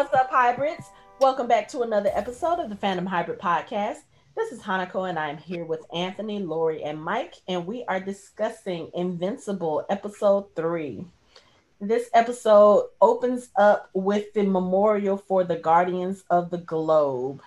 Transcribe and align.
What's 0.00 0.14
up, 0.14 0.30
hybrids? 0.30 0.88
Welcome 1.20 1.46
back 1.46 1.68
to 1.68 1.82
another 1.82 2.08
episode 2.14 2.58
of 2.58 2.70
the 2.70 2.74
Phantom 2.74 3.04
Hybrid 3.04 3.38
Podcast. 3.38 3.98
This 4.34 4.50
is 4.50 4.62
Hanako, 4.62 5.06
and 5.06 5.18
I'm 5.18 5.36
here 5.36 5.66
with 5.66 5.84
Anthony, 5.92 6.38
Lori, 6.38 6.82
and 6.82 6.98
Mike, 6.98 7.34
and 7.46 7.66
we 7.66 7.84
are 7.84 8.00
discussing 8.00 8.90
Invincible 8.94 9.84
Episode 9.90 10.56
3. 10.56 11.04
This 11.82 12.08
episode 12.14 12.88
opens 13.02 13.50
up 13.58 13.90
with 13.92 14.32
the 14.32 14.44
memorial 14.44 15.18
for 15.18 15.44
the 15.44 15.56
Guardians 15.56 16.24
of 16.30 16.48
the 16.48 16.56
Globe. 16.56 17.42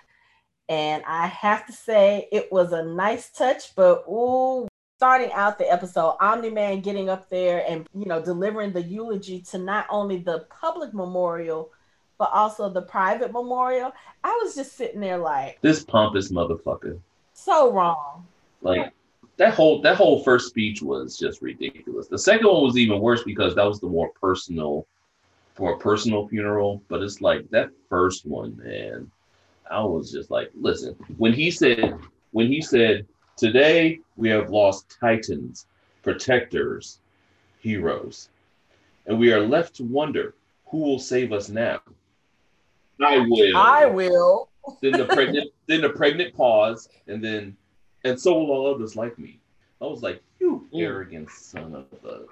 And 0.68 1.02
I 1.08 1.26
have 1.26 1.66
to 1.66 1.72
say, 1.72 2.28
it 2.30 2.52
was 2.52 2.72
a 2.72 2.84
nice 2.84 3.30
touch, 3.30 3.74
but 3.74 4.04
ooh, 4.08 4.68
starting 4.98 5.32
out 5.32 5.58
the 5.58 5.68
episode, 5.68 6.18
Omni 6.20 6.50
Man 6.50 6.82
getting 6.82 7.08
up 7.08 7.28
there 7.30 7.64
and 7.68 7.88
you 7.92 8.06
know 8.06 8.22
delivering 8.22 8.72
the 8.72 8.82
eulogy 8.82 9.40
to 9.50 9.58
not 9.58 9.88
only 9.90 10.18
the 10.18 10.46
public 10.60 10.94
memorial 10.94 11.72
but 12.18 12.30
also 12.32 12.68
the 12.68 12.82
private 12.82 13.32
memorial. 13.32 13.92
I 14.22 14.38
was 14.42 14.54
just 14.54 14.76
sitting 14.76 15.00
there 15.00 15.18
like 15.18 15.60
this 15.60 15.84
pompous 15.84 16.30
motherfucker. 16.30 16.98
So 17.32 17.72
wrong. 17.72 18.26
Like 18.62 18.92
that 19.36 19.54
whole 19.54 19.80
that 19.82 19.96
whole 19.96 20.22
first 20.22 20.48
speech 20.48 20.82
was 20.82 21.18
just 21.18 21.42
ridiculous. 21.42 22.08
The 22.08 22.18
second 22.18 22.46
one 22.46 22.62
was 22.62 22.76
even 22.76 23.00
worse 23.00 23.22
because 23.24 23.54
that 23.54 23.66
was 23.66 23.80
the 23.80 23.88
more 23.88 24.10
personal 24.20 24.86
for 25.54 25.74
a 25.74 25.78
personal 25.78 26.28
funeral. 26.28 26.82
But 26.88 27.02
it's 27.02 27.20
like 27.20 27.48
that 27.50 27.70
first 27.88 28.26
one, 28.26 28.56
man. 28.62 29.10
I 29.70 29.82
was 29.82 30.12
just 30.12 30.30
like, 30.30 30.50
listen, 30.54 30.94
when 31.16 31.32
he 31.32 31.50
said 31.50 31.98
when 32.32 32.48
he 32.48 32.60
said, 32.60 33.06
Today 33.36 33.98
we 34.16 34.28
have 34.28 34.50
lost 34.50 34.96
titans, 35.00 35.66
protectors, 36.02 37.00
heroes. 37.58 38.28
And 39.06 39.18
we 39.18 39.32
are 39.32 39.40
left 39.40 39.74
to 39.76 39.84
wonder 39.84 40.34
who 40.66 40.78
will 40.78 41.00
save 41.00 41.32
us 41.32 41.48
now. 41.48 41.80
I 43.02 43.18
will. 43.18 43.56
I 43.56 43.86
will. 43.86 44.50
then 44.80 44.92
the 44.92 45.06
pregnant, 45.06 45.50
then 45.66 45.82
the 45.82 45.90
pregnant 45.90 46.34
pause, 46.34 46.88
and 47.06 47.22
then, 47.22 47.56
and 48.04 48.18
so 48.18 48.34
will 48.34 48.50
all 48.50 48.74
others 48.74 48.96
like 48.96 49.18
me. 49.18 49.40
I 49.80 49.86
was 49.86 50.02
like, 50.02 50.22
you 50.40 50.68
mm. 50.72 50.82
arrogant 50.82 51.30
son 51.30 51.74
of 51.74 51.86
a. 52.08 52.22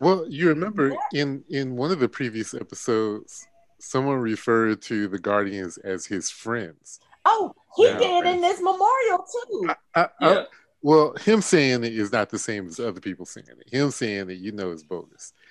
Well, 0.00 0.26
you 0.28 0.48
remember 0.48 0.94
in 1.12 1.44
in 1.48 1.76
one 1.76 1.92
of 1.92 2.00
the 2.00 2.08
previous 2.08 2.54
episodes, 2.54 3.46
someone 3.78 4.18
referred 4.18 4.82
to 4.82 5.08
the 5.08 5.18
Guardians 5.18 5.78
as 5.78 6.06
his 6.06 6.30
friends. 6.30 7.00
Oh, 7.24 7.54
he 7.76 7.84
now, 7.84 7.98
did 7.98 8.26
in 8.26 8.40
this 8.40 8.60
memorial 8.60 9.24
too. 9.46 9.68
I, 9.68 9.74
I, 9.94 10.08
yeah. 10.20 10.28
I, 10.28 10.46
well, 10.82 11.14
him 11.16 11.42
saying 11.42 11.84
it 11.84 11.92
is 11.92 12.12
not 12.12 12.30
the 12.30 12.38
same 12.38 12.66
as 12.66 12.78
other 12.78 13.00
people 13.00 13.26
saying 13.26 13.46
it. 13.48 13.74
Him 13.74 13.90
saying 13.90 14.30
it, 14.30 14.38
you 14.38 14.52
know, 14.52 14.70
is 14.70 14.82
bogus. 14.82 15.32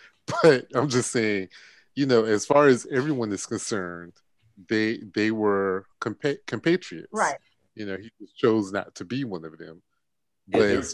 But 0.43 0.67
I'm 0.75 0.89
just 0.89 1.11
saying, 1.11 1.47
you 1.95 2.05
know, 2.05 2.25
as 2.25 2.45
far 2.45 2.67
as 2.67 2.85
everyone 2.91 3.31
is 3.31 3.45
concerned, 3.45 4.11
they 4.69 4.99
they 5.13 5.31
were 5.31 5.85
compa- 6.01 6.39
compatriots. 6.47 7.09
Right. 7.11 7.37
You 7.75 7.85
know, 7.85 7.97
he 7.97 8.09
just 8.19 8.35
chose 8.37 8.71
not 8.71 8.95
to 8.95 9.05
be 9.05 9.23
one 9.23 9.45
of 9.45 9.57
them. 9.57 9.81
But 10.47 10.85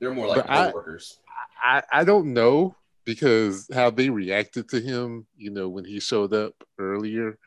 they're 0.00 0.14
more 0.14 0.28
like 0.28 0.46
co-workers. 0.46 1.18
I, 1.62 1.78
I, 1.78 2.00
I 2.00 2.04
don't 2.04 2.32
know 2.32 2.76
because 3.04 3.68
how 3.72 3.90
they 3.90 4.10
reacted 4.10 4.68
to 4.68 4.80
him, 4.80 5.26
you 5.36 5.50
know, 5.50 5.68
when 5.68 5.84
he 5.84 6.00
showed 6.00 6.34
up 6.34 6.54
earlier, 6.78 7.38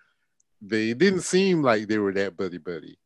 they 0.61 0.93
didn't 0.93 1.21
seem 1.21 1.61
like 1.61 1.87
they 1.87 1.97
were 1.99 2.13
that 2.13 2.35
buddy 2.35 2.57
buddy. 2.57 2.97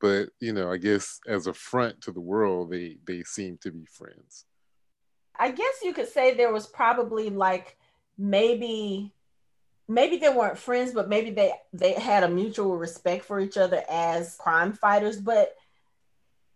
But 0.00 0.30
you 0.40 0.52
know, 0.52 0.70
I 0.70 0.78
guess 0.78 1.20
as 1.28 1.46
a 1.46 1.54
front 1.54 2.00
to 2.02 2.12
the 2.12 2.20
world, 2.20 2.72
they 2.72 2.96
they 3.06 3.22
seem 3.22 3.58
to 3.62 3.70
be 3.70 3.84
friends. 3.86 4.46
I 5.38 5.50
guess 5.50 5.74
you 5.82 5.92
could 5.92 6.08
say 6.08 6.34
there 6.34 6.52
was 6.52 6.66
probably 6.66 7.30
like 7.30 7.76
maybe 8.18 9.12
maybe 9.88 10.16
they 10.16 10.28
weren't 10.28 10.58
friends, 10.58 10.92
but 10.92 11.08
maybe 11.08 11.30
they 11.30 11.52
they 11.72 11.92
had 11.92 12.22
a 12.22 12.28
mutual 12.28 12.76
respect 12.76 13.24
for 13.24 13.40
each 13.40 13.56
other 13.56 13.82
as 13.90 14.36
crime 14.36 14.72
fighters. 14.72 15.20
But 15.20 15.54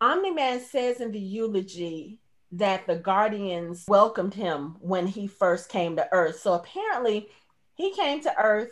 Omni 0.01 0.31
Man 0.31 0.59
says 0.59 1.01
in 1.01 1.11
the 1.11 1.19
eulogy 1.19 2.19
that 2.51 2.87
the 2.87 2.95
Guardians 2.95 3.85
welcomed 3.87 4.33
him 4.33 4.77
when 4.79 5.07
he 5.07 5.27
first 5.27 5.69
came 5.69 5.95
to 5.95 6.07
Earth. 6.11 6.39
So 6.39 6.53
apparently, 6.53 7.29
he 7.75 7.93
came 7.93 8.21
to 8.21 8.41
Earth. 8.41 8.71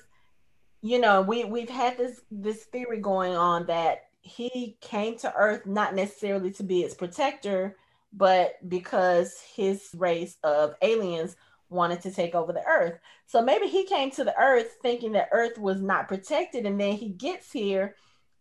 You 0.82 1.00
know, 1.00 1.22
we 1.22 1.46
we've 1.46 1.70
had 1.70 1.98
this 1.98 2.22
this 2.32 2.64
theory 2.66 3.00
going 3.00 3.36
on 3.36 3.66
that 3.68 4.06
he 4.22 4.78
came 4.82 5.18
to 5.20 5.34
Earth 5.36 5.66
not 5.66 5.94
necessarily 5.94 6.52
to 6.52 6.64
be 6.64 6.82
its 6.82 6.96
protector, 6.96 7.76
but 8.14 8.58
because 8.68 9.40
his 9.56 9.90
race 9.96 10.38
of 10.44 10.76
aliens 10.82 11.36
wanted 11.70 12.02
to 12.02 12.12
take 12.12 12.36
over 12.36 12.54
the 12.54 12.66
earth. 12.66 13.00
So 13.26 13.42
maybe 13.42 13.68
he 13.68 13.86
came 13.86 14.12
to 14.12 14.24
the 14.24 14.38
earth 14.40 14.78
thinking 14.82 15.14
that 15.14 15.30
earth 15.32 15.58
was 15.58 15.82
not 15.82 16.08
protected. 16.08 16.66
And 16.66 16.80
then 16.80 16.94
he 16.94 17.10
gets 17.10 17.52
here, 17.52 17.96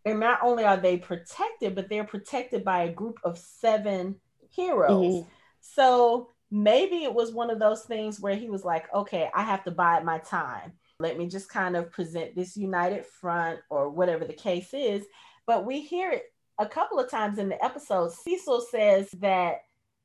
and 0.05 0.21
not 0.21 0.41
only 0.43 0.65
are 0.65 0.77
they 0.77 0.99
protected, 0.99 1.75
but 1.75 1.89
they're 1.89 2.05
protected 2.05 2.65
by 2.65 2.85
a 2.85 2.93
group 2.93 3.19
of 3.25 3.39
seven 3.39 4.17
heroes. 4.51 5.15
Mm-hmm. 5.15 5.29
So 5.61 6.31
maybe 6.51 7.05
it 7.05 7.15
was 7.15 7.33
one 7.33 7.51
of 7.51 7.59
those 7.59 7.83
things 7.83 8.21
where 8.21 8.37
he 8.37 8.51
was 8.51 8.65
like, 8.65 8.93
okay, 8.95 9.31
I 9.35 9.43
have 9.43 9.65
to 9.65 9.71
bide 9.71 10.05
my 10.05 10.19
time. 10.19 10.73
Let 11.01 11.19
me 11.19 11.27
just 11.27 11.49
kind 11.49 11.75
of 11.77 11.91
present 11.91 12.37
this 12.37 12.57
united 12.57 13.05
front 13.05 13.61
or 13.71 13.89
whatever 13.89 14.25
the 14.25 14.35
case 14.35 14.73
is. 14.73 15.05
But 15.47 15.67
we 15.67 15.81
hear 15.81 16.13
it 16.13 16.25
a 16.59 16.67
couple 16.67 17.01
of 17.01 17.11
times 17.11 17.39
in 17.39 17.49
the 17.49 17.63
episode. 17.65 18.13
Cecil 18.13 18.61
says 18.71 19.11
that 19.19 19.63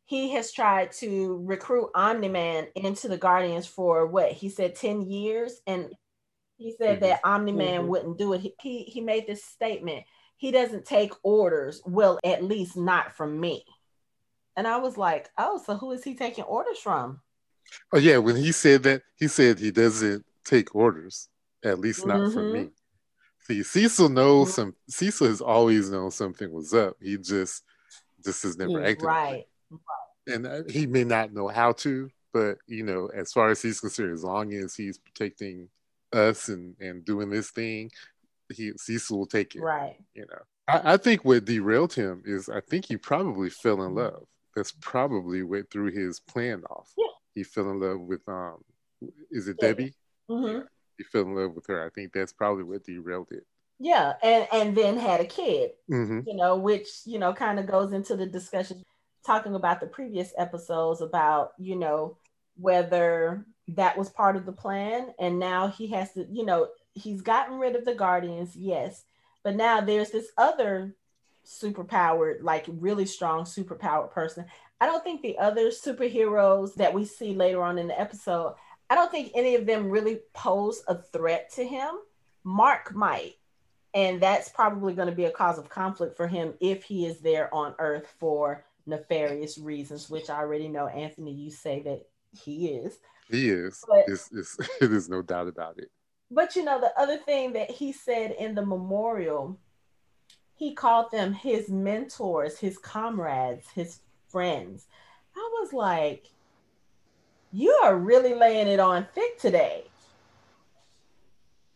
he 0.10 0.32
has 0.32 0.52
tried 0.52 0.92
to 0.92 1.40
recruit 1.46 1.92
Omni 1.94 2.30
Man 2.30 2.66
into 2.74 3.08
the 3.08 3.16
Guardians 3.16 3.68
for 3.68 4.08
what 4.08 4.32
he 4.32 4.50
said 4.50 4.74
10 4.74 5.04
years. 5.04 5.62
And 5.68 5.94
he 6.58 6.74
said 6.80 6.96
mm-hmm. 6.96 7.06
that 7.06 7.20
Omni 7.24 7.52
Man 7.52 7.82
mm-hmm. 7.82 7.90
wouldn't 7.90 8.18
do 8.18 8.34
it. 8.34 8.42
He, 8.42 8.56
he, 8.60 8.84
he 8.86 9.02
made 9.02 9.28
this 9.28 9.44
statement 9.44 10.06
he 10.38 10.50
doesn't 10.50 10.86
take 10.86 11.12
orders, 11.22 11.84
well, 11.86 12.18
at 12.24 12.44
least 12.44 12.76
not 12.76 13.16
from 13.16 13.40
me. 13.40 13.66
And 14.56 14.66
I 14.66 14.78
was 14.78 14.98
like, 14.98 15.30
oh, 15.38 15.62
so 15.64 15.76
who 15.76 15.92
is 15.92 16.04
he 16.04 16.16
taking 16.16 16.46
orders 16.46 16.80
from? 16.80 17.20
Oh, 17.94 18.00
yeah. 18.00 18.18
When 18.18 18.36
he 18.36 18.52
said 18.52 18.82
that, 18.84 19.04
he 19.16 19.28
said 19.28 19.60
he 19.60 19.70
doesn't 19.70 20.26
take 20.44 20.74
orders, 20.74 21.28
at 21.64 21.78
least 21.78 22.08
not 22.08 22.18
mm-hmm. 22.18 22.34
from 22.34 22.54
me. 22.54 22.70
See, 23.42 23.62
Cecil 23.62 24.10
knows 24.10 24.48
mm-hmm. 24.48 24.56
some, 24.56 24.76
Cecil 24.88 25.28
has 25.28 25.42
always 25.42 25.92
known 25.92 26.10
something 26.10 26.52
was 26.52 26.74
up. 26.74 26.96
He 27.00 27.18
just, 27.18 27.62
just 28.24 28.42
has 28.42 28.58
never 28.58 28.84
acted. 28.84 29.06
Right 29.06 29.46
and 30.30 30.48
uh, 30.48 30.62
he 30.70 30.86
may 30.86 31.04
not 31.04 31.34
know 31.34 31.48
how 31.48 31.74
to, 31.74 32.10
but 32.34 32.58
you 32.68 32.84
know, 32.84 33.10
as 33.14 33.32
far 33.32 33.50
as 33.50 33.62
he's 33.62 33.80
concerned, 33.80 34.14
as 34.14 34.24
long 34.24 34.54
as 34.54 34.76
he's 34.76 34.98
protecting 34.98 35.70
us 36.14 36.50
and 36.50 36.76
and 36.80 37.06
doing 37.06 37.30
this 37.30 37.52
thing, 37.52 37.92
he 38.54 38.74
Cecil 38.78 39.18
will 39.18 39.26
take 39.26 39.56
it. 39.56 39.62
Right. 39.62 39.98
You 40.14 40.26
know, 40.30 40.42
I, 40.68 40.94
I 40.94 40.98
think 40.98 41.26
what 41.26 41.46
derailed 41.46 41.94
him 41.94 42.24
is 42.26 42.50
I 42.50 42.62
think 42.62 42.86
he 42.86 42.98
probably 42.98 43.50
fell 43.50 43.84
in 43.84 43.96
love. 43.96 44.24
That's 44.56 44.74
probably 44.82 45.44
what 45.44 45.72
threw 45.72 45.92
his 45.92 46.20
plan 46.20 46.64
off. 46.70 46.92
Yeah. 46.98 47.06
He 47.36 47.44
fell 47.44 47.70
in 47.70 47.80
love 47.80 48.02
with 48.02 48.28
um, 48.28 48.58
is 49.32 49.48
it 49.48 49.60
Debbie? 49.60 49.94
Mm-hmm. 50.30 50.58
Yeah. 50.58 50.64
He 50.98 51.04
fell 51.06 51.22
in 51.22 51.36
love 51.36 51.56
with 51.56 51.68
her. 51.68 51.86
I 51.86 51.90
think 51.90 52.14
that's 52.14 52.34
probably 52.34 52.64
what 52.64 52.84
derailed 52.84 53.32
it. 53.32 53.46
Yeah, 53.80 54.14
and 54.22 54.48
and 54.52 54.76
then 54.76 54.98
had 54.98 55.22
a 55.22 55.26
kid. 55.26 55.72
Mm-hmm. 55.90 56.28
You 56.28 56.36
know, 56.36 56.58
which 56.58 56.90
you 57.06 57.18
know 57.18 57.34
kind 57.34 57.60
of 57.60 57.66
goes 57.66 57.94
into 57.94 58.18
the 58.18 58.26
discussion 58.26 58.84
talking 59.30 59.54
about 59.54 59.80
the 59.80 59.86
previous 59.86 60.34
episodes 60.40 61.02
about, 61.02 61.52
you 61.60 61.76
know, 61.76 62.18
whether 62.58 63.46
that 63.68 63.96
was 63.96 64.10
part 64.10 64.36
of 64.36 64.48
the 64.48 64.52
plan. 64.52 65.14
And 65.20 65.38
now 65.38 65.68
he 65.68 65.86
has 65.90 66.12
to, 66.14 66.26
you 66.32 66.44
know, 66.44 66.70
he's 66.96 67.22
gotten 67.22 67.60
rid 67.60 67.76
of 67.76 67.86
the 67.86 67.94
Guardians, 67.94 68.56
yes. 68.56 69.04
But 69.44 69.56
now 69.56 69.82
there's 69.82 70.10
this 70.10 70.30
other 70.36 70.96
superpowered, 71.46 72.42
like 72.42 72.66
really 72.68 73.06
strong 73.06 73.44
superpowered 73.44 74.10
person. 74.10 74.46
I 74.82 74.88
don't 74.88 75.04
think 75.04 75.22
the 75.22 75.38
other 75.38 75.68
superheroes 75.68 76.74
that 76.76 76.96
we 76.96 77.06
see 77.06 77.36
later 77.36 77.62
on 77.62 77.78
in 77.78 77.88
the 77.88 78.02
episode, 78.02 78.56
I 78.90 78.96
don't 78.96 79.12
think 79.12 79.32
any 79.36 79.54
of 79.54 79.68
them 79.68 79.92
really 79.92 80.22
pose 80.34 80.82
a 80.88 80.96
threat 80.96 81.52
to 81.54 81.64
him. 81.64 81.90
Mark 82.44 82.96
might. 82.96 83.36
And 83.94 84.20
that's 84.20 84.50
probably 84.50 84.94
going 84.94 85.08
to 85.08 85.16
be 85.16 85.26
a 85.26 85.32
cause 85.32 85.60
of 85.60 85.70
conflict 85.70 86.18
for 86.18 86.28
him 86.28 86.56
if 86.60 86.84
he 86.84 87.06
is 87.06 87.20
there 87.20 87.54
on 87.54 87.76
Earth 87.78 88.12
for 88.18 88.66
nefarious 88.90 89.58
reasons, 89.58 90.10
which 90.10 90.30
I 90.30 90.40
already 90.40 90.68
know, 90.68 90.88
Anthony, 90.88 91.32
you 91.32 91.52
say 91.52 91.82
that 91.82 92.06
he 92.32 92.70
is. 92.70 92.98
He 93.30 93.50
is. 93.50 93.84
But, 93.88 94.06
it's, 94.08 94.30
it's, 94.32 94.58
there's 94.80 95.10
no 95.10 95.22
doubt 95.22 95.48
about 95.48 95.78
it. 95.78 95.90
But 96.32 96.56
you 96.56 96.64
know, 96.64 96.80
the 96.80 96.92
other 97.00 97.18
thing 97.18 97.54
that 97.54 97.72
he 97.72 97.92
said 97.92 98.32
in 98.32 98.54
the 98.54 98.66
memorial, 98.66 99.60
he 100.56 100.76
called 100.76 101.12
them 101.12 101.34
his 101.34 101.70
mentors, 101.70 102.60
his 102.60 102.78
comrades, 102.78 103.68
his 103.74 104.02
friends. 104.28 104.88
I 105.36 105.50
was 105.60 105.74
like, 105.74 106.28
you 107.52 107.72
are 107.84 107.98
really 107.98 108.36
laying 108.36 108.68
it 108.68 108.80
on 108.80 109.08
thick 109.16 109.40
today. 109.40 109.86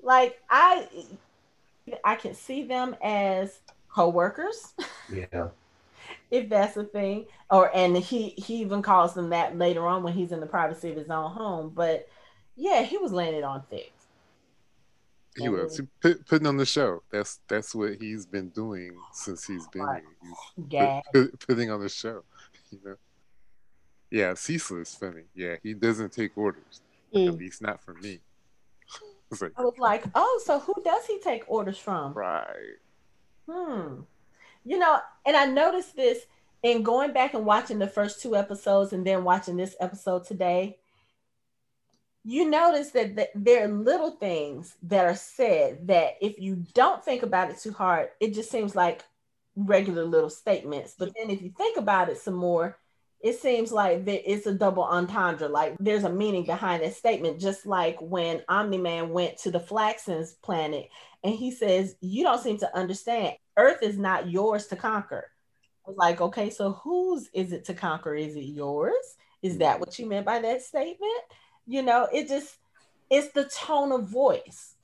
Like 0.02 0.40
I 0.50 0.88
I 2.04 2.16
can 2.16 2.36
see 2.36 2.64
them 2.64 2.96
as 3.02 3.60
co-workers. 3.90 4.74
Yeah 5.12 5.50
if 6.34 6.50
that's 6.50 6.76
a 6.78 6.84
thing. 6.84 7.28
Or 7.52 7.70
and 7.76 7.96
he 7.96 8.30
he 8.30 8.56
even 8.58 8.82
calls 8.82 9.14
them 9.14 9.30
that 9.30 9.58
later 9.58 9.86
on 9.86 10.02
when 10.04 10.14
he's 10.14 10.32
in 10.32 10.40
the 10.40 10.48
privacy 10.48 10.90
of 10.90 10.98
his 10.98 11.10
own 11.10 11.32
home. 11.32 11.72
But 11.74 12.08
yeah, 12.56 12.82
he 12.82 12.98
was 12.98 13.12
laying 13.14 13.36
it 13.36 13.44
on 13.44 13.64
thick. 13.70 13.94
He 15.38 15.50
was 15.50 15.78
he 15.78 15.84
put, 16.02 16.26
putting 16.28 16.48
on 16.48 16.58
the 16.58 16.66
show. 16.66 17.04
That's 17.12 17.40
that's 17.48 17.74
what 17.76 17.96
he's 18.02 18.26
been 18.26 18.50
doing 18.50 18.96
since 19.12 19.46
he's 19.46 19.68
been 19.68 19.84
Right. 19.84 20.04
here. 20.62 20.70
He's 20.80 20.80
put, 21.14 21.32
put- 21.32 21.48
putting 21.48 21.72
on 21.72 21.80
the 21.82 21.90
show. 21.90 22.24
You 22.72 22.80
know. 22.84 22.96
Yeah, 24.10 24.34
Cecil 24.36 24.78
is 24.82 24.94
funny. 24.96 25.24
Yeah, 25.36 25.56
he 25.64 25.74
doesn't 25.74 26.12
take 26.14 26.38
orders. 26.38 26.82
At 27.14 27.20
Mm. 27.20 27.38
least 27.40 27.62
not 27.62 27.82
from 27.82 28.02
me. 28.02 28.20
It's 29.32 29.42
like, 29.42 29.54
I 29.58 29.64
was 29.64 29.78
like, 29.80 30.06
oh, 30.14 30.42
so 30.46 30.60
who 30.60 30.76
does 30.86 31.08
he 31.08 31.18
take 31.20 31.44
orders 31.48 31.80
from? 31.80 32.14
right. 32.14 32.78
Hmm. 33.50 34.02
You 34.66 34.80
know, 34.80 35.00
and 35.26 35.36
I 35.36 35.46
noticed 35.46 35.96
this 35.96 36.26
in 36.64 36.84
going 36.84 37.12
back 37.12 37.34
and 37.34 37.46
watching 37.46 37.80
the 37.80 37.88
first 37.88 38.22
two 38.22 38.36
episodes 38.36 38.94
and 38.94 39.06
then 39.06 39.24
watching 39.24 39.58
this 39.58 39.76
episode 39.80 40.26
today. 40.26 40.78
You 42.24 42.50
notice 42.50 42.92
that 42.92 43.18
th- 43.18 43.30
there 43.36 43.66
are 43.66 43.68
little 43.68 44.12
things 44.12 44.78
that 44.84 45.06
are 45.06 45.16
said 45.16 45.88
that 45.88 46.14
if 46.22 46.40
you 46.40 46.64
don't 46.74 47.04
think 47.04 47.22
about 47.22 47.50
it 47.50 47.60
too 47.60 47.74
hard, 47.74 48.10
it 48.22 48.34
just 48.34 48.50
seems 48.50 48.76
like 48.76 49.04
regular 49.58 50.06
little 50.06 50.30
statements. 50.30 50.96
But 50.98 51.12
then 51.18 51.30
if 51.30 51.42
you 51.42 51.52
think 51.56 51.78
about 51.78 52.08
it 52.08 52.18
some 52.18 52.36
more, 52.36 52.78
it 53.20 53.40
seems 53.40 53.72
like 53.72 54.04
it's 54.06 54.48
a 54.48 54.54
double 54.54 54.84
entendre. 54.84 55.50
Like 55.50 55.76
there's 55.80 56.04
a 56.06 56.10
meaning 56.10 56.46
behind 56.46 56.84
that 56.84 56.94
statement, 56.94 57.40
just 57.40 57.66
like 57.66 57.98
when 58.02 58.42
Omni 58.48 58.78
Man 58.78 59.10
went 59.10 59.38
to 59.40 59.52
the 59.52 59.60
Flaxans 59.60 60.34
planet 60.42 60.90
and 61.24 61.34
he 61.34 61.52
says, 61.52 61.96
You 62.02 62.24
don't 62.24 62.42
seem 62.42 62.58
to 62.60 62.78
understand. 62.78 63.36
Earth 63.58 63.82
is 63.82 63.98
not 63.98 64.30
yours 64.30 64.68
to 64.68 64.76
conquer. 64.76 65.30
I 65.86 65.90
was 65.90 65.98
like, 65.98 66.22
Okay, 66.22 66.50
so 66.50 66.74
whose 66.74 67.30
is 67.34 67.52
it 67.52 67.66
to 67.66 67.74
conquer? 67.74 68.16
Is 68.16 68.36
it 68.36 68.46
yours? 68.46 69.16
Is 69.42 69.58
that 69.58 69.80
what 69.80 70.00
you 70.00 70.08
meant 70.08 70.26
by 70.26 70.40
that 70.40 70.62
statement? 70.62 71.12
You 71.68 71.82
know, 71.82 72.08
it 72.12 72.28
just, 72.28 72.58
it's 73.10 73.32
the 73.34 73.46
tone 73.46 73.92
of 73.92 74.08
voice. 74.08 74.76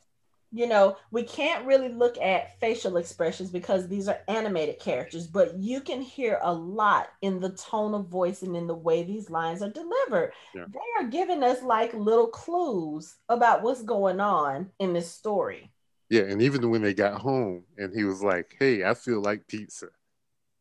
You 0.51 0.67
know, 0.67 0.97
we 1.11 1.23
can't 1.23 1.65
really 1.65 1.89
look 1.89 2.17
at 2.17 2.59
facial 2.59 2.97
expressions 2.97 3.51
because 3.51 3.87
these 3.87 4.07
are 4.07 4.19
animated 4.27 4.79
characters, 4.79 5.27
but 5.27 5.55
you 5.59 5.79
can 5.79 6.01
hear 6.01 6.39
a 6.41 6.51
lot 6.51 7.09
in 7.21 7.39
the 7.39 7.51
tone 7.51 7.93
of 7.93 8.07
voice 8.07 8.41
and 8.41 8.55
in 8.55 8.65
the 8.65 8.73
way 8.73 9.03
these 9.03 9.29
lines 9.29 9.61
are 9.61 9.69
delivered. 9.69 10.33
Yeah. 10.55 10.65
They 10.67 11.03
are 11.03 11.07
giving 11.07 11.43
us 11.43 11.61
like 11.61 11.93
little 11.93 12.27
clues 12.27 13.15
about 13.29 13.61
what's 13.61 13.83
going 13.83 14.19
on 14.19 14.71
in 14.79 14.93
this 14.93 15.11
story. 15.11 15.71
Yeah, 16.09 16.23
and 16.23 16.41
even 16.41 16.69
when 16.69 16.81
they 16.81 16.93
got 16.93 17.21
home 17.21 17.65
and 17.77 17.93
he 17.93 18.03
was 18.03 18.23
like, 18.23 18.55
Hey, 18.57 18.83
I 18.83 18.93
feel 18.93 19.21
like 19.21 19.47
pizza. 19.47 19.87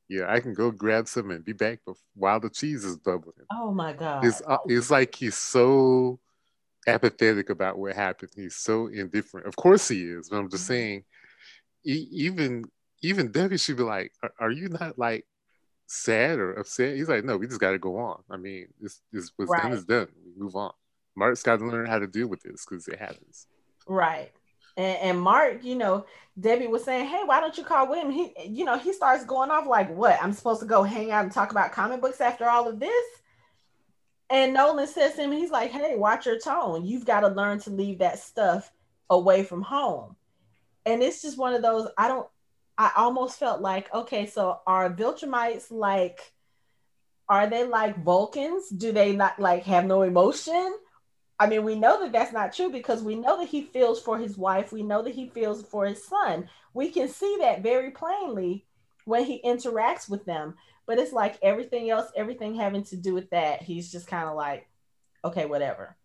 Yeah, 0.08 0.30
I 0.32 0.40
can 0.40 0.54
go 0.54 0.70
grab 0.70 1.06
some 1.06 1.30
and 1.30 1.44
be 1.44 1.52
back 1.52 1.80
while 2.14 2.40
the 2.40 2.48
cheese 2.50 2.84
is 2.84 2.96
bubbling. 2.96 3.46
Oh 3.50 3.72
my 3.72 3.92
God. 3.92 4.24
It's 4.24 4.42
uh, 4.46 4.58
it's 4.66 4.90
like 4.90 5.14
he's 5.14 5.36
so 5.36 6.18
apathetic 6.86 7.50
about 7.50 7.78
what 7.78 7.94
happened. 7.94 8.30
He's 8.34 8.56
so 8.56 8.86
indifferent. 8.86 9.46
Of 9.46 9.56
course 9.56 9.88
he 9.88 10.04
is, 10.04 10.30
but 10.30 10.38
I'm 10.38 10.48
just 10.50 10.64
Mhm. 10.64 10.68
saying, 10.68 11.04
even 11.84 12.64
even 13.02 13.30
Debbie 13.30 13.58
should 13.58 13.76
be 13.76 13.82
like, 13.82 14.12
are, 14.22 14.32
are 14.40 14.50
you 14.50 14.68
not 14.68 14.98
like 14.98 15.26
sad 15.86 16.38
or 16.38 16.54
upset? 16.54 16.96
He's 16.96 17.08
like, 17.08 17.24
no, 17.24 17.36
we 17.36 17.46
just 17.46 17.60
got 17.60 17.72
to 17.72 17.78
go 17.78 17.98
on. 17.98 18.22
I 18.30 18.36
mean, 18.36 18.68
this 18.80 19.00
this 19.12 19.30
what's 19.36 19.52
done 19.52 19.72
is 19.72 19.84
done. 19.84 20.08
We 20.24 20.32
move 20.42 20.56
on. 20.56 20.72
Mark's 21.16 21.42
got 21.42 21.58
to 21.58 21.66
learn 21.66 21.86
how 21.86 21.98
to 21.98 22.06
deal 22.06 22.28
with 22.28 22.42
this 22.42 22.64
because 22.64 22.88
it 22.88 22.98
happens. 22.98 23.46
Right. 23.86 24.32
And, 24.78 24.96
and 24.98 25.20
Mark, 25.20 25.64
you 25.64 25.74
know, 25.74 26.06
Debbie 26.38 26.68
was 26.68 26.84
saying, 26.84 27.08
Hey, 27.08 27.22
why 27.24 27.40
don't 27.40 27.58
you 27.58 27.64
call 27.64 27.88
William? 27.88 28.10
He, 28.10 28.32
you 28.46 28.64
know, 28.64 28.78
he 28.78 28.92
starts 28.92 29.26
going 29.26 29.50
off 29.50 29.66
like, 29.66 29.94
What? 29.94 30.18
I'm 30.22 30.32
supposed 30.32 30.60
to 30.60 30.66
go 30.66 30.84
hang 30.84 31.10
out 31.10 31.24
and 31.24 31.32
talk 31.32 31.50
about 31.50 31.72
comic 31.72 32.00
books 32.00 32.20
after 32.20 32.48
all 32.48 32.68
of 32.68 32.78
this? 32.78 33.06
And 34.30 34.54
Nolan 34.54 34.86
says 34.86 35.16
to 35.16 35.22
him, 35.22 35.32
He's 35.32 35.50
like, 35.50 35.72
Hey, 35.72 35.96
watch 35.96 36.26
your 36.26 36.38
tone. 36.38 36.86
You've 36.86 37.04
got 37.04 37.20
to 37.20 37.28
learn 37.28 37.58
to 37.60 37.70
leave 37.70 37.98
that 37.98 38.20
stuff 38.20 38.72
away 39.10 39.42
from 39.42 39.62
home. 39.62 40.14
And 40.86 41.02
it's 41.02 41.20
just 41.20 41.36
one 41.36 41.54
of 41.54 41.62
those, 41.62 41.88
I 41.98 42.06
don't, 42.08 42.28
I 42.78 42.92
almost 42.96 43.40
felt 43.40 43.60
like, 43.60 43.92
okay, 43.92 44.26
so 44.26 44.60
are 44.64 44.88
Viltrumites 44.88 45.72
like, 45.72 46.32
are 47.28 47.48
they 47.48 47.64
like 47.64 48.04
Vulcans? 48.04 48.68
Do 48.68 48.92
they 48.92 49.16
not 49.16 49.40
like 49.40 49.64
have 49.64 49.84
no 49.84 50.02
emotion? 50.02 50.72
I 51.40 51.46
mean, 51.46 51.62
we 51.62 51.76
know 51.76 52.00
that 52.00 52.12
that's 52.12 52.32
not 52.32 52.52
true 52.52 52.70
because 52.70 53.02
we 53.02 53.14
know 53.14 53.38
that 53.38 53.48
he 53.48 53.62
feels 53.62 54.00
for 54.02 54.18
his 54.18 54.36
wife. 54.36 54.72
We 54.72 54.82
know 54.82 55.02
that 55.02 55.14
he 55.14 55.28
feels 55.28 55.62
for 55.62 55.86
his 55.86 56.04
son. 56.04 56.48
We 56.74 56.90
can 56.90 57.08
see 57.08 57.36
that 57.40 57.62
very 57.62 57.92
plainly 57.92 58.66
when 59.04 59.24
he 59.24 59.40
interacts 59.44 60.08
with 60.08 60.24
them. 60.24 60.54
But 60.86 60.98
it's 60.98 61.12
like 61.12 61.38
everything 61.42 61.90
else, 61.90 62.10
everything 62.16 62.54
having 62.54 62.82
to 62.84 62.96
do 62.96 63.14
with 63.14 63.30
that, 63.30 63.62
he's 63.62 63.92
just 63.92 64.06
kind 64.06 64.28
of 64.28 64.36
like, 64.36 64.68
okay, 65.24 65.44
whatever. 65.44 65.97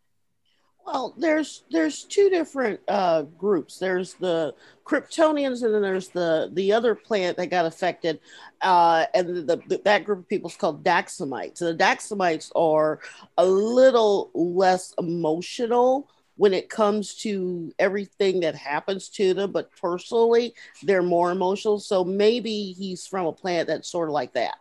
Well, 0.86 1.14
there's 1.18 1.64
there's 1.72 2.04
two 2.04 2.30
different 2.30 2.80
uh, 2.88 3.24
groups. 3.24 3.80
There's 3.80 4.16
the 4.16 4.54
Kryptonians, 4.86 5.64
and 5.64 5.74
then 5.74 5.82
there's 5.82 6.10
the 6.10 6.50
the 6.54 6.74
other 6.74 6.94
planet 6.94 7.38
that 7.38 7.50
got 7.50 7.66
affected, 7.66 8.20
uh, 8.62 9.06
and 9.14 9.48
the, 9.48 9.62
the, 9.68 9.82
that 9.86 10.04
group 10.04 10.20
of 10.20 10.28
people 10.28 10.50
is 10.50 10.58
called 10.58 10.84
Daxamites. 10.84 11.58
So 11.60 11.72
the 11.72 11.78
Daxamites 11.78 12.52
are 12.56 13.00
a 13.38 13.46
little 13.46 14.30
less 14.34 14.94
emotional 14.98 16.10
when 16.36 16.54
it 16.54 16.70
comes 16.70 17.16
to 17.16 17.72
everything 17.80 18.40
that 18.42 18.56
happens 18.56 19.08
to 19.08 19.34
them, 19.34 19.52
but 19.52 19.70
personally, 19.80 20.54
they're 20.82 21.04
more 21.04 21.32
emotional. 21.32 21.80
So 21.80 22.04
maybe 22.04 22.74
he's 22.74 23.06
from 23.08 23.28
a 23.28 23.32
planet 23.34 23.68
that's 23.68 23.90
sort 23.90 24.10
of 24.10 24.14
like 24.14 24.34
that. 24.34 24.56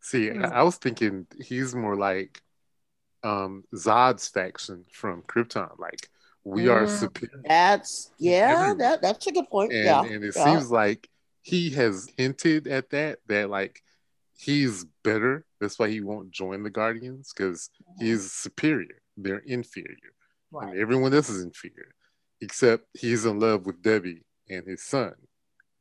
See, 0.00 0.30
Hmm. 0.30 0.44
I, 0.44 0.48
I 0.48 0.62
was 0.62 0.76
thinking 0.76 1.26
he's 1.40 1.74
more 1.74 1.96
like 1.96 2.40
um 3.26 3.64
Zod's 3.74 4.28
faction 4.28 4.84
from 4.92 5.22
Krypton. 5.22 5.78
Like 5.78 6.08
we 6.44 6.68
are 6.68 6.86
Mm. 6.86 6.98
superior. 7.02 7.42
That's 7.48 8.10
yeah, 8.18 8.74
that 8.78 9.02
that's 9.02 9.26
a 9.26 9.32
good 9.32 9.48
point. 9.50 9.72
and, 9.72 9.84
yeah, 9.84 10.02
and 10.02 10.24
it 10.24 10.34
yeah. 10.36 10.44
seems 10.44 10.70
like 10.70 11.08
he 11.42 11.70
has 11.70 12.08
hinted 12.16 12.66
at 12.66 12.90
that 12.90 13.18
that 13.28 13.50
like 13.50 13.82
he's 14.38 14.84
better 15.02 15.44
that's 15.60 15.78
why 15.78 15.88
he 15.88 16.00
won't 16.00 16.30
join 16.30 16.62
the 16.62 16.70
guardians 16.80 17.32
because 17.32 17.70
he's 17.98 18.30
superior 18.32 18.96
they're 19.16 19.38
inferior 19.46 20.12
Right. 20.52 20.68
and 20.72 20.78
everyone 20.78 21.14
else 21.14 21.30
is 21.30 21.40
inferior 21.42 21.90
except 22.42 22.84
he's 23.02 23.24
in 23.24 23.38
love 23.40 23.64
with 23.64 23.80
debbie 23.80 24.24
and 24.50 24.66
his 24.66 24.82
son 24.82 25.14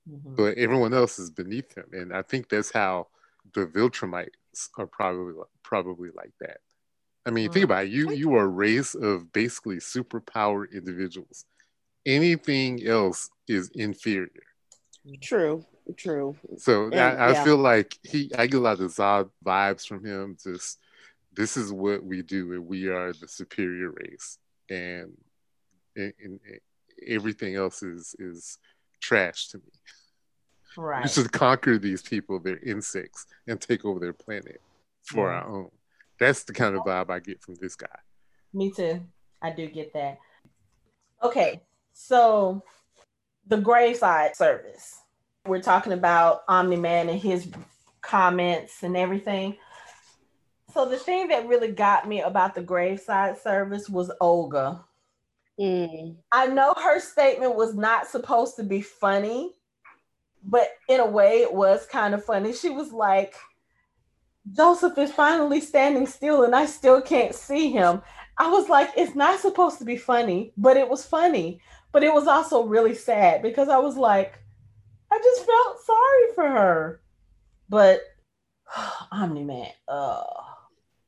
Mhm. 0.09 0.35
but 0.37 0.57
everyone 0.57 0.93
else 0.93 1.19
is 1.19 1.29
beneath 1.31 1.75
him 1.75 1.89
and 1.99 2.15
i 2.15 2.21
think 2.21 2.47
that's 2.47 2.71
how 2.71 3.07
the 3.55 3.65
viltrumites 3.65 4.69
are 4.77 4.87
probably 4.87 5.33
probably 5.63 6.11
like 6.15 6.33
that 6.39 6.59
i 7.25 7.32
mean 7.32 7.51
think 7.51 7.62
Mm. 7.63 7.70
about 7.72 7.86
it 7.86 7.91
you 7.91 8.12
you 8.12 8.34
are 8.36 8.44
a 8.46 8.48
race 8.48 8.96
of 8.96 9.32
basically 9.34 9.77
superpowered 9.77 10.72
individuals 10.74 11.46
anything 12.05 12.86
else 12.88 13.29
is 13.48 13.70
inferior 13.75 14.29
True, 15.22 15.63
true. 15.98 16.36
so 16.58 16.86
And- 16.86 16.96
I, 16.96 17.10
I 17.27 17.32
yeah. 17.34 17.44
feel 17.44 17.58
like 17.58 18.00
he 18.01 18.32
I 18.36 18.48
get 18.48 18.58
a 18.58 18.60
lot 18.60 18.79
of 18.79 18.89
Zod 18.91 19.29
vibes 19.46 19.86
from 19.88 20.03
him. 20.03 20.36
Just 20.44 20.79
this 21.36 21.55
is 21.58 21.72
what 21.72 22.03
we 22.03 22.24
do 22.24 22.53
and 22.53 22.65
we 22.65 22.88
are 22.88 23.13
the 23.13 23.27
superior 23.27 23.91
race 23.91 24.39
and, 24.67 25.13
and, 25.96 26.12
and 26.24 26.39
everything 27.08 27.53
else 27.55 27.84
is 27.84 28.15
is 28.17 28.58
trash 29.00 29.50
to 29.50 29.58
me. 29.60 29.72
We 30.75 30.84
Right. 30.84 31.08
should 31.10 31.32
conquer 31.32 31.77
these 31.77 32.01
people, 32.01 32.39
they're 32.39 32.58
insects, 32.58 33.27
and 33.48 33.62
take 33.62 33.86
over 33.86 34.00
their 34.00 34.13
planet 34.13 34.60
for 35.03 35.29
Yeah. 35.32 35.38
our 35.41 35.48
own. 35.48 35.72
That's 36.19 36.43
the 36.43 36.53
kind 36.53 36.75
of 36.75 36.84
vibe 36.84 37.10
I 37.10 37.19
get 37.19 37.41
from 37.41 37.55
this 37.55 37.75
guy. 37.75 37.88
Me 38.53 38.72
too. 38.72 39.01
I 39.41 39.51
do 39.51 39.67
get 39.67 39.93
that. 39.93 40.17
Okay, 41.24 41.62
so 41.93 42.63
the 43.48 43.57
graveside 43.57 44.36
service. 44.36 45.00
We're 45.45 45.62
talking 45.62 45.93
about 45.93 46.41
Omni 46.48 46.77
Man 46.77 47.10
and 47.10 47.19
his 47.19 47.48
comments 48.01 48.84
and 48.84 48.98
everything. 48.98 49.57
So 50.74 50.86
the 50.86 50.98
thing 50.98 51.27
that 51.29 51.48
really 51.48 51.72
got 51.72 52.07
me 52.07 52.22
about 52.22 52.55
the 52.55 52.62
graveside 52.62 53.38
service 53.39 53.89
was 53.89 54.12
Olga. 54.19 54.84
Mm. 55.60 56.17
I 56.31 56.48
know 56.48 56.74
her 56.75 57.00
statement 57.00 57.55
was 57.55 57.75
not 57.75 58.07
supposed 58.07 58.57
to 58.57 58.63
be 58.63 58.81
funny, 58.81 59.51
but 60.43 60.69
in 60.89 61.00
a 61.00 61.05
way 61.05 61.41
it 61.41 61.53
was 61.53 61.86
kind 61.86 62.13
of 62.13 62.25
funny. 62.25 62.51
She 62.53 62.69
was 62.69 62.91
like, 62.91 63.36
Joseph 64.51 64.97
is 64.97 65.11
finally 65.11 65.59
standing 65.59 66.05
still 66.05 66.43
and 66.43 66.55
I 66.55 66.65
still 66.65 67.01
can't 67.01 67.33
see 67.33 67.71
him. 67.71 68.01
I 68.37 68.49
was 68.49 68.69
like, 68.69 68.91
it's 68.97 69.15
not 69.15 69.39
supposed 69.39 69.79
to 69.79 69.85
be 69.85 69.97
funny, 69.97 70.51
but 70.57 70.77
it 70.77 70.87
was 70.87 71.05
funny. 71.05 71.61
But 71.91 72.03
it 72.03 72.13
was 72.13 72.27
also 72.27 72.65
really 72.65 72.93
sad 72.93 73.41
because 73.41 73.69
I 73.69 73.77
was 73.77 73.95
like, 73.95 74.39
I 75.11 75.17
just 75.17 75.45
felt 75.45 75.79
sorry 75.85 76.33
for 76.35 76.49
her. 76.49 77.01
But 77.69 78.01
Omni 79.11 79.43
Man, 79.43 79.69
oh, 79.87 80.23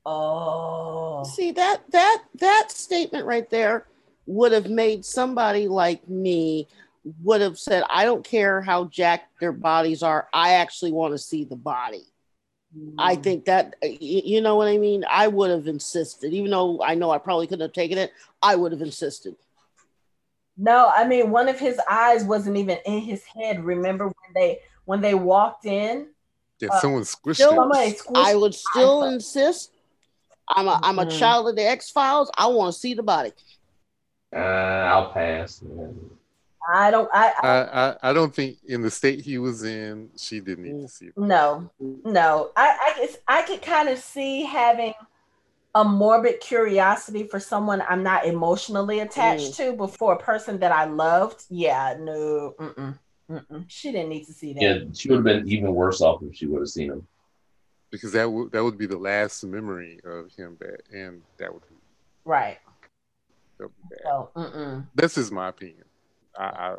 oh, 0.05 1.23
See 1.35 1.51
that 1.51 1.83
that 1.91 2.23
that 2.39 2.71
statement 2.71 3.25
right 3.25 3.49
there 3.49 3.87
would 4.25 4.51
have 4.51 4.69
made 4.69 5.03
somebody 5.03 5.67
like 5.67 6.07
me 6.07 6.67
would 7.23 7.41
have 7.41 7.59
said, 7.59 7.83
"I 7.89 8.05
don't 8.05 8.23
care 8.23 8.61
how 8.61 8.85
jacked 8.85 9.39
their 9.39 9.51
bodies 9.51 10.03
are. 10.03 10.27
I 10.33 10.53
actually 10.53 10.93
want 10.93 11.13
to 11.13 11.17
see 11.17 11.43
the 11.43 11.55
body." 11.55 12.05
I 12.99 13.15
Mm. 13.15 13.23
think 13.23 13.45
that 13.45 13.75
you 13.81 14.41
know 14.41 14.55
what 14.55 14.67
I 14.67 14.77
mean. 14.77 15.05
I 15.09 15.27
would 15.27 15.49
have 15.49 15.67
insisted, 15.67 16.33
even 16.33 16.51
though 16.51 16.81
I 16.83 16.95
know 16.95 17.11
I 17.11 17.17
probably 17.17 17.47
couldn't 17.47 17.61
have 17.65 17.73
taken 17.73 17.97
it. 17.97 18.11
I 18.41 18.55
would 18.55 18.71
have 18.71 18.81
insisted. 18.81 19.35
No, 20.57 20.91
I 20.93 21.07
mean 21.07 21.31
one 21.31 21.47
of 21.47 21.59
his 21.59 21.79
eyes 21.89 22.23
wasn't 22.23 22.57
even 22.57 22.77
in 22.85 22.99
his 23.01 23.23
head. 23.23 23.63
Remember 23.63 24.05
when 24.07 24.33
they 24.35 24.59
when 24.85 25.01
they 25.01 25.13
walked 25.13 25.65
in? 25.65 26.09
Yeah, 26.59 26.69
Uh, 26.71 26.79
someone 26.79 27.03
squished 27.03 27.35
still- 27.35 27.71
it. 27.71 27.97
Squished 27.99 28.11
I 28.15 28.35
would 28.35 28.55
still 28.55 29.03
I- 29.03 29.13
insist. 29.13 29.71
I'm 30.49 30.67
a 30.67 30.79
I'm 30.83 30.99
a 30.99 31.05
Mhm. 31.05 31.19
child 31.19 31.47
of 31.49 31.55
the 31.55 31.63
X 31.67 31.89
Files. 31.89 32.31
I 32.37 32.47
want 32.47 32.73
to 32.73 32.79
see 32.79 32.93
the 32.93 33.03
body. 33.03 33.31
Uh, 34.33 34.39
I'll 34.39 35.11
pass. 35.13 35.61
man. 35.61 36.16
I 36.73 36.91
don't. 36.91 37.09
I, 37.13 37.33
I 37.41 37.47
I, 37.47 37.87
I 37.89 37.95
I 38.09 38.13
don't 38.13 38.33
think 38.33 38.57
in 38.65 38.81
the 38.81 38.91
state 38.91 39.21
he 39.21 39.37
was 39.37 39.63
in, 39.63 40.09
she 40.17 40.39
didn't 40.39 40.63
need 40.65 40.81
to 40.81 40.87
see 40.87 41.05
it. 41.07 41.13
no, 41.17 41.69
no. 41.79 42.51
I 42.55 42.93
I 42.95 42.99
guess 42.99 43.17
I 43.27 43.41
could 43.43 43.61
kind 43.61 43.89
of 43.89 43.99
see 43.99 44.43
having 44.43 44.93
a 45.75 45.83
morbid 45.83 46.39
curiosity 46.39 47.23
for 47.27 47.39
someone 47.39 47.83
I'm 47.87 48.01
not 48.03 48.25
emotionally 48.25 48.99
attached 49.01 49.51
mm. 49.53 49.57
to, 49.57 49.73
but 49.73 49.95
for 49.95 50.13
a 50.13 50.17
person 50.17 50.59
that 50.59 50.71
I 50.71 50.85
loved, 50.85 51.43
yeah, 51.49 51.95
no, 51.99 52.55
mm-mm, 52.59 52.97
mm-mm. 53.29 53.65
she 53.67 53.91
didn't 53.91 54.09
need 54.09 54.25
to 54.25 54.33
see 54.33 54.53
that. 54.53 54.61
Yeah, 54.61 54.79
she 54.93 55.09
would 55.09 55.17
have 55.17 55.23
been 55.25 55.47
even 55.47 55.73
worse 55.75 56.01
off 56.01 56.21
if 56.23 56.35
she 56.35 56.47
would 56.47 56.61
have 56.61 56.69
seen 56.69 56.91
him. 56.91 57.07
because 57.91 58.11
that 58.13 58.29
would 58.31 58.51
that 58.51 58.63
would 58.63 58.77
be 58.77 58.87
the 58.87 58.97
last 58.97 59.43
memory 59.43 59.99
of 60.03 60.31
him 60.35 60.57
that 60.59 60.81
and 60.91 61.21
that 61.37 61.53
would 61.53 61.61
be, 61.69 61.75
Right. 62.25 62.57
that 63.59 63.65
would 63.65 63.75
be 63.89 63.95
bad. 63.95 63.99
So, 64.03 64.29
mm-mm. 64.35 64.87
That's 64.95 65.15
just 65.15 65.31
my 65.31 65.49
opinion. 65.49 65.83
I, 66.37 66.43
I 66.43 66.75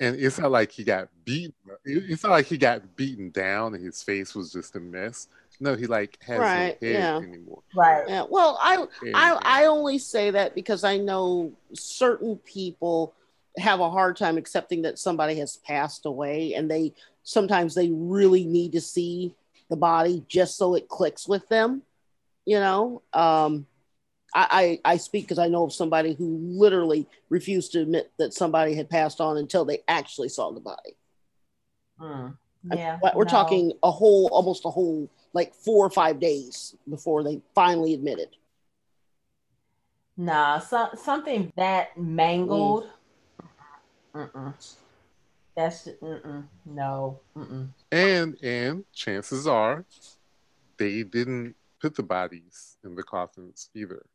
and 0.00 0.14
it's 0.16 0.38
not 0.38 0.50
like 0.52 0.70
he 0.70 0.84
got 0.84 1.08
beaten. 1.24 1.52
It's 1.84 2.22
not 2.22 2.30
like 2.30 2.46
he 2.46 2.56
got 2.56 2.96
beaten 2.96 3.30
down 3.30 3.74
and 3.74 3.84
his 3.84 4.02
face 4.02 4.34
was 4.34 4.52
just 4.52 4.76
a 4.76 4.80
mess. 4.80 5.26
No, 5.60 5.74
he 5.74 5.86
like 5.88 6.18
has 6.22 6.38
Right, 6.38 6.80
no 6.80 6.88
head 6.88 6.94
yeah. 7.00 7.16
anymore. 7.16 7.62
right. 7.74 8.04
Yeah. 8.08 8.24
Well, 8.30 8.58
I 8.62 8.86
And- 9.02 9.16
I 9.16 9.38
I 9.42 9.66
only 9.66 9.98
say 9.98 10.30
that 10.30 10.54
because 10.54 10.84
I 10.84 10.98
know 10.98 11.52
certain 11.74 12.36
people 12.36 13.14
have 13.56 13.80
a 13.80 13.90
hard 13.90 14.16
time 14.16 14.38
accepting 14.38 14.82
that 14.82 15.00
somebody 15.00 15.34
has 15.40 15.56
passed 15.56 16.06
away, 16.06 16.54
and 16.54 16.70
they 16.70 16.94
sometimes 17.24 17.74
they 17.74 17.88
really 17.90 18.44
need 18.44 18.70
to 18.72 18.80
see 18.80 19.34
the 19.68 19.76
body 19.76 20.24
just 20.28 20.56
so 20.56 20.76
it 20.76 20.88
clicks 20.88 21.26
with 21.26 21.48
them. 21.48 21.82
You 22.44 22.60
know, 22.60 23.02
um, 23.12 23.66
I, 24.38 24.80
I 24.84 24.92
I 24.92 24.96
speak 24.98 25.24
because 25.24 25.40
I 25.40 25.48
know 25.48 25.64
of 25.64 25.72
somebody 25.72 26.14
who 26.14 26.38
literally 26.40 27.08
refused 27.28 27.72
to 27.72 27.80
admit 27.80 28.12
that 28.18 28.32
somebody 28.32 28.74
had 28.74 28.88
passed 28.88 29.20
on 29.20 29.36
until 29.36 29.64
they 29.64 29.80
actually 29.88 30.28
saw 30.28 30.52
the 30.52 30.60
body. 30.60 30.96
Mm. 32.00 32.36
Yeah. 32.72 32.98
But 33.02 33.16
we're 33.16 33.24
no. 33.24 33.30
talking 33.30 33.72
a 33.82 33.90
whole, 33.90 34.28
almost 34.30 34.64
a 34.64 34.70
whole, 34.70 35.10
like 35.32 35.54
four 35.54 35.84
or 35.84 35.90
five 35.90 36.20
days 36.20 36.76
before 36.88 37.24
they 37.24 37.40
finally 37.52 37.94
admitted. 37.94 38.28
Nah, 40.16 40.60
some, 40.60 40.90
something 40.94 41.52
that 41.56 41.98
mangled. 41.98 42.88
Mm-mm. 44.14 44.54
That's 45.56 45.88
mm-mm. 46.00 46.44
no. 46.64 47.20
Mm-mm. 47.36 47.68
and 47.90 48.36
and 48.42 48.84
chances 48.92 49.48
are 49.48 49.84
they 50.76 51.02
didn't 51.02 51.56
put 51.80 51.96
the 51.96 52.02
bodies 52.04 52.76
in 52.84 52.94
the 52.94 53.02
coffins 53.02 53.70
either. 53.74 54.06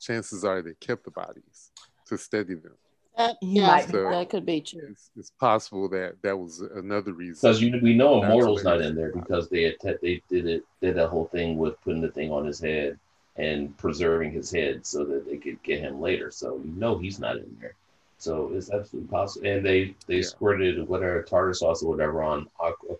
Chances 0.00 0.44
are 0.44 0.62
they 0.62 0.74
kept 0.80 1.04
the 1.04 1.10
bodies 1.10 1.70
to 2.06 2.16
steady 2.18 2.54
them. 2.54 2.72
That, 3.16 3.36
yeah, 3.42 3.66
might 3.66 3.90
be 3.90 3.98
right. 3.98 4.12
that 4.12 4.30
could 4.30 4.46
be 4.46 4.60
true. 4.60 4.88
It's, 4.92 5.10
it's 5.16 5.30
possible 5.40 5.88
that 5.88 6.22
that 6.22 6.36
was 6.38 6.60
another 6.60 7.12
reason. 7.12 7.40
Because 7.42 7.60
you, 7.60 7.76
we 7.82 7.94
know 7.94 8.22
Immortal's 8.22 8.62
not 8.62 8.74
hilarious. 8.80 8.90
in 8.90 8.94
there 8.96 9.12
because 9.12 9.48
they 9.48 9.62
had 9.64 9.74
they 10.00 10.22
did 10.30 10.46
it 10.46 10.62
did 10.80 10.94
that 10.96 11.08
whole 11.08 11.26
thing 11.26 11.58
with 11.58 11.80
putting 11.82 12.00
the 12.00 12.12
thing 12.12 12.30
on 12.30 12.46
his 12.46 12.60
head 12.60 12.96
and 13.34 13.76
preserving 13.76 14.30
his 14.30 14.52
head 14.52 14.86
so 14.86 15.04
that 15.04 15.26
they 15.26 15.36
could 15.36 15.60
get 15.64 15.80
him 15.80 16.00
later. 16.00 16.30
So 16.30 16.60
you 16.64 16.70
know 16.76 16.96
he's 16.96 17.18
not 17.18 17.36
in 17.38 17.56
there. 17.60 17.74
So 18.18 18.50
it's 18.54 18.70
absolutely 18.70 19.08
possible. 19.10 19.48
And 19.48 19.66
they 19.66 19.96
they 20.06 20.16
Yeah. 20.18 20.22
squirted 20.22 20.88
whatever 20.88 21.20
tartar 21.24 21.54
sauce 21.54 21.82
or 21.82 21.90
whatever 21.90 22.22
on 22.22 22.48
Aqu- 22.60 22.96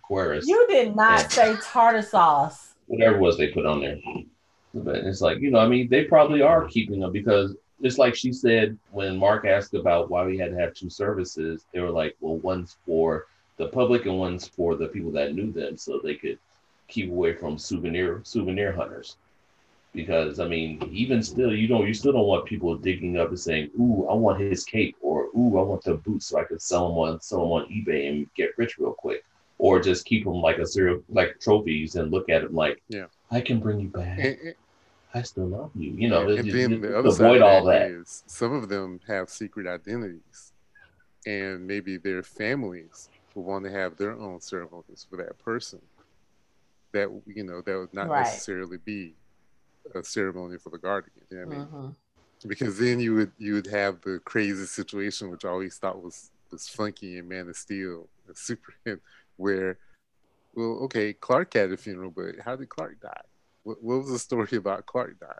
Aquarus, 0.00 0.46
You 0.46 0.64
did 0.68 0.94
not 0.94 1.22
Yeah. 1.22 1.28
say 1.28 1.56
tartar 1.60 2.02
sauce. 2.02 2.74
whatever 2.86 3.16
it 3.16 3.20
was 3.20 3.36
they 3.36 3.48
put 3.48 3.66
on 3.66 3.80
there. 3.80 3.98
But 4.84 4.96
it's 4.96 5.20
like 5.20 5.40
you 5.40 5.50
know, 5.50 5.58
I 5.58 5.68
mean, 5.68 5.88
they 5.88 6.04
probably 6.04 6.42
are 6.42 6.66
keeping 6.66 7.00
them 7.00 7.12
because 7.12 7.54
just 7.82 7.98
like 7.98 8.14
she 8.14 8.32
said 8.32 8.78
when 8.90 9.16
Mark 9.16 9.44
asked 9.46 9.74
about 9.74 10.10
why 10.10 10.24
we 10.24 10.38
had 10.38 10.50
to 10.50 10.58
have 10.58 10.74
two 10.74 10.90
services, 10.90 11.64
they 11.72 11.80
were 11.80 11.90
like, 11.90 12.16
well, 12.20 12.36
one's 12.36 12.76
for 12.86 13.26
the 13.58 13.68
public 13.68 14.06
and 14.06 14.18
one's 14.18 14.48
for 14.48 14.76
the 14.76 14.88
people 14.88 15.10
that 15.12 15.34
knew 15.34 15.50
them, 15.52 15.76
so 15.76 15.98
they 15.98 16.14
could 16.14 16.38
keep 16.88 17.10
away 17.10 17.34
from 17.34 17.58
souvenir 17.58 18.20
souvenir 18.24 18.72
hunters. 18.72 19.16
Because 19.94 20.40
I 20.40 20.46
mean, 20.46 20.88
even 20.92 21.22
still, 21.22 21.54
you 21.54 21.68
know, 21.68 21.84
you 21.84 21.94
still 21.94 22.12
don't 22.12 22.26
want 22.26 22.44
people 22.44 22.76
digging 22.76 23.16
up 23.18 23.28
and 23.30 23.40
saying, 23.40 23.70
"Ooh, 23.80 24.06
I 24.10 24.14
want 24.14 24.40
his 24.40 24.64
cape," 24.64 24.96
or 25.00 25.28
"Ooh, 25.36 25.58
I 25.58 25.62
want 25.62 25.84
the 25.84 25.94
boots 25.94 26.26
so 26.26 26.38
I 26.38 26.44
could 26.44 26.60
sell 26.60 26.88
them 26.88 26.98
on 26.98 27.20
sell 27.20 27.40
them 27.40 27.52
on 27.52 27.66
eBay 27.66 28.10
and 28.10 28.26
get 28.34 28.56
rich 28.58 28.78
real 28.78 28.92
quick," 28.92 29.24
or 29.58 29.80
just 29.80 30.04
keep 30.04 30.24
them 30.24 30.42
like 30.42 30.58
a 30.58 30.66
serial 30.66 31.02
like 31.08 31.40
trophies 31.40 31.96
and 31.96 32.10
look 32.10 32.28
at 32.28 32.42
them 32.42 32.54
like, 32.54 32.82
Yeah. 32.88 33.06
I 33.30 33.40
can 33.40 33.58
bring 33.58 33.80
you 33.80 33.88
back. 33.88 34.18
And, 35.16 35.18
and- 35.18 35.22
I 35.22 35.22
still 35.22 35.46
love 35.46 35.70
you." 35.74 35.92
You 35.92 36.08
know, 36.08 36.28
and 36.28 36.46
it- 36.48 36.52
then 36.52 36.72
it- 36.74 36.82
the 36.82 36.98
other 36.98 37.10
side 37.10 37.26
avoid 37.26 37.42
of 37.42 37.48
all 37.48 37.64
that 37.66 37.80
that. 37.80 37.90
is 37.90 38.24
some 38.26 38.52
of 38.52 38.68
them 38.68 39.00
have 39.06 39.30
secret 39.30 39.66
identities, 39.66 40.52
and 41.26 41.66
maybe 41.66 41.96
their 41.96 42.22
families 42.22 43.08
will 43.34 43.44
want 43.44 43.64
to 43.64 43.70
have 43.70 43.96
their 43.96 44.12
own 44.12 44.40
ceremonies 44.40 45.06
for 45.08 45.16
that 45.16 45.38
person. 45.38 45.80
That 46.92 47.08
you 47.26 47.44
know, 47.44 47.60
that 47.62 47.78
would 47.78 47.92
not 47.94 48.08
Right. 48.08 48.20
necessarily 48.24 48.78
be 48.78 49.16
a 49.94 50.02
ceremony 50.02 50.58
for 50.58 50.70
the 50.70 50.78
guardian. 50.78 51.12
You 51.30 51.38
know 51.38 51.46
what 51.46 51.54
I 51.54 51.58
mean? 51.58 51.66
Mhm. 51.68 51.94
because 52.46 52.78
then 52.78 53.00
you 53.00 53.14
would 53.14 53.32
you 53.38 53.54
would 53.54 53.66
have 53.66 54.00
the 54.02 54.20
crazy 54.20 54.66
situation 54.66 55.30
which 55.30 55.44
I 55.44 55.48
always 55.48 55.78
thought 55.78 56.02
was 56.02 56.30
was 56.50 56.68
funky 56.68 57.16
in 57.18 57.26
Man 57.28 57.48
of 57.48 57.56
Steel 57.56 58.08
and 58.26 58.36
Superman, 58.48 59.00
where 59.36 59.78
well, 60.54 60.78
okay, 60.84 61.12
Clark 61.12 61.52
had 61.54 61.72
a 61.72 61.76
funeral, 61.76 62.10
but 62.10 62.38
how 62.40 62.54
did 62.56 62.68
Clark 62.68 63.00
die? 63.00 63.20
What, 63.66 63.82
what 63.82 63.98
was 63.98 64.10
the 64.10 64.18
story 64.20 64.56
about 64.56 64.86
Clark 64.86 65.18
dying? 65.18 65.32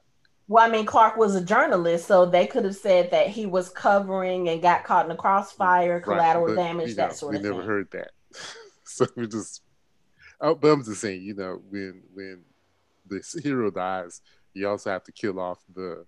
Well, 0.49 0.64
I 0.64 0.68
mean, 0.68 0.85
Clark 0.85 1.16
was 1.16 1.37
a 1.37 1.45
journalist, 1.45 2.09
so 2.09 2.26
they 2.26 2.49
could 2.49 2.64
have 2.64 2.75
said 2.75 3.12
that 3.12 3.28
he 3.28 3.47
was 3.47 3.68
covering 3.68 4.49
and 4.49 4.61
got 4.61 4.83
caught 4.83 5.06
in 5.06 5.12
a 5.12 5.16
crossfire, 5.16 6.00
collateral 6.00 6.49
but, 6.49 6.56
damage, 6.56 6.97
that 6.97 7.11
know, 7.11 7.14
sort 7.14 7.37
of 7.37 7.42
thing. 7.42 7.52
we 7.52 7.56
never 7.56 7.66
heard 7.66 7.88
that, 7.92 8.11
so 8.85 9.06
we 9.14 9.28
just. 9.28 9.62
Oh, 10.40 10.56
but 10.56 10.73
I'm 10.73 10.83
just 10.83 11.00
saying, 11.00 11.23
you 11.23 11.35
know, 11.35 11.62
when 11.71 12.02
when 12.12 12.42
the 13.06 13.23
hero 13.45 13.71
dies, 13.71 14.21
you 14.54 14.68
also 14.68 14.90
have 14.90 15.04
to 15.04 15.12
kill 15.12 15.38
off 15.38 15.59
the 15.73 16.04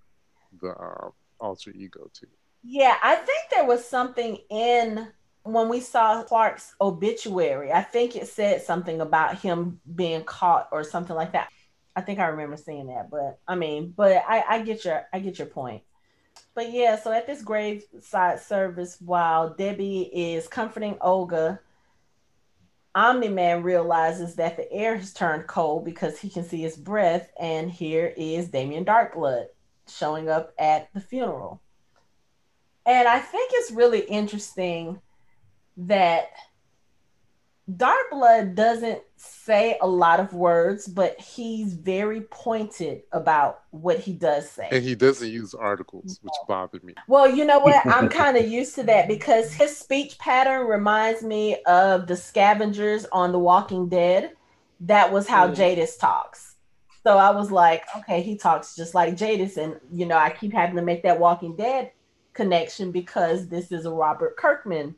the 0.61 0.71
um, 0.71 1.13
alter 1.39 1.71
ego 1.71 2.11
too. 2.13 2.27
Yeah, 2.65 2.97
I 3.01 3.15
think 3.15 3.39
there 3.53 3.65
was 3.65 3.85
something 3.85 4.39
in 4.51 5.07
when 5.45 5.69
we 5.69 5.79
saw 5.79 6.25
Clark's 6.25 6.75
obituary. 6.81 7.73
I 7.73 7.83
think 7.83 8.17
it 8.17 8.27
said 8.27 8.63
something 8.63 9.01
about 9.01 9.39
him 9.39 9.81
being 9.95 10.25
caught 10.25 10.69
or 10.73 10.83
something 10.83 11.15
like 11.15 11.33
that. 11.33 11.49
I 11.99 12.01
think 12.01 12.21
I 12.21 12.27
remember 12.27 12.57
seeing 12.57 12.87
that, 12.87 13.11
but 13.11 13.41
I 13.49 13.57
mean, 13.57 13.93
but 13.97 14.23
I, 14.29 14.45
I 14.49 14.63
get 14.63 14.85
your 14.85 15.05
I 15.13 15.19
get 15.19 15.37
your 15.39 15.49
point. 15.49 15.83
But 16.55 16.71
yeah, 16.73 16.95
so 16.95 17.11
at 17.11 17.27
this 17.27 17.43
graveside 17.43 18.39
service, 18.39 18.99
while 19.01 19.53
Debbie 19.55 20.03
is 20.03 20.47
comforting 20.47 20.97
Olga, 21.01 21.59
Omni 22.95 23.31
Man 23.31 23.65
realizes 23.65 24.37
that 24.37 24.57
the 24.57 24.73
air 24.73 24.97
has 24.97 25.13
turned 25.13 25.49
cold 25.49 25.85
because 25.85 26.21
he 26.21 26.31
can 26.31 26.45
see 26.45 26.61
his 26.61 26.77
breath, 26.77 27.33
and 27.41 27.69
here 27.69 28.15
is 28.17 28.49
Damien 28.49 28.85
Darkblood 28.85 29.47
showing 29.89 30.29
up 30.29 30.53
at 30.57 30.95
the 30.95 31.01
funeral. 31.01 31.61
And 32.87 33.09
I 33.09 33.19
think 33.19 33.51
it's 33.55 33.73
really 33.73 34.03
interesting 34.03 35.01
that 35.79 36.31
Darkblood 37.71 38.55
doesn't 38.55 39.03
say 39.17 39.77
a 39.83 39.87
lot 39.87 40.21
of 40.21 40.33
words, 40.33 40.89
but 40.89 41.21
he's 41.21 41.75
very 41.75 42.23
pointed 42.23 43.03
about 43.13 43.63
what 43.71 43.99
he 43.99 44.15
does 44.15 44.51
say. 44.51 44.69
And 44.73 44.83
he 44.83 44.95
doesn't 44.95 45.29
use 45.31 45.53
articles, 45.55 46.19
which 46.23 46.33
bothered 46.47 46.83
me. 46.83 46.95
Well, 47.09 47.29
you 47.31 47.45
know 47.45 47.59
what? 47.59 47.87
I'm 47.87 48.09
kind 48.11 48.39
of 48.39 48.49
used 48.49 48.75
to 48.77 48.85
that 48.85 49.07
because 49.07 49.53
his 49.53 49.77
speech 49.77 50.19
pattern 50.19 50.67
reminds 50.67 51.23
me 51.23 51.63
of 51.67 52.07
the 52.07 52.17
scavengers 52.17 53.05
on 53.13 53.33
The 53.33 53.39
Walking 53.39 53.89
Dead. 53.89 54.33
That 54.81 55.13
was 55.13 55.29
how 55.29 55.49
Mm. 55.49 55.55
Jadis 55.57 55.99
talks. 55.99 56.55
So 57.03 57.19
I 57.19 57.31
was 57.31 57.51
like, 57.51 57.85
okay, 57.99 58.23
he 58.23 58.37
talks 58.37 58.75
just 58.77 58.95
like 58.95 59.17
Jadis. 59.17 59.57
And, 59.59 59.79
you 59.93 60.07
know, 60.07 60.17
I 60.17 60.31
keep 60.31 60.53
having 60.53 60.77
to 60.77 60.83
make 60.83 61.03
that 61.03 61.21
Walking 61.21 61.55
Dead 61.57 61.93
connection 62.33 62.93
because 62.93 63.49
this 63.49 63.73
is 63.73 63.85
a 63.85 63.91
Robert 63.91 64.37
Kirkman 64.37 64.95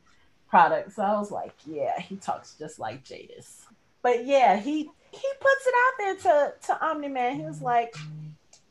product. 0.51 0.93
So 0.93 1.03
I 1.03 1.17
was 1.19 1.31
like, 1.31 1.55
yeah, 1.65 1.99
he 2.01 2.17
talks 2.17 2.57
just 2.59 2.79
like 2.79 3.05
Jadis. 3.05 3.65
But 4.03 4.27
yeah, 4.27 4.57
he 4.57 4.91
he 5.13 5.29
puts 5.41 5.67
it 5.67 5.75
out 5.77 5.93
there 5.99 6.15
to 6.17 6.55
to 6.67 6.87
Omni 6.87 7.09
Man. 7.09 7.37
He 7.37 7.45
was 7.45 7.63
like, 7.63 7.95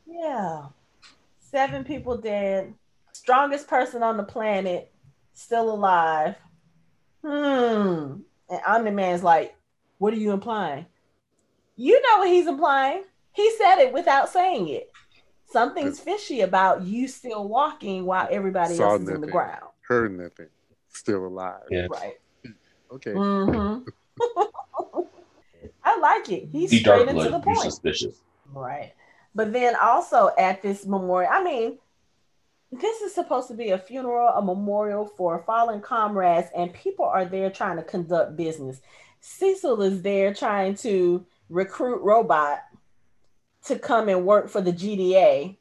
yeah, 0.06 0.66
seven 1.40 1.82
people 1.82 2.16
dead, 2.16 2.74
strongest 3.12 3.66
person 3.66 4.02
on 4.02 4.16
the 4.16 4.22
planet, 4.22 4.92
still 5.34 5.72
alive. 5.72 6.36
Hmm. 7.24 8.20
And 8.48 8.60
Omni 8.66 8.90
Man's 8.90 9.22
like, 9.22 9.54
what 9.98 10.12
are 10.12 10.18
you 10.18 10.32
implying? 10.32 10.86
You 11.76 12.00
know 12.02 12.18
what 12.18 12.28
he's 12.28 12.46
implying. 12.46 13.04
He 13.32 13.50
said 13.56 13.78
it 13.78 13.92
without 13.92 14.28
saying 14.28 14.68
it. 14.68 14.90
Something's 15.46 15.98
fishy 15.98 16.42
about 16.42 16.82
you 16.82 17.08
still 17.08 17.48
walking 17.48 18.04
while 18.04 18.28
everybody 18.30 18.74
Saw 18.74 18.92
else 18.92 19.02
is 19.02 19.08
in 19.08 19.20
the 19.20 19.26
ground. 19.26 19.64
Heard 19.82 20.16
nothing. 20.16 20.46
Still 20.90 21.26
alive. 21.26 21.62
Yeah. 21.70 21.86
Right. 21.90 22.14
Okay. 22.92 23.12
hmm 23.12 23.78
I 25.82 25.98
like 25.98 26.28
it. 26.30 26.48
He's 26.52 26.70
Be 26.70 26.78
straight 26.78 27.06
dark 27.06 27.08
into 27.08 27.24
the 27.24 27.30
blood. 27.30 27.46
You're 27.46 27.54
point. 27.54 27.60
suspicious. 27.72 28.16
Right. 28.52 28.92
But 29.34 29.52
then 29.52 29.76
also 29.80 30.30
at 30.38 30.62
this 30.62 30.86
memorial, 30.86 31.30
I 31.32 31.42
mean, 31.42 31.78
this 32.72 33.00
is 33.00 33.14
supposed 33.14 33.48
to 33.48 33.54
be 33.54 33.70
a 33.70 33.78
funeral, 33.78 34.28
a 34.28 34.42
memorial 34.42 35.06
for 35.16 35.42
fallen 35.46 35.80
comrades, 35.80 36.48
and 36.56 36.72
people 36.72 37.04
are 37.04 37.24
there 37.24 37.50
trying 37.50 37.76
to 37.76 37.82
conduct 37.82 38.36
business. 38.36 38.80
Cecil 39.20 39.82
is 39.82 40.02
there 40.02 40.32
trying 40.32 40.74
to 40.76 41.24
recruit 41.48 42.00
Robot 42.02 42.60
to 43.66 43.78
come 43.78 44.08
and 44.08 44.24
work 44.24 44.48
for 44.48 44.60
the 44.60 44.72
GDA 44.72 45.56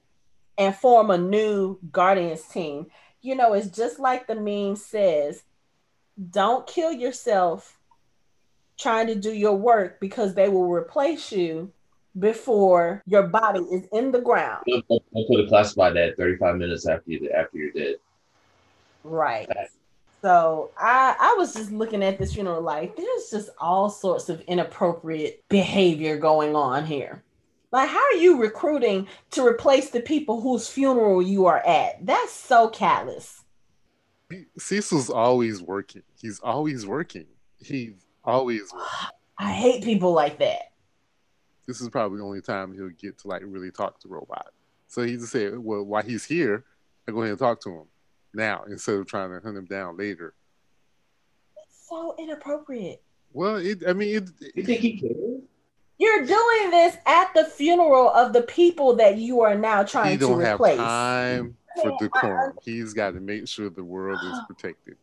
and 0.57 0.75
form 0.75 1.09
a 1.09 1.17
new 1.17 1.79
Guardians 1.91 2.43
team. 2.43 2.87
You 3.21 3.35
know, 3.35 3.53
it's 3.53 3.67
just 3.67 3.99
like 3.99 4.27
the 4.27 4.35
meme 4.35 4.75
says 4.75 5.43
don't 6.31 6.67
kill 6.67 6.91
yourself 6.91 7.77
trying 8.77 9.07
to 9.07 9.15
do 9.15 9.33
your 9.33 9.55
work 9.55 9.99
because 9.99 10.33
they 10.33 10.49
will 10.49 10.69
replace 10.69 11.31
you 11.31 11.71
before 12.17 13.03
your 13.05 13.23
body 13.23 13.59
is 13.59 13.87
in 13.91 14.11
the 14.11 14.21
ground. 14.21 14.63
They 14.65 14.81
could 14.81 15.39
have 15.39 15.49
classified 15.49 15.95
that 15.95 16.17
35 16.17 16.55
minutes 16.55 16.87
after 16.87 17.11
you 17.11 17.29
after 17.29 17.57
you're 17.57 17.71
dead. 17.71 17.95
Right. 19.03 19.47
So 20.21 20.71
I 20.77 21.15
I 21.19 21.35
was 21.37 21.53
just 21.53 21.71
looking 21.71 22.03
at 22.03 22.17
this 22.17 22.33
funeral 22.33 22.61
like 22.61 22.95
there's 22.95 23.29
just 23.31 23.49
all 23.59 23.89
sorts 23.89 24.29
of 24.29 24.41
inappropriate 24.41 25.43
behavior 25.49 26.17
going 26.17 26.55
on 26.55 26.85
here. 26.85 27.23
Like 27.71 27.89
how 27.89 28.03
are 28.03 28.13
you 28.13 28.41
recruiting 28.41 29.07
to 29.31 29.45
replace 29.45 29.89
the 29.91 30.01
people 30.01 30.41
whose 30.41 30.67
funeral 30.67 31.21
you 31.21 31.45
are 31.45 31.65
at? 31.65 32.05
That's 32.05 32.31
so 32.31 32.69
callous. 32.69 33.43
Cecil's 34.57 35.09
always 35.09 35.61
working. 35.61 36.03
He's 36.19 36.39
always 36.39 36.85
working. 36.85 37.25
He's 37.59 38.05
always 38.23 38.71
working. 38.73 38.87
I 39.37 39.51
hate 39.51 39.83
people 39.83 40.11
like 40.13 40.39
that. 40.39 40.73
This 41.65 41.81
is 41.81 41.89
probably 41.89 42.17
the 42.17 42.25
only 42.25 42.41
time 42.41 42.73
he'll 42.73 42.89
get 42.89 43.19
to 43.19 43.27
like 43.27 43.43
really 43.45 43.71
talk 43.71 43.99
to 44.01 44.07
Robot. 44.07 44.47
So 44.87 45.03
he 45.03 45.13
just 45.13 45.31
said, 45.31 45.57
Well, 45.57 45.83
while 45.83 46.03
he's 46.03 46.25
here, 46.25 46.65
I 47.07 47.11
go 47.11 47.19
ahead 47.19 47.31
and 47.31 47.39
talk 47.39 47.61
to 47.61 47.69
him 47.69 47.85
now 48.33 48.63
instead 48.67 48.95
of 48.95 49.07
trying 49.07 49.29
to 49.29 49.39
hunt 49.39 49.57
him 49.57 49.65
down 49.65 49.95
later. 49.95 50.33
It's 51.63 51.87
so 51.87 52.15
inappropriate. 52.17 53.01
Well, 53.31 53.57
it 53.57 53.83
I 53.87 53.93
mean 53.93 54.15
it, 54.17 54.51
You 54.55 54.63
think 54.63 54.81
he 54.81 54.99
cares? 54.99 55.28
You're 55.99 56.25
doing 56.25 56.71
this 56.71 56.97
at 57.05 57.33
the 57.35 57.43
funeral 57.45 58.09
of 58.09 58.31
the 58.33 58.41
people 58.43 58.95
that 58.95 59.17
you 59.17 59.41
are 59.41 59.55
now 59.55 59.83
trying 59.83 60.17
to 60.17 60.27
don't 60.27 60.39
have 60.41 60.55
replace. 60.55 60.77
time 60.77 61.57
for 61.81 61.91
I- 61.91 61.97
decorum. 61.99 62.51
Uh-uh. 62.51 62.61
He's 62.63 62.93
got 62.93 63.13
to 63.13 63.19
make 63.19 63.47
sure 63.47 63.69
the 63.69 63.83
world 63.83 64.19
is 64.23 64.39
protected. 64.47 64.95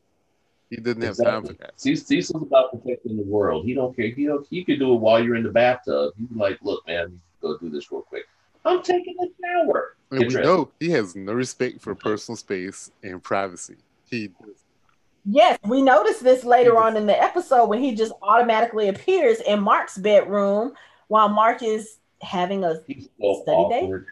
He 0.70 0.76
didn't 0.76 1.02
have 1.02 1.16
time 1.16 1.44
for 1.44 1.52
that. 1.52 1.74
Ce- 1.76 2.02
Cecil's 2.02 2.42
about 2.42 2.72
protecting 2.72 3.16
the 3.16 3.22
world. 3.22 3.64
He 3.66 3.74
don't 3.74 3.94
care. 3.94 4.08
He 4.08 4.24
don't. 4.26 4.44
He 4.50 4.64
could 4.64 4.78
do 4.80 4.94
it 4.94 4.96
while 4.96 5.22
you're 5.22 5.36
in 5.36 5.44
the 5.44 5.50
bathtub. 5.50 6.14
He's 6.18 6.36
like, 6.36 6.58
look, 6.62 6.84
man, 6.88 7.20
go 7.40 7.56
do 7.58 7.70
this 7.70 7.92
real 7.92 8.02
quick. 8.02 8.24
I'm 8.64 8.82
taking 8.82 9.14
a 9.20 9.26
shower. 9.46 9.96
And 10.10 10.26
we 10.26 10.34
know 10.34 10.72
he 10.80 10.90
has 10.90 11.14
no 11.14 11.34
respect 11.34 11.82
for 11.82 11.94
personal 11.94 12.36
space 12.36 12.90
and 13.02 13.22
privacy. 13.22 13.76
He 14.10 14.30
Yes, 15.28 15.58
we 15.64 15.82
noticed 15.82 16.22
this 16.22 16.44
later 16.44 16.76
on 16.78 16.96
in 16.96 17.06
the 17.06 17.20
episode 17.20 17.66
when 17.66 17.80
he 17.80 17.94
just 17.94 18.12
automatically 18.22 18.88
appears 18.88 19.40
in 19.40 19.60
Mark's 19.60 19.98
bedroom 19.98 20.72
while 21.08 21.28
Mark 21.28 21.62
is 21.62 21.98
having 22.22 22.64
a 22.64 22.80
He's 22.86 23.08
so 23.20 23.42
Study 23.42 23.68
day? 23.68 24.04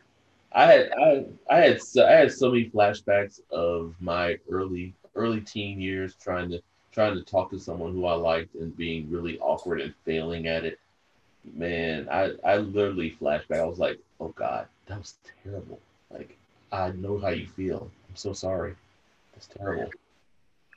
I 0.52 0.64
had 0.66 0.92
I 0.92 1.24
I 1.50 1.57
had 1.61 1.83
so, 1.83 2.07
I 2.07 2.12
had 2.12 2.33
so 2.33 2.50
many 2.50 2.70
flashbacks 2.70 3.40
of 3.50 3.94
my 4.00 4.38
early 4.50 4.94
early 5.16 5.40
teen 5.40 5.80
years 5.80 6.14
trying 6.20 6.50
to 6.50 6.61
trying 6.92 7.14
to 7.14 7.22
talk 7.22 7.50
to 7.50 7.59
someone 7.59 7.92
who 7.92 8.07
I 8.07 8.14
liked 8.14 8.54
and 8.54 8.76
being 8.76 9.11
really 9.11 9.38
awkward 9.40 9.80
and 9.80 9.92
failing 10.04 10.46
at 10.46 10.64
it. 10.64 10.78
Man, 11.54 12.09
I 12.11 12.33
I 12.44 12.59
literally 12.59 13.16
flashback. 13.20 13.59
I 13.61 13.64
was 13.64 13.78
like, 13.78 13.98
oh 14.20 14.28
god, 14.28 14.66
that 14.87 14.98
was 14.98 15.14
terrible. 15.42 15.80
Like 16.11 16.37
I 16.70 16.90
know 16.92 17.18
how 17.18 17.30
you 17.30 17.46
feel. 17.48 17.90
I'm 18.09 18.16
so 18.16 18.33
sorry. 18.33 18.74
That's 19.33 19.48
terrible. 19.48 19.90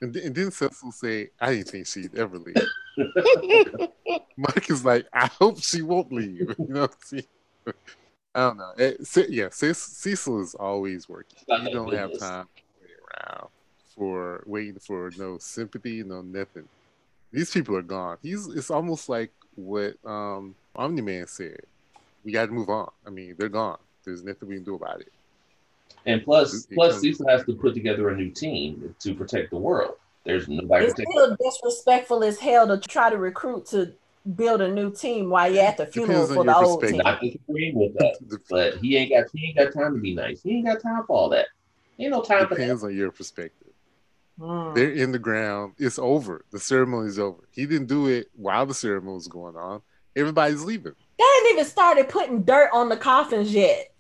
and, 0.02 0.14
then- 0.14 0.24
and 0.26 0.36
then 0.36 0.50
Cecil 0.52 0.92
say, 0.92 1.30
"I 1.40 1.54
didn't 1.54 1.68
think 1.70 1.86
she'd 1.88 2.16
ever 2.18 2.38
leave." 2.40 2.56
Mike 4.38 4.70
is 4.70 4.84
like, 4.86 5.08
"I 5.14 5.28
hope 5.28 5.62
she 5.62 5.82
won't 5.82 6.12
leave." 6.12 6.56
You 6.60 6.66
know, 6.68 6.88
see, 7.04 7.24
I 8.36 8.40
don't 8.42 8.58
know. 8.58 8.74
Ce- 9.04 9.30
yeah, 9.30 9.50
Ce- 9.50 9.78
Cecil 9.78 10.42
is 10.42 10.56
always 10.56 11.08
working. 11.10 11.40
You 11.48 11.70
don't 11.72 11.94
have 11.94 12.18
time 12.20 12.48
to 12.56 12.64
wait 12.82 12.92
around 13.32 13.50
for 13.96 14.44
waiting 14.46 14.80
for 14.80 15.12
no 15.18 15.38
sympathy, 15.40 16.04
no 16.04 16.22
nothing. 16.22 16.68
These 17.32 17.52
people 17.52 17.76
are 17.76 17.82
gone. 17.82 18.18
He's. 18.22 18.48
It's 18.48 18.72
almost 18.72 19.10
like 19.10 19.32
what 19.56 19.96
um 20.06 20.56
Omni 20.76 21.02
Man 21.02 21.28
said. 21.28 21.62
We 22.24 22.32
got 22.32 22.48
to 22.48 22.52
move 22.52 22.70
on. 22.70 22.90
I 23.06 23.10
mean, 23.10 23.36
they're 23.38 23.50
gone. 23.50 23.80
There's 24.04 24.24
nothing 24.24 24.50
we 24.50 24.56
can 24.56 24.64
do 24.64 24.76
about 24.76 25.02
it. 25.02 25.12
And 26.06 26.24
plus, 26.24 26.54
It- 26.54 26.72
it 26.72 26.76
plus 26.76 27.00
Cecil 27.02 27.28
has 27.28 27.44
to 27.46 27.54
put 27.54 27.74
together 27.74 28.10
a 28.10 28.16
new 28.16 28.30
team 28.30 28.96
to 29.00 29.14
protect 29.16 29.50
the 29.50 29.58
world. 29.58 29.96
There's 30.28 30.50
nobody 30.50 30.86
it's 30.86 30.94
protecting. 30.94 31.14
still 31.14 31.38
disrespectful 31.42 32.24
as 32.26 32.38
hell 32.38 32.68
to 32.68 32.78
try 32.78 33.10
to 33.10 33.18
recruit 33.18 33.66
to 33.68 33.94
build 34.36 34.60
a 34.60 34.68
new 34.68 34.92
team 34.92 35.30
while 35.30 35.50
you're 35.50 35.64
at 35.64 35.78
the 35.78 35.86
funeral 35.86 36.28
for 36.28 36.44
the 36.44 36.54
old 36.54 36.82
team. 36.82 36.98
perspective. 36.98 37.06
Not 37.06 37.22
disagreeing 37.22 37.76
with 37.76 37.94
that. 37.94 38.42
But 38.50 38.76
he 38.80 38.98
ain't 38.98 39.10
got 39.10 39.26
he 39.34 39.48
ain't 39.48 39.58
got 39.58 39.72
time 39.74 39.96
to 39.96 40.02
be 40.02 40.14
nice. 40.14 40.44
He 40.44 40.58
ain't 40.58 40.66
got 40.66 40.82
time 40.82 41.06
for 41.08 41.16
all 41.16 41.30
that. 41.30 41.48
Ain't 41.98 42.12
no 42.12 42.22
time 42.22 42.44
for 42.44 42.56
that. 42.56 42.62
Depends 42.62 42.84
on 42.84 42.94
your 42.94 43.10
perspective. 43.10 43.70
Mm. 44.38 44.76
They're 44.76 44.92
in 44.92 45.14
the 45.14 45.20
ground. 45.20 45.76
It's 45.78 45.98
over. 45.98 46.44
The 46.52 46.60
ceremony's 46.60 47.18
over. 47.18 47.48
He 47.52 47.66
didn't 47.66 47.88
do 47.88 48.08
it 48.08 48.30
while 48.36 48.66
the 48.66 48.74
ceremony 48.74 49.16
was 49.16 49.30
going 49.30 49.56
on. 49.56 49.82
Everybody's 50.14 50.66
leaving. 50.66 50.94
They 51.18 51.24
ain't 51.24 51.54
even 51.54 51.66
started 51.66 52.10
putting 52.10 52.44
dirt 52.44 52.70
on 52.74 52.90
the 52.90 52.98
coffins 52.98 53.54
yet. 53.54 53.94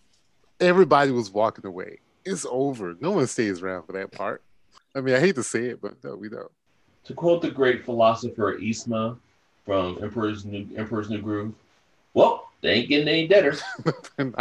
Everybody 0.59 1.11
was 1.11 1.31
walking 1.31 1.65
away. 1.65 1.99
It's 2.25 2.45
over. 2.49 2.97
No 2.99 3.11
one 3.11 3.27
stays 3.27 3.61
around 3.61 3.83
for 3.83 3.93
that 3.93 4.11
part. 4.11 4.43
I 4.97 5.01
mean, 5.01 5.13
I 5.13 5.19
hate 5.19 5.35
to 5.35 5.43
say 5.43 5.65
it, 5.65 5.81
but 5.81 6.03
no, 6.03 6.15
we 6.15 6.27
don't. 6.27 6.51
To 7.05 7.13
quote 7.13 7.43
the 7.43 7.51
great 7.51 7.85
philosopher 7.85 8.57
Yzma 8.59 9.15
from 9.63 9.99
Emperor's 10.01 10.43
New 10.43 10.67
Emperor's 10.75 11.09
New 11.09 11.21
Groove, 11.21 11.53
well, 12.15 12.49
they 12.61 12.73
ain't 12.73 12.89
getting 12.89 13.07
any 13.07 13.27
deader. 13.27 13.55
and 14.17 14.33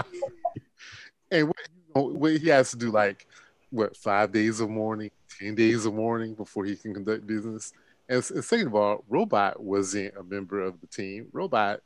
what, 1.92 2.12
what 2.12 2.37
he 2.37 2.49
has 2.49 2.71
to 2.71 2.77
do, 2.77 2.90
like, 2.90 3.27
what, 3.71 3.97
five 3.97 4.33
days 4.33 4.61
of 4.61 4.71
mourning, 4.71 5.11
10 5.38 5.55
days 5.55 5.85
of 5.85 5.95
mourning 5.95 6.35
before 6.35 6.64
he 6.64 6.75
can 6.75 6.95
conduct 6.95 7.27
business? 7.27 7.75
And, 8.09 8.25
and 8.31 8.45
second 8.45 8.69
of 8.69 8.75
all, 8.75 9.05
Robot 9.09 9.62
wasn't 9.62 10.16
a 10.16 10.23
member 10.23 10.61
of 10.61 10.81
the 10.81 10.87
team. 10.87 11.27
Robot 11.33 11.81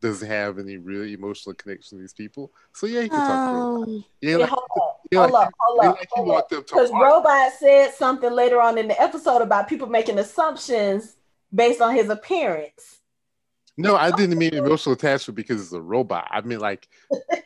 doesn't 0.00 0.28
have 0.28 0.58
any 0.58 0.78
real 0.78 1.02
emotional 1.02 1.54
connection 1.54 1.98
to 1.98 2.02
these 2.02 2.14
people. 2.14 2.50
So, 2.72 2.86
yeah, 2.86 3.02
he 3.02 3.08
can 3.10 3.18
talk 3.18 3.50
to 3.50 3.56
Robot. 3.56 3.88
Um, 3.88 4.04
Yeah, 4.22 4.36
like, 4.36 4.48
hold 4.48 4.64
up, 4.80 4.93
yeah, 5.10 5.20
hold 5.20 5.34
up, 5.34 5.52
hold 5.58 5.80
up, 5.84 5.98
hold 6.10 6.28
up. 6.28 6.34
walked 6.34 6.52
up 6.52 6.66
to 6.66 6.74
Because 6.74 6.90
Robot 6.90 7.52
said 7.58 7.92
something 7.92 8.32
later 8.32 8.60
on 8.60 8.78
in 8.78 8.88
the 8.88 9.00
episode 9.00 9.42
about 9.42 9.68
people 9.68 9.86
making 9.86 10.18
assumptions 10.18 11.16
based 11.54 11.80
on 11.80 11.94
his 11.94 12.08
appearance. 12.08 13.00
No, 13.76 13.96
I 13.96 14.10
didn't 14.12 14.38
mean 14.38 14.54
emotional 14.54 14.94
attachment 14.94 15.36
because 15.36 15.60
it's 15.60 15.72
a 15.72 15.80
robot. 15.80 16.28
I 16.30 16.40
mean 16.42 16.60
like 16.60 16.88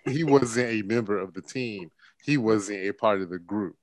he 0.05 0.25
wasn't 0.25 0.68
a 0.68 0.83
member 0.83 1.18
of 1.18 1.33
the 1.33 1.40
team. 1.42 1.90
He 2.23 2.37
wasn't 2.37 2.87
a 2.87 2.92
part 2.92 3.23
of 3.23 3.31
the 3.31 3.38
group. 3.38 3.77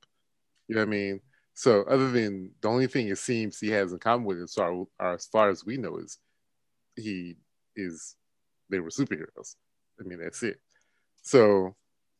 You 0.67 0.75
know 0.75 0.81
what 0.81 0.87
I 0.87 0.91
mean? 0.91 1.21
So 1.55 1.83
other 1.83 2.11
than 2.11 2.51
the 2.61 2.67
only 2.67 2.87
thing 2.87 3.07
it 3.07 3.17
seems 3.17 3.59
he 3.59 3.69
has 3.69 3.93
in 3.93 3.99
common 3.99 4.25
with 4.25 4.47
so 4.49 4.89
or 4.99 5.13
as 5.13 5.25
far 5.25 5.49
as 5.49 5.65
we 5.65 5.77
know, 5.77 5.97
is 5.97 6.17
he 6.95 7.35
is 7.75 8.15
they 8.69 8.79
were 8.79 8.89
superheroes. 8.89 9.55
I 9.99 10.03
mean 10.03 10.19
that's 10.19 10.43
it. 10.43 10.59
So 11.23 11.75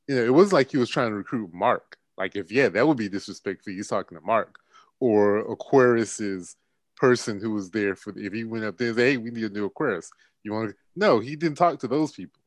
you 0.07 0.15
know, 0.15 0.23
it 0.23 0.33
was 0.33 0.53
like 0.53 0.71
he 0.71 0.77
was 0.77 0.89
trying 0.89 1.09
to 1.09 1.15
recruit 1.15 1.53
Mark. 1.53 1.97
Like 2.17 2.35
if 2.35 2.51
yeah, 2.51 2.69
that 2.69 2.87
would 2.87 2.97
be 2.97 3.09
disrespectful. 3.09 3.73
He's 3.73 3.87
talking 3.87 4.17
to 4.17 4.23
Mark 4.23 4.57
or 4.99 5.43
Aquarus's 5.53 6.55
person 6.95 7.39
who 7.41 7.51
was 7.51 7.69
there 7.71 7.95
for 7.95 8.17
if 8.17 8.31
he 8.31 8.45
went 8.45 8.63
up 8.63 8.77
there 8.77 8.87
and 8.87 8.95
said, 8.97 9.03
hey 9.05 9.17
we 9.17 9.29
need 9.29 9.43
a 9.43 9.49
new 9.49 9.65
aquarus 9.69 10.09
you 10.43 10.53
want 10.53 10.69
to 10.69 10.75
no 10.95 11.19
he 11.19 11.35
didn't 11.35 11.57
talk 11.57 11.77
to 11.77 11.89
those 11.89 12.13
people 12.13 12.39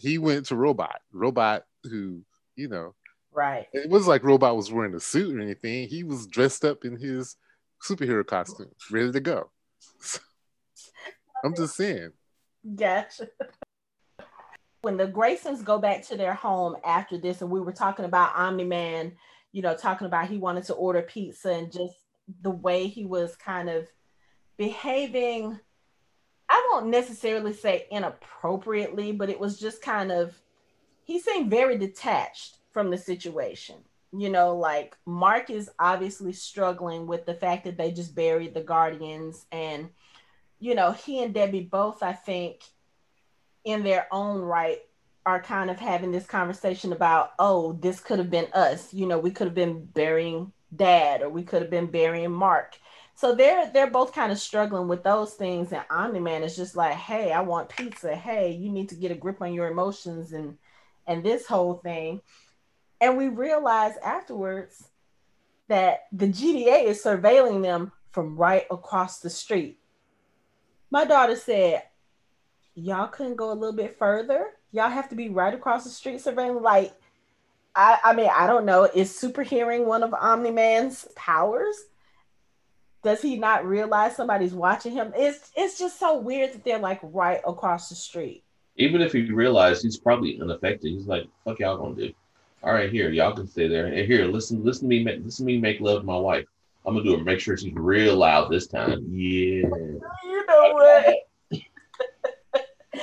he 0.00 0.16
went 0.16 0.46
to 0.46 0.56
robot 0.56 1.02
robot 1.12 1.66
who 1.84 2.22
you 2.56 2.68
know 2.68 2.94
Right. 3.32 3.66
it 3.74 3.90
was 3.90 4.06
like 4.06 4.24
robot 4.24 4.56
was 4.56 4.72
wearing 4.72 4.94
a 4.94 5.00
suit 5.00 5.36
or 5.36 5.42
anything 5.42 5.88
he 5.88 6.04
was 6.04 6.26
dressed 6.26 6.64
up 6.64 6.86
in 6.86 6.96
his 6.96 7.36
superhero 7.86 8.26
costume 8.26 8.70
ready 8.90 9.12
to 9.12 9.20
go 9.20 9.50
i'm 11.44 11.54
just 11.54 11.76
saying 11.76 12.12
Gotcha. 12.76 13.28
When 14.82 14.96
the 14.96 15.06
Graysons 15.06 15.64
go 15.64 15.78
back 15.78 16.06
to 16.06 16.16
their 16.16 16.34
home 16.34 16.76
after 16.84 17.18
this, 17.18 17.42
and 17.42 17.50
we 17.50 17.60
were 17.60 17.72
talking 17.72 18.06
about 18.06 18.34
Omni 18.34 18.64
Man, 18.64 19.12
you 19.52 19.62
know, 19.62 19.76
talking 19.76 20.06
about 20.06 20.28
he 20.28 20.38
wanted 20.38 20.64
to 20.64 20.74
order 20.74 21.02
pizza 21.02 21.50
and 21.50 21.70
just 21.70 21.94
the 22.42 22.50
way 22.50 22.86
he 22.86 23.04
was 23.04 23.36
kind 23.36 23.68
of 23.68 23.88
behaving. 24.56 25.58
I 26.48 26.68
won't 26.72 26.86
necessarily 26.86 27.52
say 27.52 27.86
inappropriately, 27.90 29.12
but 29.12 29.30
it 29.30 29.38
was 29.38 29.58
just 29.58 29.82
kind 29.82 30.10
of 30.10 30.40
he 31.04 31.18
seemed 31.18 31.50
very 31.50 31.76
detached 31.76 32.58
from 32.70 32.90
the 32.90 32.96
situation. 32.96 33.76
You 34.12 34.30
know, 34.30 34.56
like 34.56 34.96
Mark 35.06 35.50
is 35.50 35.70
obviously 35.78 36.32
struggling 36.32 37.06
with 37.06 37.26
the 37.26 37.34
fact 37.34 37.64
that 37.64 37.76
they 37.76 37.92
just 37.92 38.14
buried 38.14 38.54
the 38.54 38.60
Guardians. 38.60 39.46
And, 39.52 39.90
you 40.58 40.74
know, 40.74 40.92
he 40.92 41.22
and 41.22 41.34
Debbie 41.34 41.62
both, 41.62 42.02
I 42.02 42.12
think, 42.12 42.62
in 43.64 43.82
their 43.82 44.06
own 44.10 44.40
right, 44.40 44.78
are 45.26 45.42
kind 45.42 45.70
of 45.70 45.78
having 45.78 46.10
this 46.10 46.26
conversation 46.26 46.92
about, 46.92 47.32
oh, 47.38 47.74
this 47.74 48.00
could 48.00 48.18
have 48.18 48.30
been 48.30 48.48
us. 48.54 48.92
You 48.92 49.06
know, 49.06 49.18
we 49.18 49.30
could 49.30 49.46
have 49.46 49.54
been 49.54 49.84
burying 49.84 50.52
dad 50.74 51.22
or 51.22 51.28
we 51.28 51.42
could 51.42 51.62
have 51.62 51.70
been 51.70 51.86
burying 51.86 52.32
Mark. 52.32 52.78
So 53.14 53.34
they're 53.34 53.70
they're 53.70 53.90
both 53.90 54.14
kind 54.14 54.32
of 54.32 54.38
struggling 54.38 54.88
with 54.88 55.02
those 55.02 55.34
things. 55.34 55.72
And 55.72 55.84
Omni 55.90 56.20
Man 56.20 56.42
is 56.42 56.56
just 56.56 56.74
like, 56.74 56.94
hey, 56.94 57.32
I 57.32 57.42
want 57.42 57.68
pizza. 57.68 58.16
Hey, 58.16 58.52
you 58.52 58.70
need 58.70 58.88
to 58.88 58.94
get 58.94 59.10
a 59.12 59.14
grip 59.14 59.42
on 59.42 59.52
your 59.52 59.70
emotions 59.70 60.32
and 60.32 60.56
and 61.06 61.22
this 61.22 61.46
whole 61.46 61.74
thing. 61.74 62.22
And 63.00 63.18
we 63.18 63.28
realize 63.28 63.94
afterwards 64.02 64.88
that 65.68 66.04
the 66.12 66.28
GDA 66.28 66.84
is 66.84 67.02
surveilling 67.02 67.62
them 67.62 67.92
from 68.10 68.36
right 68.36 68.64
across 68.70 69.20
the 69.20 69.30
street. 69.30 69.78
My 70.90 71.04
daughter 71.04 71.36
said, 71.36 71.82
Y'all 72.74 73.08
couldn't 73.08 73.36
go 73.36 73.52
a 73.52 73.54
little 73.54 73.74
bit 73.74 73.98
further. 73.98 74.46
Y'all 74.72 74.88
have 74.88 75.08
to 75.08 75.16
be 75.16 75.28
right 75.28 75.54
across 75.54 75.84
the 75.84 75.90
street 75.90 76.16
surveilling. 76.16 76.62
Like, 76.62 76.92
I, 77.74 77.98
I 78.04 78.14
mean, 78.14 78.30
I 78.34 78.46
don't 78.46 78.64
know. 78.64 78.84
Is 78.84 79.14
super 79.14 79.42
hearing 79.42 79.86
one 79.86 80.02
of 80.02 80.14
Omni 80.14 80.50
Man's 80.50 81.06
powers? 81.16 81.76
Does 83.02 83.22
he 83.22 83.36
not 83.36 83.66
realize 83.66 84.14
somebody's 84.14 84.52
watching 84.52 84.92
him? 84.92 85.12
It's 85.16 85.50
it's 85.56 85.78
just 85.78 85.98
so 85.98 86.18
weird 86.18 86.52
that 86.52 86.64
they're 86.64 86.78
like 86.78 87.00
right 87.02 87.40
across 87.46 87.88
the 87.88 87.94
street 87.94 88.44
even 88.80 89.02
if 89.02 89.12
he 89.12 89.30
realized 89.30 89.82
he's 89.82 89.98
probably 89.98 90.40
unaffected, 90.40 90.90
he's 90.90 91.06
like, 91.06 91.26
"Fuck 91.44 91.58
y'all 91.58 91.76
gonna 91.76 91.94
do? 91.94 92.12
All 92.62 92.72
right, 92.72 92.90
here 92.90 93.10
y'all 93.10 93.34
can 93.34 93.46
stay 93.46 93.68
there. 93.68 93.86
And 93.86 94.06
here, 94.06 94.26
listen, 94.26 94.64
listen 94.64 94.84
to 94.84 94.88
me, 94.88 95.04
make, 95.04 95.22
listen 95.22 95.46
to 95.46 95.52
me 95.52 95.58
make 95.58 95.80
love 95.80 96.00
to 96.00 96.06
my 96.06 96.16
wife. 96.16 96.46
I'm 96.86 96.94
gonna 96.94 97.04
do 97.04 97.14
it. 97.14 97.24
Make 97.24 97.40
sure 97.40 97.56
she's 97.56 97.74
real 97.74 98.16
loud 98.16 98.50
this 98.50 98.66
time. 98.66 99.06
Yeah. 99.10 99.66
You 100.24 100.46
know 100.46 100.72
what? 100.72 101.16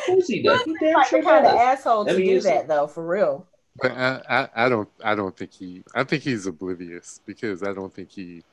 Of 0.08 0.16
course 0.16 0.28
he 0.28 0.42
does. 0.42 0.62
He 0.64 0.76
damn 0.80 0.94
like 0.94 1.08
sure 1.08 1.22
the 1.22 1.28
kind 1.28 1.46
of 1.46 1.52
does. 1.54 1.62
asshole 1.62 2.06
to 2.06 2.12
I 2.12 2.18
mean, 2.18 2.28
do 2.28 2.42
that 2.42 2.68
though, 2.68 2.88
for 2.88 3.06
real. 3.06 3.46
But 3.82 3.92
I, 3.92 4.22
I, 4.30 4.66
I 4.66 4.70
don't 4.70 4.90
I 5.04 5.16
don't 5.16 5.36
think 5.36 5.54
he 5.54 5.84
I 5.94 6.04
think 6.04 6.24
he's 6.24 6.48
oblivious 6.48 7.22
because 7.26 7.64
I 7.64 7.74
don't 7.74 7.94
think 7.94 8.12
he 8.12 8.44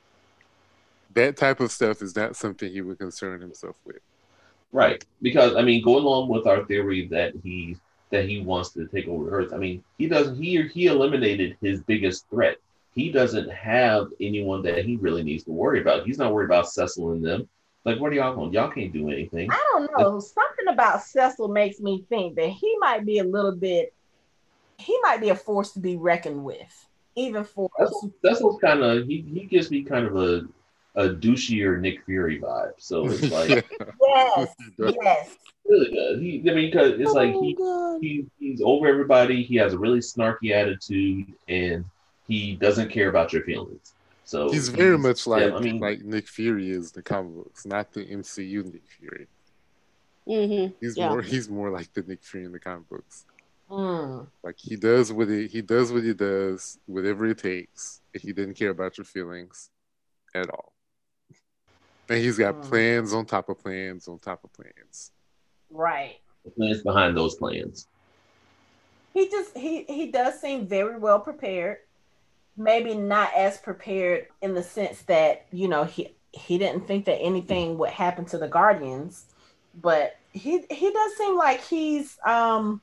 that 1.14 1.37
type 1.37 1.61
of 1.61 1.71
stuff 1.71 2.03
is 2.03 2.14
not 2.14 2.37
something 2.37 2.71
he 2.71 2.81
would 2.81 2.99
concern 2.99 3.40
himself 3.40 3.77
with. 3.85 4.01
Right, 4.73 5.05
because 5.23 5.55
I 5.55 5.62
mean, 5.62 5.85
going 5.85 6.05
along 6.05 6.29
with 6.29 6.47
our 6.49 6.64
theory 6.64 7.07
that 7.09 7.33
he 7.43 7.77
that 8.11 8.29
he 8.29 8.40
wants 8.40 8.71
to 8.71 8.87
take 8.88 9.07
over 9.09 9.31
Earth. 9.31 9.53
I 9.53 9.57
mean, 9.57 9.85
he 9.99 10.09
doesn't. 10.09 10.40
He 10.43 10.61
he 10.69 10.87
eliminated 10.87 11.57
his 11.61 11.81
biggest 11.83 12.29
threat. 12.29 12.59
He 12.95 13.11
doesn't 13.11 13.51
have 13.51 14.09
anyone 14.21 14.62
that 14.62 14.85
he 14.85 14.97
really 14.97 15.23
needs 15.23 15.45
to 15.45 15.53
worry 15.53 15.81
about. 15.81 16.07
He's 16.07 16.19
not 16.19 16.33
worried 16.33 16.47
about 16.47 16.69
Cecil 16.69 17.12
and 17.12 17.25
them. 17.25 17.49
Like, 17.85 18.01
what 18.01 18.12
are 18.12 18.14
y'all 18.14 18.35
going? 18.35 18.53
Y'all 18.53 18.71
can't 18.71 18.93
do 18.93 19.11
anything. 19.11 19.51
I 19.51 19.62
don't 19.73 19.90
know. 19.99 20.21
Something 20.64 20.74
about 20.74 21.03
Cecil 21.03 21.48
makes 21.48 21.81
me 21.81 22.05
think 22.09 22.37
that 22.37 22.48
he 22.48 22.77
might 22.79 23.05
be 23.05 23.18
a 23.18 23.24
little 23.24 23.55
bit. 23.55 23.92
He 24.79 24.96
might 25.03 25.20
be 25.20 25.29
a 25.31 25.37
force 25.37 25.72
to 25.72 25.81
be 25.81 25.96
reckoned 25.96 26.44
with, 26.44 26.87
even 27.16 27.44
for. 27.44 27.70
Cecil, 27.79 28.12
Cecil's 28.24 28.61
kind 28.61 28.83
of 28.83 29.07
he, 29.07 29.24
he 29.33 29.44
gives 29.44 29.70
me 29.70 29.83
kind 29.83 30.07
of 30.07 30.16
a 30.16 30.42
a 30.96 31.09
douchier 31.09 31.81
Nick 31.81 32.05
Fury 32.05 32.40
vibe. 32.40 32.72
So 32.79 33.07
it's 33.07 33.22
like 33.31 33.66
Yes, 34.00 34.48
yes. 34.79 35.37
really 35.66 35.90
good. 35.90 36.20
He 36.20 36.42
I 36.50 36.55
mean, 36.55 36.70
because 36.70 37.00
it's 37.00 37.11
oh 37.11 37.14
like 37.14 37.33
he 37.35 37.57
Oh, 37.61 37.94
God. 37.94 38.03
he 38.03 38.27
he's 38.38 38.61
over 38.64 38.87
everybody. 38.88 39.42
He 39.42 39.57
has 39.57 39.72
a 39.74 39.79
really 39.79 40.00
snarky 40.00 40.53
attitude, 40.53 41.33
and 41.48 41.85
he 42.27 42.55
doesn't 42.57 42.90
care 42.90 43.09
about 43.09 43.33
your 43.33 43.42
feelings. 43.42 43.92
So 44.27 44.50
He's 44.50 44.70
very 44.70 44.96
much 44.96 45.27
like 45.27 45.42
yeah, 45.42 45.57
I 45.57 45.61
mean, 45.61 45.79
like 45.79 46.00
Nick 46.03 46.27
Fury 46.29 46.70
is 46.70 46.92
the 46.92 47.03
comic 47.03 47.35
books, 47.35 47.66
not 47.66 47.92
the 47.92 48.07
MCU 48.07 48.64
Nick 48.72 48.83
Fury. 48.98 49.27
Mhm. 50.29 50.75
He's 50.81 50.97
Yeah. 50.97 51.11
more 51.11 51.23
he's 51.23 51.49
more 51.49 51.71
like 51.71 51.93
the 51.93 52.03
Nick 52.03 52.23
Fury 52.23 52.47
in 52.47 52.53
the 52.53 52.59
comic 52.61 52.89
books. 52.89 53.27
Mm. 53.71 54.27
Like 54.43 54.57
he 54.59 54.77
does 54.77 55.13
what 55.13 55.29
he 55.29 55.47
he 55.47 55.61
does 55.63 55.93
what 55.93 56.03
he 56.05 56.15
does, 56.15 56.79
whatever 56.87 57.27
it 57.27 57.39
takes. 57.39 58.01
He 58.13 58.33
didn't 58.33 58.55
care 58.55 58.71
about 58.71 58.97
your 58.99 59.05
feelings 59.05 59.71
at 60.35 60.49
all. 60.51 60.73
And 62.09 62.19
he's 62.19 62.39
got 62.39 62.55
Hmm. 62.57 62.61
plans 62.63 63.15
on 63.15 63.25
top 63.27 63.49
of 63.49 63.59
plans 63.59 64.09
on 64.09 64.19
top 64.19 64.45
of 64.45 64.53
plans. 64.53 65.13
Right. 65.71 66.21
the 66.45 66.51
plans 66.51 66.83
behind 66.83 67.17
those 67.17 67.35
plans. 67.37 67.89
He 69.15 69.31
just 69.31 69.57
he 69.57 69.85
he 69.85 70.11
does 70.11 70.39
seem 70.41 70.67
very 70.67 70.99
well 70.99 71.19
prepared. 71.21 71.79
Maybe 72.57 72.95
not 72.95 73.33
as 73.35 73.59
prepared 73.59 74.29
in 74.43 74.53
the 74.55 74.63
sense 74.63 75.03
that 75.03 75.47
you 75.53 75.69
know 75.69 75.85
he 75.85 76.15
he 76.33 76.59
didn't 76.59 76.87
think 76.87 77.07
that 77.07 77.17
anything 77.21 77.79
would 77.79 77.91
happen 77.91 78.25
to 78.27 78.37
the 78.39 78.47
Guardians, 78.49 79.25
but 79.81 80.17
he 80.33 80.65
he 80.71 80.93
does 80.93 81.17
seem 81.17 81.37
like 81.37 81.63
he's 81.63 82.19
um 82.25 82.81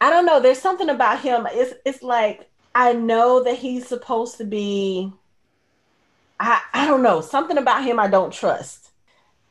I 0.00 0.10
don't 0.10 0.26
know. 0.26 0.40
There's 0.40 0.60
something 0.60 0.88
about 0.88 1.20
him. 1.20 1.46
It's 1.50 1.74
it's 1.84 2.02
like 2.02 2.48
I 2.74 2.92
know 2.92 3.42
that 3.44 3.56
he's 3.56 3.86
supposed 3.86 4.38
to 4.38 4.44
be. 4.44 5.12
I 6.38 6.60
I 6.72 6.86
don't 6.86 7.02
know 7.02 7.20
something 7.20 7.58
about 7.58 7.84
him 7.84 7.98
I 7.98 8.08
don't 8.08 8.32
trust. 8.32 8.90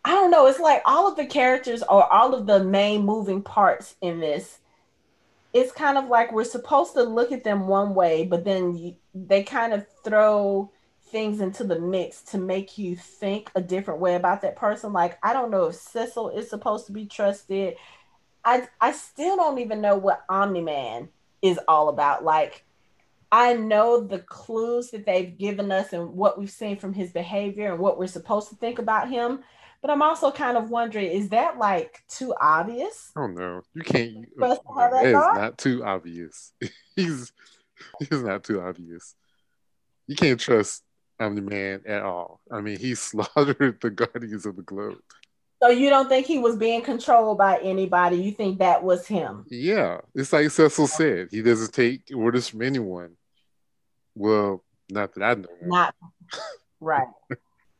I 0.06 0.12
don't 0.12 0.32
know. 0.32 0.48
It's 0.48 0.60
like 0.60 0.82
all 0.86 1.10
of 1.10 1.18
the 1.18 1.26
characters 1.26 1.84
or 1.84 2.12
all 2.12 2.34
of 2.34 2.46
the 2.46 2.64
main 2.64 3.06
moving 3.06 3.42
parts 3.42 3.96
in 4.02 4.22
this. 4.22 4.60
It's 5.54 5.72
kind 5.72 5.98
of 5.98 6.08
like 6.08 6.32
we're 6.32 6.46
supposed 6.46 6.94
to 6.94 7.04
look 7.04 7.32
at 7.32 7.44
them 7.44 7.68
one 7.68 7.94
way, 7.94 8.26
but 8.26 8.46
then 8.46 8.78
you, 8.78 8.96
they 9.14 9.44
kind 9.44 9.74
of 9.74 9.86
throw 10.04 10.72
things 11.08 11.42
into 11.42 11.64
the 11.64 11.80
mix 11.80 12.22
to 12.22 12.38
make 12.38 12.78
you 12.78 12.96
think 12.96 13.52
a 13.56 13.62
different 13.62 14.00
way 14.00 14.16
about 14.16 14.42
that 14.42 14.56
person. 14.56 14.94
Like 14.94 15.18
I 15.24 15.34
don't 15.34 15.52
know 15.52 15.66
if 15.66 15.76
Cecil 15.76 16.30
is 16.30 16.50
supposed 16.50 16.86
to 16.88 16.92
be 16.92 17.06
trusted. 17.06 17.76
I 18.44 18.68
I 18.80 18.92
still 18.92 19.36
don't 19.36 19.60
even 19.60 19.82
know 19.82 19.98
what 19.98 20.24
Omni 20.30 20.62
Man 20.62 21.10
is 21.42 21.60
all 21.68 21.90
about. 21.90 22.24
Like 22.24 22.64
I 23.32 23.54
know 23.54 24.02
the 24.02 24.20
clues 24.20 24.92
that 24.92 25.06
they've 25.06 25.38
given 25.38 25.72
us 25.72 25.94
and 25.94 26.14
what 26.14 26.40
we've 26.40 26.50
seen 26.50 26.78
from 26.78 26.94
his 26.94 27.12
behavior 27.12 27.72
and 27.72 27.80
what 27.80 28.00
we're 28.00 28.08
supposed 28.08 28.50
to 28.50 28.56
think 28.56 28.80
about 28.80 29.10
him. 29.10 29.44
But 29.82 29.92
I'm 29.92 30.02
also 30.02 30.32
kind 30.32 30.58
of 30.58 30.70
wondering, 30.70 31.12
is 31.12 31.30
that 31.30 31.58
like 31.58 32.04
too 32.08 32.34
obvious? 32.40 33.12
Oh 33.16 33.28
don't. 33.28 33.66
You 33.74 33.82
can't. 33.82 34.26
For 34.38 34.46
us 34.46 34.60
to 34.60 34.80
have 34.80 34.92
that 34.92 35.04
that 35.04 35.10
is 35.10 35.14
not 35.14 35.58
too 35.58 35.84
obvious. 35.84 36.54
he's 36.96 37.32
he's 38.00 38.24
not 38.24 38.44
too 38.44 38.62
obvious. 38.62 39.16
You 40.08 40.16
can't 40.16 40.40
trust 40.40 40.84
Omni 41.20 41.42
Man 41.42 41.82
at 41.86 42.04
all. 42.04 42.42
I 42.52 42.62
mean, 42.62 42.80
he 42.80 42.96
slaughtered 42.96 43.80
the 43.82 43.90
Guardians 43.90 44.46
of 44.46 44.56
the 44.56 44.62
Globe. 44.62 44.98
So 45.62 45.70
you 45.70 45.90
don't 45.90 46.08
think 46.08 46.28
he 46.28 46.38
was 46.38 46.56
being 46.56 46.84
controlled 46.84 47.40
by 47.40 47.58
anybody? 47.58 48.18
You 48.18 48.32
think 48.32 48.60
that 48.60 48.84
was 48.84 49.08
him? 49.08 49.46
Yeah, 49.50 50.02
it's 50.14 50.32
like 50.32 50.52
Cecil 50.52 50.86
said. 50.86 51.30
He 51.32 51.42
doesn't 51.42 51.74
take 51.74 52.02
orders 52.16 52.48
from 52.48 52.62
anyone. 52.62 53.16
Well, 54.14 54.64
not 54.90 55.16
that 55.16 55.24
I 55.24 55.34
know. 55.34 55.48
of. 55.62 55.68
Not 55.68 55.96
right. 56.80 57.08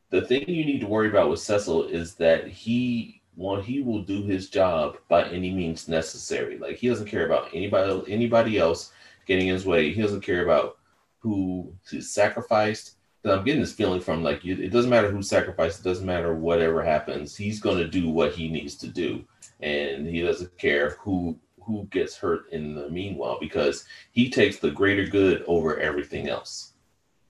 The 0.10 0.22
thing 0.22 0.48
you 0.48 0.64
need 0.64 0.80
to 0.80 0.88
worry 0.88 1.10
about 1.10 1.30
with 1.30 1.42
Cecil 1.42 1.88
is 1.88 2.16
that 2.16 2.48
he 2.48 3.22
well, 3.36 3.62
he 3.62 3.82
will 3.82 4.02
do 4.02 4.24
his 4.24 4.50
job 4.50 4.98
by 5.10 5.26
any 5.30 5.52
means 5.52 5.88
necessary. 5.88 6.58
Like 6.58 6.78
he 6.78 6.88
doesn't 6.88 7.08
care 7.08 7.26
about 7.26 7.50
anybody 7.54 8.12
anybody 8.12 8.58
else 8.58 8.94
getting 9.26 9.48
in 9.48 9.54
his 9.54 9.66
way. 9.66 9.92
He 9.92 10.02
doesn't 10.02 10.22
care 10.22 10.44
about 10.44 10.78
who 11.20 11.74
who's 11.90 12.10
sacrificed. 12.10 12.97
But 13.28 13.40
I'm 13.40 13.44
getting 13.44 13.60
this 13.60 13.74
feeling 13.74 14.00
from 14.00 14.24
like 14.24 14.46
you, 14.46 14.56
it 14.56 14.70
doesn't 14.72 14.90
matter 14.90 15.12
who 15.12 15.22
sacrificed. 15.22 15.82
It 15.82 15.84
doesn't 15.84 16.06
matter 16.06 16.34
whatever 16.34 16.82
happens. 16.82 17.36
He's 17.36 17.60
going 17.60 17.78
to 17.78 17.86
do 17.88 18.10
what 18.10 18.32
he 18.32 18.48
needs 18.48 18.76
to 18.76 18.88
do, 18.88 19.26
and 19.60 20.08
he 20.08 20.22
doesn't 20.22 20.58
care 20.58 20.92
who 21.02 21.38
who 21.60 21.86
gets 21.92 22.16
hurt 22.16 22.50
in 22.54 22.74
the 22.74 22.88
meanwhile 22.90 23.38
because 23.42 23.84
he 24.14 24.30
takes 24.30 24.60
the 24.60 24.72
greater 24.72 25.06
good 25.06 25.44
over 25.46 25.78
everything 25.78 26.30
else. 26.30 26.72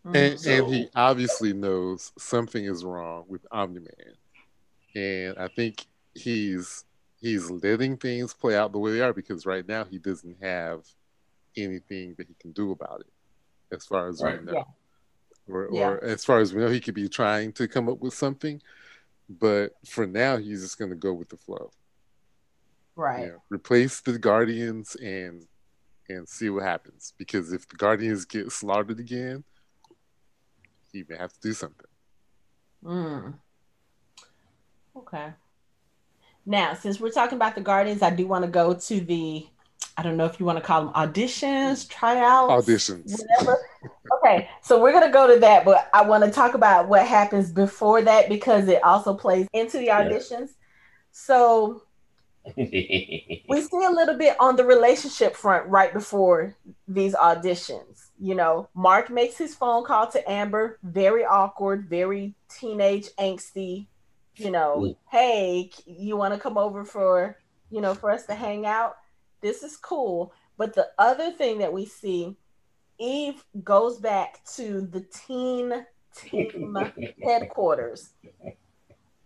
Mm-hmm. 0.06 0.16
And, 0.16 0.40
So- 0.40 0.52
and 0.52 0.74
he 0.76 0.88
obviously 0.96 1.52
knows 1.54 2.12
something 2.20 2.64
is 2.64 2.86
wrong 2.86 3.26
with 3.28 3.48
Omni 3.52 3.80
Man, 3.80 4.14
and 5.04 5.40
I 5.40 5.48
think 5.48 5.84
he's 6.14 6.86
he's 7.20 7.50
letting 7.50 7.98
things 7.98 8.36
play 8.36 8.56
out 8.56 8.72
the 8.72 8.78
way 8.78 8.92
they 8.92 9.02
are 9.02 9.14
because 9.14 9.48
right 9.48 9.68
now 9.68 9.84
he 9.84 9.98
doesn't 9.98 10.38
have 10.44 10.86
anything 11.56 12.14
that 12.20 12.28
he 12.28 12.36
can 12.40 12.52
do 12.52 12.70
about 12.70 13.00
it, 13.00 13.76
as 13.76 13.84
far 13.88 14.08
as 14.10 14.22
Right. 14.22 14.40
we 14.40 14.46
know. 14.46 14.54
Yeah. 14.54 14.64
Or, 15.50 15.70
Yeah. 15.72 15.90
or 15.90 16.04
as 16.04 16.26
far 16.26 16.40
as 16.40 16.54
we 16.54 16.62
know, 16.62 16.70
he 16.70 16.80
could 16.80 16.94
be 16.96 17.08
trying 17.10 17.54
to 17.54 17.68
come 17.68 17.88
up 17.90 18.00
with 18.00 18.14
something, 18.14 18.62
but 19.30 19.74
for 19.86 20.06
now 20.06 20.38
he's 20.38 20.62
just 20.62 20.78
going 20.78 20.90
to 20.92 20.96
go 20.98 21.14
with 21.14 21.30
the 21.30 21.38
flow. 21.38 21.72
right. 22.96 23.22
You 23.26 23.28
know, 23.28 23.44
replace 23.50 24.02
the 24.02 24.18
Guardians 24.18 24.96
and 24.96 25.48
and 26.10 26.28
see 26.28 26.50
what 26.50 26.64
happens. 26.64 27.14
Because 27.18 27.52
if 27.52 27.68
the 27.68 27.76
Guardians 27.76 28.26
get 28.26 28.52
slaughtered 28.52 29.00
again, 29.00 29.44
he 30.92 31.04
may 31.08 31.18
have 31.18 31.34
to 31.34 31.40
do 31.42 31.54
something. 31.54 31.86
Mm. 32.84 33.34
Okay. 34.96 35.34
Now, 36.46 36.74
since 36.76 37.00
we're 37.00 37.12
talking 37.12 37.36
about 37.36 37.56
the 37.56 37.62
Guardians, 37.62 38.02
I 38.02 38.10
do 38.10 38.26
want 38.26 38.46
to 38.46 38.50
go 38.52 38.74
to 38.74 39.00
the 39.02 39.48
I 39.98 40.04
don't 40.04 40.16
know 40.16 40.26
if 40.26 40.40
you 40.40 40.46
want 40.46 40.58
to 40.60 40.64
call 40.64 40.86
them 40.86 40.94
auditions, 40.94 41.90
tryouts, 41.90 42.68
Auditions. 42.68 43.20
whatever. 43.40 43.58
okay, 44.20 44.50
so 44.62 44.80
we're 44.82 44.92
gonna 44.94 45.12
go 45.12 45.34
to 45.34 45.40
that, 45.40 45.66
but 45.66 45.90
I 45.94 46.04
want 46.08 46.24
to 46.24 46.30
talk 46.32 46.54
about 46.54 46.88
what 46.88 47.06
happens 47.08 47.52
before 47.52 48.02
that 48.04 48.30
because 48.30 48.68
it 48.68 48.84
also 48.84 49.16
plays 49.16 49.48
into 49.54 49.78
the 49.80 49.86
Yeah. 49.86 50.04
auditions. 50.04 50.50
So 51.12 51.82
we 52.56 53.44
see 53.62 53.84
a 53.86 53.90
little 53.90 54.16
bit 54.18 54.38
on 54.40 54.56
the 54.56 54.64
relationship 54.64 55.36
front 55.36 55.68
right 55.68 55.92
before 55.92 56.56
these 56.88 57.14
auditions. 57.16 58.10
You 58.20 58.36
know, 58.36 58.70
Mark 58.76 59.10
makes 59.10 59.36
his 59.38 59.56
phone 59.56 59.84
call 59.84 60.08
to 60.12 60.32
Amber, 60.32 60.78
very 60.84 61.26
awkward, 61.26 61.90
very 61.90 62.36
teenage 62.50 63.10
angsty. 63.20 63.88
You 64.36 64.52
know, 64.52 64.76
Mm. 64.78 64.96
hey, 65.10 65.72
you 65.88 66.16
want 66.16 66.36
to 66.36 66.40
come 66.40 66.58
over 66.60 66.86
for, 66.86 67.38
you 67.72 67.82
know, 67.82 67.96
for 67.96 68.12
us 68.12 68.28
to 68.28 68.36
hang 68.36 68.68
out? 68.68 68.96
This 69.42 69.64
is 69.64 69.78
cool. 69.78 70.34
But 70.58 70.74
the 70.74 70.90
other 70.98 71.32
thing 71.32 71.60
that 71.60 71.74
we 71.74 71.86
see, 71.86 72.36
Eve 73.00 73.44
goes 73.64 74.00
back 74.00 74.44
to 74.56 74.82
the 74.82 75.02
teen 75.02 75.86
team 76.16 76.78
headquarters 77.24 78.10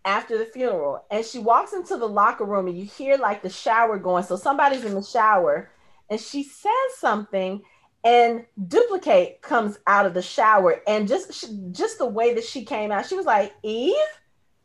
after 0.03 0.37
the 0.37 0.45
funeral. 0.45 1.05
And 1.09 1.25
she 1.25 1.39
walks 1.39 1.73
into 1.73 1.97
the 1.97 2.07
locker 2.07 2.45
room 2.45 2.67
and 2.67 2.77
you 2.77 2.85
hear 2.85 3.17
like 3.17 3.41
the 3.41 3.49
shower 3.49 3.97
going. 3.97 4.23
So 4.23 4.35
somebody's 4.35 4.83
in 4.83 4.95
the 4.95 5.03
shower 5.03 5.71
and 6.09 6.19
she 6.19 6.43
says 6.43 6.71
something 6.97 7.61
and 8.03 8.45
Dupli-Kate 8.59 9.41
comes 9.41 9.77
out 9.85 10.07
of 10.07 10.15
the 10.15 10.23
shower. 10.23 10.81
And 10.87 11.07
just 11.07 11.33
she, 11.33 11.47
just 11.71 11.99
the 11.99 12.07
way 12.07 12.33
that 12.33 12.43
she 12.43 12.65
came 12.65 12.91
out 12.91 13.05
she 13.05 13.15
was 13.15 13.25
like 13.25 13.53
eve 13.63 13.93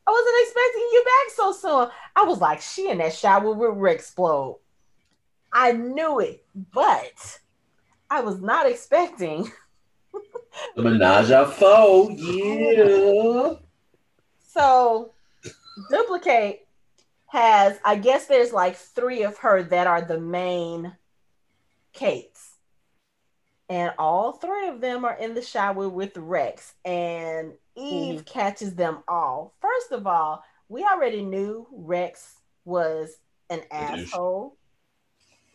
i 0.07 0.11
wasn't 0.11 0.37
expecting 0.41 0.89
you 0.93 1.05
back 1.05 1.35
so 1.35 1.53
soon. 1.53 1.91
I 2.15 2.25
was 2.25 2.41
like 2.41 2.61
she 2.61 2.89
in 2.91 2.99
that 2.99 3.13
shower 3.13 3.53
will 3.53 3.87
explode 3.87 4.59
i 5.57 5.73
knew 5.73 6.21
it 6.21 6.45
but 6.73 7.41
i 8.11 8.21
was 8.21 8.41
not 8.41 8.71
expecting 8.71 9.51
the 10.75 10.83
menage 10.83 11.31
a 11.31 11.47
four, 11.47 12.11
yeah. 12.13 13.55
So 14.49 15.13
Dupli-Kate 15.91 16.61
has, 17.27 17.79
I 17.85 17.97
guess 17.97 18.27
there's 18.27 18.53
like 18.53 18.77
three 18.77 19.23
of 19.23 19.37
her 19.39 19.63
that 19.65 19.87
are 19.87 20.03
the 20.03 20.19
main 20.19 20.97
Kates. 21.93 22.53
And 23.69 23.93
all 23.99 24.33
three 24.33 24.69
of 24.69 24.81
them 24.81 25.05
are 25.05 25.17
in 25.17 25.35
the 25.35 25.43
shower 25.43 25.89
with 25.89 26.17
Rex. 26.17 26.75
And 26.85 27.53
Eve 27.75 28.21
mm-hmm. 28.21 28.25
catches 28.25 28.75
them 28.75 28.99
all. 29.09 29.55
First 29.61 29.93
of 29.93 30.07
all, 30.07 30.43
we 30.69 30.85
already 30.85 31.23
knew 31.23 31.67
Rex 31.73 32.37
was 32.65 33.19
an 33.51 33.61
A 33.73 33.97
douche. 33.97 34.07
asshole. 34.07 34.57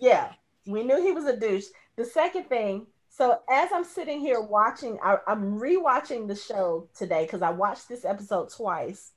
Yeah, 0.02 0.34
we 0.66 0.84
knew 0.84 1.02
he 1.02 1.12
was 1.12 1.26
a 1.26 1.38
douche. 1.38 1.68
The 1.96 2.04
second 2.04 2.50
thing, 2.50 2.88
so 3.08 3.40
as 3.50 3.70
I'm 3.72 3.84
sitting 3.86 4.20
here 4.20 4.42
watching, 4.42 4.98
I, 5.04 5.18
I'm 5.28 5.60
rewatching 5.60 6.28
the 6.28 6.36
show 6.36 6.90
today 6.98 7.24
because 7.24 7.44
I 7.44 7.52
watched 7.52 7.88
this 7.88 8.04
episode 8.04 8.50
twice. 8.50 9.12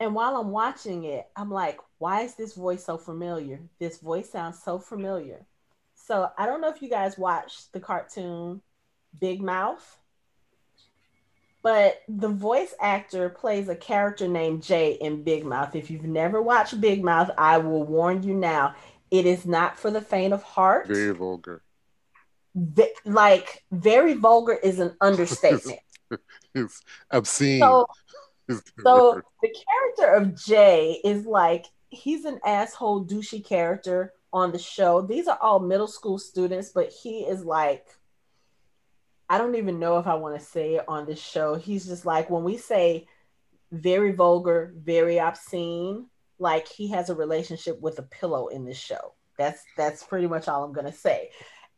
And 0.00 0.14
while 0.14 0.36
I'm 0.36 0.50
watching 0.50 1.04
it, 1.04 1.28
I'm 1.36 1.50
like, 1.50 1.78
why 1.98 2.22
is 2.22 2.34
this 2.34 2.54
voice 2.54 2.82
so 2.82 2.96
familiar? 2.96 3.60
This 3.78 3.98
voice 3.98 4.30
sounds 4.30 4.62
so 4.62 4.78
familiar. 4.78 5.44
So 5.94 6.30
I 6.38 6.46
don't 6.46 6.62
know 6.62 6.70
if 6.70 6.80
you 6.80 6.88
guys 6.88 7.18
watched 7.18 7.74
the 7.74 7.80
cartoon 7.80 8.62
Big 9.20 9.42
Mouth, 9.42 9.98
but 11.62 12.00
the 12.08 12.30
voice 12.30 12.74
actor 12.80 13.28
plays 13.28 13.68
a 13.68 13.76
character 13.76 14.26
named 14.26 14.62
Jay 14.62 14.92
in 14.92 15.22
Big 15.22 15.44
Mouth. 15.44 15.76
If 15.76 15.90
you've 15.90 16.04
never 16.04 16.40
watched 16.40 16.80
Big 16.80 17.04
Mouth, 17.04 17.30
I 17.36 17.58
will 17.58 17.84
warn 17.84 18.22
you 18.22 18.34
now, 18.34 18.74
it 19.10 19.26
is 19.26 19.44
not 19.46 19.78
for 19.78 19.90
the 19.90 20.00
faint 20.00 20.32
of 20.32 20.42
heart. 20.42 20.88
Very 20.88 21.12
vulgar. 21.14 21.62
Ve- 22.54 22.94
like 23.04 23.64
very 23.70 24.14
vulgar 24.14 24.54
is 24.54 24.78
an 24.78 24.96
understatement. 25.00 25.80
It's 26.54 26.82
obscene. 27.10 27.60
so 27.60 27.86
the 28.48 28.62
so 28.82 29.22
the 29.42 29.54
character 29.98 30.16
of 30.16 30.34
Jay 30.34 31.00
is 31.04 31.26
like 31.26 31.66
he's 31.90 32.24
an 32.24 32.40
asshole 32.44 33.04
douchey 33.04 33.44
character 33.44 34.12
on 34.32 34.52
the 34.52 34.58
show. 34.58 35.02
These 35.02 35.28
are 35.28 35.38
all 35.40 35.60
middle 35.60 35.86
school 35.88 36.18
students, 36.18 36.70
but 36.70 36.90
he 36.90 37.20
is 37.20 37.44
like 37.44 37.86
I 39.28 39.38
don't 39.38 39.54
even 39.54 39.78
know 39.78 39.98
if 39.98 40.08
I 40.08 40.14
want 40.14 40.38
to 40.38 40.44
say 40.44 40.74
it 40.74 40.84
on 40.88 41.06
this 41.06 41.20
show. 41.20 41.54
He's 41.54 41.86
just 41.86 42.04
like 42.04 42.30
when 42.30 42.42
we 42.42 42.56
say 42.56 43.06
very 43.70 44.10
vulgar, 44.10 44.74
very 44.76 45.20
obscene, 45.20 46.06
like 46.40 46.68
he 46.68 46.88
has 46.88 47.10
a 47.10 47.14
relationship 47.14 47.80
with 47.80 47.98
a 47.98 48.02
pillow 48.02 48.48
in 48.48 48.64
this 48.64 48.78
show. 48.78 49.14
That's 49.38 49.62
that's 49.76 50.02
pretty 50.02 50.26
much 50.26 50.48
all 50.48 50.64
I'm 50.64 50.72
gonna 50.72 50.92
say. 50.92 51.30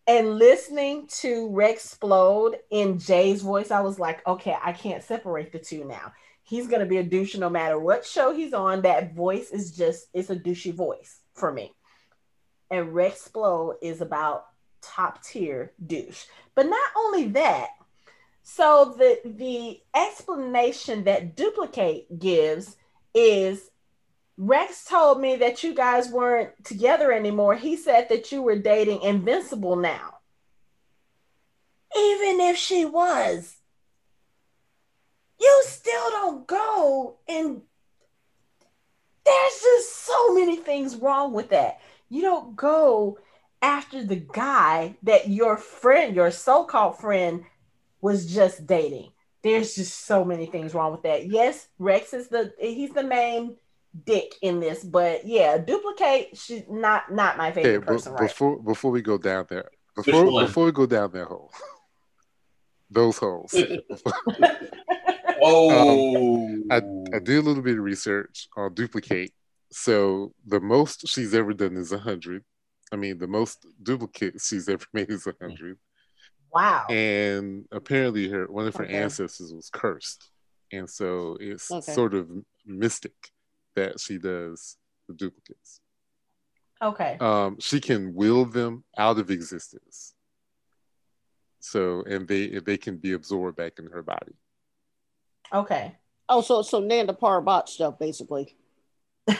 And 0.07 0.37
listening 0.39 1.07
to 1.21 1.51
Rex 1.51 1.97
Splode 1.97 2.55
in 2.71 2.99
Jay's 2.99 3.43
voice, 3.43 3.71
I 3.71 3.81
was 3.81 4.01
like, 4.01 4.27
okay, 4.27 4.57
I 4.61 4.73
can't 4.73 5.05
separate 5.05 5.53
the 5.53 5.61
two 5.61 5.85
now. 5.85 6.13
He's 6.43 6.67
gonna 6.67 6.87
be 6.87 6.99
a 6.99 7.05
douche 7.05 7.37
no 7.37 7.49
matter 7.49 7.79
what 7.79 8.05
show 8.05 8.35
he's 8.35 8.53
on. 8.53 8.83
That 8.83 9.15
voice 9.15 9.51
is 9.51 9.77
just 9.77 10.07
it's 10.13 10.31
a 10.31 10.37
douchey 10.37 10.75
voice 10.75 11.21
for 11.35 11.53
me. 11.53 11.73
And 12.71 12.95
Rex 12.95 13.29
Splode 13.29 13.75
is 13.83 14.01
about 14.01 14.47
top 14.81 15.23
tier 15.23 15.73
douche. 15.87 16.25
But 16.55 16.67
not 16.67 16.91
only 16.97 17.29
that, 17.29 17.69
so 18.43 18.97
the 18.99 19.21
the 19.25 19.81
explanation 19.95 21.05
that 21.05 21.37
Dupli-Kate 21.37 22.19
gives 22.19 22.77
is 23.15 23.71
Rex 24.37 24.85
told 24.85 25.21
me 25.21 25.37
that 25.37 25.63
you 25.63 25.75
guys 25.75 26.09
weren't 26.09 26.65
together 26.65 27.13
anymore. 27.13 27.55
He 27.55 27.77
said 27.77 28.09
that 28.09 28.33
you 28.33 28.43
were 28.43 28.59
dating 28.59 29.03
Invincible 29.03 29.77
now. 29.77 30.19
Even 31.97 32.41
if 32.41 32.57
she 32.57 32.85
was, 32.85 33.57
you 35.39 35.63
still 35.67 36.11
don't 36.11 36.47
go 36.47 37.17
and 37.29 37.63
there's 39.25 39.61
just 39.61 40.05
so 40.05 40.35
many 40.35 40.57
things 40.57 40.97
wrong 40.97 41.33
with 41.33 41.51
that. 41.51 41.81
You 42.09 42.23
don't 42.23 42.57
go 42.57 43.19
after 43.61 44.03
the 44.03 44.17
guy 44.17 44.97
that 45.03 45.29
your 45.29 45.57
friend, 45.57 46.17
your 46.17 46.31
so-called 46.31 46.99
friend, 46.99 47.45
was 48.01 48.33
just 48.33 48.67
dating. 48.67 49.13
There's 49.43 49.75
just 49.75 50.07
so 50.07 50.25
many 50.25 50.47
things 50.47 50.75
wrong 50.75 50.93
with 50.93 51.03
that. 51.03 51.27
Yes, 51.27 51.69
Rex 51.79 52.13
is 52.13 52.29
the 52.29 52.53
he's 52.59 52.91
the 52.91 53.03
main 53.03 53.57
dick 54.05 54.35
in 54.43 54.61
this, 54.61 54.83
but 54.85 55.27
yeah, 55.27 55.59
Dupli-Kate 55.59 56.37
she's 56.37 56.63
not 56.69 57.13
not 57.13 57.37
my 57.37 57.53
favorite 57.53 57.77
Okay, 57.77 57.79
be- 57.81 57.87
person, 57.87 58.13
right? 58.13 58.29
before 58.29 58.63
before 58.63 58.91
we 58.91 59.03
go 59.03 59.19
down 59.19 59.47
there, 59.49 59.69
before 59.95 60.41
before 60.41 60.65
we 60.67 60.73
go 60.73 60.87
down 60.87 61.13
that 61.13 61.27
hole, 61.27 61.51
those 62.91 63.19
holes. 63.19 63.55
oh, 65.43 66.39
I 66.71 66.77
I 66.77 66.81
oh. 66.81 67.19
did 67.21 67.39
a 67.39 67.43
little 67.43 67.63
bit 67.63 67.79
of 67.79 67.85
research 67.85 68.49
on 68.57 68.75
Dupli-Kate. 68.75 69.33
So 69.71 70.33
the 70.47 70.61
most 70.61 71.09
she's 71.09 71.35
ever 71.35 71.53
done 71.55 71.77
is 71.77 71.93
hundred. 71.93 72.45
I 72.93 72.97
mean, 72.97 73.19
the 73.19 73.27
most 73.27 73.67
duplicate 73.83 74.41
she's 74.41 74.69
ever 74.69 74.85
made 74.93 75.11
is 75.11 75.27
hundred. 75.41 75.79
wow. 76.53 76.85
And 76.91 77.65
apparently, 77.73 78.29
her 78.29 78.47
one 78.47 78.67
of 78.67 78.77
her 78.77 78.85
Okay. 78.85 78.95
ancestors 78.95 79.53
was 79.53 79.71
cursed, 79.73 80.31
and 80.73 80.89
so 80.89 81.37
it's 81.41 81.71
Okay. 81.71 81.93
sort 81.93 82.15
of 82.15 82.29
mystic 82.67 83.13
that 83.75 84.01
she 84.01 84.19
does 84.19 84.77
the 85.09 85.15
duplicates. 85.15 85.81
Okay. 86.83 87.17
um, 87.21 87.59
she 87.61 87.81
can 87.81 88.15
will 88.15 88.45
them 88.45 88.85
out 88.99 89.19
of 89.19 89.31
existence. 89.31 90.15
So, 91.61 92.03
and 92.03 92.27
they 92.27 92.59
they 92.59 92.77
can 92.77 92.97
be 92.97 93.13
absorbed 93.13 93.57
back 93.57 93.79
in 93.79 93.87
her 93.87 94.03
body. 94.03 94.35
Okay. 95.53 95.97
Oh, 96.29 96.41
so 96.41 96.63
so 96.63 96.81
Nanda 96.81 97.13
Parbat 97.13 97.69
stuff 97.69 97.99
basically. 97.99 98.57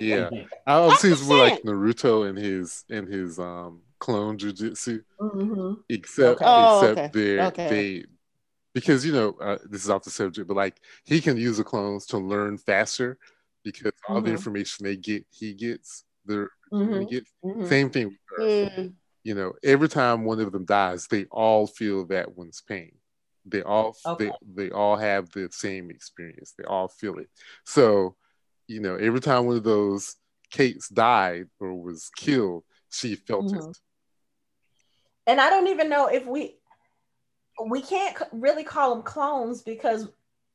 Yeah, 0.00 0.30
I 0.66 0.80
would 0.80 0.96
say 0.98 1.08
it's 1.08 1.26
more 1.26 1.38
like 1.38 1.62
Naruto 1.62 2.28
and 2.28 2.36
his 2.36 2.84
and 2.90 3.08
his 3.08 3.38
um 3.38 3.80
clone 3.98 4.36
jujitsu, 4.36 5.02
hmm 5.18 5.74
except 5.88 6.42
Okay. 6.42 6.44
Oh, 6.46 6.76
except 6.80 6.98
okay. 6.98 7.10
they're 7.12 7.46
Okay. 7.46 7.68
they 7.68 8.04
because 8.76 9.06
you 9.06 9.12
know 9.12 9.34
uh, 9.40 9.56
this 9.70 9.84
is 9.84 9.88
off 9.88 10.04
the 10.04 10.10
subject, 10.10 10.46
but 10.46 10.54
like 10.56 10.82
he 11.04 11.22
can 11.22 11.38
use 11.38 11.56
the 11.56 11.64
clones 11.64 12.04
to 12.04 12.18
learn 12.18 12.58
faster 12.58 13.16
because 13.64 13.92
all 14.06 14.20
the 14.20 14.28
Mhm. 14.28 14.32
information 14.32 14.84
they 14.84 14.96
get, 14.96 15.24
he 15.30 15.54
gets. 15.54 16.04
The 16.26 16.48
hmm 16.70 17.00
he 17.00 17.06
gets 17.06 17.32
hmm 17.42 17.64
same 17.64 17.88
thing. 17.88 18.08
With 18.08 18.18
her. 18.36 18.44
Mm, 18.76 18.92
you 19.24 19.34
know, 19.34 19.54
every 19.64 19.88
time 19.88 20.24
one 20.24 20.40
of 20.40 20.52
them 20.52 20.66
dies, 20.66 21.06
they 21.06 21.24
all 21.30 21.66
feel 21.66 22.04
that 22.08 22.36
one's 22.36 22.60
pain. 22.60 22.92
They 23.46 23.62
all 23.62 23.96
Okay. 24.04 24.26
they 24.28 24.66
they 24.66 24.70
all 24.70 24.96
have 24.96 25.30
the 25.30 25.48
same 25.50 25.90
experience. 25.90 26.52
They 26.58 26.64
all 26.64 26.88
feel 26.88 27.16
it. 27.18 27.30
So, 27.64 28.16
you 28.68 28.80
know, 28.80 28.96
every 28.96 29.20
time 29.20 29.46
one 29.46 29.56
of 29.56 29.64
those 29.64 30.16
Kates 30.50 30.90
died 30.90 31.46
or 31.60 31.72
was 31.74 32.10
killed, 32.14 32.64
she 32.90 33.14
felt 33.14 33.54
it. 33.54 33.64
And 35.26 35.40
I 35.40 35.48
don't 35.48 35.68
even 35.68 35.88
know 35.88 36.08
if 36.08 36.26
we 36.26 36.58
we 37.64 37.82
can't 37.82 38.16
really 38.32 38.64
call 38.64 38.94
them 38.94 39.02
clones 39.02 39.62
because 39.62 40.08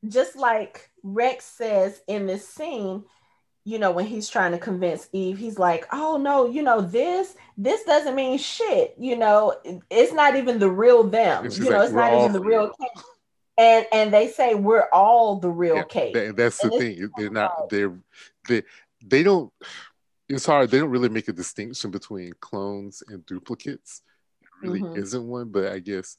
just 0.08 0.36
like 0.36 0.90
Rex 1.02 1.44
says 1.44 2.00
in 2.06 2.26
this 2.26 2.48
scene, 2.48 3.04
you 3.64 3.78
know, 3.78 3.92
when 3.92 4.06
he's 4.06 4.28
trying 4.28 4.52
to 4.52 4.58
convince 4.58 5.08
Eve, 5.12 5.38
he's 5.38 5.58
like, 5.58 5.86
"Oh 5.92 6.16
no, 6.16 6.46
you 6.46 6.62
know 6.62 6.80
this 6.80 7.36
this 7.56 7.84
doesn't 7.84 8.16
mean 8.16 8.38
shit. 8.38 8.94
You 8.98 9.16
know, 9.16 9.54
it's 9.90 10.12
not 10.12 10.34
even 10.36 10.58
the 10.58 10.70
real 10.70 11.04
them. 11.04 11.48
You 11.50 11.70
know, 11.70 11.78
like, 11.78 11.84
it's 11.84 11.92
not 11.92 12.12
even 12.14 12.32
the 12.32 12.40
real." 12.40 12.68
Case. 12.70 13.04
And 13.58 13.86
and 13.92 14.12
they 14.12 14.28
say 14.28 14.54
we're 14.54 14.88
all 14.92 15.36
the 15.36 15.50
real 15.50 15.76
yeah, 15.76 15.84
case. 15.84 16.14
That, 16.14 16.36
that's 16.36 16.58
the 16.58 16.70
thing. 16.70 17.10
They're 17.16 17.30
not. 17.30 17.68
They're 17.68 17.96
they 18.48 18.62
they 19.04 19.22
don't. 19.22 19.52
It's 20.28 20.46
hard. 20.46 20.70
They 20.70 20.78
don't 20.78 20.90
really 20.90 21.10
make 21.10 21.28
a 21.28 21.32
distinction 21.32 21.90
between 21.90 22.32
clones 22.40 23.02
and 23.06 23.24
duplicates. 23.26 24.02
It 24.40 24.48
really 24.66 24.80
mm-hmm. 24.80 25.00
isn't 25.00 25.28
one, 25.28 25.50
but 25.50 25.66
I 25.66 25.78
guess 25.78 26.16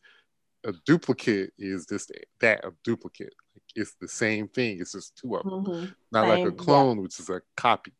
a 0.65 0.73
duplicate 0.85 1.51
is 1.57 1.85
just 1.85 2.11
that 2.39 2.63
a 2.65 2.71
duplicate 2.83 3.33
it's 3.75 3.95
the 3.99 4.07
same 4.07 4.47
thing. 4.47 4.79
It's 4.79 4.91
just 4.91 5.17
two 5.17 5.35
of 5.35 5.43
them, 5.43 5.65
mm-hmm. 5.65 5.85
not 6.11 6.27
same, 6.27 6.45
like 6.45 6.53
a 6.53 6.55
clone, 6.55 6.97
yeah. 6.97 7.03
which 7.03 7.19
is 7.19 7.29
a 7.29 7.41
copy, 7.57 7.91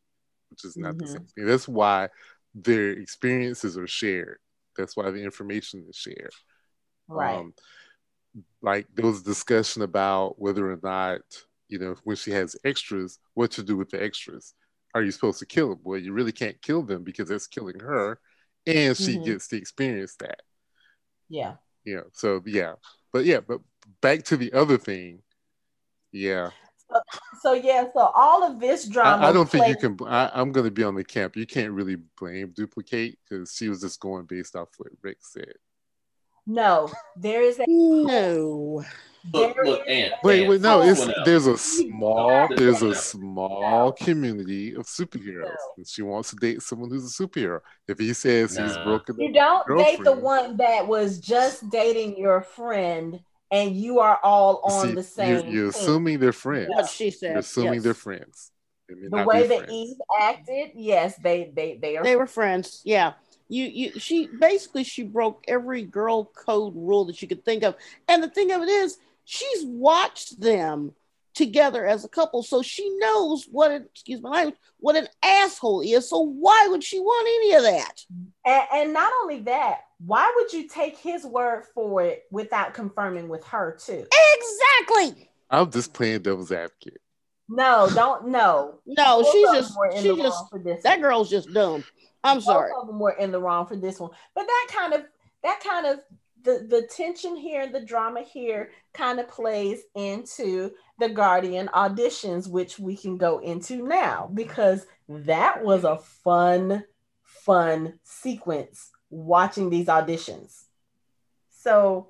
which 0.49 0.65
is 0.65 0.77
not 0.77 0.95
mm-hmm. 0.95 0.99
the 0.99 1.07
same 1.07 1.25
thing. 1.25 1.45
That's 1.45 1.67
why 1.67 2.09
their 2.53 2.91
experiences 2.91 3.77
are 3.77 3.87
shared. 3.87 4.37
That's 4.77 4.95
why 4.95 5.09
the 5.11 5.23
information 5.23 5.85
is 5.89 5.95
shared. 5.95 6.33
Right. 7.07 7.37
Um, 7.37 7.53
like 8.61 8.87
there 8.93 9.05
was 9.05 9.21
a 9.21 9.25
discussion 9.25 9.83
about 9.83 10.39
whether 10.39 10.71
or 10.71 10.79
not 10.81 11.21
you 11.69 11.79
know 11.79 11.95
when 12.03 12.15
she 12.15 12.31
has 12.31 12.55
extras, 12.63 13.19
what 13.33 13.51
to 13.51 13.63
do 13.63 13.77
with 13.77 13.89
the 13.89 14.03
extras. 14.03 14.53
Are 14.95 15.01
you 15.01 15.11
supposed 15.11 15.39
to 15.39 15.47
kill 15.47 15.69
them? 15.69 15.79
Well, 15.83 15.99
you 15.99 16.13
really 16.13 16.31
can't 16.31 16.61
kill 16.61 16.83
them 16.83 17.03
because 17.03 17.29
that's 17.29 17.47
killing 17.47 17.79
her, 17.79 18.19
and 18.67 18.95
she 18.95 19.15
mm-hmm. 19.15 19.23
gets 19.23 19.47
to 19.47 19.57
experience 19.57 20.15
that. 20.19 20.41
Yeah. 21.29 21.55
Yeah. 21.85 22.01
So 22.11 22.41
yeah, 22.45 22.73
but 23.11 23.25
yeah, 23.25 23.39
but 23.39 23.61
back 24.01 24.23
to 24.23 24.37
the 24.37 24.53
other 24.53 24.77
thing 24.77 25.23
yeah. 26.13 26.51
So, 26.89 27.01
so, 27.41 27.53
yeah, 27.53 27.85
so 27.93 28.11
all 28.15 28.43
of 28.43 28.59
this 28.59 28.87
drama. 28.87 29.25
I, 29.25 29.29
I 29.29 29.33
don't 29.33 29.49
think 29.49 29.67
you 29.67 29.75
can. 29.75 29.97
I, 30.07 30.39
am 30.39 30.51
going 30.51 30.65
to 30.65 30.71
be 30.71 30.83
on 30.83 30.95
the 30.95 31.03
camp. 31.03 31.35
You 31.35 31.47
can't 31.47 31.71
really 31.71 31.97
blame 32.19 32.53
Dupli-Kate 32.53 33.17
because 33.27 33.53
she 33.55 33.67
was 33.67 33.81
just 33.81 33.99
going 33.99 34.25
based 34.25 34.55
off 34.55 34.69
what 34.77 34.89
Rick 35.01 35.17
said. 35.21 35.55
No, 36.45 36.91
there 37.15 37.41
is 37.41 37.59
a 37.59 37.65
no. 37.67 38.83
Look, 39.31 39.55
look, 39.63 39.87
Aunt, 39.87 40.13
wait, 40.21 40.41
Aunt, 40.41 40.49
wait, 40.49 40.61
no, 40.61 40.81
it's 40.81 41.07
there's 41.23 41.47
a 41.47 41.57
small, 41.57 42.49
there's 42.57 42.81
a 42.81 42.93
small 42.93 43.93
community 43.93 44.75
of 44.75 44.85
superheroes, 44.85 45.55
and 45.77 45.87
she 45.87 46.01
wants 46.01 46.31
to 46.31 46.35
date 46.35 46.61
someone 46.61 46.89
who's 46.89 47.05
a 47.05 47.23
superhero. 47.23 47.61
If 47.87 47.99
he 47.99 48.13
says 48.13 48.57
nah. 48.57 48.67
he's 48.67 48.77
broken, 48.79 49.17
you 49.17 49.31
don't 49.31 49.65
date 49.77 50.03
the 50.03 50.11
one 50.11 50.57
that 50.57 50.85
was 50.85 51.19
just 51.19 51.69
dating 51.69 52.17
your 52.17 52.41
friend 52.41 53.21
and 53.53 53.75
you 53.75 53.99
are 53.99 54.19
all 54.23 54.61
on 54.63 54.87
See, 54.87 54.93
the 54.95 55.03
same. 55.03 55.45
You're, 55.45 55.53
you're 55.53 55.69
assuming 55.69 56.19
they're 56.19 56.33
friends. 56.33 56.69
What 56.69 56.89
she 56.89 57.11
said. 57.11 57.31
You're 57.31 57.39
assuming 57.39 57.75
yes. 57.75 57.83
they're 57.83 57.93
friends. 57.93 58.51
The 58.89 59.23
way 59.23 59.47
that 59.47 59.69
Eve 59.69 59.95
acted, 60.19 60.71
yes, 60.75 61.15
they 61.23 61.51
they 61.55 61.77
they 61.81 61.97
are. 61.97 62.03
They 62.03 62.15
were 62.15 62.27
friends. 62.27 62.81
Yeah. 62.83 63.13
You 63.49 63.65
you 63.65 63.99
she 63.99 64.27
basically 64.27 64.83
she 64.83 65.03
broke 65.03 65.43
every 65.47 65.83
girl 65.83 66.25
code 66.25 66.73
rule 66.75 67.05
that 67.05 67.21
you 67.21 67.27
could 67.27 67.45
think 67.45 67.63
of, 67.63 67.75
and 68.07 68.23
the 68.23 68.29
thing 68.29 68.51
of 68.51 68.61
it 68.61 68.69
is, 68.69 68.97
she's 69.25 69.65
watched 69.65 70.39
them 70.39 70.93
together 71.33 71.85
as 71.85 72.05
a 72.05 72.09
couple, 72.09 72.43
so 72.43 72.61
she 72.61 72.87
knows 72.97 73.47
what 73.51 73.71
it, 73.71 73.89
excuse 73.91 74.21
my 74.21 74.29
language, 74.29 74.55
what 74.79 74.95
an 74.95 75.07
asshole 75.23 75.81
is. 75.81 76.09
So 76.09 76.19
why 76.19 76.67
would 76.69 76.83
she 76.83 76.99
want 76.99 77.27
any 77.27 77.53
of 77.55 77.63
that? 77.63 78.05
And, 78.45 78.63
and 78.73 78.93
not 78.93 79.11
only 79.23 79.41
that, 79.41 79.79
why 80.05 80.31
would 80.35 80.53
you 80.53 80.67
take 80.67 80.97
his 80.97 81.25
word 81.25 81.63
for 81.73 82.03
it 82.03 82.23
without 82.31 82.73
confirming 82.73 83.29
with 83.29 83.43
her 83.45 83.77
too? 83.83 84.05
Exactly. 84.35 85.29
I'm 85.49 85.71
just 85.71 85.93
playing 85.93 86.21
devil's 86.21 86.51
advocate. 86.51 87.01
No, 87.49 87.89
don't 87.93 88.29
no. 88.29 88.79
No, 88.85 89.21
Both 89.21 89.31
she's 89.31 89.51
just 89.51 89.77
she 90.01 90.15
just 90.15 90.83
that 90.83 91.01
girl's 91.01 91.29
just 91.29 91.53
dumb. 91.53 91.83
I'm 92.23 92.37
Both 92.37 92.45
sorry. 92.45 92.71
Of 92.79 92.87
them 92.87 92.99
were 92.99 93.11
in 93.11 93.31
the 93.31 93.41
wrong 93.41 93.65
for 93.65 93.75
this 93.75 93.99
one, 93.99 94.11
but 94.33 94.45
that 94.45 94.67
kind 94.71 94.93
of 94.93 95.05
that 95.43 95.61
kind 95.61 95.85
of 95.85 95.99
the 96.43 96.65
the 96.69 96.87
tension 96.87 97.35
here, 97.35 97.61
and 97.61 97.73
the 97.73 97.81
drama 97.81 98.21
here, 98.21 98.71
kind 98.93 99.19
of 99.19 99.27
plays 99.27 99.81
into 99.95 100.71
the 100.99 101.09
Guardian 101.09 101.69
auditions, 101.73 102.47
which 102.47 102.79
we 102.79 102.95
can 102.95 103.17
go 103.17 103.39
into 103.39 103.87
now 103.87 104.29
because 104.33 104.85
that 105.09 105.63
was 105.63 105.83
a 105.83 105.97
fun, 105.97 106.83
fun 107.23 107.99
sequence 108.03 108.91
watching 109.09 109.69
these 109.69 109.87
auditions. 109.87 110.63
So 111.49 112.09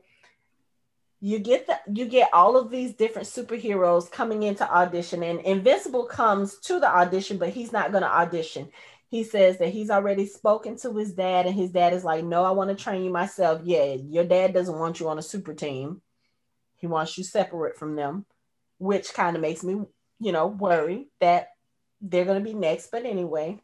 you 1.23 1.39
get 1.39 1.67
the 1.67 1.79
you 1.93 2.05
get 2.05 2.29
all 2.33 2.57
of 2.57 2.69
these 2.69 2.93
different 2.93 3.29
superheroes 3.29 4.11
coming 4.11 4.43
into 4.43 4.69
audition 4.69 5.23
and 5.23 5.39
Invincible 5.39 6.03
comes 6.03 6.57
to 6.59 6.81
the 6.81 6.87
audition 6.89 7.37
but 7.37 7.49
he's 7.49 7.71
not 7.71 7.91
going 7.91 8.03
to 8.03 8.13
audition. 8.13 8.67
He 9.13 9.23
says 9.23 9.59
that 9.59 9.69
he's 9.69 9.91
already 9.91 10.25
spoken 10.25 10.75
to 10.77 10.91
his 10.91 11.13
dad 11.13 11.45
and 11.45 11.53
his 11.53 11.69
dad 11.69 11.93
is 11.93 12.03
like, 12.03 12.25
"No, 12.25 12.43
I 12.43 12.49
want 12.49 12.71
to 12.71 12.83
train 12.83 13.03
you 13.03 13.11
myself." 13.11 13.61
Yeah, 13.63 13.93
your 13.93 14.23
dad 14.23 14.55
doesn't 14.55 14.79
want 14.79 14.99
you 14.99 15.07
on 15.07 15.19
a 15.19 15.21
super 15.21 15.53
team. 15.53 16.01
He 16.77 16.87
wants 16.87 17.15
you 17.15 17.23
separate 17.23 17.77
from 17.77 17.95
them, 17.95 18.25
which 18.79 19.13
kind 19.13 19.35
of 19.35 19.43
makes 19.43 19.63
me, 19.63 19.85
you 20.19 20.31
know, 20.31 20.47
worry 20.47 21.09
that 21.19 21.49
they're 22.01 22.25
going 22.25 22.43
to 22.43 22.43
be 22.43 22.55
next, 22.55 22.89
but 22.89 23.05
anyway, 23.05 23.59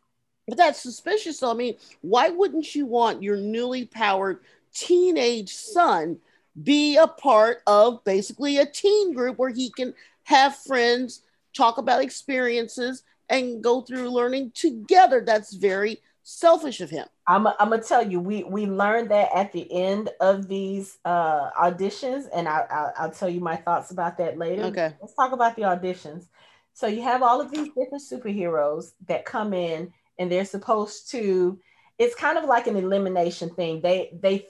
but 0.47 0.55
that's 0.55 0.83
suspicious. 0.83 1.39
So, 1.39 1.49
I 1.49 1.55
mean, 1.55 1.77
why 2.01 2.29
wouldn't 2.29 2.75
you 2.75 2.85
want 2.85 3.23
your 3.23 3.38
newly 3.38 3.85
powered 3.85 4.41
teenage 4.71 5.55
son 5.55 6.19
be 6.62 6.95
a 6.95 7.07
part 7.07 7.63
of 7.65 8.03
basically 8.03 8.59
a 8.59 8.67
teen 8.67 9.13
group 9.13 9.39
where 9.39 9.49
he 9.49 9.71
can 9.71 9.95
have 10.25 10.55
friends, 10.57 11.23
talk 11.55 11.79
about 11.79 12.03
experiences, 12.03 13.01
and 13.29 13.63
go 13.63 13.81
through 13.81 14.09
learning 14.09 14.51
together? 14.55 15.21
That's 15.25 15.53
very 15.53 15.99
selfish 16.23 16.81
of 16.81 16.89
him. 16.89 17.07
I'm, 17.27 17.47
I'm 17.47 17.69
gonna 17.69 17.81
tell 17.81 18.05
you, 18.05 18.19
we 18.19 18.43
we 18.43 18.65
learned 18.65 19.11
that 19.11 19.29
at 19.35 19.51
the 19.51 19.71
end 19.71 20.09
of 20.19 20.47
these 20.47 20.97
uh, 21.05 21.49
auditions, 21.51 22.25
and 22.33 22.47
I, 22.47 22.65
I 22.69 22.91
I'll 22.97 23.11
tell 23.11 23.29
you 23.29 23.39
my 23.39 23.55
thoughts 23.55 23.91
about 23.91 24.17
that 24.17 24.37
later. 24.37 24.63
Okay, 24.63 24.93
let's 25.01 25.13
talk 25.13 25.31
about 25.31 25.55
the 25.55 25.63
auditions. 25.63 26.25
So 26.73 26.87
you 26.87 27.01
have 27.01 27.21
all 27.23 27.41
of 27.41 27.51
these 27.51 27.67
different 27.67 28.03
superheroes 28.09 28.93
that 29.07 29.25
come 29.25 29.53
in 29.53 29.91
and 30.19 30.31
they're 30.31 30.45
supposed 30.45 31.09
to 31.11 31.59
it's 31.97 32.15
kind 32.15 32.37
of 32.37 32.45
like 32.45 32.67
an 32.67 32.75
elimination 32.75 33.49
thing 33.49 33.81
they 33.81 34.11
they 34.21 34.47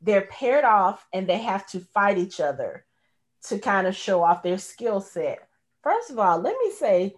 they're 0.00 0.22
paired 0.22 0.64
off 0.64 1.06
and 1.12 1.28
they 1.28 1.38
have 1.38 1.66
to 1.66 1.80
fight 1.80 2.18
each 2.18 2.40
other 2.40 2.84
to 3.42 3.58
kind 3.58 3.86
of 3.86 3.94
show 3.94 4.22
off 4.22 4.42
their 4.42 4.58
skill 4.58 5.00
set 5.00 5.38
first 5.82 6.10
of 6.10 6.18
all 6.18 6.38
let 6.38 6.56
me 6.62 6.72
say 6.72 7.14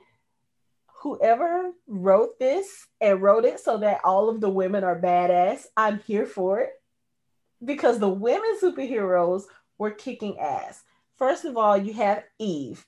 whoever 1.03 1.73
wrote 1.89 2.39
this 2.39 2.87
and 3.01 3.21
wrote 3.21 3.45
it 3.45 3.59
so 3.59 3.79
that 3.79 4.01
all 4.05 4.29
of 4.29 4.41
the 4.41 4.49
women 4.49 4.85
are 4.85 5.01
badass 5.01 5.65
i'm 5.77 5.99
here 6.01 6.27
for 6.27 6.61
it. 6.61 6.71
Because 7.65 7.99
the 7.99 8.09
women 8.09 8.57
superheroes 8.61 9.43
were 9.79 9.91
kicking 9.91 10.39
ass. 10.39 10.83
First 11.17 11.45
of 11.45 11.57
all 11.57 11.77
you 11.77 11.93
have 11.95 12.25
eve. 12.39 12.87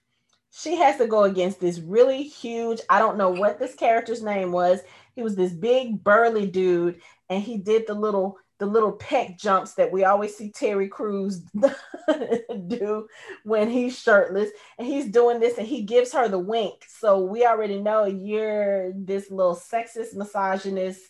She 0.52 0.76
has 0.76 0.96
to 0.98 1.08
go 1.08 1.24
against 1.24 1.60
this 1.60 1.80
really 1.80 2.22
huge 2.22 2.80
i 2.88 3.00
don't 3.00 3.18
know 3.18 3.30
what 3.30 3.58
this 3.58 3.74
character's 3.74 4.22
name 4.22 4.52
was. 4.52 4.80
He 5.16 5.22
was 5.22 5.36
this 5.36 5.52
big 5.52 6.02
burly 6.02 6.46
dude, 6.46 7.00
and 7.28 7.42
he 7.42 7.56
did 7.56 7.86
the 7.86 7.94
little 7.94 8.38
the 8.58 8.66
little 8.66 8.92
peck 8.92 9.36
jumps 9.38 9.74
that 9.74 9.90
we 9.90 10.04
always 10.04 10.36
see 10.36 10.50
Terry 10.50 10.88
Crews 10.88 11.40
do 12.68 13.08
when 13.42 13.68
he's 13.68 13.98
shirtless. 13.98 14.50
And 14.78 14.86
he's 14.86 15.10
doing 15.10 15.40
this 15.40 15.58
and 15.58 15.66
he 15.66 15.82
gives 15.82 16.12
her 16.12 16.28
the 16.28 16.38
wink. 16.38 16.84
So 16.88 17.20
we 17.24 17.44
already 17.44 17.80
know 17.80 18.04
you're 18.04 18.92
this 18.92 19.30
little 19.30 19.56
sexist, 19.56 20.14
misogynist 20.14 21.02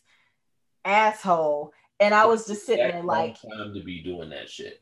asshole. 0.85 1.73
And 2.01 2.15
I 2.15 2.27
was 2.27 2.47
just 2.47 2.67
sitting 2.67 2.89
there 2.89 3.03
like 3.03 3.41
time 3.41 3.75
to 3.75 3.83
be 3.83 4.03
doing 4.03 4.31
that 4.31 4.49
shit. 4.49 4.81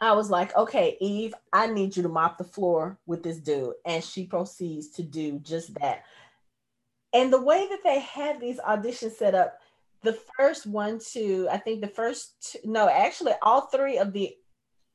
I 0.00 0.12
was 0.12 0.30
like, 0.30 0.56
okay, 0.56 0.96
Eve, 1.00 1.34
I 1.52 1.66
need 1.66 1.96
you 1.96 2.02
to 2.04 2.08
mop 2.08 2.38
the 2.38 2.44
floor 2.44 2.98
with 3.06 3.22
this 3.22 3.38
dude. 3.38 3.74
And 3.84 4.02
she 4.02 4.26
proceeds 4.26 4.88
to 4.92 5.02
do 5.02 5.38
just 5.40 5.74
that. 5.74 6.04
And 7.12 7.32
the 7.32 7.42
way 7.42 7.66
that 7.68 7.80
they 7.84 8.00
had 8.00 8.40
these 8.40 8.58
auditions 8.60 9.12
set 9.12 9.34
up, 9.34 9.58
the 10.02 10.18
first 10.36 10.66
one, 10.66 10.98
two, 10.98 11.48
I 11.50 11.58
think 11.58 11.80
the 11.80 11.88
first, 11.88 12.52
two, 12.52 12.58
no, 12.64 12.88
actually, 12.88 13.32
all 13.42 13.62
three 13.62 13.98
of 13.98 14.12
the 14.12 14.34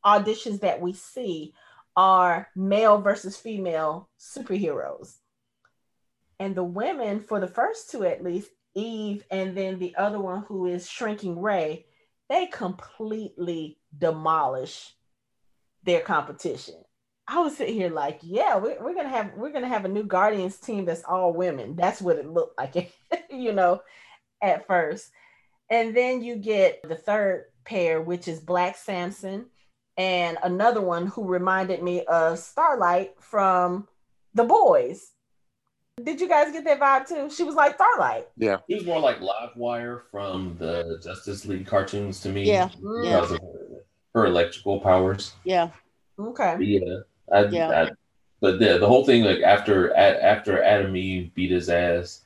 auditions 0.06 0.62
that 0.62 0.82
we 0.82 0.94
see 0.94 1.54
are 1.96 2.50
male 2.56 3.02
versus 3.02 3.38
female 3.38 4.10
superheroes. 4.20 5.18
And 6.40 6.56
the 6.56 6.64
women, 6.64 7.22
for 7.22 7.40
the 7.40 7.48
first 7.48 7.90
two 7.90 8.04
at 8.04 8.24
least, 8.24 8.50
Eve 8.74 9.24
and 9.32 9.56
then 9.56 9.80
the 9.80 9.96
other 9.96 10.20
one 10.20 10.42
who 10.42 10.66
is 10.66 10.90
Shrinking 10.90 11.42
Rae, 11.42 11.86
they 12.28 12.48
completely 12.48 13.78
demolish 13.98 14.94
their 15.84 16.02
competition. 16.02 16.76
I 17.28 17.40
was 17.40 17.58
sitting 17.58 17.76
here 17.76 17.90
like, 17.90 18.20
yeah, 18.22 18.58
we're, 18.58 18.82
we're 18.84 18.94
gonna 18.94 19.10
have 19.10 19.32
we're 19.36 19.52
gonna 19.52 19.68
have 19.68 19.86
a 19.86 19.90
new 19.90 20.04
Guardians 20.04 20.58
team 20.58 20.86
that's 20.86 21.04
all 21.04 21.34
women. 21.34 21.76
That's 21.76 22.02
what 22.02 22.18
it 22.18 22.28
looked 22.28 22.58
like, 22.58 22.94
you 23.32 23.54
know, 23.54 23.82
at 24.46 24.68
first. 24.68 25.12
And 25.70 25.96
then 25.96 26.22
you 26.24 26.36
get 26.36 26.82
the 26.88 26.96
third 26.96 27.46
pair, 27.66 28.02
which 28.02 28.28
is 28.28 28.40
Black 28.40 28.78
Samson, 28.78 29.48
and 29.98 30.38
another 30.44 30.82
one 30.82 31.08
who 31.08 31.24
reminded 31.26 31.82
me 31.82 32.04
of 32.06 32.38
Starlight 32.38 33.14
from 33.20 33.88
The 34.34 34.44
Boys. 34.44 35.12
Did 36.04 36.20
you 36.20 36.28
guys 36.28 36.52
get 36.52 36.66
that 36.66 36.80
vibe 36.80 37.08
too? 37.08 37.34
She 37.34 37.44
was 37.44 37.56
like 37.56 37.76
Starlight. 37.76 38.28
Yeah. 38.38 38.58
He 38.68 38.76
was 38.76 38.86
more 38.86 39.00
like 39.00 39.20
Livewire 39.22 40.02
from 40.12 40.56
the 40.60 41.00
Justice 41.02 41.46
League 41.46 41.66
cartoons 41.66 42.20
to 42.22 42.30
me. 42.30 42.44
Yeah, 42.44 42.68
Because 42.76 43.32
of 43.32 43.40
her, 43.40 43.84
her 44.14 44.26
electrical 44.26 44.82
powers. 44.82 45.34
Yeah. 45.46 45.70
Okay. 46.20 46.56
But 46.58 46.68
yeah. 46.68 46.96
I, 47.34 47.46
Yeah. 47.46 47.70
I, 47.84 47.92
but 48.42 48.60
the, 48.60 48.78
the 48.78 48.88
whole 48.88 49.06
thing, 49.06 49.24
like 49.24 49.40
after 49.42 49.88
a- 49.92 50.22
after 50.24 50.62
Atom 50.62 50.96
Eve 50.98 51.34
beat 51.34 51.50
his 51.52 51.70
ass, 51.70 52.25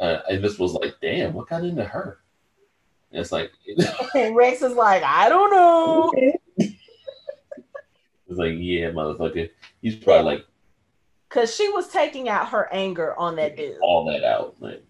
uh, 0.00 0.20
and 0.30 0.42
this 0.42 0.58
was 0.58 0.72
like, 0.72 0.94
damn, 1.00 1.34
what 1.34 1.48
got 1.48 1.64
into 1.64 1.84
her? 1.84 2.20
And 3.12 3.20
it's 3.20 3.32
like, 3.32 3.52
And 4.14 4.34
Rex 4.36 4.62
is 4.62 4.74
like, 4.74 5.02
I 5.02 5.28
don't 5.28 5.50
know. 5.50 6.12
It's 8.28 8.38
like, 8.38 8.54
yeah, 8.58 8.90
motherfucker. 8.90 9.50
He's 9.82 9.96
probably 9.96 10.36
like 10.36 10.46
Cause 11.30 11.52
she 11.52 11.68
was 11.68 11.88
taking 11.88 12.28
out 12.28 12.48
her 12.50 12.68
anger 12.72 13.16
on 13.18 13.34
that 13.36 13.56
dude. 13.56 13.76
all 13.82 14.04
that 14.04 14.22
out. 14.22 14.54
Like, 14.60 14.84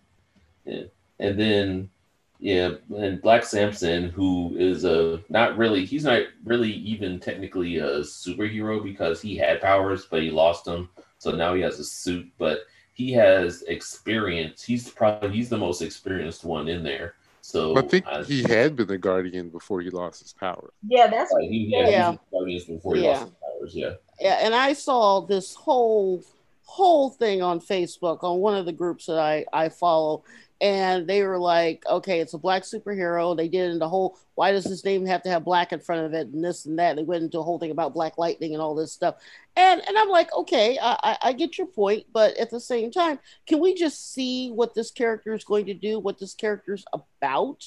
yeah. 0.66 0.82
And 1.18 1.40
then, 1.40 1.90
yeah, 2.38 2.72
and 2.94 3.20
Black 3.22 3.44
Samson, 3.44 4.10
who 4.10 4.54
is 4.58 4.84
a 4.84 5.22
not 5.30 5.56
really, 5.56 5.86
he's 5.86 6.04
not 6.04 6.22
really 6.44 6.70
even 6.70 7.18
technically 7.18 7.78
a 7.78 8.00
superhero 8.00 8.82
because 8.82 9.22
he 9.22 9.38
had 9.38 9.62
powers, 9.62 10.06
but 10.10 10.22
he 10.22 10.30
lost 10.30 10.66
them. 10.66 10.90
So 11.16 11.30
now 11.30 11.54
he 11.54 11.62
has 11.62 11.78
a 11.78 11.84
suit, 11.84 12.30
but 12.36 12.60
he 13.00 13.12
has 13.12 13.62
experience. 13.62 14.62
He's 14.62 14.90
probably 14.90 15.30
he's 15.30 15.48
the 15.48 15.56
most 15.56 15.80
experienced 15.80 16.44
one 16.44 16.68
in 16.68 16.82
there. 16.82 17.14
So 17.40 17.76
I 17.78 17.82
think 17.82 18.06
I- 18.06 18.22
he 18.22 18.42
had 18.42 18.76
been 18.76 18.88
the 18.88 18.98
guardian 18.98 19.48
before 19.48 19.80
he 19.80 19.88
lost 19.88 20.22
his 20.22 20.34
power. 20.34 20.70
Yeah, 20.86 21.06
that's 21.06 21.32
Like, 21.32 21.48
he, 21.48 21.68
yeah, 21.70 21.88
Yeah. 21.88 22.10
he 22.10 22.10
was 22.10 22.18
Guardians 22.30 22.64
before 22.66 22.94
he 22.96 23.02
Yeah. 23.04 23.08
lost 23.12 23.22
his 23.24 23.32
powers. 23.42 23.74
Yeah. 23.74 23.92
yeah, 24.20 24.38
and 24.44 24.54
I 24.54 24.74
saw 24.74 25.20
this 25.20 25.54
whole 25.54 26.22
whole 26.66 27.10
thing 27.10 27.42
on 27.42 27.58
Facebook 27.58 28.22
on 28.22 28.38
one 28.38 28.54
of 28.54 28.64
the 28.66 28.72
groups 28.72 29.06
that 29.06 29.18
I 29.18 29.44
I 29.52 29.70
follow, 29.70 30.22
and 30.60 31.06
they 31.06 31.22
were 31.22 31.38
like, 31.38 31.84
okay, 31.86 32.20
it's 32.20 32.34
a 32.34 32.38
black 32.38 32.62
superhero. 32.62 33.36
They 33.36 33.48
did 33.48 33.70
in 33.70 33.78
the 33.78 33.88
whole 33.88 34.18
why 34.34 34.52
does 34.52 34.64
his 34.64 34.84
name 34.84 35.06
have 35.06 35.22
to 35.22 35.30
have 35.30 35.44
black 35.44 35.72
in 35.72 35.80
front 35.80 36.06
of 36.06 36.14
it 36.14 36.28
and 36.28 36.44
this 36.44 36.66
and 36.66 36.78
that. 36.78 36.96
They 36.96 37.02
went 37.02 37.24
into 37.24 37.38
a 37.38 37.42
whole 37.42 37.58
thing 37.58 37.70
about 37.70 37.94
Black 37.94 38.18
Lightning 38.18 38.52
and 38.52 38.62
all 38.62 38.74
this 38.74 38.92
stuff, 38.92 39.16
and 39.56 39.82
and 39.86 39.98
I'm 39.98 40.08
like, 40.08 40.32
okay, 40.34 40.78
I 40.80 40.98
I, 41.02 41.18
I 41.28 41.32
get 41.32 41.58
your 41.58 41.66
point, 41.66 42.06
but 42.12 42.36
at 42.36 42.50
the 42.50 42.60
same 42.60 42.90
time, 42.90 43.18
can 43.46 43.60
we 43.60 43.74
just 43.74 44.12
see 44.12 44.50
what 44.50 44.74
this 44.74 44.90
character 44.90 45.34
is 45.34 45.44
going 45.44 45.66
to 45.66 45.74
do, 45.74 45.98
what 45.98 46.18
this 46.18 46.34
character's 46.34 46.84
about? 46.92 47.64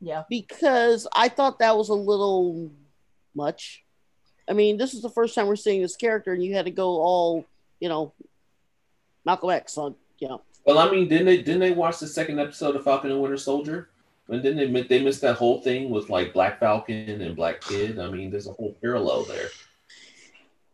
yeah. 0.00 0.24
because 0.28 1.06
I 1.14 1.28
thought 1.28 1.58
that 1.58 1.76
was 1.76 1.90
a 1.90 1.94
little 1.94 2.70
much. 3.34 3.84
I 4.48 4.52
mean, 4.52 4.78
this 4.78 4.94
is 4.94 5.02
the 5.02 5.10
first 5.10 5.34
time 5.34 5.46
we're 5.46 5.56
seeing 5.56 5.82
this 5.82 5.96
character, 5.96 6.32
and 6.32 6.42
you 6.42 6.54
had 6.54 6.64
to 6.64 6.70
go 6.70 7.00
all, 7.00 7.46
you 7.78 7.88
know, 7.88 8.12
Malcolm 9.24 9.50
X 9.50 9.78
on, 9.78 9.94
you 10.18 10.28
know. 10.28 10.42
Well, 10.64 10.78
I 10.78 10.90
mean, 10.90 11.08
didn't 11.08 11.26
they 11.26 11.38
didn't 11.38 11.60
they 11.60 11.72
watch 11.72 11.98
the 11.98 12.06
second 12.06 12.38
episode 12.38 12.76
of 12.76 12.84
Falcon 12.84 13.10
and 13.10 13.20
Winter 13.20 13.36
Soldier? 13.36 13.90
And 14.28 14.42
didn't 14.42 14.72
they 14.72 14.82
they 14.82 15.02
missed 15.02 15.22
that 15.22 15.36
whole 15.36 15.60
thing 15.60 15.90
with 15.90 16.08
like 16.08 16.32
Black 16.32 16.60
Falcon 16.60 17.20
and 17.20 17.34
Black 17.34 17.60
Kid? 17.60 17.98
I 17.98 18.08
mean, 18.08 18.30
there's 18.30 18.46
a 18.46 18.52
whole 18.52 18.76
parallel 18.80 19.24
there. 19.24 19.48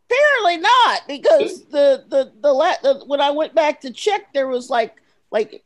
Apparently 0.09 0.57
not, 0.57 1.01
because 1.07 1.65
the 1.65 2.05
the 2.07 2.31
the, 2.41 2.53
la- 2.53 2.81
the 2.83 3.03
when 3.07 3.21
I 3.21 3.31
went 3.31 3.55
back 3.55 3.81
to 3.81 3.91
check, 3.91 4.33
there 4.33 4.47
was 4.47 4.69
like 4.69 4.95
like 5.31 5.63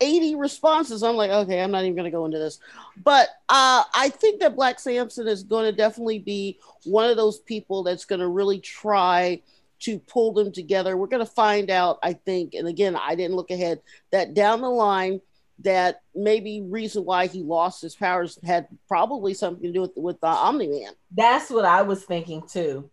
80 0.00 0.34
responses. 0.34 1.02
I'm 1.02 1.16
like, 1.16 1.30
okay, 1.30 1.62
I'm 1.62 1.70
not 1.70 1.84
even 1.84 1.94
going 1.94 2.04
to 2.04 2.10
go 2.10 2.24
into 2.26 2.38
this. 2.38 2.58
But 3.02 3.28
uh, 3.48 3.84
I 3.94 4.10
think 4.10 4.40
that 4.40 4.56
Black 4.56 4.78
Samson 4.78 5.26
is 5.26 5.42
going 5.42 5.64
to 5.64 5.76
definitely 5.76 6.18
be 6.18 6.58
one 6.84 7.08
of 7.08 7.16
those 7.16 7.38
people 7.38 7.82
that's 7.82 8.04
going 8.04 8.20
to 8.20 8.28
really 8.28 8.58
try 8.60 9.40
to 9.80 9.98
pull 9.98 10.32
them 10.32 10.52
together. 10.52 10.96
We're 10.96 11.06
going 11.06 11.24
to 11.24 11.30
find 11.30 11.70
out, 11.70 11.98
I 12.02 12.14
think, 12.14 12.54
and 12.54 12.66
again, 12.66 12.96
I 12.96 13.14
didn't 13.14 13.36
look 13.36 13.50
ahead, 13.50 13.80
that 14.12 14.34
down 14.34 14.60
the 14.60 14.70
line, 14.70 15.20
that 15.60 16.02
maybe 16.14 16.62
reason 16.62 17.04
why 17.04 17.26
he 17.26 17.42
lost 17.42 17.82
his 17.82 17.94
powers 17.94 18.38
had 18.44 18.68
probably 18.88 19.34
something 19.34 19.62
to 19.62 19.72
do 19.72 19.80
with 19.82 19.96
with 19.96 20.20
the 20.20 20.26
Omni 20.26 20.68
Man. 20.68 20.92
That's 21.10 21.50
what 21.50 21.64
I 21.64 21.82
was 21.82 22.04
thinking 22.04 22.42
too. 22.46 22.90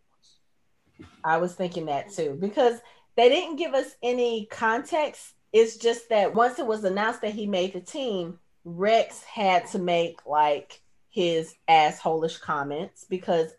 I 1.23 1.37
was 1.37 1.55
thinking 1.55 1.87
that 1.87 2.11
too 2.11 2.37
because 2.39 2.79
they 3.15 3.29
didn't 3.29 3.57
give 3.57 3.73
us 3.73 3.95
any 4.01 4.45
context. 4.45 5.33
It's 5.51 5.77
just 5.77 6.09
that 6.09 6.33
once 6.33 6.57
it 6.57 6.65
was 6.65 6.83
announced 6.83 7.21
that 7.21 7.33
he 7.33 7.47
made 7.47 7.73
the 7.73 7.81
team, 7.81 8.39
Rex 8.63 9.23
had 9.23 9.67
to 9.67 9.79
make 9.79 10.25
like 10.25 10.81
his 11.09 11.53
assholish 11.69 12.39
comments 12.39 13.05
because 13.09 13.51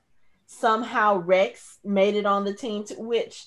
somehow 0.47 1.17
Rex 1.17 1.79
made 1.85 2.15
it 2.15 2.27
on 2.27 2.45
the 2.45 2.55
team 2.55 2.85
to 2.85 2.95
which 2.95 3.47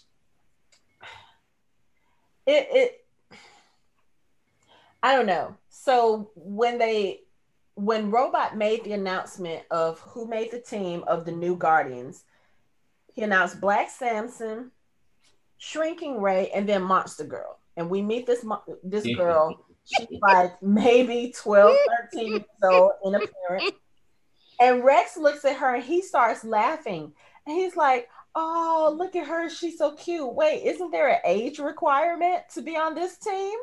it 2.45 2.67
it 2.71 3.05
I 5.03 5.15
don't 5.15 5.25
know. 5.25 5.55
So 5.69 6.31
when 6.35 6.77
they 6.77 7.21
when 7.75 8.09
Robot 8.09 8.57
made 8.57 8.83
the 8.83 8.93
announcement 8.93 9.63
of 9.69 9.99
who 9.99 10.27
made 10.27 10.51
the 10.51 10.59
team 10.59 11.03
of 11.07 11.25
the 11.25 11.31
new 11.31 11.55
Guardians, 11.55 12.23
he 13.13 13.21
announced 13.21 13.61
Black 13.61 13.89
Samson, 13.89 14.71
Shrinking 15.59 16.19
Rae, 16.21 16.49
and 16.53 16.67
then 16.67 16.81
Monster 16.81 17.23
Girl. 17.23 17.59
And 17.75 17.89
we 17.89 18.01
meet 18.01 18.25
this 18.25 18.43
this 18.83 19.05
girl. 19.15 19.63
She's 19.85 20.19
like 20.21 20.61
maybe 20.61 21.33
12, 21.37 21.77
13 22.11 22.27
years 22.27 22.43
old 22.63 22.93
in 23.05 23.15
appearance. 23.15 23.71
And 24.59 24.83
Rex 24.83 25.17
looks 25.17 25.45
at 25.45 25.57
her 25.57 25.75
and 25.75 25.83
he 25.83 26.01
starts 26.01 26.43
laughing. 26.43 27.13
And 27.45 27.55
he's 27.55 27.75
like, 27.75 28.09
Oh, 28.35 28.93
look 28.95 29.15
at 29.15 29.27
her. 29.27 29.49
She's 29.49 29.79
so 29.79 29.95
cute. 29.95 30.31
Wait, 30.33 30.63
isn't 30.63 30.91
there 30.91 31.09
an 31.09 31.19
age 31.25 31.57
requirement 31.57 32.43
to 32.53 32.61
be 32.61 32.77
on 32.77 32.93
this 32.93 33.17
team? 33.17 33.57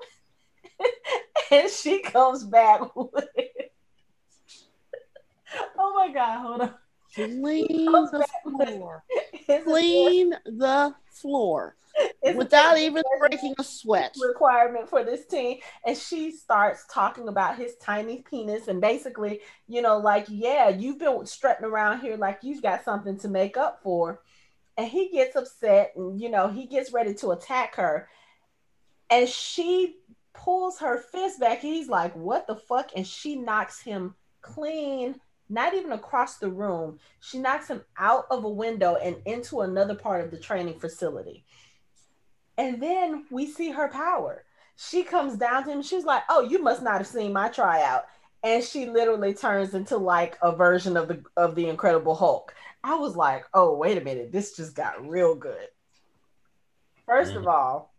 and 1.52 1.70
she 1.70 2.02
comes 2.02 2.42
back 2.42 2.80
with 2.96 3.24
Oh 5.78 5.94
my 5.94 6.12
god, 6.12 6.40
hold 6.40 6.60
on. 6.62 6.74
Clean 7.14 7.92
the 7.92 8.26
floor. 8.42 9.04
Clean 9.64 10.30
the 10.44 10.94
floor 11.12 11.76
isn't 12.24 12.36
without 12.36 12.78
even 12.78 13.02
breaking 13.18 13.54
a 13.58 13.64
sweat. 13.64 14.14
requirement 14.20 14.88
for 14.88 15.04
this 15.04 15.26
team. 15.26 15.58
And 15.86 15.96
she 15.96 16.30
starts 16.30 16.84
talking 16.90 17.28
about 17.28 17.56
his 17.56 17.76
tiny 17.76 18.22
penis 18.22 18.68
and 18.68 18.80
basically 18.80 19.40
you 19.68 19.82
know 19.82 19.98
like 19.98 20.26
yeah 20.28 20.68
you've 20.68 20.98
been 20.98 21.26
strutting 21.26 21.64
around 21.64 22.00
here 22.00 22.16
like 22.16 22.40
you've 22.42 22.62
got 22.62 22.84
something 22.84 23.18
to 23.18 23.28
make 23.28 23.56
up 23.56 23.80
for. 23.82 24.20
And 24.76 24.88
he 24.88 25.10
gets 25.10 25.36
upset 25.36 25.92
and 25.96 26.20
you 26.20 26.30
know 26.30 26.48
he 26.48 26.66
gets 26.66 26.92
ready 26.92 27.14
to 27.14 27.30
attack 27.30 27.76
her. 27.76 28.08
And 29.10 29.28
she 29.28 29.96
pulls 30.32 30.78
her 30.80 30.98
fist 30.98 31.38
back. 31.38 31.62
And 31.62 31.72
he's 31.72 31.88
like 31.88 32.14
what 32.14 32.46
the 32.46 32.56
fuck? 32.56 32.90
And 32.96 33.06
she 33.06 33.36
knocks 33.36 33.80
him 33.80 34.14
clean 34.42 35.16
not 35.50 35.74
even 35.74 35.92
across 35.92 36.38
the 36.38 36.50
room. 36.50 36.98
She 37.20 37.38
knocks 37.38 37.68
him 37.68 37.82
out 37.98 38.24
of 38.30 38.44
a 38.44 38.48
window 38.48 38.96
and 38.96 39.16
into 39.26 39.60
another 39.60 39.94
part 39.94 40.24
of 40.24 40.30
the 40.30 40.38
training 40.38 40.80
facility 40.80 41.44
and 42.56 42.82
then 42.82 43.26
we 43.30 43.46
see 43.46 43.70
her 43.70 43.88
power. 43.88 44.44
She 44.76 45.02
comes 45.02 45.36
down 45.36 45.64
to 45.64 45.70
him. 45.70 45.82
She's 45.82 46.04
like, 46.04 46.22
"Oh, 46.28 46.40
you 46.40 46.62
must 46.62 46.82
not 46.82 46.98
have 46.98 47.06
seen 47.06 47.32
my 47.32 47.48
tryout." 47.48 48.06
And 48.42 48.62
she 48.62 48.86
literally 48.86 49.34
turns 49.34 49.74
into 49.74 49.96
like 49.96 50.36
a 50.42 50.54
version 50.54 50.96
of 50.96 51.08
the 51.08 51.22
of 51.36 51.54
the 51.54 51.68
Incredible 51.68 52.14
Hulk. 52.14 52.54
I 52.82 52.96
was 52.96 53.16
like, 53.16 53.44
"Oh, 53.54 53.76
wait 53.76 53.98
a 53.98 54.04
minute. 54.04 54.32
This 54.32 54.56
just 54.56 54.74
got 54.74 55.06
real 55.06 55.34
good." 55.34 55.68
First 57.06 57.34
of 57.34 57.44
mm. 57.44 57.52
all, 57.52 57.94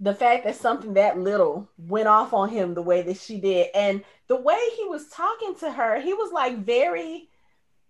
the 0.00 0.14
fact 0.14 0.44
that 0.44 0.56
something 0.56 0.94
that 0.94 1.18
little 1.18 1.68
went 1.78 2.08
off 2.08 2.32
on 2.32 2.48
him 2.48 2.74
the 2.74 2.82
way 2.82 3.02
that 3.02 3.16
she 3.16 3.40
did 3.40 3.68
and 3.74 4.04
the 4.28 4.36
way 4.36 4.58
he 4.76 4.84
was 4.84 5.08
talking 5.08 5.54
to 5.56 5.70
her, 5.70 6.00
he 6.00 6.12
was 6.12 6.32
like 6.32 6.58
very 6.58 7.28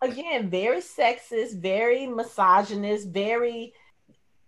again, 0.02 0.50
very 0.50 0.80
sexist, 0.80 1.58
very 1.58 2.06
misogynist, 2.06 3.08
very 3.08 3.72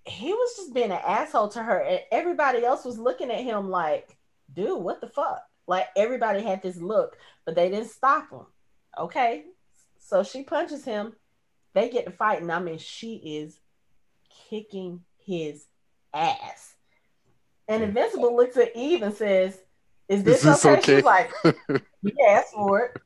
he 0.08 0.32
was 0.32 0.56
just 0.56 0.74
being 0.74 0.90
an 0.90 1.00
asshole 1.06 1.48
to 1.48 1.62
her 1.62 1.80
and 1.82 2.00
everybody 2.10 2.64
else 2.64 2.84
was 2.84 2.98
looking 2.98 3.30
at 3.30 3.44
him 3.44 3.70
like 3.70 4.16
dude 4.54 4.82
what 4.82 5.00
the 5.00 5.06
fuck 5.08 5.42
like 5.66 5.86
everybody 5.96 6.42
had 6.42 6.62
this 6.62 6.76
look 6.76 7.16
but 7.44 7.54
they 7.54 7.68
didn't 7.68 7.90
stop 7.90 8.30
him 8.30 8.46
okay 8.98 9.44
so 9.98 10.22
she 10.22 10.42
punches 10.42 10.84
him 10.84 11.12
they 11.74 11.88
get 11.88 12.04
to 12.04 12.10
fighting 12.10 12.50
i 12.50 12.58
mean 12.58 12.78
she 12.78 13.16
is 13.16 13.58
kicking 14.48 15.00
his 15.24 15.66
ass 16.14 16.74
and 17.68 17.82
invincible 17.82 18.34
looks 18.34 18.56
at 18.56 18.74
eve 18.74 19.02
and 19.02 19.14
says 19.14 19.58
is 20.08 20.24
this, 20.24 20.42
this 20.42 20.64
okay? 20.64 20.78
okay? 20.78 20.96
she's 20.96 21.04
like 21.04 21.30
you 22.02 22.12
asked 22.28 22.54
for 22.54 22.80
it 22.80 23.00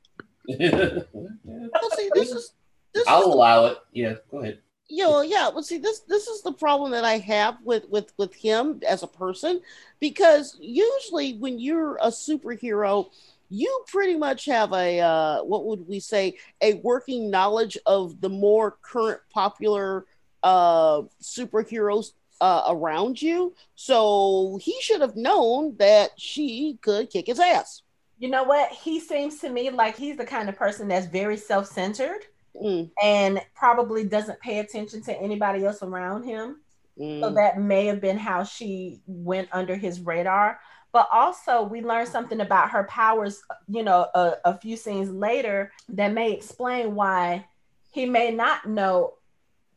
Well, 0.48 1.90
see, 1.96 2.11
this 2.14 2.32
is 2.32 2.53
this 2.94 3.07
I'll 3.07 3.20
is 3.22 3.26
allow 3.26 3.66
it. 3.66 3.78
Yeah, 3.92 4.14
go 4.30 4.38
ahead. 4.40 4.59
You 4.93 5.05
know, 5.05 5.22
yeah. 5.22 5.49
Well, 5.49 5.62
see, 5.62 5.78
this 5.78 6.01
this 6.01 6.26
is 6.26 6.43
the 6.43 6.53
problem 6.53 6.90
that 6.90 7.03
I 7.05 7.16
have 7.16 7.57
with 7.64 7.88
with 7.88 8.12
with 8.18 8.34
him 8.34 8.80
as 8.86 9.03
a 9.03 9.07
person, 9.07 9.62
because 10.01 10.59
usually 10.61 11.38
when 11.38 11.59
you're 11.59 11.97
a 11.97 12.09
superhero, 12.09 13.09
you 13.49 13.84
pretty 13.86 14.18
much 14.18 14.45
have 14.45 14.74
a 14.74 15.01
uh, 15.01 15.45
what 15.45 15.64
would 15.64 15.88
we 15.88 15.99
say 15.99 16.36
a 16.61 16.74
working 16.74 17.30
knowledge 17.30 17.78
of 17.86 18.20
the 18.20 18.28
more 18.28 18.76
current 18.82 19.22
popular 19.32 20.05
uh, 20.43 21.01
superheroes 21.22 22.12
uh, 22.43 22.64
around 22.68 23.22
you. 23.22 23.55
So 23.76 24.59
he 24.61 24.76
should 24.82 25.01
have 25.01 25.16
known 25.16 25.74
that 25.78 26.11
she 26.18 26.78
could 26.82 27.09
kick 27.09 27.28
his 27.28 27.40
ass. 27.40 27.80
You 28.18 28.28
know 28.28 28.45
what? 28.45 28.70
He 28.70 29.01
seems 29.01 29.38
to 29.38 29.49
me 29.49 29.70
like 29.70 29.97
he's 29.97 30.18
the 30.18 30.26
kind 30.26 30.51
of 30.51 30.57
person 30.57 30.86
that's 30.86 31.07
very 31.07 31.38
self 31.38 31.66
centered 31.66 32.26
mm. 32.61 32.90
and 33.03 33.40
probably 33.55 34.05
doesn't 34.05 34.40
pay 34.40 34.59
attention 34.59 35.03
to 35.03 35.20
anybody 35.20 35.64
else 35.64 35.82
around 35.82 36.24
him. 36.24 36.61
Mm. 36.98 37.20
So 37.20 37.30
that 37.30 37.61
may 37.61 37.86
have 37.86 38.00
been 38.00 38.18
how 38.18 38.44
she 38.44 39.00
went 39.07 39.48
under 39.53 39.76
his 39.76 40.00
radar. 40.00 40.59
But 40.92 41.09
also, 41.11 41.62
we 41.62 41.80
learned 41.80 42.09
something 42.09 42.40
about 42.40 42.70
her 42.70 42.84
powers, 42.84 43.42
you 43.66 43.82
know, 43.82 44.09
a, 44.14 44.34
a 44.44 44.59
few 44.59 44.76
scenes 44.76 45.11
later 45.11 45.72
that 45.88 46.12
may 46.12 46.32
explain 46.32 46.94
why 46.94 47.46
he 47.92 48.05
may 48.05 48.30
not 48.30 48.66
know 48.66 49.14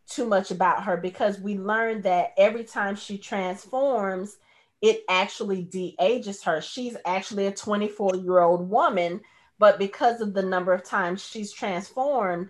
too 0.08 0.26
much 0.26 0.52
about 0.52 0.84
her 0.84 0.98
because 0.98 1.40
we 1.40 1.58
learned 1.58 2.04
that 2.04 2.34
every 2.38 2.64
time 2.64 2.96
she 2.96 3.18
transforms, 3.18 4.38
it 4.82 5.04
actually 5.10 5.64
de-ages 5.64 6.44
her. 6.44 6.62
She's 6.62 6.98
actually 7.06 7.48
a 7.48 7.52
24 7.52 8.18
year 8.18 8.40
old 8.40 8.70
woman, 8.70 9.22
but 9.58 9.80
because 9.80 10.22
of 10.22 10.34
the 10.34 10.44
number 10.44 10.74
of 10.74 10.84
times 10.84 11.26
she's 11.26 11.52
transformed, 11.52 12.50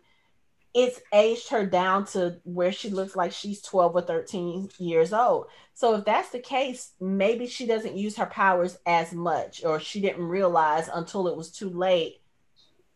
it's 0.76 1.00
aged 1.14 1.50
her 1.50 1.66
down 1.66 2.06
to 2.06 2.38
where 2.44 2.72
she 2.72 2.90
looks 2.90 3.16
like 3.16 3.32
she's 3.32 3.62
12 3.62 3.96
or 3.96 4.02
13 4.02 4.70
years 4.78 5.14
old. 5.14 5.48
So 5.74 5.96
if 5.96 6.04
that's 6.04 6.30
the 6.30 6.40
case, 6.40 6.92
maybe 7.00 7.48
she 7.48 7.66
doesn't 7.66 7.96
use 7.96 8.18
her 8.18 8.26
powers 8.26 8.78
as 8.86 9.14
much, 9.14 9.64
or 9.64 9.80
she 9.80 10.02
didn't 10.02 10.26
realize 10.26 10.90
until 10.94 11.30
it 11.30 11.38
was 11.38 11.50
too 11.50 11.70
late 11.70 12.22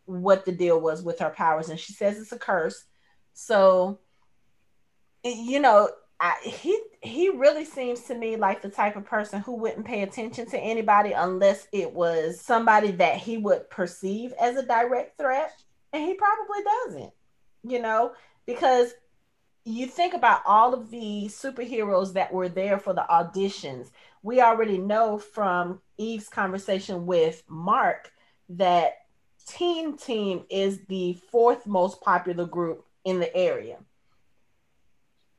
what 0.06 0.44
the 0.44 0.52
deal 0.52 0.82
was 0.82 1.02
with 1.02 1.20
her 1.20 1.30
powers. 1.30 1.70
And 1.70 1.80
she 1.80 1.94
says 1.94 2.20
it's 2.20 2.34
a 2.34 2.38
curse. 2.38 2.84
So 3.34 4.00
you 5.24 5.60
know, 5.60 5.90
I, 6.20 6.36
he 6.44 6.82
he 7.02 7.30
really 7.30 7.64
seems 7.64 8.02
to 8.04 8.16
me 8.16 8.36
like 8.36 8.62
the 8.62 8.70
type 8.70 8.98
of 8.98 9.06
person 9.06 9.40
who 9.42 9.56
wouldn't 9.56 9.86
pay 9.86 10.04
attention 10.04 10.46
to 10.48 10.60
anybody 10.60 11.14
unless 11.14 11.68
it 11.72 11.94
was 11.94 12.42
somebody 12.42 12.92
that 12.92 13.18
he 13.18 13.38
would 13.38 13.70
perceive 13.70 14.34
as 14.40 14.58
a 14.58 14.66
direct 14.66 15.18
threat, 15.18 15.54
and 15.94 16.04
he 16.04 16.14
probably 16.16 16.64
doesn't. 16.64 17.14
You 17.64 17.82
know, 17.82 18.14
because 18.46 18.94
you 19.66 19.86
think 19.86 20.14
about 20.14 20.42
all 20.46 20.74
of 20.74 20.90
the 20.90 21.26
superheroes 21.28 22.14
that 22.14 22.34
were 22.34 22.50
there 22.50 22.80
for 22.80 22.94
the 22.94 23.06
auditions. 23.10 23.92
We 24.24 24.42
already 24.42 24.78
know 24.78 25.18
from 25.18 25.82
Eve's 25.98 26.30
conversation 26.30 27.06
with 27.06 27.44
Mark 27.48 28.12
that 28.50 28.94
Teen 29.46 29.98
Team 29.98 30.44
is 30.50 30.82
the 30.88 31.14
fourth 31.32 31.68
most 31.68 32.02
popular 32.02 32.46
group 32.46 32.86
in 33.04 33.20
the 33.20 33.36
area. 33.36 33.78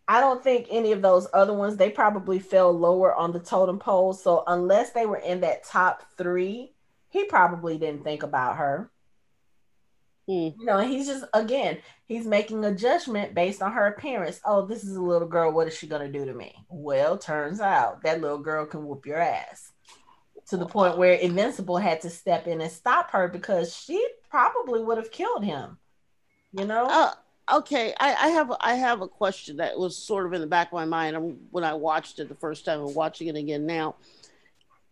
I 0.07 0.21
don't 0.21 0.43
think 0.43 0.67
any 0.71 0.93
of 0.93 1.03
those 1.03 1.29
other 1.33 1.55
ones, 1.55 1.77
they 1.77 1.91
probably 1.91 2.41
fell 2.41 2.73
lower 2.73 3.15
on 3.15 3.33
the 3.33 3.39
totem 3.39 3.79
pole. 3.79 4.13
So 4.13 4.43
unless 4.47 4.91
they 4.91 5.07
were 5.07 5.19
in 5.19 5.41
that 5.43 5.65
top 5.65 6.03
three, 6.17 6.73
he 7.11 7.25
probably 7.25 7.79
didn't 7.79 8.03
think 8.03 8.23
about 8.23 8.57
her. 8.57 8.91
Mm. 10.29 10.55
You 10.59 10.65
know, 10.65 10.79
he's 10.79 11.07
just 11.07 11.25
again, 11.35 11.79
he's 12.07 12.27
making 12.27 12.65
a 12.65 12.75
judgment 12.75 13.35
based 13.35 13.63
on 13.63 13.73
her 13.73 13.87
appearance. 13.87 14.41
Oh, 14.45 14.67
this 14.67 14.85
is 14.85 14.97
a 14.97 15.03
little 15.03 15.29
girl. 15.29 15.53
What 15.53 15.67
is 15.67 15.77
she 15.77 15.87
gonna 15.87 16.11
do 16.11 16.25
to 16.25 16.35
me? 16.35 16.55
Well, 16.69 17.19
turns 17.19 17.61
out 17.61 18.03
that 18.03 18.21
little 18.21 18.39
girl 18.39 18.67
can 18.67 18.87
whoop 18.87 19.07
your 19.07 19.19
ass. 19.19 19.73
To 20.49 20.57
the 20.57 20.67
point 20.67 20.99
where 20.99 21.15
Invincible 21.15 21.77
had 21.77 22.01
to 22.03 22.11
step 22.11 22.47
in 22.47 22.61
and 22.61 22.71
stop 22.71 23.13
her 23.13 23.29
because 23.29 23.77
she 23.77 24.05
probably 24.29 24.83
would 24.83 24.99
have 24.99 25.13
killed 25.13 25.45
him. 25.45 25.79
You 26.53 26.65
know? 26.65 26.87
Uh, 26.87 27.59
okay, 27.59 27.95
I, 28.01 28.15
I, 28.15 28.29
have 28.29 28.53
I 28.61 28.75
have 28.75 29.01
a 29.01 29.09
question 29.09 29.59
that 29.59 29.79
was 29.79 29.97
sort 29.97 30.27
of 30.27 30.33
in 30.33 30.41
the 30.41 30.47
back 30.47 30.69
of 30.69 30.73
my 30.73 30.85
mind 30.85 31.39
when 31.51 31.65
I 31.65 31.75
watched 31.75 32.19
it 32.19 32.29
the 32.29 32.35
first 32.35 32.65
time 32.65 32.81
and 32.81 32.95
watching 32.95 33.29
it 33.29 33.37
again 33.37 33.67
now. 33.67 33.97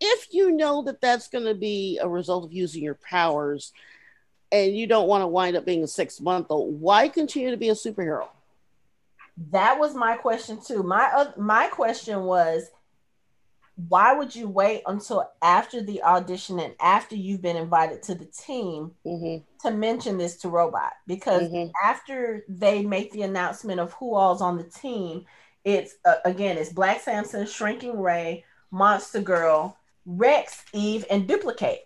If 0.00 0.28
you 0.32 0.52
know 0.52 0.82
that 0.82 1.00
that's 1.00 1.28
going 1.28 1.46
to 1.46 1.54
be 1.54 1.98
a 2.00 2.08
result 2.08 2.44
of 2.44 2.52
using 2.52 2.84
your 2.84 2.94
powers, 2.94 3.72
and 4.50 4.76
you 4.76 4.86
don't 4.86 5.08
want 5.08 5.22
to 5.22 5.26
wind 5.26 5.56
up 5.56 5.64
being 5.64 5.82
a 5.82 5.88
six 5.88 6.20
month 6.20 6.46
old, 6.50 6.80
why 6.80 7.08
continue 7.08 7.50
to 7.50 7.56
be 7.56 7.68
a 7.68 7.74
superhero? 7.74 8.28
That 9.50 9.78
was 9.78 9.94
my 9.94 10.16
question 10.16 10.58
too. 10.60 10.82
My 10.82 11.10
uh, 11.14 11.32
my 11.36 11.68
question 11.68 12.22
was, 12.24 12.70
why 13.88 14.12
would 14.12 14.34
you 14.34 14.48
wait 14.48 14.82
until 14.86 15.30
after 15.40 15.80
the 15.80 16.02
audition 16.02 16.58
and 16.58 16.74
after 16.80 17.14
you've 17.14 17.42
been 17.42 17.56
invited 17.56 18.02
to 18.04 18.14
the 18.16 18.24
team 18.24 18.92
mm-hmm. 19.06 19.68
to 19.68 19.74
mention 19.74 20.18
this 20.18 20.36
to 20.38 20.48
Robot? 20.48 20.92
Because 21.06 21.44
mm-hmm. 21.44 21.70
after 21.84 22.44
they 22.48 22.82
make 22.82 23.12
the 23.12 23.22
announcement 23.22 23.78
of 23.78 23.92
who 23.92 24.14
all's 24.14 24.42
on 24.42 24.56
the 24.56 24.64
team, 24.64 25.24
it's 25.64 25.94
uh, 26.04 26.16
again 26.24 26.58
it's 26.58 26.72
Black 26.72 27.00
Samson, 27.00 27.46
Shrinking 27.46 28.00
Rae, 28.00 28.44
Monster 28.72 29.20
Girl, 29.20 29.76
Rex, 30.04 30.64
Eve, 30.72 31.04
and 31.10 31.28
Dupli-Kate. 31.28 31.82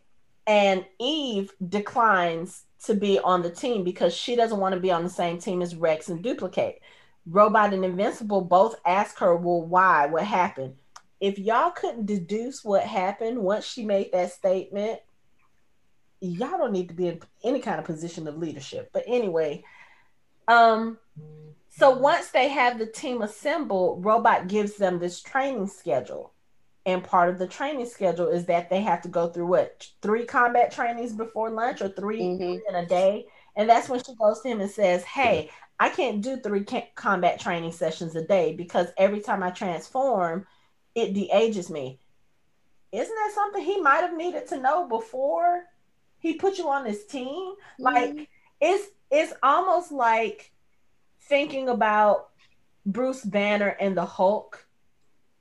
And 0.47 0.85
Eve 0.99 1.53
declines 1.69 2.65
to 2.85 2.95
be 2.95 3.19
on 3.19 3.43
the 3.43 3.51
team 3.51 3.85
because 3.85 4.15
she 4.15 4.35
doesn't 4.35 4.59
want 4.59 4.75
to 4.75 4.81
be 4.81 4.91
on 4.91 5.05
the 5.05 5.11
same 5.11 5.39
team 5.39 5.63
as 5.63 5.77
Rex 5.77 6.09
and 6.09 6.25
Dupli-Kate. 6.25 6.81
Robot 7.27 7.73
and 7.73 7.85
Invincible 7.85 8.41
both 8.41 8.75
ask 8.85 9.19
her, 9.19 9.37
"Well, 9.37 9.63
why? 9.63 10.07
What 10.07 10.25
happened?" 10.25 10.75
if 11.23 11.39
y'all 11.39 11.71
couldn't 11.71 12.05
deduce 12.05 12.65
what 12.65 12.83
happened 12.83 13.39
once 13.39 13.65
she 13.65 13.85
made 13.85 14.11
that 14.11 14.33
statement, 14.33 14.99
y'all 16.21 16.59
don't 16.59 16.73
need 16.73 16.89
to 16.89 16.95
be 16.95 17.07
in 17.07 17.21
any 17.45 17.61
kind 17.61 17.79
of 17.79 17.85
position 17.85 18.27
of 18.27 18.37
leadership. 18.37 18.91
But 18.93 19.05
anyway, 19.07 19.63
um, 20.49 20.99
so 21.69 21.91
once 21.91 22.31
they 22.31 22.49
have 22.49 22.77
the 22.77 22.87
team 22.87 23.23
assembled, 23.23 24.05
Robot 24.05 24.49
gives 24.49 24.75
them 24.75 24.99
this 24.99 25.23
training 25.23 25.69
schedule. 25.69 26.33
And 26.85 27.05
part 27.05 27.29
of 27.29 27.39
the 27.39 27.47
training 27.47 27.87
schedule 27.87 28.29
is 28.29 28.47
that 28.47 28.69
they 28.69 28.81
have 28.83 29.03
to 29.03 29.09
go 29.09 29.29
through 29.29 29.47
what 29.47 29.87
three 30.03 30.25
combat 30.25 30.73
trainings 30.73 31.13
before 31.13 31.51
lunch 31.51 31.81
or 31.81 31.89
3 31.89 32.21
mm-hmm. 32.21 32.59
in 32.69 32.75
a 32.75 32.87
day. 32.87 33.27
And 33.55 33.69
that's 33.69 33.89
when 33.89 34.03
she 34.03 34.15
goes 34.17 34.41
to 34.41 34.49
him 34.49 34.61
and 34.61 34.71
says, 34.71 35.05
Hey, 35.05 35.51
I 35.79 35.89
can't 35.89 36.21
do 36.21 36.37
three 36.37 36.65
combat 36.95 37.41
training 37.41 37.73
sessions 37.73 38.15
a 38.17 38.25
day 38.25 38.55
because 38.55 38.89
every 38.97 39.21
time 39.21 39.43
I 39.43 39.51
transform, 39.51 40.47
it 40.95 41.15
de-ages 41.15 41.71
me. 41.71 41.99
Isn't 42.93 43.15
that 43.15 43.33
something 43.35 43.65
he 43.65 43.81
might 43.81 44.03
have 44.03 44.17
needed 44.17 44.47
to 44.49 44.61
know 44.61 44.87
before 44.87 45.65
he 46.19 46.35
put 46.35 46.59
you 46.59 46.69
on 46.69 46.85
his 46.85 47.05
team? 47.07 47.27
Mm-hmm. 47.27 47.83
Like 47.83 48.29
it's 48.61 48.91
it's 49.11 49.33
almost 49.43 49.93
like 49.93 50.53
thinking 51.23 51.69
about 51.69 52.29
Bruce 52.87 53.25
Banner 53.25 53.77
and 53.81 53.97
the 53.97 54.05
Hulk 54.05 54.67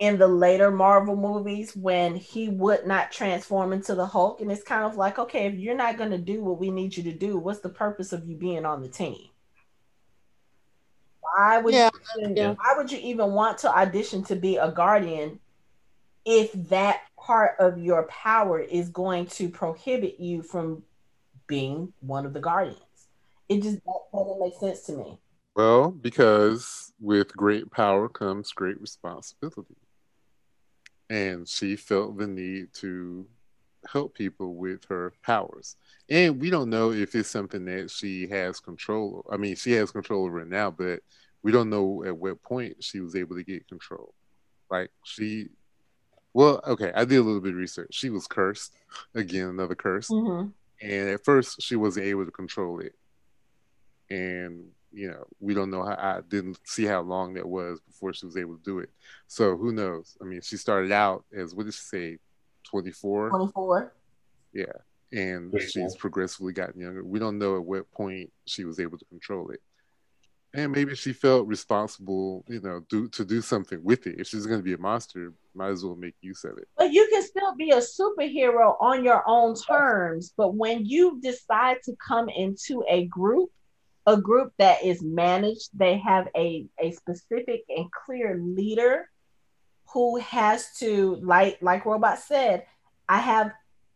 in 0.02 0.18
the 0.18 0.28
later 0.28 0.72
Marvel 0.72 1.16
movies 1.16 1.76
when 1.76 2.16
he 2.16 2.49
would 2.49 2.88
not 2.88 3.12
transform 3.12 3.72
into 3.72 3.93
the 3.93 4.08
Hulk. 4.08 4.41
And 4.41 4.52
it's 4.52 4.64
kind 4.64 4.84
of 4.84 4.97
like, 4.97 5.20
okay, 5.20 5.45
if 5.45 5.54
you're 5.54 5.76
not 5.76 5.95
going 5.95 6.10
to 6.10 6.18
do 6.18 6.43
what 6.43 6.60
we 6.60 6.72
need 6.72 6.97
you 6.97 7.04
to 7.04 7.14
do, 7.14 7.38
what's 7.38 7.60
the 7.60 7.70
purpose 7.70 8.12
of 8.12 8.26
you 8.26 8.36
being 8.36 8.66
on 8.66 8.82
the 8.82 8.89
team? 8.89 9.30
Why 11.20 11.60
would 11.60 11.76
yeah. 11.76 11.91
you 11.93 12.24
even, 12.24 12.36
yeah. 12.36 12.56
why 12.56 12.74
would 12.76 12.91
you 12.91 12.97
even 12.97 13.34
want 13.34 13.60
to 13.60 13.70
audition 13.70 14.24
to 14.24 14.36
be 14.36 14.58
a 14.58 14.72
guardian 14.72 15.39
if 16.26 16.52
that 16.70 17.02
part 17.16 17.58
of 17.60 17.78
your 17.78 18.08
power 18.08 18.60
is 18.60 18.89
going 18.89 19.28
to 19.28 19.49
prohibit 19.49 20.20
you 20.20 20.41
from 20.41 20.82
being 21.45 21.93
one 21.99 22.26
of 22.26 22.34
the 22.34 22.41
guardians? 22.41 22.80
It 23.49 23.62
just 23.62 23.78
that 23.86 23.99
doesn't 24.12 24.39
make 24.39 24.56
sense 24.60 24.82
to 24.88 24.93
me. 24.93 25.20
Well, 25.56 25.91
because 25.91 26.91
with 26.99 27.38
great 27.38 27.70
power 27.70 28.10
comes 28.10 28.52
great 28.52 28.82
responsibility. 28.82 29.76
And 31.12 31.45
she 31.45 31.76
felt 31.76 32.18
the 32.18 32.26
need 32.26 32.74
to 32.76 33.28
help 33.86 34.14
people 34.16 34.55
with 34.55 34.86
her 34.86 35.12
powers. 35.24 35.76
And 36.09 36.39
we 36.39 36.49
don't 36.49 36.70
know 36.70 36.91
if 36.91 37.14
it's 37.16 37.30
something 37.30 37.66
that 37.66 37.91
she 37.91 38.30
has 38.30 38.62
control. 38.62 39.26
I 39.30 39.36
mean, 39.36 39.57
she 39.57 39.74
has 39.74 39.91
control 39.91 40.24
over 40.24 40.39
it 40.39 40.47
now, 40.47 40.72
but 40.72 41.01
we 41.43 41.51
don't 41.51 41.70
know 41.70 42.05
at 42.05 42.16
what 42.16 42.41
point 42.41 42.82
she 42.82 43.01
was 43.01 43.16
able 43.18 43.36
to 43.36 43.43
get 43.43 43.68
control. 43.68 44.14
Like 44.70 44.91
she, 45.03 45.49
well, 46.34 46.62
okay, 46.66 46.93
I 46.95 47.03
did 47.03 47.18
a 47.18 47.24
little 47.24 47.41
bit 47.41 47.53
of 47.53 47.59
research. 47.59 47.93
She 47.93 48.09
was 48.09 48.26
cursed, 48.26 48.74
again, 49.14 49.49
another 49.49 49.76
curse. 49.76 50.07
Mm-hmm. 50.07 50.47
And 50.82 51.09
at 51.09 51.26
first, 51.26 51.62
she 51.62 51.76
wasn't 51.76 52.05
able 52.05 52.24
to 52.24 52.32
control 52.32 52.80
it. 52.80 52.95
And 54.09 54.70
you 54.91 55.09
know, 55.09 55.23
we 55.39 55.53
don't 55.53 55.71
know 55.71 55.83
how. 55.83 55.95
I 55.95 56.21
didn't 56.27 56.59
see 56.63 56.85
how 56.85 57.01
long 57.01 57.33
that 57.35 57.47
was 57.47 57.79
before 57.81 58.13
she 58.13 58.25
was 58.25 58.37
able 58.37 58.57
to 58.57 58.63
do 58.63 58.79
it. 58.79 58.89
So 59.27 59.57
who 59.57 59.71
knows? 59.71 60.17
I 60.21 60.25
mean, 60.25 60.41
she 60.41 60.57
started 60.57 60.91
out 60.91 61.25
as 61.35 61.55
what 61.55 61.65
did 61.65 61.73
she 61.73 61.81
say, 61.81 62.17
twenty 62.63 62.91
four? 62.91 63.29
Twenty 63.29 63.51
four. 63.51 63.93
Yeah, 64.53 64.65
and 65.11 65.53
she's 65.61 65.95
progressively 65.95 66.53
gotten 66.53 66.81
younger. 66.81 67.03
We 67.03 67.19
don't 67.19 67.39
know 67.39 67.55
at 67.55 67.63
what 67.63 67.89
point 67.91 68.31
she 68.45 68.65
was 68.65 68.79
able 68.79 68.97
to 68.97 69.05
control 69.05 69.49
it 69.51 69.61
and 70.53 70.71
maybe 70.71 70.95
she 70.95 71.13
felt 71.13 71.47
responsible, 71.47 72.43
you 72.47 72.59
know, 72.59 72.81
do 72.89 73.07
to 73.09 73.23
do 73.23 73.41
something 73.41 73.81
with 73.83 74.05
it. 74.05 74.19
If 74.19 74.27
she's 74.27 74.45
going 74.45 74.59
to 74.59 74.63
be 74.63 74.73
a 74.73 74.77
monster, 74.77 75.33
might 75.53 75.69
as 75.69 75.83
well 75.83 75.95
make 75.95 76.15
use 76.21 76.43
of 76.43 76.57
it. 76.57 76.67
But 76.77 76.91
you 76.91 77.07
can 77.11 77.23
still 77.23 77.55
be 77.55 77.71
a 77.71 77.77
superhero 77.77 78.75
on 78.81 79.03
your 79.03 79.23
own 79.27 79.55
terms. 79.55 80.33
But 80.35 80.55
when 80.55 80.85
you 80.85 81.19
decide 81.21 81.77
to 81.85 81.95
come 82.05 82.27
into 82.29 82.83
a 82.89 83.05
group, 83.05 83.49
a 84.08 84.18
group 84.18 84.54
that 84.58 84.84
is 84.84 85.02
managed, 85.02 85.70
they 85.74 85.97
have 85.99 86.28
a 86.36 86.66
a 86.80 86.91
specific 86.91 87.64
and 87.70 87.91
clear 87.91 88.38
leader. 88.41 89.10
who 89.93 90.18
has 90.20 90.74
to 90.80 91.18
like 91.22 91.58
like 91.62 91.86
robot 91.86 92.18
said 92.18 92.66
i 93.10 93.18
have 93.20 93.52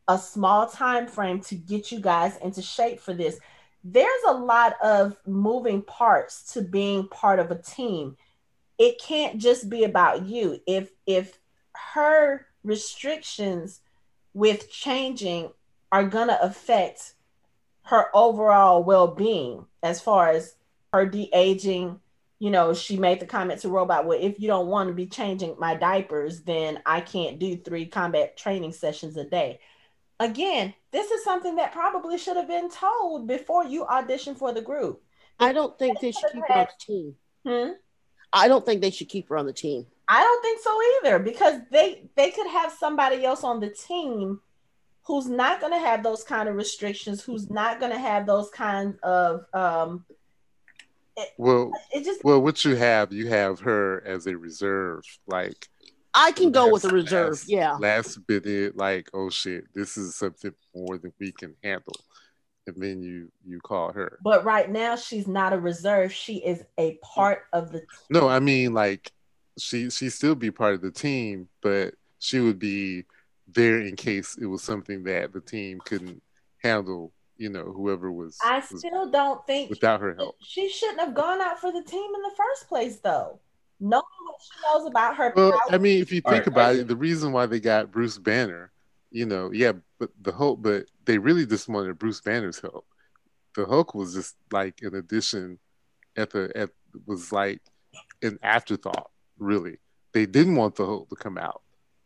a 0.07 0.17
small 0.17 0.67
time 0.67 1.07
frame 1.07 1.41
to 1.41 1.55
get 1.55 1.91
you 1.91 1.99
guys 1.99 2.37
into 2.37 2.61
shape 2.61 2.99
for 2.99 3.13
this. 3.13 3.39
There's 3.83 4.23
a 4.27 4.33
lot 4.33 4.75
of 4.83 5.17
moving 5.25 5.81
parts 5.81 6.53
to 6.53 6.61
being 6.61 7.07
part 7.07 7.39
of 7.39 7.51
a 7.51 7.61
team. 7.61 8.17
It 8.77 8.99
can't 9.01 9.39
just 9.39 9.69
be 9.69 9.83
about 9.83 10.25
you. 10.25 10.59
If 10.67 10.91
if 11.05 11.39
her 11.93 12.47
restrictions 12.63 13.81
with 14.33 14.69
changing 14.69 15.51
are 15.91 16.03
going 16.05 16.27
to 16.27 16.41
affect 16.41 17.13
her 17.83 18.07
overall 18.13 18.83
well-being 18.83 19.65
as 19.85 20.01
far 20.01 20.29
as 20.29 20.55
her 20.93 21.05
de-aging 21.05 21.99
you 22.39 22.49
know 22.51 22.73
she 22.73 22.97
made 22.97 23.19
the 23.19 23.25
comment 23.25 23.61
to 23.61 23.69
robot 23.69 24.05
well 24.05 24.19
if 24.21 24.39
you 24.39 24.47
don't 24.47 24.67
want 24.67 24.89
to 24.89 24.93
be 24.93 25.05
changing 25.05 25.55
my 25.57 25.75
diapers 25.75 26.41
then 26.41 26.79
i 26.85 26.99
can't 26.99 27.39
do 27.39 27.55
three 27.55 27.85
combat 27.85 28.35
training 28.35 28.73
sessions 28.73 29.15
a 29.15 29.23
day 29.23 29.59
again 30.19 30.73
this 30.91 31.11
is 31.11 31.23
something 31.23 31.55
that 31.55 31.71
probably 31.71 32.17
should 32.17 32.37
have 32.37 32.47
been 32.47 32.69
told 32.69 33.27
before 33.27 33.63
you 33.65 33.85
audition 33.85 34.35
for 34.35 34.51
the 34.53 34.61
group 34.61 35.01
I 35.39 35.53
don't 35.53 35.77
think 35.77 35.99
they 35.99 36.11
should 36.11 36.31
keep 36.31 36.43
her 36.47 36.53
on 36.53 36.67
the 36.67 36.85
team. 36.85 37.15
hmm? 37.45 37.71
I 38.33 38.47
don't 38.47 38.65
think 38.65 38.81
they 38.81 38.91
should 38.91 39.09
keep 39.09 39.29
her 39.29 39.37
on 39.37 39.45
the 39.45 39.53
team. 39.53 39.85
I 40.07 40.21
don't 40.21 40.41
think 40.41 40.61
so 40.61 40.79
either 40.97 41.19
because 41.19 41.61
they 41.71 42.09
they 42.15 42.31
could 42.31 42.47
have 42.47 42.71
somebody 42.71 43.25
else 43.25 43.43
on 43.43 43.59
the 43.59 43.69
team 43.69 44.39
who's 45.05 45.27
not 45.27 45.59
going 45.61 45.71
to 45.73 45.79
have 45.79 46.03
those 46.03 46.23
kind 46.23 46.49
of 46.49 46.55
restrictions, 46.55 47.23
who's 47.23 47.49
not 47.49 47.79
going 47.79 47.91
to 47.91 47.97
have 47.99 48.25
those 48.25 48.49
kinds 48.49 48.97
of 49.03 49.45
um 49.53 50.05
Well, 51.37 51.71
it 51.93 52.03
just 52.03 52.23
well, 52.23 52.41
what 52.41 52.65
you 52.65 52.75
have, 52.75 53.13
you 53.13 53.27
have 53.29 53.59
her 53.61 54.03
as 54.05 54.27
a 54.27 54.37
reserve, 54.37 55.03
like 55.27 55.69
I 56.13 56.31
can 56.31 56.51
go 56.51 56.71
with 56.71 56.85
a 56.85 56.89
reserve. 56.89 57.29
last- 57.31 57.49
Yeah. 57.49 57.73
last 57.79 58.19
minute, 58.27 58.75
like 58.77 59.09
oh 59.13 59.29
shit, 59.29 59.65
this 59.73 59.97
is 59.97 60.15
something 60.15 60.53
more 60.75 60.97
than 60.97 61.13
we 61.19 61.31
can 61.31 61.55
handle, 61.63 61.95
and 62.67 62.75
then 62.77 63.01
you 63.01 63.31
you 63.45 63.59
call 63.61 63.91
her. 63.93 64.19
but 64.23 64.43
right 64.43 64.69
now 64.69 64.95
she's 64.95 65.27
not 65.27 65.53
a 65.53 65.59
reserve, 65.59 66.11
she 66.11 66.37
is 66.37 66.63
a 66.77 66.97
part 67.03 67.43
of 67.53 67.71
the 67.71 67.81
No, 68.09 68.27
I 68.27 68.39
mean 68.39 68.73
like 68.73 69.11
she 69.57 69.89
she 69.89 70.09
still 70.09 70.35
be 70.35 70.51
part 70.51 70.73
of 70.73 70.81
the 70.81 70.91
team, 70.91 71.47
but 71.61 71.93
she 72.19 72.39
would 72.39 72.59
be 72.59 73.05
there 73.47 73.79
in 73.81 73.95
case 73.95 74.37
it 74.39 74.45
was 74.45 74.63
something 74.63 75.03
that 75.03 75.33
the 75.33 75.41
team 75.41 75.79
couldn't 75.85 76.21
handle. 76.63 77.11
You 77.37 77.49
know, 77.49 77.65
whoever 77.65 78.11
was, 78.13 78.37
I 78.43 78.57
was 78.71 78.79
still 78.79 79.11
don't 79.11 79.45
think 79.45 79.69
without 79.69 79.99
her 79.99 80.15
help. 80.15 80.37
she 80.41 80.69
shouldn't 80.69 81.01
have 81.01 81.13
gone 81.13 81.41
out 81.41 81.59
for 81.59 81.69
the 81.71 81.83
team 81.83 82.09
in 82.15 82.21
the 82.21 82.31
first 82.37 82.69
place 82.69 82.99
though. 82.99 83.39
Knowing 83.81 84.03
what 84.25 84.35
she 84.41 84.51
knows 84.63 84.87
about 84.87 85.17
her 85.17 85.33
Well, 85.35 85.59
I 85.69 85.77
mean, 85.77 86.01
if 86.01 86.13
you 86.13 86.21
think 86.21 86.31
right, 86.33 86.47
about 86.47 86.75
I- 86.75 86.79
it, 86.79 86.87
the 86.87 86.95
reason 86.95 87.33
why 87.33 87.45
they 87.45 87.59
got 87.59 87.91
Bruce 87.91 88.17
Banner, 88.17 88.71
you 89.11 89.25
know, 89.25 89.51
yeah, 89.51 89.73
but 89.99 90.11
the 90.21 90.31
Hulk, 90.31 90.61
but 90.61 90.85
they 91.03 91.17
really 91.17 91.45
just 91.45 91.67
wanted 91.67 91.99
Bruce 91.99 92.21
Banner's 92.21 92.59
help. 92.61 92.85
The 93.55 93.65
Hulk 93.65 93.93
was 93.93 94.13
just 94.13 94.35
like 94.51 94.79
an 94.81 94.95
addition 94.95 95.59
at 96.15 96.29
the 96.29 96.49
at 96.55 96.69
was 97.05 97.33
like 97.33 97.61
an 98.21 98.39
afterthought. 98.43 99.11
Really, 99.39 99.77
they 100.13 100.25
didn't 100.25 100.55
want 100.55 100.75
the 100.75 100.85
Hulk 100.85 101.09
to 101.09 101.15
come 101.17 101.37
out. 101.37 101.63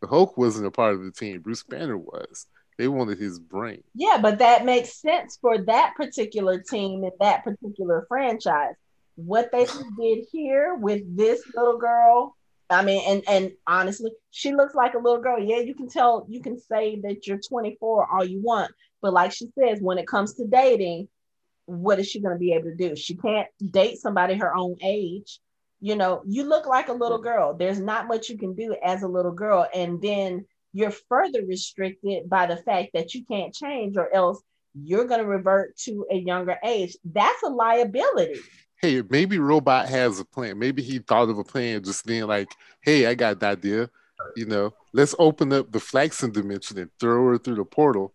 Hulk 0.07 0.37
wasn't 0.37 0.67
a 0.67 0.71
part 0.71 0.93
of 0.93 1.03
the 1.03 1.11
team. 1.11 1.41
Bruce 1.41 1.63
Banner 1.63 1.97
was. 1.97 2.47
They 2.77 2.87
wanted 2.87 3.17
his 3.17 3.39
brain. 3.39 3.83
Yeah, 3.93 4.19
but 4.21 4.39
that 4.39 4.63
makes 4.63 5.01
sense 5.01 5.37
for 5.41 5.57
that 5.65 5.95
particular 5.97 6.59
team 6.59 7.03
and 7.03 7.11
that 7.19 7.43
particular 7.43 8.05
franchise. 8.07 8.75
What 9.15 9.51
they 9.51 9.65
did 9.99 10.25
here 10.31 10.75
with 10.75 11.01
this 11.17 11.41
little 11.53 11.77
girl, 11.77 12.37
I 12.69 12.85
mean, 12.85 13.03
and 13.05 13.23
and 13.27 13.51
honestly, 13.67 14.11
she 14.31 14.53
looks 14.53 14.75
like 14.75 14.93
a 14.93 14.99
little 14.99 15.19
girl. 15.19 15.43
Yeah, 15.43 15.57
you 15.57 15.75
can 15.75 15.89
tell, 15.89 16.25
you 16.29 16.41
can 16.41 16.57
say 16.57 17.01
that 17.01 17.27
you're 17.27 17.39
24 17.39 18.07
all 18.09 18.23
you 18.23 18.41
want, 18.41 18.71
but 19.01 19.11
like 19.11 19.33
she 19.33 19.49
says, 19.59 19.79
when 19.81 19.97
it 19.97 20.07
comes 20.07 20.35
to 20.35 20.47
dating, 20.47 21.09
what 21.65 21.99
is 21.99 22.07
she 22.07 22.21
going 22.21 22.33
to 22.33 22.39
be 22.39 22.53
able 22.53 22.69
to 22.69 22.75
do? 22.75 22.95
She 22.95 23.15
can't 23.15 23.47
date 23.71 23.97
somebody 23.97 24.35
her 24.35 24.55
own 24.55 24.77
age. 24.81 25.39
You 25.81 25.95
know, 25.95 26.21
you 26.25 26.43
look 26.43 26.65
like 26.65 26.89
a 26.89 26.93
little 26.93 27.19
girl. 27.19 27.53
There's 27.53 27.79
not 27.79 28.07
much 28.07 28.29
you 28.29 28.37
can 28.37 28.53
do 28.53 28.75
as 28.83 29.03
a 29.03 29.07
little 29.07 29.31
girl, 29.31 29.67
and 29.73 30.01
then 30.01 30.45
you're 30.73 30.91
further 30.91 31.45
restricted 31.47 32.29
by 32.29 32.45
the 32.45 32.57
fact 32.57 32.89
that 32.93 33.13
you 33.13 33.25
can't 33.25 33.53
change 33.53 33.97
or 33.97 34.13
else 34.13 34.41
you're 34.75 35.05
going 35.05 35.21
to 35.21 35.25
revert 35.25 35.75
to 35.77 36.05
a 36.11 36.15
younger 36.15 36.57
age. 36.63 36.95
That's 37.03 37.41
a 37.43 37.47
liability. 37.49 38.39
Hey, 38.81 39.01
maybe 39.09 39.39
Robot 39.39 39.89
has 39.89 40.19
a 40.19 40.25
plan. 40.25 40.59
Maybe 40.59 40.81
he 40.81 40.99
thought 40.99 41.29
of 41.29 41.37
a 41.37 41.43
plan 41.43 41.83
just 41.83 42.05
then, 42.05 42.27
like, 42.27 42.49
hey, 42.81 43.07
I 43.07 43.15
got 43.15 43.41
an 43.41 43.49
idea. 43.49 43.89
You 44.35 44.45
know, 44.45 44.73
let's 44.93 45.15
open 45.17 45.53
up 45.53 45.71
the 45.71 45.79
Flaxan 45.79 46.33
dimension 46.33 46.77
and 46.77 46.89
throw 46.99 47.27
her 47.27 47.37
through 47.37 47.55
the 47.55 47.65
portal 47.65 48.13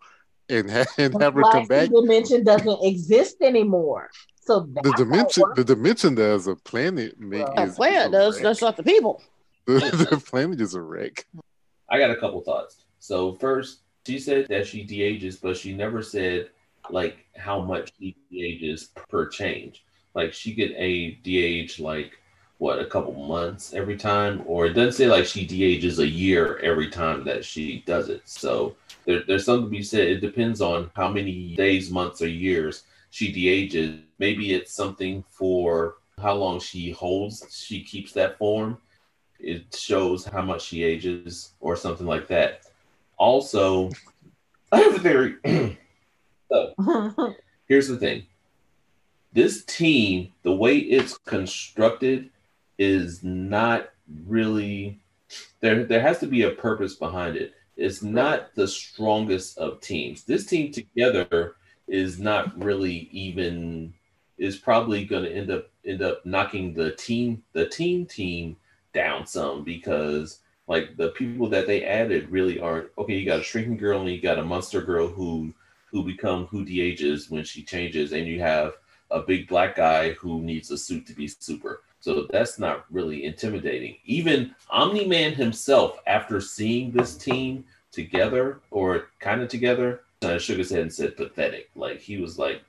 and, 0.49 0.71
ha- 0.71 0.85
and 0.99 1.21
have 1.21 1.35
her 1.35 1.43
come 1.43 1.67
back. 1.67 1.89
The 1.89 2.01
dimension 2.01 2.45
doesn't 2.45 2.85
exist 2.85 3.37
anymore. 3.41 4.11
So 4.41 4.69
The 4.83 4.93
dimension, 4.93 5.45
the 5.57 5.65
dimension 5.65 6.15
does 6.15 6.47
a 6.47 6.55
planet. 6.55 7.19
Make, 7.19 7.47
Well, 7.49 7.67
is, 7.67 7.73
A 7.73 7.77
planet 7.77 7.99
is 7.99 8.07
a 8.07 8.11
does. 8.11 8.41
That's 8.41 8.63
not 8.63 8.77
the 8.77 8.83
people. 8.83 9.23
the, 9.67 10.09
the 10.11 10.19
planet 10.19 10.61
is 10.61 10.75
a 10.75 10.83
wreck. 10.83 11.27
I 11.89 11.99
got 11.99 12.11
a 12.11 12.17
couple 12.17 12.43
thoughts. 12.43 12.85
So 12.99 13.35
first, 13.35 13.81
she 14.07 14.19
said 14.19 14.49
that 14.49 14.67
she 14.67 14.83
de-ages, 14.83 15.37
but 15.37 15.57
she 15.57 15.75
never 15.75 16.03
said 16.03 16.51
like 16.91 17.19
how 17.37 17.61
much 17.61 17.93
she 17.99 18.17
de-ages 18.31 18.91
per 19.09 19.29
change. 19.29 19.85
Like 20.15 20.33
she 20.35 20.55
could 20.55 20.73
a 20.73 21.13
de-age 21.23 21.81
like 21.81 22.13
what 22.59 22.79
a 22.79 22.87
couple 22.87 23.13
months 23.13 23.75
every 23.75 23.97
time, 23.97 24.43
or 24.47 24.67
it 24.67 24.75
doesn't 24.75 24.93
say 24.93 25.07
like 25.07 25.27
she 25.27 25.47
de-ages 25.47 25.99
a 25.99 26.07
year 26.07 26.59
every 26.59 26.89
time 26.89 27.25
that 27.25 27.45
she 27.45 27.83
does 27.87 28.09
it. 28.09 28.23
So 28.25 28.77
there, 29.05 29.23
there's 29.27 29.45
something 29.45 29.67
to 29.67 29.71
be 29.71 29.83
said. 29.83 30.09
It 30.09 30.21
depends 30.21 30.61
on 30.61 30.91
how 30.95 31.09
many 31.09 31.55
days, 31.57 31.91
months, 31.91 32.23
or 32.23 32.29
years 32.29 32.85
she 33.11 33.33
de-ages. 33.33 34.01
Maybe 34.19 34.55
it's 34.55 34.73
something 34.73 35.25
for 35.29 35.97
how 36.21 36.35
long 36.35 36.61
she 36.61 36.91
holds, 36.93 37.45
she 37.51 37.83
keeps 37.83 38.13
that 38.13 38.39
form 38.39 38.79
it 39.45 39.75
shows 39.75 40.25
how 40.25 40.43
much 40.43 40.63
she 40.63 40.83
ages 40.83 41.53
or 41.61 41.77
something 41.77 42.07
like 42.07 42.27
that. 42.29 42.63
Also, 43.17 43.91
I 44.73 44.81
have 44.81 44.97
a 44.97 44.99
theory. 44.99 45.37
so 46.51 46.75
here's 47.69 47.89
the 47.89 47.97
thing. 47.97 48.27
This 49.33 49.65
team, 49.65 50.33
the 50.43 50.55
way 50.55 50.79
it's 50.79 51.19
constructed, 51.19 52.31
is 52.79 53.23
not 53.23 53.91
really 54.27 55.01
there. 55.61 55.85
There 55.85 56.01
has 56.01 56.19
to 56.21 56.27
be 56.27 56.43
a 56.43 56.51
purpose 56.51 56.95
behind 56.95 57.37
it. 57.37 57.55
It's 57.77 58.03
not 58.03 58.55
the 58.55 58.69
strongest 58.69 59.59
of 59.59 59.81
teams. 59.81 60.25
This 60.25 60.47
team 60.47 60.73
together 60.73 61.57
is 61.89 62.19
not 62.19 62.57
really 62.63 63.09
even 63.11 63.93
is 64.39 64.57
probably 64.57 65.05
going 65.05 65.25
to 65.25 65.33
end 65.33 65.51
up 65.51 65.71
end 65.85 66.03
up 66.03 66.25
knocking 66.25 66.75
the 66.75 66.93
team 66.93 67.43
the 67.53 67.67
team 67.67 68.07
team 68.07 68.57
down 68.93 69.27
some 69.27 69.65
because 69.65 70.41
like 70.67 70.97
the 70.97 71.11
people 71.11 71.49
that 71.49 71.67
they 71.67 71.85
added 71.85 72.31
really 72.31 72.61
aren't 72.61 72.89
okay. 72.97 73.15
You 73.15 73.27
got 73.27 73.41
a 73.41 73.45
shrinking 73.45 73.77
girl 73.77 74.01
and 74.01 74.11
you 74.11 74.21
got 74.21 74.39
a 74.39 74.45
monster 74.45 74.81
girl 74.81 75.09
who 75.09 75.53
who 75.91 76.03
become 76.03 76.47
who 76.47 76.65
de-ages 76.65 77.31
when 77.31 77.45
she 77.45 77.63
changes, 77.63 78.13
and 78.13 78.27
you 78.27 78.41
have 78.41 78.75
a 79.11 79.21
big 79.21 79.47
black 79.47 79.77
guy 79.77 80.13
who 80.15 80.41
needs 80.41 80.71
a 80.71 80.79
suit 80.79 81.07
to 81.07 81.13
be 81.13 81.29
super. 81.29 81.83
So 82.05 82.27
that's 82.31 82.59
not 82.59 82.85
really 82.91 83.25
intimidating. 83.25 83.97
Even 84.05 84.55
Omni 84.69 85.07
Man 85.07 85.33
himself, 85.33 86.01
after 86.07 86.39
seeing 86.39 86.91
this 86.91 87.17
team 87.17 87.65
together 87.93 88.61
or 88.71 89.07
kind 89.21 89.41
of 89.41 89.49
together, 89.49 90.03
uh, 90.21 90.37
shook 90.37 90.59
his 90.59 90.69
head 90.69 90.83
and 90.83 90.93
said 90.93 91.17
pathetic. 91.17 91.71
Like 91.75 92.01
he 92.01 92.19
was 92.19 92.39
like 92.39 92.61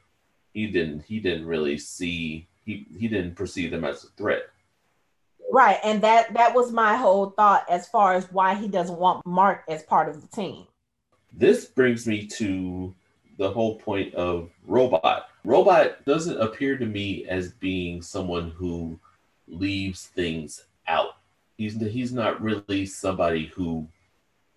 he 0.54 0.68
didn't 0.68 1.02
he 1.02 1.20
didn't 1.20 1.48
really 1.48 1.78
see 1.78 2.48
he 2.64 2.88
he 2.98 3.10
didn't 3.10 3.36
perceive 3.36 3.72
them 3.72 3.84
as 3.84 4.06
a 4.06 4.08
threat. 4.16 4.44
right. 5.52 5.80
And 5.84 6.02
that 6.02 6.34
that 6.34 6.56
was 6.56 6.72
my 6.72 6.96
whole 6.96 7.32
thought 7.32 7.66
as 7.70 7.90
far 7.90 8.14
as 8.14 8.32
why 8.32 8.56
he 8.56 8.70
doesn't 8.70 8.98
want 8.98 9.26
Mark 9.26 9.66
as 9.68 9.84
part 9.84 10.08
of 10.08 10.22
the 10.22 10.30
team. 10.30 10.66
This 11.34 11.66
brings 11.66 12.08
me 12.08 12.26
to 12.38 12.96
the 13.38 13.52
whole 13.52 13.80
point 13.80 14.14
of 14.16 14.50
Robot. 14.66 15.28
Robot 15.44 16.06
doesn't 16.06 16.40
appear 16.40 16.78
to 16.78 16.86
me 16.86 17.26
as 17.26 17.52
being 17.52 18.02
someone 18.02 18.52
who 18.52 18.98
leaves 19.48 20.08
things 20.08 20.66
out. 20.88 21.18
He's 21.58 21.80
he's 21.80 22.12
not 22.12 22.42
really 22.42 22.86
somebody 22.86 23.48
who 23.48 23.88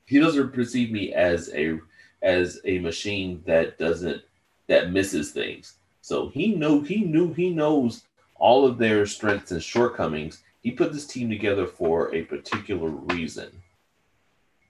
he 0.06 0.18
doesn't 0.18 0.52
perceive 0.52 0.90
me 0.90 1.12
as 1.12 1.50
a 1.54 1.78
as 2.22 2.60
a 2.64 2.78
machine 2.78 3.42
that 3.46 3.78
doesn't 3.78 4.22
that 4.66 4.90
misses 4.90 5.32
things. 5.32 5.74
So 6.00 6.28
he 6.28 6.54
know 6.54 6.80
he 6.80 7.02
knew 7.02 7.32
he 7.32 7.50
knows 7.50 8.04
all 8.36 8.66
of 8.66 8.78
their 8.78 9.06
strengths 9.06 9.50
and 9.50 9.62
shortcomings. 9.62 10.42
He 10.62 10.70
put 10.70 10.92
this 10.92 11.06
team 11.06 11.28
together 11.28 11.66
for 11.66 12.14
a 12.14 12.22
particular 12.22 12.88
reason. 12.88 13.50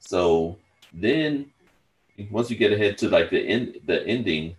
So 0.00 0.58
then 0.92 1.50
once 2.30 2.50
you 2.50 2.56
get 2.56 2.72
ahead 2.72 2.98
to 2.98 3.08
like 3.08 3.30
the 3.30 3.40
end 3.40 3.78
the 3.86 4.06
ending, 4.06 4.56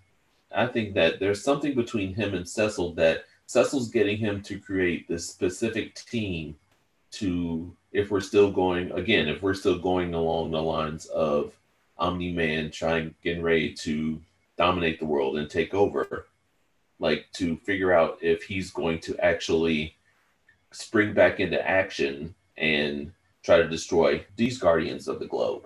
I 0.56 0.68
think 0.68 0.94
that 0.96 1.20
there's 1.20 1.44
something 1.44 1.76
between 1.76 2.14
him 2.14 2.34
and 2.34 2.48
Cecil 2.48 2.94
that 2.94 3.26
Cecil's 3.50 3.90
getting 3.90 4.16
him 4.16 4.44
to 4.44 4.60
create 4.60 5.08
this 5.08 5.28
specific 5.28 5.96
team 5.96 6.56
to 7.10 7.76
if 7.92 8.12
we're 8.12 8.20
still 8.20 8.52
going 8.52 8.92
again, 8.92 9.28
if 9.28 9.42
we're 9.42 9.56
still 9.56 9.80
going 9.80 10.14
along 10.14 10.52
the 10.52 10.62
lines 10.62 11.08
of 11.08 11.52
Omni 11.98 12.32
Man 12.32 12.70
trying 12.70 13.16
getting 13.24 13.42
ready 13.42 13.74
to 13.74 14.22
dominate 14.56 15.00
the 15.00 15.08
world 15.08 15.40
and 15.40 15.50
take 15.50 15.74
over, 15.74 16.28
like 17.00 17.26
to 17.34 17.58
figure 17.58 17.92
out 17.92 18.20
if 18.22 18.44
he's 18.44 18.70
going 18.70 19.00
to 19.00 19.18
actually 19.18 19.96
spring 20.70 21.16
back 21.16 21.40
into 21.40 21.68
action 21.68 22.36
and 22.56 23.12
try 23.42 23.58
to 23.58 23.68
destroy 23.68 24.24
these 24.36 24.60
guardians 24.60 25.08
of 25.08 25.18
the 25.18 25.26
globe. 25.26 25.66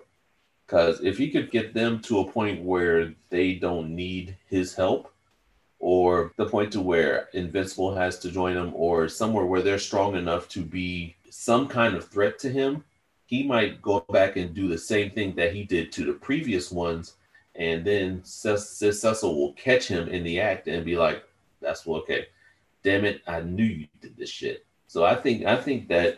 Because 0.66 1.02
if 1.04 1.18
he 1.18 1.30
could 1.30 1.52
get 1.52 1.74
them 1.74 2.00
to 2.04 2.22
a 2.22 2.32
point 2.32 2.64
where 2.64 3.14
they 3.30 3.56
don't 3.56 3.94
need 3.94 4.38
his 4.48 4.74
help, 4.74 5.13
or 5.84 6.32
the 6.38 6.46
point 6.46 6.72
to 6.72 6.80
where 6.80 7.28
Invincible 7.34 7.94
has 7.94 8.18
to 8.20 8.32
join 8.32 8.56
them, 8.56 8.72
or 8.74 9.10
somewhere 9.10 9.46
where 9.46 9.62
they're 9.62 9.78
strong 9.78 10.16
enough 10.16 10.48
to 10.48 10.62
be 10.62 11.14
some 11.30 11.68
kind 11.68 11.94
of 11.94 12.08
threat 12.08 12.40
to 12.40 12.50
him, 12.50 12.86
he 13.26 13.44
might 13.44 13.82
go 13.82 14.00
back 14.10 14.38
and 14.38 14.54
do 14.54 14.70
the 14.70 14.78
same 14.78 15.12
thing 15.12 15.36
that 15.36 15.54
he 15.54 15.66
did 15.66 15.92
to 15.92 16.06
the 16.06 16.14
previous 16.14 16.72
ones, 16.72 17.16
and 17.56 17.84
then 17.84 18.22
Cecil 18.24 19.36
will 19.36 19.52
catch 19.54 19.86
him 19.90 20.08
in 20.08 20.24
the 20.24 20.40
act 20.40 20.70
and 20.70 20.86
be 20.86 20.96
like, 20.96 21.26
"That's 21.60 21.86
okay. 21.86 22.28
Damn 22.82 23.04
it, 23.04 23.22
I 23.28 23.42
knew 23.42 23.66
you 23.66 23.88
did 24.00 24.16
this 24.16 24.30
shit." 24.30 24.66
So 24.88 25.04
I 25.04 25.16
think 25.16 25.46
I 25.46 25.58
think 25.58 25.90
that 25.90 26.16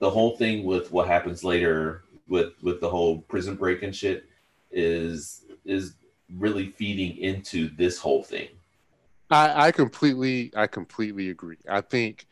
the 0.00 0.10
whole 0.10 0.36
thing 0.36 0.64
with 0.64 0.90
what 0.90 1.06
happens 1.06 1.44
later 1.44 2.02
with 2.26 2.54
with 2.60 2.80
the 2.80 2.90
whole 2.90 3.18
prison 3.20 3.54
break 3.54 3.84
and 3.84 3.94
shit 3.94 4.24
is 4.72 5.44
is 5.64 5.94
really 6.38 6.66
feeding 6.66 7.16
into 7.18 7.68
this 7.76 7.96
whole 7.96 8.24
thing. 8.24 8.48
I, 9.30 9.66
I 9.66 9.72
completely 9.72 10.52
I 10.56 10.66
completely 10.66 11.30
agree. 11.30 11.58
I 11.68 11.80
think 11.80 12.26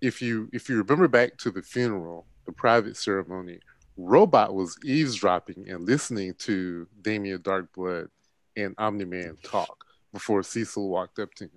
if 0.00 0.20
you 0.22 0.48
if 0.52 0.68
you 0.68 0.76
remember 0.76 1.08
back 1.08 1.36
to 1.38 1.50
the 1.50 1.62
funeral, 1.62 2.26
the 2.46 2.52
private 2.52 2.96
ceremony, 2.96 3.60
Robot 3.96 4.54
was 4.54 4.76
eavesdropping 4.84 5.68
and 5.68 5.84
listening 5.84 6.34
to 6.34 6.86
Damien 7.02 7.40
Darkblood 7.40 8.08
and 8.56 8.74
Omni 8.78 9.04
Man 9.04 9.36
talk 9.42 9.84
before 10.12 10.42
Cecil 10.42 10.88
walked 10.88 11.18
up 11.18 11.34
to 11.34 11.44
him. 11.44 11.50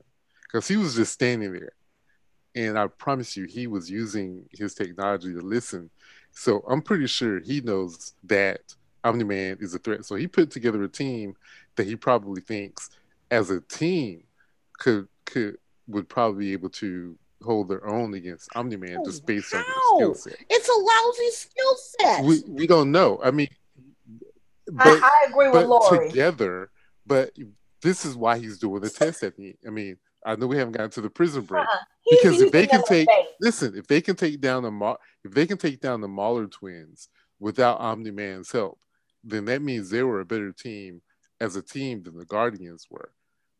Because 0.43 0.67
he 0.67 0.77
was 0.77 0.95
just 0.95 1.13
standing 1.13 1.53
there. 1.53 1.71
And 2.53 2.77
I 2.77 2.87
promise 2.87 3.37
you, 3.37 3.45
he 3.45 3.67
was 3.67 3.89
using 3.89 4.45
his 4.51 4.73
technology 4.73 5.33
to 5.33 5.39
listen 5.39 5.89
so 6.31 6.63
I'm 6.67 6.81
pretty 6.81 7.07
sure 7.07 7.39
he 7.39 7.61
knows 7.61 8.13
that 8.23 8.61
Omni 9.03 9.23
Man 9.23 9.57
is 9.59 9.73
a 9.73 9.79
threat. 9.79 10.05
So 10.05 10.15
he 10.15 10.27
put 10.27 10.51
together 10.51 10.83
a 10.83 10.89
team 10.89 11.35
that 11.75 11.87
he 11.87 11.95
probably 11.95 12.41
thinks, 12.41 12.89
as 13.29 13.49
a 13.49 13.61
team, 13.61 14.23
could 14.81 15.07
could 15.25 15.57
would 15.87 16.09
probably 16.09 16.45
be 16.45 16.53
able 16.53 16.69
to 16.69 17.15
hold 17.43 17.69
their 17.69 17.87
own 17.87 18.13
against 18.15 18.49
Omni 18.55 18.77
Man 18.77 18.97
oh, 18.99 19.05
just 19.05 19.25
based 19.25 19.53
how? 19.53 19.59
on 19.59 19.99
their 19.99 20.15
skill 20.15 20.15
set. 20.15 20.45
It's 20.49 20.67
a 20.67 20.73
lousy 20.73 21.31
skill 21.31 21.75
set. 21.75 22.23
We 22.23 22.43
we 22.47 22.67
don't 22.67 22.91
know. 22.91 23.19
I 23.23 23.29
mean, 23.29 23.47
but, 24.71 24.87
I, 24.87 24.99
I, 24.99 25.27
agree 25.29 25.49
with 25.49 25.67
Lori. 25.67 26.09
Together, 26.09 26.71
but 27.05 27.31
this 27.83 28.05
is 28.05 28.15
why 28.15 28.39
he's 28.39 28.57
doing 28.57 28.81
the 28.81 28.89
test 28.89 29.21
at 29.21 29.37
me. 29.37 29.55
I 29.65 29.69
mean, 29.69 29.97
I 30.25 30.35
know 30.35 30.47
we 30.47 30.57
haven't 30.57 30.73
gotten 30.73 30.91
to 30.91 31.01
the 31.01 31.09
prison 31.09 31.43
break 31.43 31.63
uh-uh. 31.63 31.83
because 32.09 32.41
if 32.41 32.51
they 32.51 32.65
can 32.65 32.83
take 32.83 33.07
listen, 33.39 33.75
if 33.75 33.85
they 33.85 34.01
can 34.01 34.15
take 34.15 34.41
down 34.41 34.63
the 34.63 34.97
if 35.23 35.31
they 35.31 35.45
can 35.45 35.57
take 35.57 35.79
down 35.79 36.01
the 36.01 36.07
Mauler 36.07 36.47
twins 36.47 37.07
without 37.39 37.79
Omni 37.79 38.11
Man's 38.11 38.51
help, 38.51 38.79
then 39.23 39.45
that 39.45 39.61
means 39.61 39.91
they 39.91 40.01
were 40.01 40.21
a 40.21 40.25
better 40.25 40.51
team 40.51 41.03
as 41.39 41.55
a 41.55 41.61
team 41.61 42.01
than 42.01 42.17
the 42.17 42.25
Guardians 42.25 42.87
were, 42.89 43.11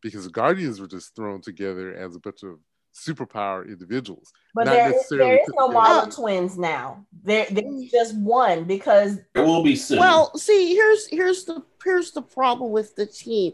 because 0.01 0.25
the 0.25 0.31
Guardians 0.31 0.79
were 0.79 0.87
just 0.87 1.15
thrown 1.15 1.41
together 1.41 1.93
as 1.95 2.15
a 2.15 2.19
bunch 2.19 2.43
of 2.43 2.59
superpower 2.93 3.65
individuals. 3.65 4.33
But 4.53 4.65
there 4.65 4.93
is, 4.93 5.07
there 5.09 5.35
is 5.35 5.47
no 5.57 5.69
Mauler 5.69 6.11
twins 6.11 6.57
now. 6.57 7.05
There, 7.23 7.47
there's 7.49 7.89
just 7.89 8.17
one 8.17 8.65
because 8.65 9.17
there 9.33 9.45
will 9.45 9.63
be 9.63 9.75
soon. 9.75 9.99
Well, 9.99 10.35
see, 10.37 10.73
here's 10.75 11.07
here's 11.07 11.45
the 11.45 11.63
here's 11.83 12.11
the 12.11 12.21
problem 12.21 12.71
with 12.71 12.95
the 12.95 13.05
team 13.05 13.53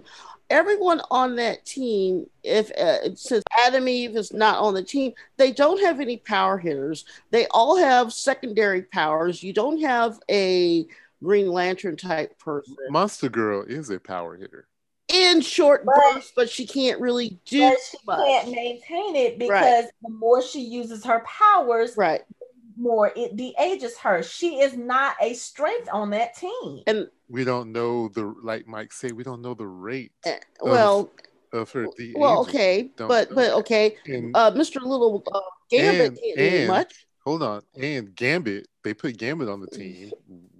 everyone 0.50 1.02
on 1.12 1.36
that 1.36 1.66
team, 1.66 2.26
if 2.43 2.72
uh, 2.72 3.16
since 3.16 3.43
Atom 3.66 3.88
Eve 3.88 4.16
is 4.16 4.34
not 4.34 4.60
on 4.60 4.74
the 4.74 4.84
team, 4.84 5.14
they 5.38 5.52
don't 5.52 5.82
have 5.82 6.00
any 6.00 6.18
power 6.18 6.58
hitters. 6.58 7.06
They 7.32 7.48
all 7.48 7.78
have 7.78 8.14
secondary 8.14 8.84
powers. 8.84 9.43
You 9.43 9.54
don't 9.54 9.82
have 9.82 10.20
a 10.30 10.88
Green 11.24 11.50
Lantern 11.50 11.98
type 11.98 12.38
person. 12.39 12.78
Monster 12.89 13.30
Girl 13.30 13.64
is 13.64 13.89
a 13.89 14.00
power 14.00 14.36
hitter. 14.36 14.68
In 15.10 15.39
short 15.39 15.86
but, 15.86 15.95
bursts, 16.14 16.34
but 16.36 16.49
she 16.49 16.68
can't 16.68 16.99
really 16.99 17.39
do. 17.45 17.70
But 17.70 17.78
she 17.89 17.97
much. 18.05 18.26
can't 18.26 18.51
maintain 18.51 19.16
it 19.16 19.39
because 19.39 19.86
right. 19.86 19.86
the 20.01 20.10
more 20.10 20.41
she 20.41 20.60
uses 20.62 21.05
her 21.05 21.24
powers, 21.26 21.95
right, 21.95 22.24
more 22.78 23.12
it 23.16 23.36
de-ages 23.36 23.97
her. 23.99 24.24
She 24.24 24.60
is 24.60 24.76
not 24.76 25.16
a 25.22 25.34
strength 25.34 25.89
on 25.91 26.10
that 26.12 26.36
team. 26.36 26.84
And 26.88 27.08
we 27.30 27.43
don't 27.43 27.72
know 27.72 28.10
the 28.10 28.34
like 28.43 28.68
Mike 28.68 28.93
said, 28.93 29.14
we 29.14 29.24
don't 29.24 29.41
know 29.41 29.53
the 29.53 29.66
rate. 29.66 30.12
Uh, 30.26 30.34
well, 30.62 31.12
of, 31.53 31.62
of 31.62 31.72
her 31.72 31.88
de 31.97 32.14
Well, 32.16 32.41
okay, 32.41 32.91
but 32.97 33.34
but 33.34 33.53
okay, 33.53 33.95
and, 34.05 34.36
uh, 34.36 34.51
Mr. 34.51 34.82
Little 34.82 35.24
uh, 35.32 35.39
Gambit 35.70 36.08
and, 36.08 36.18
can't 36.18 36.39
and, 36.39 36.51
do 36.51 36.68
much. 36.68 37.08
Hold 37.26 37.43
on, 37.43 37.62
and 37.76 38.16
Gambit, 38.16 38.68
they 38.84 38.93
put 38.93 39.18
Gambit 39.18 39.49
on 39.49 39.60
the 39.60 39.68
team. 39.68 40.12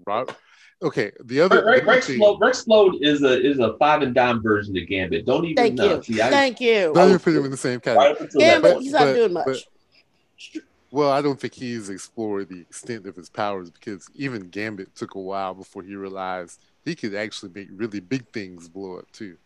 Rob, 0.06 0.34
okay, 0.82 1.12
the 1.24 1.42
other 1.42 1.66
Rex, 1.66 1.86
Rex, 1.86 2.08
Splode, 2.10 2.40
Rex 2.40 2.64
Splode 2.64 3.02
is 3.02 3.24
a 3.24 3.42
is 3.42 3.60
a 3.60 3.78
five 3.78 4.02
and 4.02 4.14
dime 4.14 4.42
version 4.42 4.78
of 4.78 4.88
Gambit. 4.88 5.26
Don't 5.26 5.46
even 5.46 5.56
Thank 5.56 5.76
know. 5.76 5.86
you. 5.86 5.96
Uh, 5.96 6.02
see, 6.02 6.22
I, 6.22 6.30
Thank 6.30 6.62
you. 6.62 6.92
Don't 6.94 7.10
even 7.10 7.20
put 7.20 7.36
him 7.36 7.46
in 7.46 7.52
the 7.52 7.58
same 7.58 7.80
category. 7.80 8.14
Right 8.20 8.32
Gambit, 8.34 8.82
he's 8.82 8.92
not 8.92 9.00
but, 9.02 9.14
doing 9.14 9.34
much. 9.34 9.46
But, 9.46 10.64
well, 10.90 11.12
I 11.12 11.22
don't 11.22 11.40
think 11.40 11.54
he's 11.54 11.90
explored 11.90 12.50
the 12.50 12.62
extent 12.62 13.06
of 13.08 13.16
his 13.16 13.30
powers 13.30 13.70
because 13.70 14.10
even 14.16 14.50
Gambit 14.50 14.96
took 14.96 15.16
a 15.16 15.20
while 15.20 15.54
before 15.54 15.84
he 15.84 15.96
realized 15.96 16.62
he 16.86 16.96
could 16.96 17.14
actually 17.14 17.52
make 17.54 17.68
really 17.72 18.00
big 18.00 18.28
things 18.30 18.70
blow 18.70 18.98
up 19.00 19.12
too. 19.12 19.38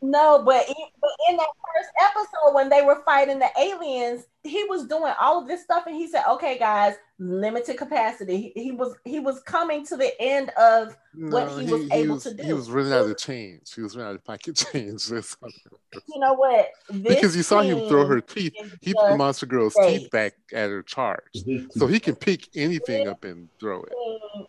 No, 0.00 0.42
but, 0.44 0.64
but 1.00 1.10
in 1.28 1.36
that 1.38 1.48
first 1.74 1.90
episode 2.00 2.54
when 2.54 2.68
they 2.68 2.82
were 2.82 3.02
fighting 3.04 3.38
the 3.38 3.48
aliens, 3.58 4.26
he 4.44 4.64
was 4.64 4.86
doing 4.86 5.12
all 5.20 5.40
of 5.40 5.48
this 5.48 5.62
stuff, 5.62 5.86
and 5.86 5.96
he 5.96 6.06
said, 6.06 6.22
"Okay, 6.30 6.56
guys, 6.56 6.94
limited 7.18 7.76
capacity." 7.76 8.52
He, 8.54 8.62
he 8.62 8.72
was 8.72 8.94
he 9.04 9.20
was 9.20 9.40
coming 9.40 9.84
to 9.86 9.96
the 9.96 10.12
end 10.20 10.50
of 10.50 10.96
no, 11.14 11.36
what 11.36 11.60
he, 11.60 11.66
he 11.66 11.72
was 11.72 11.82
he 11.82 11.92
able 11.92 12.14
was, 12.14 12.22
to 12.24 12.34
do. 12.34 12.42
He 12.42 12.52
was 12.52 12.70
running 12.70 12.92
out 12.92 13.06
of 13.06 13.18
change. 13.18 13.74
He 13.74 13.82
was 13.82 13.96
running 13.96 14.10
out 14.10 14.16
of 14.16 14.24
pocket 14.24 14.56
change. 14.72 15.08
you 15.10 16.18
know 16.18 16.34
what? 16.34 16.70
This 16.90 17.14
because 17.14 17.36
you 17.36 17.42
saw 17.42 17.60
him 17.60 17.88
throw 17.88 18.06
her 18.06 18.20
teeth. 18.20 18.54
He 18.80 18.92
threw 18.92 19.16
Monster 19.16 19.46
Girl's 19.46 19.74
great. 19.74 20.00
teeth 20.00 20.10
back 20.10 20.34
at 20.52 20.70
her 20.70 20.82
charge, 20.82 21.44
so 21.70 21.86
he 21.86 22.00
can 22.00 22.16
pick 22.16 22.48
anything 22.54 23.08
up 23.08 23.24
and 23.24 23.48
throw 23.60 23.82
it. 23.82 23.92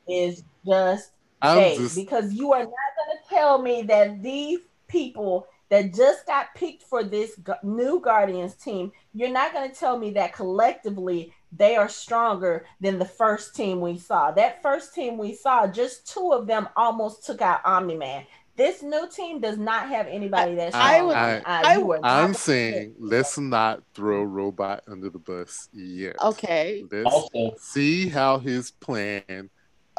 Is 0.08 0.44
just 0.66 1.12
just... 1.44 1.96
because 1.96 2.34
you 2.34 2.54
are 2.54 2.64
not 2.64 2.68
going 2.68 3.18
to 3.18 3.30
tell 3.30 3.62
me 3.62 3.84
that 3.84 4.22
these 4.22 4.60
people 4.88 5.48
that 5.70 5.94
just 5.94 6.26
got 6.26 6.54
picked 6.56 6.84
for 6.84 7.04
this 7.04 7.40
new 7.64 8.00
Guardians 8.00 8.56
team, 8.56 8.92
you're 9.14 9.30
not 9.30 9.54
going 9.54 9.70
to 9.70 9.76
tell 9.76 9.98
me 9.98 10.12
that 10.12 10.34
collectively 10.34 11.34
they 11.52 11.76
are 11.76 11.90
stronger 11.90 12.66
than 12.80 13.00
the 13.00 13.06
first 13.06 13.56
team 13.56 13.80
we 13.80 13.98
saw. 13.98 14.32
That 14.32 14.62
first 14.62 14.94
team 14.94 15.18
we 15.18 15.34
saw, 15.34 15.68
just 15.68 16.12
two 16.12 16.32
of 16.32 16.48
them 16.48 16.68
almost 16.76 17.26
took 17.26 17.42
out 17.42 17.62
Omni 17.66 17.96
Man. 17.96 18.26
This 18.56 18.84
new 18.84 19.08
team 19.10 19.40
does 19.40 19.58
not 19.58 19.88
have 19.88 20.08
anybody 20.08 20.56
that's 20.56 20.76
I, 20.76 21.02
would, 21.02 21.16
uh, 21.16 21.42
I, 21.46 21.76
I, 21.76 22.00
I 22.04 22.22
am 22.22 22.34
saying 22.34 22.94
let's 23.00 23.38
not 23.38 23.82
throw 23.94 24.22
Robot 24.22 24.84
under 24.86 25.10
the 25.10 25.18
bus 25.18 25.70
yet. 25.72 26.18
Okay. 26.22 26.84
Let's 26.92 27.06
also, 27.06 27.56
see 27.58 28.10
how 28.10 28.38
his 28.38 28.72
plan 28.72 29.50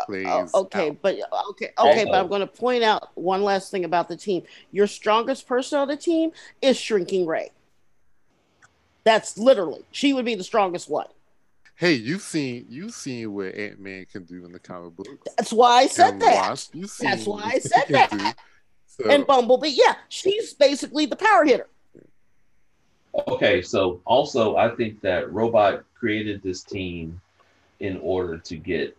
plays. 0.06 0.26
Uh, 0.26 0.46
okay, 0.54 0.90
out. 0.90 0.96
but 1.02 1.18
okay, 1.50 1.70
okay, 1.78 2.04
but 2.04 2.14
I'm 2.14 2.28
going 2.28 2.40
to 2.40 2.46
point 2.46 2.82
out 2.82 3.10
one 3.14 3.42
last 3.42 3.70
thing 3.70 3.84
about 3.84 4.08
the 4.08 4.16
team. 4.16 4.42
Your 4.72 4.86
strongest 4.86 5.46
person 5.46 5.78
on 5.78 5.88
the 5.88 5.96
team 5.96 6.32
is 6.62 6.76
Shrinking 6.78 7.26
Rae. 7.26 7.50
That's 9.04 9.38
literally 9.38 9.84
she 9.90 10.12
would 10.12 10.24
be 10.24 10.34
the 10.34 10.44
strongest 10.44 10.88
one. 10.88 11.06
Hey, 11.76 11.94
you've 11.94 12.20
seen 12.22 12.66
you've 12.68 12.92
seen 12.92 13.32
what 13.32 13.54
Ant 13.54 13.80
Man 13.80 14.04
can 14.04 14.24
do 14.24 14.44
in 14.44 14.52
the 14.52 14.58
comic 14.58 14.94
books. 14.96 15.10
That's 15.38 15.52
why 15.52 15.78
I 15.78 15.86
said 15.86 16.20
that. 16.20 16.66
That's 17.00 17.26
why 17.26 17.42
I 17.42 17.58
said 17.58 17.84
that. 17.88 18.36
So. 18.86 19.08
And 19.08 19.26
Bumblebee, 19.26 19.68
yeah, 19.68 19.94
she's 20.10 20.52
basically 20.52 21.06
the 21.06 21.16
power 21.16 21.44
hitter. 21.44 21.68
Okay, 23.28 23.62
so 23.62 24.00
also 24.04 24.56
I 24.56 24.74
think 24.74 25.00
that 25.00 25.32
Robot 25.32 25.84
created 25.94 26.42
this 26.42 26.62
team 26.62 27.20
in 27.80 27.98
order 28.02 28.36
to 28.38 28.56
get 28.56 28.96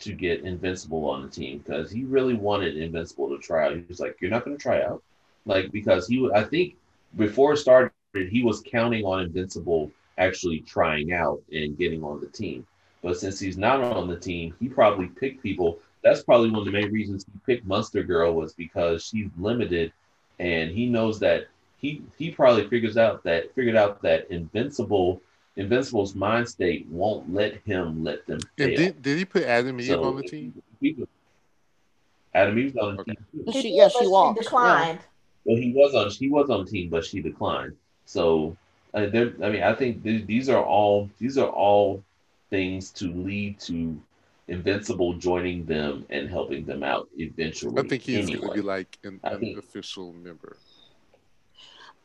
to 0.00 0.12
get 0.12 0.44
Invincible 0.44 1.08
on 1.08 1.22
the 1.22 1.28
team 1.28 1.58
because 1.58 1.90
he 1.90 2.04
really 2.04 2.34
wanted 2.34 2.76
Invincible 2.76 3.28
to 3.30 3.38
try 3.38 3.66
out. 3.66 3.76
He 3.76 3.84
was 3.88 4.00
like, 4.00 4.16
"You're 4.20 4.30
not 4.30 4.44
going 4.44 4.56
to 4.56 4.62
try 4.62 4.82
out," 4.82 5.02
like 5.46 5.70
because 5.72 6.06
he, 6.06 6.28
I 6.34 6.44
think, 6.44 6.76
before 7.16 7.54
it 7.54 7.58
started, 7.58 7.92
he 8.14 8.42
was 8.42 8.62
counting 8.62 9.04
on 9.04 9.20
Invincible 9.20 9.90
actually 10.18 10.60
trying 10.60 11.12
out 11.12 11.40
and 11.52 11.78
getting 11.78 12.02
on 12.04 12.20
the 12.20 12.26
team. 12.26 12.66
But 13.02 13.18
since 13.18 13.38
he's 13.40 13.56
not 13.56 13.80
on 13.80 14.08
the 14.08 14.18
team, 14.18 14.54
he 14.60 14.68
probably 14.68 15.06
picked 15.06 15.42
people. 15.42 15.78
That's 16.02 16.22
probably 16.22 16.50
one 16.50 16.60
of 16.60 16.66
the 16.66 16.72
main 16.72 16.92
reasons 16.92 17.24
he 17.24 17.38
picked 17.46 17.66
Monster 17.66 18.02
Girl 18.02 18.34
was 18.34 18.52
because 18.52 19.04
she's 19.04 19.30
limited, 19.38 19.92
and 20.38 20.70
he 20.70 20.86
knows 20.86 21.18
that 21.20 21.48
he 21.78 22.02
he 22.18 22.30
probably 22.30 22.68
figures 22.68 22.96
out 22.96 23.22
that 23.24 23.54
figured 23.54 23.76
out 23.76 24.02
that 24.02 24.30
Invincible 24.30 25.20
Invincible's 25.56 26.14
mind 26.14 26.48
state 26.48 26.86
won't 26.88 27.32
let 27.32 27.54
him 27.64 28.04
let 28.04 28.26
them 28.26 28.40
fail. 28.56 28.76
Did, 28.76 29.02
did 29.02 29.18
he 29.18 29.24
put 29.24 29.42
Atom 29.42 29.80
Eve 29.80 29.86
So, 29.88 30.04
on 30.04 30.16
the 30.16 30.22
team? 30.22 30.62
he 30.80 30.94
could- 30.94 31.08
Atom 32.34 32.58
Eve's 32.58 32.76
on 32.76 32.94
the 32.96 33.00
Okay. 33.02 33.14
team. 33.14 33.44
too. 33.52 33.60
She, 33.60 33.76
yeah, 33.76 33.88
but 33.92 34.00
she 34.00 34.06
walked. 34.06 34.36
Yeah. 34.38 34.42
declined. 34.44 34.98
Well, 35.44 35.56
he 35.56 35.72
was 35.72 35.94
on 35.94 36.10
he 36.10 36.28
was 36.28 36.48
on 36.50 36.64
the 36.64 36.70
team, 36.70 36.88
but 36.90 37.04
she 37.04 37.20
declined. 37.20 37.76
So, 38.04 38.56
uh, 38.94 39.06
there- 39.06 39.34
I 39.42 39.50
mean, 39.50 39.62
I 39.62 39.74
think 39.74 40.04
th- 40.04 40.26
these 40.26 40.48
are 40.48 40.62
all 40.64 41.10
these 41.18 41.36
are 41.38 41.48
all 41.48 42.04
things 42.50 42.90
to 42.92 43.12
lead 43.12 43.58
to 43.60 44.00
Invincible 44.48 45.14
joining 45.14 45.64
them 45.64 46.04
and 46.10 46.28
helping 46.28 46.64
them 46.64 46.82
out 46.82 47.08
eventually. 47.16 47.78
I 47.80 47.86
think 47.86 48.02
he's 48.02 48.24
anyway. 48.26 48.40
going 48.40 48.48
to 48.48 48.54
be 48.54 48.60
like 48.66 48.98
an, 49.04 49.20
an 49.22 49.38
think- 49.40 49.58
official 49.58 50.12
member. 50.12 50.56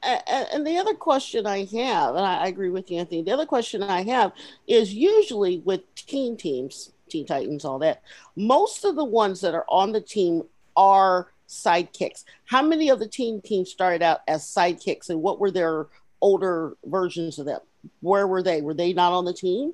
And 0.06 0.66
the 0.66 0.78
other 0.78 0.94
question 0.94 1.48
I 1.48 1.66
have, 1.66 2.16
and 2.16 2.26
I 2.26 2.46
I 2.46 2.48
agree 2.48 2.70
with 2.70 2.92
you, 2.92 3.00
Anthony. 3.00 3.24
The 3.24 3.32
other 3.32 3.46
question 3.46 3.82
I 3.82 4.04
have 4.04 4.32
is 4.68 4.94
usually 4.94 5.60
with 5.60 5.82
teen 5.96 6.38
teams, 6.38 6.92
Teen 7.10 7.26
Titans, 7.26 7.66
all 7.66 7.80
that. 7.80 8.02
Most 8.36 8.86
of 8.86 8.96
the 8.96 9.04
ones 9.04 9.42
that 9.42 9.56
are 9.56 9.66
on 9.68 9.92
the 9.92 10.02
team 10.02 10.44
are 10.78 11.32
sidekicks. 11.48 12.24
How 12.46 12.62
many 12.62 12.90
of 12.90 13.00
the 13.00 13.08
teen 13.08 13.42
teams 13.42 13.72
started 13.72 14.02
out 14.02 14.22
as 14.28 14.44
sidekicks, 14.44 15.10
and 15.10 15.22
what 15.22 15.40
were 15.40 15.52
their 15.52 15.88
older 16.22 16.78
versions 16.86 17.40
of 17.40 17.46
them? 17.46 17.62
Where 18.02 18.28
were 18.28 18.44
they? 18.44 18.62
Were 18.62 18.74
they 18.74 18.94
not 18.94 19.14
on 19.14 19.26
the 19.26 19.34
team 19.34 19.74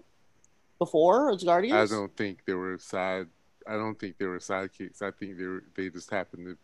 before 0.80 1.32
as 1.32 1.44
Guardians? 1.44 1.92
I 1.92 1.96
don't 1.96 2.16
think 2.16 2.40
they 2.46 2.54
were 2.54 2.78
side. 2.78 3.28
I 3.68 3.74
don't 3.74 4.00
think 4.00 4.18
they 4.18 4.26
were 4.26 4.40
sidekicks. 4.40 5.02
I 5.02 5.12
think 5.12 5.38
they 5.38 5.46
were, 5.46 5.64
they 5.76 5.90
just 5.90 6.10
happened 6.10 6.48
to 6.48 6.58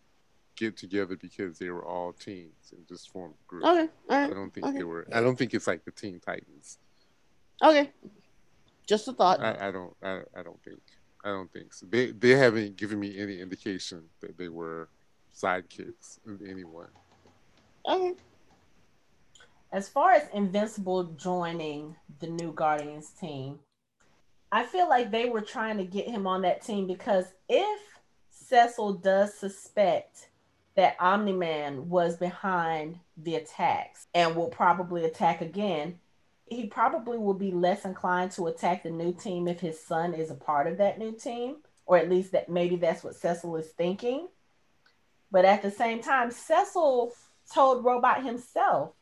get 0.57 0.75
together 0.75 1.15
because 1.15 1.57
they 1.57 1.69
were 1.69 1.85
all 1.85 2.11
teams 2.11 2.73
and 2.75 2.85
just 2.87 3.09
formed 3.11 3.35
a 3.35 3.47
group. 3.47 3.63
Okay, 3.63 3.87
all 4.09 4.17
I 4.17 4.27
don't 4.27 4.53
think 4.53 4.65
okay. 4.65 4.77
they 4.79 4.83
were. 4.83 5.07
I 5.13 5.21
don't 5.21 5.37
think 5.37 5.53
it's 5.53 5.67
like 5.67 5.85
the 5.85 5.91
Teen 5.91 6.19
Titans. 6.19 6.79
okay. 7.63 7.91
Just 8.85 9.07
a 9.07 9.13
thought. 9.13 9.41
I, 9.41 9.67
I 9.67 9.71
don't. 9.71 9.93
I, 10.01 10.21
I 10.35 10.43
don't 10.43 10.61
think. 10.63 10.79
I 11.23 11.29
don't 11.29 11.51
think 11.51 11.73
so. 11.73 11.85
They 11.89 12.11
they 12.11 12.31
haven't 12.31 12.77
given 12.77 12.99
me 12.99 13.17
any 13.17 13.39
indication 13.39 14.03
that 14.21 14.37
they 14.37 14.49
were 14.49 14.89
sidekicks 15.35 16.19
of 16.27 16.41
anyone. 16.41 16.89
Okay. 17.87 18.13
As 19.71 19.89
far 19.89 20.13
as 20.13 20.23
Invincible 20.33 21.03
joining 21.03 21.95
the 22.19 22.27
new 22.27 22.53
Guardians 22.53 23.09
team, 23.09 23.59
I 24.51 24.63
feel 24.63 24.87
like 24.87 25.11
they 25.11 25.27
were 25.27 25.41
trying 25.41 25.77
to 25.77 25.83
get 25.83 26.07
him 26.07 26.25
on 26.25 26.41
that 26.43 26.61
team 26.61 26.87
because 26.87 27.25
if 27.49 27.81
Cecil 28.29 28.93
does 28.93 29.33
suspect 29.33 30.29
that 30.77 30.95
Omni 30.99 31.33
Man 31.33 31.89
was 31.89 32.17
behind 32.17 32.99
the 33.17 33.35
attacks 33.35 34.05
and 34.13 34.35
will 34.35 34.47
probably 34.47 35.05
attack 35.05 35.41
again, 35.41 35.99
he 36.45 36.67
probably 36.67 37.17
will 37.17 37.33
be 37.33 37.51
less 37.51 37.83
inclined 37.83 38.31
to 38.31 38.45
attack 38.45 38.83
the 38.83 38.91
new 38.91 39.11
team 39.11 39.47
if 39.47 39.59
his 39.59 39.83
son 39.83 40.13
is 40.13 40.29
a 40.29 40.35
part 40.35 40.67
of 40.67 40.77
that 40.77 40.99
new 40.99 41.11
team, 41.11 41.57
or 41.87 41.97
at 41.97 42.09
least 42.09 42.31
that 42.31 42.47
maybe 42.47 42.75
that's 42.75 43.03
what 43.03 43.15
Cecil 43.15 43.55
is 43.57 43.67
thinking. 43.71 44.27
But 45.31 45.45
at 45.45 45.63
the 45.63 45.71
same 45.71 46.01
time, 46.01 46.29
Cecil 46.29 47.11
told 47.51 47.83
Robot 47.83 48.23
himself 48.23 48.93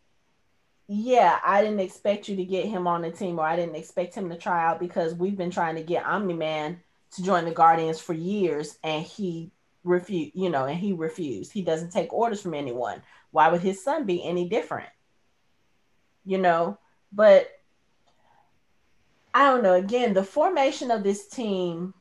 yeah, 0.87 1.39
I 1.43 1.63
didn't 1.63 1.79
expect 1.79 2.29
you 2.29 2.35
to 2.35 2.45
get 2.45 2.67
him 2.67 2.85
on 2.85 3.01
the 3.01 3.09
team, 3.09 3.39
or 3.39 3.45
I 3.45 3.55
didn't 3.55 3.75
expect 3.75 4.13
him 4.13 4.29
to 4.29 4.37
try 4.37 4.63
out 4.63 4.79
because 4.79 5.15
we've 5.15 5.35
been 5.35 5.49
trying 5.49 5.75
to 5.75 5.83
get 5.83 6.05
Omni 6.05 6.35
Man 6.35 6.79
to 7.15 7.23
join 7.23 7.45
the 7.45 7.51
Guardians 7.51 7.99
for 7.99 8.13
years, 8.13 8.77
and 8.83 9.03
he 9.03 9.51
refused. 9.85 10.31
You 10.35 10.49
know, 10.49 10.65
and 10.65 10.77
he 10.77 10.93
refused. 10.93 11.53
He 11.53 11.61
doesn't 11.61 11.91
take 11.91 12.11
orders 12.11 12.41
from 12.41 12.53
anyone. 12.53 13.01
Why 13.31 13.49
would 13.49 13.61
his 13.61 13.83
son 13.83 14.05
be 14.05 14.23
any 14.23 14.49
different? 14.49 14.89
You 16.25 16.39
know, 16.39 16.79
but 17.11 17.49
I 19.33 19.49
don't 19.49 19.63
know. 19.63 19.73
Again, 19.73 20.13
the 20.13 20.23
formation 20.23 20.91
of 20.91 21.03
this 21.03 21.27
team, 21.27 21.93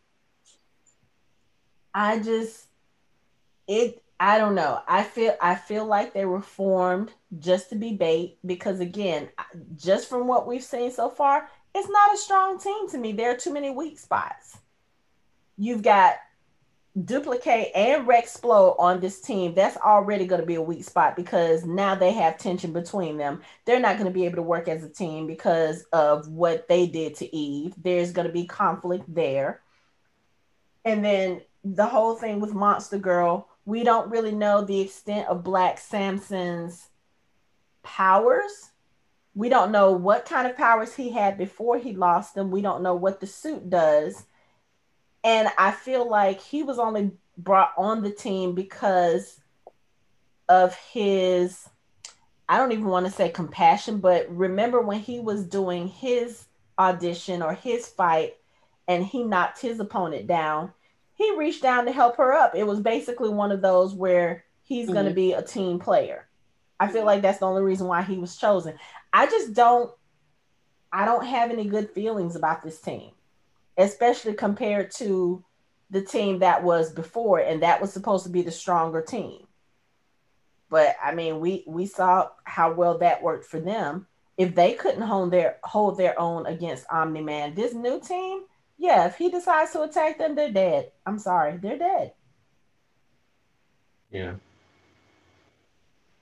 I 1.92 2.18
just 2.18 2.66
it 3.66 4.04
I 4.20 4.38
don't 4.38 4.54
know. 4.54 4.80
I 4.86 5.02
feel 5.02 5.34
I 5.40 5.54
feel 5.56 5.84
like 5.84 6.14
they 6.14 6.24
were 6.24 6.40
formed 6.40 7.12
just 7.38 7.70
to 7.70 7.76
be 7.76 7.92
bait 7.92 8.38
because 8.46 8.80
again, 8.80 9.28
just 9.76 10.08
from 10.08 10.26
what 10.26 10.46
we've 10.46 10.62
seen 10.62 10.90
so 10.92 11.10
far, 11.10 11.48
it's 11.74 11.88
not 11.88 12.14
a 12.14 12.18
strong 12.18 12.58
team 12.58 12.88
to 12.90 12.98
me. 12.98 13.12
There 13.12 13.32
are 13.32 13.36
too 13.36 13.52
many 13.52 13.70
weak 13.70 13.98
spots. 13.98 14.58
You've 15.56 15.82
got 15.82 16.14
Dupli-Kate 16.96 17.72
and 17.74 18.06
Rex 18.06 18.36
Splode 18.36 18.78
on 18.78 19.00
this 19.00 19.20
team. 19.20 19.54
That's 19.54 19.76
already 19.78 20.26
going 20.26 20.40
to 20.40 20.46
be 20.46 20.54
a 20.54 20.62
weak 20.62 20.84
spot 20.84 21.16
because 21.16 21.64
now 21.64 21.96
they 21.96 22.12
have 22.12 22.38
tension 22.38 22.72
between 22.72 23.16
them. 23.16 23.42
They're 23.64 23.80
not 23.80 23.96
going 23.96 24.06
to 24.06 24.14
be 24.14 24.26
able 24.26 24.36
to 24.36 24.42
work 24.42 24.68
as 24.68 24.84
a 24.84 24.88
team 24.88 25.26
because 25.26 25.84
of 25.92 26.28
what 26.28 26.68
they 26.68 26.86
did 26.86 27.16
to 27.16 27.36
Eve. 27.36 27.74
There's 27.82 28.12
going 28.12 28.28
to 28.28 28.32
be 28.32 28.46
conflict 28.46 29.12
there. 29.12 29.60
And 30.84 31.04
then 31.04 31.40
the 31.64 31.86
whole 31.86 32.14
thing 32.14 32.38
with 32.38 32.54
Monster 32.54 32.98
Girl, 32.98 33.48
we 33.64 33.82
don't 33.82 34.10
really 34.10 34.32
know 34.32 34.64
the 34.64 34.80
extent 34.80 35.26
of 35.28 35.42
Black 35.42 35.78
Samson's 35.78 36.90
powers. 37.82 38.70
We 39.34 39.48
don't 39.48 39.72
know 39.72 39.90
what 39.90 40.26
kind 40.26 40.46
of 40.46 40.56
powers 40.56 40.94
he 40.94 41.10
had 41.10 41.38
before 41.38 41.76
he 41.78 41.92
lost 41.92 42.36
them. 42.36 42.52
We 42.52 42.62
don't 42.62 42.84
know 42.84 42.94
what 42.94 43.18
the 43.18 43.26
suit 43.26 43.68
does. 43.68 44.26
And 45.24 45.48
I 45.58 45.70
feel 45.72 46.08
like 46.08 46.40
he 46.40 46.62
was 46.62 46.78
only 46.78 47.12
brought 47.38 47.72
on 47.76 48.02
the 48.02 48.10
team 48.10 48.54
because 48.54 49.40
of 50.48 50.74
his, 50.74 51.68
I 52.48 52.58
don't 52.58 52.72
even 52.72 52.84
want 52.84 53.06
to 53.06 53.12
say 53.12 53.30
compassion, 53.30 53.98
but 53.98 54.28
remember 54.28 54.80
when 54.80 55.00
he 55.00 55.20
was 55.20 55.44
doing 55.44 55.88
his 55.88 56.44
audition 56.78 57.42
or 57.42 57.54
his 57.54 57.88
fight 57.88 58.36
and 58.86 59.04
he 59.04 59.24
knocked 59.24 59.60
his 59.60 59.80
opponent 59.80 60.26
down, 60.26 60.72
he 61.14 61.34
reached 61.36 61.62
down 61.62 61.86
to 61.86 61.92
help 61.92 62.16
her 62.18 62.32
up. 62.32 62.54
It 62.54 62.66
was 62.66 62.80
basically 62.80 63.30
one 63.30 63.50
of 63.50 63.62
those 63.62 63.94
where 63.94 64.44
he's 64.62 64.88
going 64.88 65.04
to 65.04 65.10
mm-hmm. 65.10 65.14
be 65.14 65.32
a 65.32 65.42
team 65.42 65.78
player. 65.78 66.26
I 66.78 66.88
feel 66.88 67.06
like 67.06 67.22
that's 67.22 67.38
the 67.38 67.46
only 67.46 67.62
reason 67.62 67.86
why 67.86 68.02
he 68.02 68.18
was 68.18 68.36
chosen. 68.36 68.74
I 69.12 69.26
just 69.26 69.54
don't 69.54 69.90
I 70.92 71.04
don't 71.04 71.26
have 71.26 71.50
any 71.50 71.64
good 71.64 71.90
feelings 71.90 72.36
about 72.36 72.62
this 72.62 72.80
team, 72.80 73.10
especially 73.76 74.34
compared 74.34 74.90
to 74.92 75.44
the 75.90 76.02
team 76.02 76.38
that 76.40 76.62
was 76.62 76.92
before 76.92 77.38
and 77.40 77.62
that 77.62 77.80
was 77.80 77.92
supposed 77.92 78.24
to 78.24 78.30
be 78.30 78.42
the 78.42 78.50
stronger 78.50 79.02
team. 79.02 79.46
But 80.70 80.96
I 81.02 81.14
mean, 81.14 81.40
we 81.40 81.64
we 81.66 81.86
saw 81.86 82.30
how 82.44 82.72
well 82.72 82.98
that 82.98 83.22
worked 83.22 83.46
for 83.46 83.60
them. 83.60 84.06
If 84.36 84.54
they 84.54 84.72
couldn't 84.74 85.02
hold 85.02 85.30
their 85.30 85.58
hold 85.62 85.96
their 85.98 86.18
own 86.18 86.46
against 86.46 86.86
Omni 86.90 87.20
Man, 87.22 87.54
this 87.54 87.74
new 87.74 88.00
team, 88.00 88.42
yeah, 88.78 89.06
if 89.06 89.16
he 89.16 89.30
decides 89.30 89.72
to 89.72 89.82
attack 89.82 90.18
them, 90.18 90.34
they're 90.34 90.50
dead. 90.50 90.90
I'm 91.06 91.18
sorry, 91.18 91.58
they're 91.58 91.78
dead. 91.78 92.12
Yeah. 94.10 94.34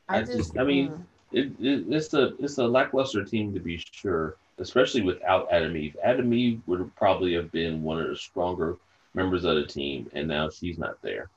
I, 0.09 0.19
I 0.19 0.21
just, 0.23 0.37
just- 0.37 0.59
I 0.59 0.65
mean, 0.65 0.91
mm. 0.91 1.03
It, 1.33 1.51
it, 1.61 1.85
it's 1.89 2.13
a 2.13 2.35
it's 2.37 2.59
a 2.59 2.67
lackluster 2.67 3.25
team 3.25 3.55
to 3.55 3.61
be 3.61 3.83
sure, 3.91 4.37
especially 4.59 5.03
without 5.03 5.51
Atom 5.53 5.77
Eve. 5.77 5.97
Atom 6.03 6.33
Eve 6.33 6.61
would 6.67 6.95
probably 6.97 7.35
have 7.35 7.51
been 7.53 7.83
one 7.83 8.01
of 8.01 8.09
the 8.09 8.17
stronger 8.17 8.77
members 9.15 9.45
of 9.45 9.57
the 9.57 9.67
team, 9.67 10.11
and 10.15 10.29
now 10.29 10.49
she's 10.51 10.79
not 10.79 11.01
there. 11.03 11.29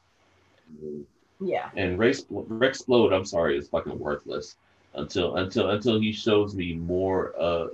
yeah, 1.40 1.70
And 1.76 1.98
Rex 2.00 2.26
Rex 2.30 2.82
Rexplode, 2.82 3.14
I'm 3.14 3.26
sorry, 3.26 3.58
is 3.58 3.68
fucking 3.68 3.98
worthless 3.98 4.56
until 4.94 5.38
until 5.38 5.72
until 5.72 6.00
he 6.00 6.12
shows 6.12 6.56
me 6.56 6.74
more 6.74 7.34
uh, 7.40 7.68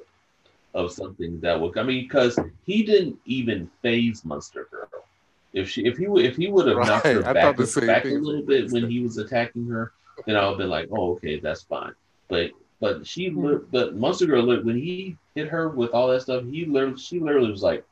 of 0.73 0.91
something 0.91 1.39
that 1.41 1.59
would. 1.59 1.77
I 1.77 1.83
mean, 1.83 2.03
because 2.03 2.39
he 2.65 2.83
didn't 2.83 3.19
even 3.25 3.69
phase 3.81 4.23
Monster 4.25 4.67
Girl. 4.71 4.87
If 5.53 5.69
she 5.69 5.85
if 5.85 5.97
he 5.97 6.05
if 6.05 6.35
he 6.37 6.47
would 6.47 6.67
have 6.67 6.77
knocked 6.77 7.07
her 7.07 7.25
I 7.25 7.33
back, 7.33 7.43
thought 7.43 7.57
the 7.57 7.67
same 7.67 7.87
back 7.87 8.05
a 8.05 8.09
little 8.09 8.43
bit 8.43 8.71
when 8.71 8.89
he 8.89 9.01
was 9.01 9.17
attacking 9.17 9.67
her, 9.67 9.91
then 10.25 10.35
I 10.35 10.43
would 10.43 10.51
have 10.51 10.57
been 10.59 10.69
like, 10.69 10.87
oh 10.91 11.11
okay, 11.13 11.39
that's 11.39 11.63
fine. 11.63 11.93
But 12.29 12.51
but 12.79 13.05
she 13.05 13.29
li- 13.29 13.59
but 13.71 13.95
Monster 13.95 14.25
Girl 14.25 14.43
li- 14.43 14.63
when 14.63 14.77
he 14.77 15.17
hit 15.35 15.47
her 15.49 15.69
with 15.69 15.91
all 15.91 16.07
that 16.09 16.21
stuff, 16.21 16.43
he 16.45 16.65
literally 16.65 16.97
she 16.97 17.19
literally 17.19 17.51
was 17.51 17.63
like, 17.63 17.85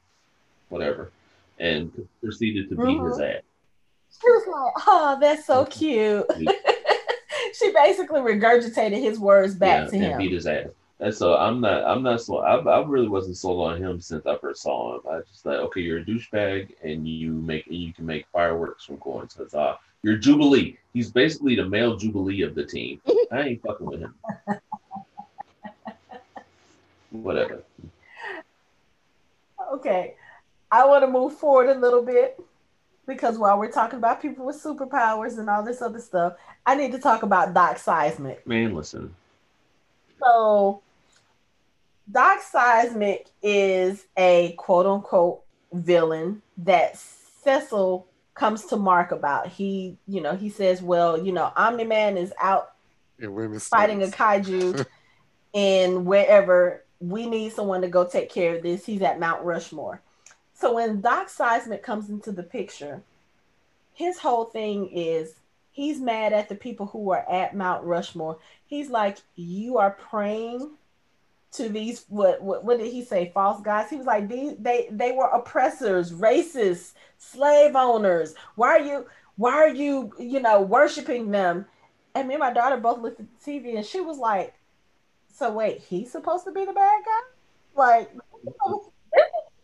whatever, 0.69 1.11
and 1.59 1.91
proceeded 2.21 2.69
to 2.69 2.75
beat 2.75 3.01
his 3.01 3.19
ass. 3.19 3.41
she 4.21 4.29
was 4.29 4.47
like, 4.47 4.83
"Oh, 4.87 5.17
that's 5.19 5.45
so 5.45 5.65
cute." 5.69 6.25
she 7.53 7.71
basically 7.73 8.21
regurgitated 8.21 9.01
his 9.01 9.19
words 9.19 9.55
back 9.55 9.89
to 9.89 9.95
and 9.95 10.03
him. 10.03 10.17
beat 10.17 10.31
his 10.31 10.47
ass. 10.47 10.67
And 11.01 11.13
so 11.13 11.37
I'm 11.37 11.61
not, 11.61 11.85
I'm 11.85 12.03
not 12.03 12.21
slow. 12.21 12.39
I, 12.39 12.57
I 12.57 12.85
really 12.85 13.07
wasn't 13.07 13.37
sold 13.37 13.71
on 13.71 13.81
him 13.81 14.01
since 14.01 14.25
I 14.25 14.35
first 14.37 14.61
saw 14.61 14.95
him. 14.95 15.01
I 15.09 15.21
just 15.31 15.45
like, 15.45 15.59
okay, 15.59 15.79
you're 15.79 15.99
a 15.99 16.03
douchebag, 16.03 16.71
and 16.83 17.07
you 17.07 17.31
make, 17.31 17.67
and 17.67 17.75
you 17.77 17.93
can 17.93 18.05
make 18.05 18.25
fireworks 18.33 18.83
from 18.83 18.97
coins. 18.97 19.33
That's 19.35 19.53
uh, 19.53 19.77
you're 20.03 20.17
Jubilee. 20.17 20.77
He's 20.93 21.09
basically 21.09 21.55
the 21.55 21.65
male 21.65 21.95
Jubilee 21.95 22.41
of 22.41 22.53
the 22.53 22.65
team. 22.65 23.01
I 23.31 23.41
ain't 23.41 23.61
fucking 23.61 23.85
with 23.85 24.01
him. 24.01 24.15
Whatever. 27.11 27.63
Okay, 29.73 30.15
I 30.71 30.85
want 30.85 31.03
to 31.03 31.07
move 31.07 31.33
forward 31.33 31.69
a 31.69 31.79
little 31.79 32.03
bit 32.03 32.39
because 33.07 33.37
while 33.37 33.57
we're 33.57 33.71
talking 33.71 33.97
about 33.97 34.21
people 34.21 34.45
with 34.45 34.61
superpowers 34.61 35.37
and 35.37 35.49
all 35.49 35.63
this 35.63 35.81
other 35.81 35.99
stuff, 35.99 36.33
I 36.65 36.75
need 36.75 36.91
to 36.91 36.99
talk 36.99 37.23
about 37.23 37.53
Doc 37.53 37.77
Seismic. 37.77 38.45
Man, 38.47 38.75
listen. 38.75 39.13
So, 40.19 40.81
Doc 42.11 42.41
Seismic 42.41 43.27
is 43.41 44.05
a 44.17 44.53
quote 44.57 44.85
unquote 44.85 45.41
villain 45.73 46.41
that 46.57 46.97
Cecil 47.43 48.07
comes 48.33 48.65
to 48.65 48.77
Mark 48.77 49.11
about. 49.11 49.47
He, 49.47 49.97
you 50.07 50.21
know, 50.21 50.35
he 50.35 50.49
says, 50.49 50.81
Well, 50.81 51.23
you 51.23 51.31
know, 51.31 51.51
Omni 51.55 51.83
Man 51.83 52.17
is 52.17 52.31
out 52.41 52.71
fighting 53.59 54.03
a 54.03 54.07
kaiju 54.07 54.85
in 55.53 56.05
wherever 56.05 56.83
we 56.99 57.25
need 57.27 57.53
someone 57.53 57.81
to 57.81 57.87
go 57.87 58.05
take 58.05 58.29
care 58.29 58.55
of 58.55 58.63
this. 58.63 58.85
He's 58.85 59.01
at 59.01 59.19
Mount 59.19 59.43
Rushmore. 59.43 60.01
So 60.53 60.75
when 60.75 61.01
Doc 61.01 61.29
Seismic 61.29 61.83
comes 61.83 62.09
into 62.09 62.31
the 62.31 62.43
picture, 62.43 63.01
his 63.93 64.19
whole 64.19 64.45
thing 64.45 64.89
is 64.89 65.35
he's 65.71 65.99
mad 65.99 66.33
at 66.33 66.49
the 66.49 66.55
people 66.55 66.87
who 66.87 67.11
are 67.11 67.29
at 67.29 67.55
Mount 67.55 67.85
Rushmore. 67.85 68.39
He's 68.65 68.89
like, 68.89 69.19
You 69.35 69.77
are 69.77 69.91
praying 69.91 70.71
to 71.51 71.69
these 71.69 72.05
what, 72.09 72.41
what 72.41 72.63
what 72.63 72.77
did 72.77 72.91
he 72.91 73.03
say 73.03 73.31
false 73.33 73.61
gods 73.61 73.89
he 73.89 73.95
was 73.95 74.05
like 74.05 74.29
these 74.29 74.53
they 74.59 74.87
they 74.91 75.11
were 75.11 75.25
oppressors 75.25 76.11
racists 76.11 76.93
slave 77.17 77.75
owners 77.75 78.35
why 78.55 78.69
are 78.69 78.79
you 78.79 79.05
why 79.35 79.53
are 79.53 79.69
you 79.69 80.13
you 80.19 80.39
know 80.39 80.61
worshiping 80.61 81.31
them 81.31 81.65
and 82.13 82.27
me 82.27 82.35
and 82.35 82.41
my 82.41 82.53
daughter 82.53 82.77
both 82.77 82.99
looked 82.99 83.19
at 83.19 83.25
the 83.43 83.51
tv 83.51 83.75
and 83.75 83.85
she 83.85 83.99
was 83.99 84.17
like 84.19 84.53
so 85.39 85.51
wait 85.51 85.81
he's 85.89 86.11
supposed 86.11 86.45
to 86.45 86.51
be 86.51 86.65
the 86.65 86.73
bad 86.73 87.01
guy 87.05 87.21
like 87.75 88.11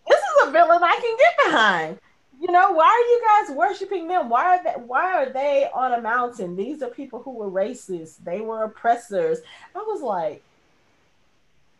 this 0.09 0.19
is 0.19 0.47
a 0.47 0.51
villain 0.51 0.82
i 0.82 0.97
can 1.01 1.17
get 1.17 1.45
behind 1.45 1.99
you 2.41 2.51
know 2.51 2.71
why 2.71 2.86
are 2.86 3.09
you 3.11 3.21
guys 3.28 3.55
worshiping 3.55 4.07
them 4.07 4.30
why 4.30 4.57
are 4.57 4.63
they 4.63 4.71
why 4.71 5.13
are 5.13 5.32
they 5.32 5.67
on 5.73 5.93
a 5.93 6.01
mountain 6.01 6.55
these 6.55 6.82
are 6.82 6.89
people 6.89 7.21
who 7.21 7.32
were 7.32 7.51
racist 7.51 8.23
they 8.23 8.41
were 8.41 8.63
oppressors 8.63 9.39
i 9.76 9.80
was 9.80 10.01
like 10.01 10.41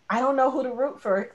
I 0.10 0.20
don't 0.20 0.36
know 0.36 0.52
who 0.52 0.64
to 0.64 0.72
root 0.72 1.02
for. 1.02 1.32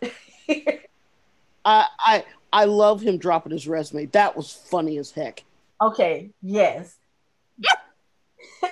I 1.64 1.86
I 1.98 2.24
I 2.52 2.64
love 2.64 3.00
him 3.00 3.18
dropping 3.18 3.52
his 3.52 3.66
resume. 3.66 4.06
That 4.06 4.36
was 4.36 4.52
funny 4.52 4.98
as 4.98 5.11
heck. 5.11 5.44
Okay, 5.80 6.30
yes. 6.42 6.96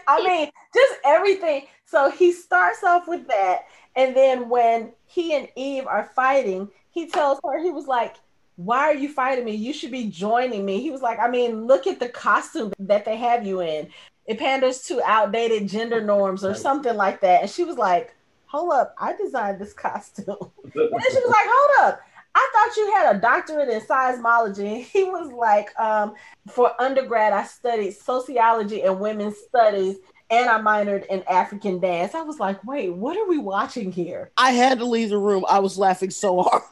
I 0.09 0.26
mean, 0.26 0.51
just 0.74 0.95
everything. 1.05 1.66
So 1.91 2.11
he 2.11 2.32
starts 2.32 2.84
off 2.84 3.09
with 3.09 3.26
that, 3.28 3.66
and 3.97 4.14
then 4.14 4.49
when 4.49 4.93
he 5.07 5.34
and 5.34 5.49
Eve 5.57 5.86
are 5.86 6.11
fighting, 6.14 6.68
he 6.91 7.07
tells 7.09 7.39
her 7.45 7.62
he 7.62 7.70
was 7.70 7.86
like, 7.86 8.16
"Why 8.57 8.80
are 8.80 8.95
you 8.95 9.09
fighting 9.11 9.45
me? 9.45 9.55
You 9.55 9.72
should 9.72 9.91
be 9.91 10.11
joining 10.11 10.64
me." 10.64 10.82
He 10.82 10.91
was 10.91 11.01
like, 11.01 11.18
"I 11.18 11.28
mean, 11.28 11.66
look 11.66 11.86
at 11.86 11.99
the 11.99 12.09
costume 12.09 12.72
that 12.78 13.05
they 13.05 13.16
have 13.16 13.47
you 13.47 13.61
in. 13.61 13.89
It 14.26 14.39
panders 14.39 14.82
to 14.89 15.03
outdated 15.03 15.68
gender 15.68 16.03
norms 16.03 16.45
or 16.45 16.55
something 16.55 16.95
like 16.95 17.20
that." 17.22 17.43
And 17.43 17.51
she 17.51 17.64
was 17.64 17.78
like, 17.78 18.14
hold 18.49 18.72
up, 18.72 18.95
I 18.99 19.14
designed 19.14 19.61
this 19.61 19.72
costume. 19.74 20.36
and 20.62 20.72
then 20.74 21.11
she 21.11 21.20
was 21.20 21.28
like, 21.28 21.47
hold 21.49 21.89
up. 21.89 22.01
I 22.34 22.51
thought 22.53 22.76
you 22.76 22.93
had 22.93 23.16
a 23.16 23.20
doctorate 23.20 23.68
in 23.68 23.80
seismology. 23.80 24.84
He 24.84 25.05
was 25.05 25.32
like, 25.32 25.68
um, 25.78 26.14
for 26.49 26.80
undergrad, 26.80 27.32
I 27.32 27.45
studied 27.45 27.93
sociology 27.93 28.82
and 28.82 29.01
women's 29.01 29.36
studies, 29.39 29.97
and 30.31 30.49
I 30.49 30.61
minored 30.61 31.07
in 31.07 31.22
African 31.29 31.81
dance. 31.81 32.14
I 32.14 32.22
was 32.22 32.39
like, 32.39 32.62
wait, 32.64 32.93
what 32.93 33.16
are 33.16 33.26
we 33.26 33.39
watching 33.39 33.91
here? 33.93 34.31
I 34.37 34.53
had 34.53 34.79
to 34.79 34.85
leave 34.85 35.11
the 35.11 35.18
room. 35.18 35.45
I 35.49 35.59
was 35.61 35.79
laughing 35.79 36.11
so 36.11 36.43
hard. 36.43 36.62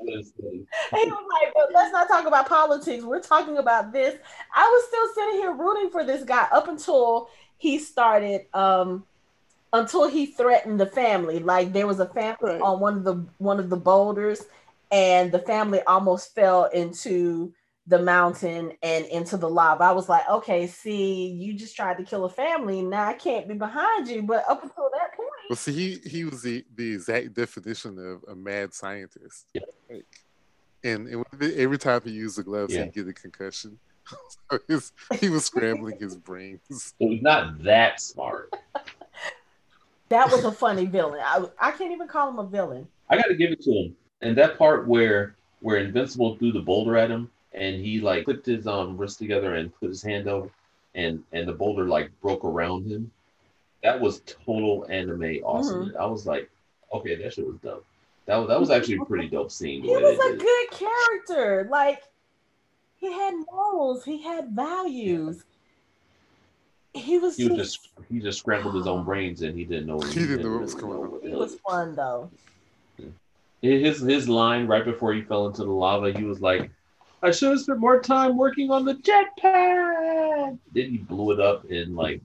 he 0.07 0.17
was 0.17 0.33
like, 0.41 1.55
well, 1.55 1.69
let's 1.75 1.93
not 1.93 2.09
talk 2.09 2.27
about 2.27 2.49
politics. 2.49 3.03
We're 3.03 3.21
talking 3.21 3.59
about 3.59 3.93
this. 3.93 4.17
I 4.55 4.63
was 4.63 4.85
still 4.89 5.15
sitting 5.15 5.41
here 5.41 5.53
rooting 5.53 5.91
for 5.91 6.05
this 6.05 6.23
guy 6.23 6.47
up 6.53 6.69
until 6.69 7.29
he 7.59 7.79
started 7.79 8.47
um, 8.55 9.05
until 9.73 10.09
he 10.09 10.27
threatened 10.27 10.79
the 10.79 10.87
family. 10.87 11.41
Like 11.41 11.73
there 11.73 11.87
was 11.87 11.99
a 11.99 12.07
family 12.07 12.53
right. 12.53 12.61
on 12.61 12.81
one 12.81 12.99
of 12.99 13.05
the 13.05 13.27
one 13.39 13.59
of 13.59 13.69
the 13.69 13.77
boulders, 13.77 14.45
and 14.93 15.33
the 15.33 15.41
family 15.41 15.81
almost 15.83 16.35
fell 16.35 16.67
into 16.67 17.53
the 17.87 17.99
mountain 18.01 18.73
and 18.83 19.07
into 19.07 19.37
the 19.37 19.49
lava. 19.49 19.85
I 19.85 19.93
was 19.93 20.09
like, 20.09 20.29
okay, 20.29 20.67
see, 20.67 21.29
you 21.29 21.55
just 21.55 21.77
tried 21.77 21.99
to 21.99 22.05
kill 22.05 22.25
a 22.25 22.31
family. 22.31 22.83
Now 22.83 23.09
I 23.09 23.13
can't 23.13 23.47
be 23.47 23.55
behind 23.55 24.09
you. 24.09 24.23
But 24.23 24.45
up 24.49 24.63
until 24.63 24.91
that 24.93 25.17
point, 25.17 25.31
well, 25.49 25.57
see, 25.57 25.73
he 25.73 26.09
he 26.09 26.25
was 26.25 26.43
the, 26.43 26.65
the 26.75 26.95
exact 26.95 27.35
definition 27.35 27.99
of 27.99 28.25
a 28.29 28.35
mad 28.35 28.75
scientist. 28.75 29.47
Yeah. 29.55 29.63
Like, 29.89 30.05
and, 30.83 31.09
and 31.09 31.53
every 31.57 31.79
time 31.79 32.01
he 32.05 32.11
used 32.11 32.39
the 32.39 32.43
gloves, 32.43 32.75
yeah. 32.75 32.85
he'd 32.85 32.95
get 32.95 33.09
a 33.09 33.13
concussion. 33.13 33.79
so 34.51 34.59
his, 34.69 34.93
he 35.21 35.29
was 35.29 35.45
scrambling 35.45 35.99
his 35.99 36.17
brains. 36.17 36.61
So 36.71 36.95
he's 36.99 37.23
not 37.23 37.63
that 37.65 38.01
smart. 38.01 38.55
That 40.09 40.31
was 40.31 40.45
a 40.45 40.53
funny 40.53 40.87
villain. 40.87 41.21
I, 41.25 41.45
I 41.61 41.73
can't 41.73 41.93
even 41.93 42.07
call 42.07 42.31
him 42.31 42.39
a 42.39 42.47
villain. 42.47 42.87
I 43.11 43.17
got 43.17 43.27
to 43.27 43.35
give 43.35 43.51
it 43.51 43.61
to 43.63 43.73
him. 43.73 43.97
And 44.23 44.37
that 44.39 44.59
part 44.59 44.87
where 44.87 45.37
where 45.61 45.79
Invincible 45.79 46.37
threw 46.37 46.53
the 46.53 46.61
boulder 46.61 46.97
at 46.97 47.11
him 47.11 47.31
and 47.57 47.77
he 47.77 48.01
like 48.01 48.25
clipped 48.25 48.47
his 48.47 48.67
um 48.67 48.97
wrist 48.97 49.19
together 49.19 49.57
and 49.57 49.75
put 49.81 49.89
his 49.89 50.03
hand 50.03 50.29
over 50.29 50.49
and 50.95 51.23
and 51.33 51.49
the 51.49 51.53
boulder 51.53 51.87
like 51.87 52.11
broke 52.21 52.45
around 52.45 52.87
him. 52.87 53.11
That 53.83 54.01
was 54.01 54.21
total 54.21 54.87
anime 54.89 55.41
awesome. 55.45 55.87
Mm-hmm. 55.87 55.99
I 55.99 56.07
was 56.07 56.27
like, 56.27 56.51
okay, 56.93 57.17
that 57.17 57.35
shit 57.35 57.47
was 57.47 57.57
dope. 57.57 57.85
That 58.27 58.37
was 58.37 58.49
that 58.49 58.61
was 58.61 58.71
actually 58.71 58.97
a 58.97 59.05
pretty 59.05 59.29
dope 59.29 59.51
scene. 59.51 59.83
He 59.83 59.91
was 59.91 60.19
a 60.19 60.37
good 60.37 60.71
character. 60.71 61.69
Like 61.71 62.03
he 62.97 63.13
had 63.13 63.35
morals, 63.51 64.05
he 64.05 64.23
had 64.23 64.51
values 64.51 65.45
he 66.97 67.19
was 67.19 67.37
he 67.37 67.45
just, 67.45 67.57
was 67.57 67.69
just 67.69 67.89
he 68.11 68.21
just 68.21 68.39
scrambled 68.39 68.75
his 68.75 68.87
own 68.87 69.05
brains 69.05 69.43
and 69.43 69.57
he 69.57 69.65
didn't 69.65 69.87
know 69.87 70.01
he, 70.01 70.21
he 70.21 70.27
didn't 70.27 70.43
know 70.43 70.53
what 70.53 70.63
was 70.63 70.75
going 70.75 70.99
on. 70.99 71.21
It 71.23 71.37
was 71.37 71.57
fun 71.57 71.95
though. 71.95 72.31
His 73.63 74.01
his 74.01 74.29
line 74.29 74.67
right 74.67 74.85
before 74.85 75.13
he 75.13 75.23
fell 75.23 75.47
into 75.47 75.65
the 75.65 75.71
lava, 75.71 76.13
he 76.13 76.25
was 76.25 76.41
like, 76.41 76.71
"I 77.23 77.31
should 77.31 77.51
have 77.51 77.61
spent 77.61 77.79
more 77.79 78.01
time 78.01 78.37
working 78.37 78.71
on 78.71 78.85
the 78.85 78.95
jetpack." 78.95 80.59
Then 80.73 80.91
he 80.91 80.99
blew 80.99 81.33
it 81.33 81.41
up 81.41 81.69
and 81.71 81.97
like, 81.97 82.21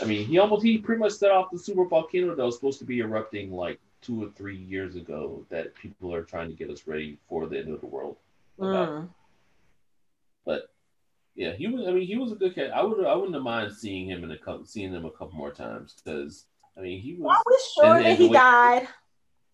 I 0.00 0.04
mean, 0.04 0.26
he 0.26 0.38
almost 0.38 0.64
he 0.64 0.78
pretty 0.78 1.00
much 1.00 1.12
set 1.12 1.30
off 1.30 1.50
the 1.50 1.58
super 1.58 1.84
volcano 1.84 2.34
that 2.34 2.44
was 2.44 2.56
supposed 2.56 2.78
to 2.80 2.84
be 2.84 3.00
erupting 3.00 3.52
like 3.52 3.80
two 4.02 4.22
or 4.22 4.30
three 4.30 4.56
years 4.56 4.96
ago. 4.96 5.44
That 5.50 5.74
people 5.74 6.14
are 6.14 6.22
trying 6.22 6.48
to 6.48 6.56
get 6.56 6.70
us 6.70 6.86
ready 6.86 7.18
for 7.28 7.46
the 7.46 7.58
end 7.58 7.72
of 7.72 7.80
the 7.80 7.86
world. 7.86 8.16
Mm. 8.58 9.08
But 10.44 10.70
yeah, 11.34 11.52
he 11.52 11.66
was. 11.66 11.86
I 11.86 11.92
mean, 11.92 12.06
he 12.06 12.16
was 12.16 12.32
a 12.32 12.36
good 12.36 12.54
cat. 12.54 12.70
I 12.74 12.82
would. 12.82 13.04
I 13.04 13.14
wouldn't 13.14 13.34
have 13.34 13.42
mind 13.42 13.72
seeing 13.72 14.08
him 14.08 14.24
in 14.24 14.30
a 14.30 14.38
couple, 14.38 14.64
seeing 14.64 14.92
him 14.92 15.04
a 15.04 15.10
couple 15.10 15.36
more 15.36 15.50
times 15.50 15.94
because 16.02 16.46
I 16.76 16.80
mean, 16.80 17.00
he 17.00 17.14
was. 17.14 17.36
Are 17.36 17.42
we 17.46 17.58
sure 17.74 17.96
and, 17.96 18.06
and 18.06 18.12
that 18.12 18.18
he 18.18 18.28
way, 18.28 18.32
died? 18.32 18.88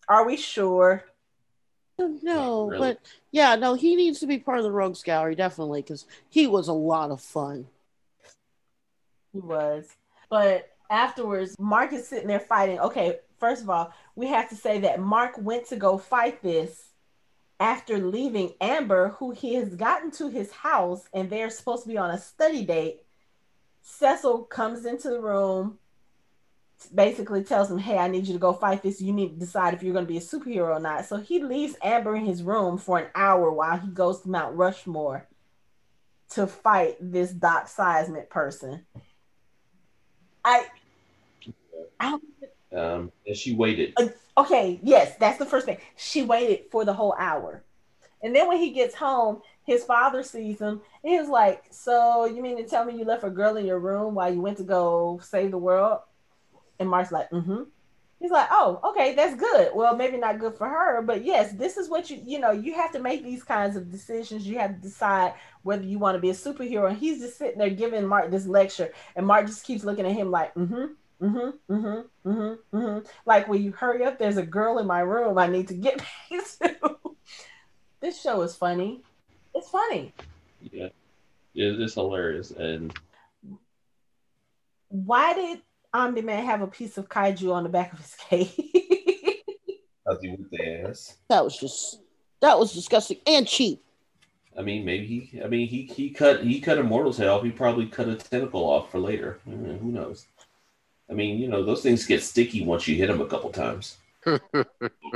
Are 0.07 0.25
we 0.25 0.37
sure? 0.37 1.03
Oh, 1.99 2.19
no, 2.23 2.67
really? 2.69 2.79
but 2.79 2.99
yeah, 3.31 3.55
no, 3.55 3.75
he 3.75 3.95
needs 3.95 4.19
to 4.19 4.27
be 4.27 4.39
part 4.39 4.57
of 4.57 4.63
the 4.63 4.71
Rogues 4.71 5.03
Gallery 5.03 5.35
definitely 5.35 5.81
because 5.81 6.07
he 6.29 6.47
was 6.47 6.67
a 6.67 6.73
lot 6.73 7.11
of 7.11 7.21
fun. 7.21 7.67
He 9.31 9.39
was, 9.39 9.89
but 10.29 10.69
afterwards, 10.89 11.55
Mark 11.59 11.93
is 11.93 12.07
sitting 12.07 12.27
there 12.27 12.39
fighting. 12.39 12.79
Okay, 12.79 13.19
first 13.39 13.61
of 13.61 13.69
all, 13.69 13.93
we 14.15 14.27
have 14.27 14.49
to 14.49 14.55
say 14.55 14.79
that 14.79 14.99
Mark 14.99 15.33
went 15.37 15.67
to 15.67 15.75
go 15.75 15.97
fight 15.97 16.41
this 16.41 16.93
after 17.59 17.97
leaving 17.97 18.53
Amber, 18.59 19.09
who 19.19 19.31
he 19.31 19.53
has 19.55 19.75
gotten 19.75 20.11
to 20.11 20.29
his 20.29 20.51
house 20.51 21.07
and 21.13 21.29
they're 21.29 21.49
supposed 21.49 21.83
to 21.83 21.89
be 21.89 21.97
on 21.97 22.11
a 22.11 22.19
study 22.19 22.65
date, 22.65 23.03
Cecil 23.81 24.43
comes 24.43 24.85
into 24.85 25.09
the 25.09 25.21
room, 25.21 25.79
basically 26.87 27.43
tells 27.43 27.69
him, 27.69 27.77
Hey, 27.77 27.97
I 27.97 28.07
need 28.07 28.27
you 28.27 28.33
to 28.33 28.39
go 28.39 28.53
fight 28.53 28.83
this. 28.83 29.01
You 29.01 29.13
need 29.13 29.33
to 29.33 29.39
decide 29.39 29.73
if 29.73 29.83
you're 29.83 29.93
going 29.93 30.05
to 30.05 30.11
be 30.11 30.17
a 30.17 30.21
superhero 30.21 30.75
or 30.75 30.79
not. 30.79 31.05
So 31.05 31.17
he 31.17 31.43
leaves 31.43 31.75
Amber 31.81 32.15
in 32.15 32.25
his 32.25 32.43
room 32.43 32.77
for 32.77 32.99
an 32.99 33.07
hour 33.15 33.51
while 33.51 33.77
he 33.77 33.87
goes 33.87 34.21
to 34.21 34.29
Mount 34.29 34.55
Rushmore 34.55 35.27
to 36.31 36.47
fight 36.47 36.97
this 36.99 37.31
Doc 37.31 37.67
Seismic 37.67 38.29
person. 38.29 38.85
I, 40.43 40.65
I 41.99 42.17
um, 42.75 43.11
and 43.27 43.37
she 43.37 43.53
waited. 43.53 43.93
Uh, 43.97 44.07
okay, 44.37 44.79
yes, 44.81 45.15
that's 45.17 45.37
the 45.37 45.45
first 45.45 45.65
thing. 45.65 45.77
She 45.95 46.23
waited 46.23 46.65
for 46.71 46.85
the 46.85 46.93
whole 46.93 47.15
hour. 47.17 47.63
And 48.23 48.35
then 48.35 48.47
when 48.47 48.57
he 48.57 48.71
gets 48.71 48.95
home, 48.95 49.41
his 49.65 49.83
father 49.83 50.23
sees 50.23 50.59
him 50.59 50.81
and 51.03 51.13
he's 51.13 51.27
like, 51.27 51.65
So 51.69 52.25
you 52.25 52.41
mean 52.41 52.57
to 52.57 52.63
tell 52.63 52.85
me 52.85 52.97
you 52.97 53.05
left 53.05 53.23
a 53.23 53.29
girl 53.29 53.57
in 53.57 53.65
your 53.65 53.79
room 53.79 54.15
while 54.15 54.33
you 54.33 54.41
went 54.41 54.57
to 54.57 54.63
go 54.63 55.19
save 55.21 55.51
the 55.51 55.57
world? 55.57 55.99
And 56.83 56.89
Mark's 56.89 57.11
like, 57.11 57.29
Mm-hmm. 57.31 57.63
He's 58.19 58.31
like, 58.31 58.47
Oh, 58.51 58.79
okay, 58.91 59.15
that's 59.15 59.35
good. 59.35 59.71
Well, 59.73 59.95
maybe 59.95 60.17
not 60.17 60.39
good 60.39 60.55
for 60.55 60.67
her, 60.67 61.01
but 61.01 61.25
yes, 61.25 61.53
this 61.53 61.77
is 61.77 61.89
what 61.89 62.09
you 62.09 62.21
you 62.23 62.39
know, 62.39 62.51
you 62.51 62.73
have 62.75 62.91
to 62.91 62.99
make 62.99 63.23
these 63.23 63.43
kinds 63.43 63.75
of 63.75 63.91
decisions. 63.91 64.47
You 64.47 64.59
have 64.59 64.75
to 64.75 64.81
decide 64.81 65.33
whether 65.63 65.83
you 65.83 65.99
want 65.99 66.15
to 66.15 66.21
be 66.21 66.29
a 66.29 66.33
superhero. 66.33 66.89
And 66.89 66.97
he's 66.97 67.19
just 67.19 67.37
sitting 67.37 67.57
there 67.57 67.69
giving 67.69 68.05
Mark 68.05 68.31
this 68.31 68.45
lecture, 68.45 68.93
and 69.15 69.25
Mark 69.25 69.47
just 69.47 69.65
keeps 69.65 69.83
looking 69.83 70.05
at 70.05 70.11
him 70.13 70.31
like, 70.31 70.53
mm-hmm, 70.55 70.93
Mm-hmm, 71.21 71.73
mm-hmm, 71.73 72.29
mm-hmm, 72.29 72.77
mm-hmm. 72.77 73.07
Like, 73.25 73.47
will 73.47 73.59
you 73.59 73.71
hurry 73.71 74.03
up? 74.03 74.19
There's 74.19 74.35
a 74.35 74.45
girl 74.45 74.79
in 74.79 74.87
my 74.87 74.99
room 74.99 75.37
I 75.37 75.47
need 75.47 75.69
to 75.69 75.73
get 75.73 75.97
back 76.29 76.45
to. 76.61 77.15
this 78.01 78.21
show 78.21 78.41
is 78.41 78.55
funny. 78.55 79.03
It's 79.55 79.69
funny. 79.69 80.13
Yeah, 80.71 80.89
it's 81.53 81.93
hilarious. 81.93 82.51
And 82.51 82.93
why 84.89 85.33
did 85.33 85.61
Omni 85.93 86.21
Man 86.21 86.45
have 86.45 86.61
a 86.61 86.67
piece 86.67 86.97
of 86.97 87.09
kaiju 87.09 87.53
on 87.53 87.63
the 87.63 87.69
back 87.69 87.93
of 87.93 87.99
his 87.99 88.15
cage? 88.15 88.51
Because 90.05 90.21
he 90.21 90.31
whipped 90.31 90.51
the 90.51 90.89
ass. 90.89 91.15
That 91.29 91.45
was 91.45 91.55
just 91.57 92.01
that 92.41 92.59
was 92.59 92.73
disgusting 92.73 93.19
and 93.25 93.47
cheap. 93.47 93.81
I 94.59 94.61
mean, 94.61 94.83
maybe 94.83 95.07
he. 95.07 95.41
I 95.41 95.47
mean, 95.47 95.65
he 95.65 95.83
he 95.83 96.09
cut 96.09 96.43
he 96.43 96.59
cut 96.59 96.77
Immortal's 96.77 97.15
head 97.15 97.29
off. 97.29 97.41
He 97.41 97.51
probably 97.51 97.85
cut 97.85 98.09
a 98.09 98.15
tentacle 98.15 98.65
off 98.65 98.91
for 98.91 98.99
later. 98.99 99.39
I 99.47 99.51
mean, 99.51 99.79
who 99.79 99.93
knows? 99.93 100.25
I 101.09 101.13
mean, 101.13 101.39
you 101.39 101.47
know, 101.47 101.63
those 101.63 101.81
things 101.81 102.05
get 102.05 102.21
sticky 102.21 102.65
once 102.65 102.85
you 102.85 102.97
hit 102.97 103.07
them 103.07 103.21
a 103.21 103.25
couple 103.25 103.49
times. 103.51 103.95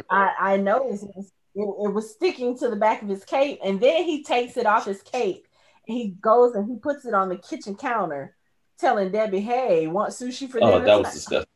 I, 0.09 0.31
I 0.39 0.55
noticed 0.55 1.03
it 1.03 1.11
was, 1.17 1.31
it, 1.53 1.85
it 1.85 1.93
was 1.93 2.11
sticking 2.11 2.57
to 2.59 2.69
the 2.69 2.77
back 2.77 3.01
of 3.01 3.09
his 3.09 3.25
cape, 3.25 3.59
and 3.61 3.81
then 3.81 4.05
he 4.05 4.23
takes 4.23 4.55
it 4.55 4.65
off 4.65 4.85
his 4.85 5.01
cape 5.01 5.47
and 5.87 5.97
he 5.97 6.09
goes 6.09 6.55
and 6.55 6.69
he 6.69 6.77
puts 6.77 7.05
it 7.05 7.13
on 7.13 7.29
the 7.29 7.37
kitchen 7.37 7.75
counter, 7.75 8.35
telling 8.77 9.11
Debbie, 9.11 9.41
"Hey, 9.41 9.87
want 9.87 10.11
sushi 10.11 10.49
for 10.49 10.59
Oh, 10.61 10.71
dinner?" 10.71 10.85
that 10.85 10.99
was 10.99 11.13
disgusting. 11.13 11.51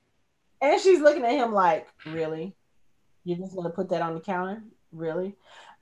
And 0.62 0.80
she's 0.80 1.02
looking 1.02 1.24
at 1.24 1.32
him 1.32 1.54
like, 1.54 1.88
"Really? 2.06 2.56
You're 3.24 3.38
just 3.38 3.56
gonna 3.56 3.70
put 3.70 3.90
that 3.90 4.02
on 4.02 4.16
the 4.16 4.22
counter? 4.22 4.64
Really?" 4.92 5.36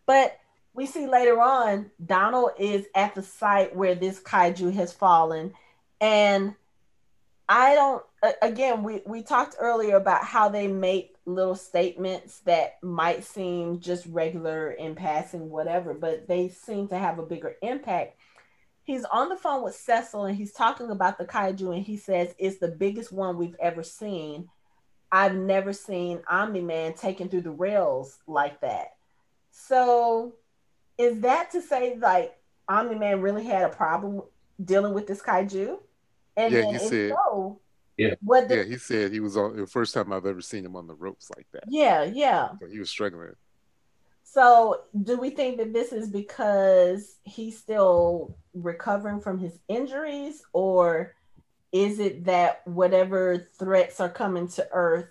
But 0.05 0.37
we 0.73 0.85
see 0.85 1.07
later 1.07 1.41
on, 1.41 1.91
Donald 2.05 2.51
is 2.57 2.85
at 2.95 3.15
the 3.15 3.23
site 3.23 3.75
where 3.75 3.95
this 3.95 4.19
kaiju 4.19 4.73
has 4.73 4.93
fallen, 4.93 5.53
and 5.99 6.55
I 7.47 7.73
don't. 7.73 8.03
Again, 8.41 8.83
we 8.83 9.01
we 9.05 9.23
talked 9.23 9.55
earlier 9.59 9.95
about 9.95 10.23
how 10.23 10.49
they 10.49 10.67
make 10.67 11.15
little 11.25 11.55
statements 11.55 12.39
that 12.41 12.81
might 12.83 13.23
seem 13.23 13.79
just 13.79 14.05
regular 14.07 14.71
in 14.71 14.93
passing, 14.93 15.49
whatever, 15.49 15.93
but 15.93 16.27
they 16.27 16.49
seem 16.49 16.87
to 16.89 16.97
have 16.97 17.17
a 17.17 17.23
bigger 17.23 17.55
impact. 17.61 18.18
He's 18.89 19.05
on 19.05 19.29
the 19.29 19.35
phone 19.35 19.63
with 19.63 19.75
Cecil 19.75 20.25
and 20.25 20.35
he's 20.35 20.51
talking 20.51 20.89
about 20.89 21.19
the 21.19 21.23
kaiju, 21.25 21.75
and 21.75 21.85
he 21.85 21.95
says 21.95 22.33
it's 22.39 22.57
the 22.57 22.69
biggest 22.69 23.11
one 23.11 23.37
we've 23.37 23.55
ever 23.61 23.83
seen. 23.83 24.49
I've 25.11 25.35
never 25.35 25.73
seen 25.73 26.21
Omni 26.27 26.61
Man 26.61 26.95
taken 26.95 27.29
through 27.29 27.43
the 27.43 27.51
rails 27.51 28.17
like 28.25 28.61
that. 28.61 28.93
So, 29.51 30.33
is 30.97 31.19
that 31.21 31.51
to 31.51 31.61
say 31.61 31.99
like 32.01 32.35
Omni 32.67 32.95
Man 32.95 33.21
really 33.21 33.43
had 33.45 33.61
a 33.61 33.69
problem 33.69 34.23
dealing 34.65 34.95
with 34.95 35.05
this 35.05 35.21
kaiju? 35.21 35.77
And 36.35 36.51
Yeah, 36.51 36.61
then 36.61 36.69
he 36.71 36.75
if 36.77 36.81
said- 36.81 37.11
so, 37.11 37.59
Yeah. 37.95 38.15
what 38.23 38.47
the 38.47 38.55
yeah, 38.55 38.63
he 38.63 38.77
said 38.79 39.11
he 39.11 39.19
was 39.19 39.37
on 39.37 39.55
the 39.55 39.67
first 39.67 39.93
time 39.93 40.11
I've 40.11 40.25
ever 40.25 40.41
seen 40.41 40.65
him 40.65 40.75
on 40.75 40.87
the 40.87 40.95
ropes 40.95 41.29
like 41.37 41.45
that. 41.51 41.65
yeah, 41.67 42.05
yeah. 42.05 42.53
So 42.59 42.65
he 42.65 42.79
was 42.79 42.89
struggling. 42.89 43.35
So, 44.31 44.81
do 45.03 45.17
we 45.17 45.31
think 45.31 45.57
that 45.57 45.73
this 45.73 45.91
is 45.91 46.07
because 46.07 47.15
he's 47.23 47.57
still 47.57 48.37
recovering 48.53 49.21
from 49.21 49.39
his 49.39 49.57
injuries, 49.67 50.43
or 50.53 51.15
is 51.71 51.97
it 51.99 52.25
that 52.25 52.61
whatever 52.67 53.47
threats 53.57 53.99
are 53.99 54.09
coming 54.09 54.47
to 54.49 54.67
Earth 54.71 55.09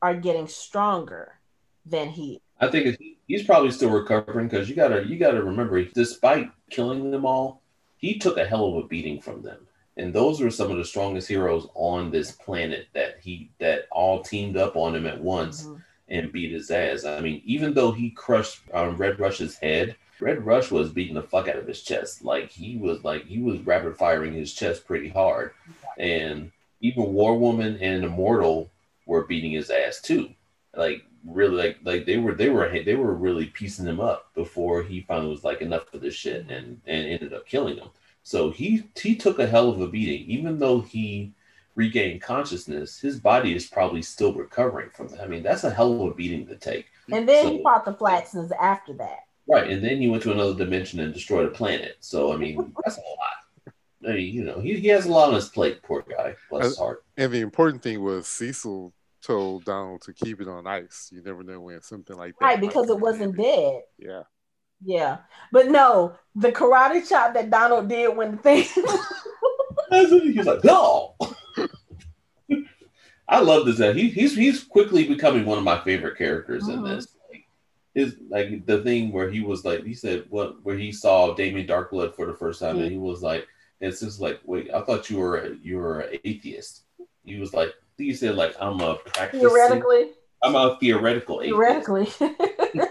are 0.00 0.14
getting 0.14 0.46
stronger 0.46 1.40
than 1.84 2.10
he? 2.10 2.40
I 2.60 2.68
think 2.68 2.86
it's, 2.86 2.98
he's 3.26 3.42
probably 3.42 3.72
still 3.72 3.90
recovering 3.90 4.46
because 4.46 4.68
you 4.68 4.76
gotta 4.76 5.04
you 5.08 5.18
gotta 5.18 5.42
remember, 5.42 5.82
despite 5.82 6.48
killing 6.70 7.10
them 7.10 7.26
all, 7.26 7.62
he 7.96 8.16
took 8.16 8.36
a 8.36 8.46
hell 8.46 8.66
of 8.66 8.84
a 8.84 8.86
beating 8.86 9.20
from 9.20 9.42
them, 9.42 9.66
and 9.96 10.14
those 10.14 10.40
were 10.40 10.50
some 10.52 10.70
of 10.70 10.76
the 10.76 10.84
strongest 10.84 11.26
heroes 11.26 11.66
on 11.74 12.12
this 12.12 12.30
planet 12.30 12.86
that 12.94 13.16
he 13.20 13.50
that 13.58 13.86
all 13.90 14.22
teamed 14.22 14.56
up 14.56 14.76
on 14.76 14.94
him 14.94 15.06
at 15.08 15.20
once 15.20 15.66
Mhm. 15.66 15.82
And 16.12 16.30
beat 16.30 16.52
his 16.52 16.70
ass. 16.70 17.04
I 17.04 17.20
mean, 17.20 17.42
even 17.44 17.72
though 17.74 17.90
he 17.90 18.10
crushed 18.10 18.60
um, 18.72 18.96
Red 18.96 19.18
Rush's 19.18 19.56
head, 19.56 19.96
Red 20.20 20.44
Rush 20.46 20.70
was 20.70 20.92
beating 20.92 21.14
the 21.14 21.22
fuck 21.22 21.48
out 21.48 21.56
of 21.56 21.66
his 21.66 21.82
chest. 21.82 22.22
Like 22.22 22.50
he 22.50 22.76
was 22.76 23.02
like 23.02 23.24
he 23.24 23.38
was 23.38 23.60
rapid 23.60 23.96
firing 23.96 24.34
his 24.34 24.52
chest 24.54 24.86
pretty 24.86 25.08
hard, 25.08 25.52
and 25.98 26.52
even 26.80 27.12
War 27.14 27.36
Woman 27.36 27.78
and 27.80 28.04
Immortal 28.04 28.70
were 29.06 29.24
beating 29.24 29.52
his 29.52 29.70
ass 29.70 30.00
too. 30.00 30.30
Like 30.76 31.02
really, 31.26 31.56
like 31.56 31.78
like 31.82 32.06
they 32.06 32.18
were 32.18 32.34
they 32.34 32.50
were 32.50 32.68
they 32.68 32.94
were 32.94 33.14
really 33.14 33.46
piecing 33.46 33.86
him 33.86 33.98
up 33.98 34.32
before 34.34 34.82
he 34.82 35.00
finally 35.00 35.30
was 35.30 35.44
like 35.44 35.62
enough 35.62 35.92
of 35.94 36.02
this 36.02 36.14
shit 36.14 36.42
and 36.50 36.80
and 36.86 37.06
ended 37.06 37.32
up 37.32 37.46
killing 37.46 37.78
him. 37.78 37.88
So 38.22 38.50
he 38.50 38.84
he 39.00 39.16
took 39.16 39.38
a 39.38 39.46
hell 39.46 39.70
of 39.70 39.80
a 39.80 39.88
beating, 39.88 40.28
even 40.30 40.58
though 40.58 40.82
he 40.82 41.32
regained 41.74 42.22
consciousness. 42.22 42.98
His 42.98 43.20
body 43.20 43.54
is 43.54 43.66
probably 43.66 44.02
still 44.02 44.32
recovering 44.32 44.90
from 44.90 45.08
that. 45.08 45.20
I 45.20 45.26
mean, 45.26 45.42
that's 45.42 45.64
a 45.64 45.70
hell 45.70 45.92
of 45.92 46.12
a 46.12 46.14
beating 46.14 46.46
to 46.46 46.56
take. 46.56 46.86
And 47.10 47.28
then 47.28 47.52
he 47.52 47.62
fought 47.62 47.84
the 47.84 47.94
Flaxans 47.94 48.52
after 48.60 48.92
that. 48.94 49.20
Right, 49.48 49.68
and 49.68 49.84
then 49.84 50.00
he 50.00 50.08
went 50.08 50.22
to 50.22 50.32
another 50.32 50.54
dimension 50.54 51.00
and 51.00 51.12
destroyed 51.12 51.46
a 51.46 51.50
planet. 51.50 51.96
So 52.00 52.32
I 52.32 52.36
mean, 52.36 52.72
that's 52.84 52.96
a 52.96 53.00
lot. 53.00 53.74
I 54.08 54.14
mean, 54.14 54.34
you 54.34 54.44
know, 54.44 54.60
he, 54.60 54.74
he 54.80 54.88
has 54.88 55.06
a 55.06 55.10
lot 55.10 55.28
on 55.28 55.34
his 55.34 55.48
plate, 55.48 55.82
poor 55.82 56.04
guy. 56.08 56.34
Bless 56.50 56.64
his 56.64 56.78
uh, 56.78 56.82
heart. 56.82 57.04
And 57.16 57.32
the 57.32 57.40
important 57.40 57.82
thing 57.82 58.02
was 58.02 58.26
Cecil 58.26 58.92
told 59.22 59.64
Donald 59.64 60.02
to 60.02 60.12
keep 60.12 60.40
it 60.40 60.48
on 60.48 60.66
ice. 60.66 61.10
You 61.12 61.22
never 61.22 61.42
know 61.42 61.60
when 61.60 61.80
something 61.82 62.16
like 62.16 62.34
that. 62.38 62.44
Right, 62.44 62.60
because 62.60 62.90
it 62.90 62.98
wasn't 62.98 63.36
in. 63.36 63.42
dead. 63.42 63.82
Yeah. 63.98 64.22
Yeah. 64.84 65.18
But 65.52 65.68
no, 65.68 66.16
the 66.34 66.50
karate 66.50 67.08
chop 67.08 67.34
that 67.34 67.50
Donald 67.50 67.88
did 67.88 68.16
when 68.16 68.32
the 68.32 68.36
thing 68.38 68.64
He 69.92 70.38
was 70.38 70.46
like, 70.46 70.64
no. 70.64 71.14
I 73.28 73.40
love 73.40 73.66
this. 73.66 73.80
uh, 73.80 73.92
He, 73.92 74.08
he's 74.10 74.36
he's 74.36 74.64
quickly 74.64 75.06
becoming 75.06 75.44
one 75.46 75.58
of 75.58 75.64
my 75.64 75.80
favorite 75.82 76.18
characters 76.18 76.68
in 76.68 76.80
Mhm. 76.80 76.88
this. 76.96 77.16
Like, 77.30 77.44
his 77.94 78.16
like 78.28 78.66
the 78.66 78.82
thing 78.82 79.12
where 79.12 79.30
he 79.30 79.40
was 79.40 79.64
like 79.64 79.84
he 79.84 79.94
said 79.94 80.24
what 80.30 80.62
where 80.64 80.76
he 80.76 80.92
saw 80.92 81.34
Damien 81.34 81.66
Darkblood 81.66 82.14
for 82.14 82.26
the 82.26 82.34
first 82.34 82.60
time 82.60 82.78
and 82.78 82.90
he 82.90 82.98
was 82.98 83.22
like 83.22 83.46
it's 83.80 84.00
just 84.00 84.20
like 84.20 84.40
wait 84.44 84.72
I 84.72 84.82
thought 84.82 85.10
you 85.10 85.18
were 85.18 85.38
a, 85.38 85.56
you 85.62 85.76
were 85.76 86.00
an 86.00 86.18
atheist. 86.24 86.84
He 87.24 87.38
was 87.38 87.52
like 87.54 87.70
he 87.98 88.14
said 88.14 88.34
like 88.34 88.54
I'm 88.60 88.80
a 88.80 88.96
practicing 88.96 89.48
theoretically 89.48 90.10
I'm 90.42 90.56
a 90.56 90.76
theoretical 90.80 91.40
atheist. 91.42 91.86
theoretically. 91.86 92.08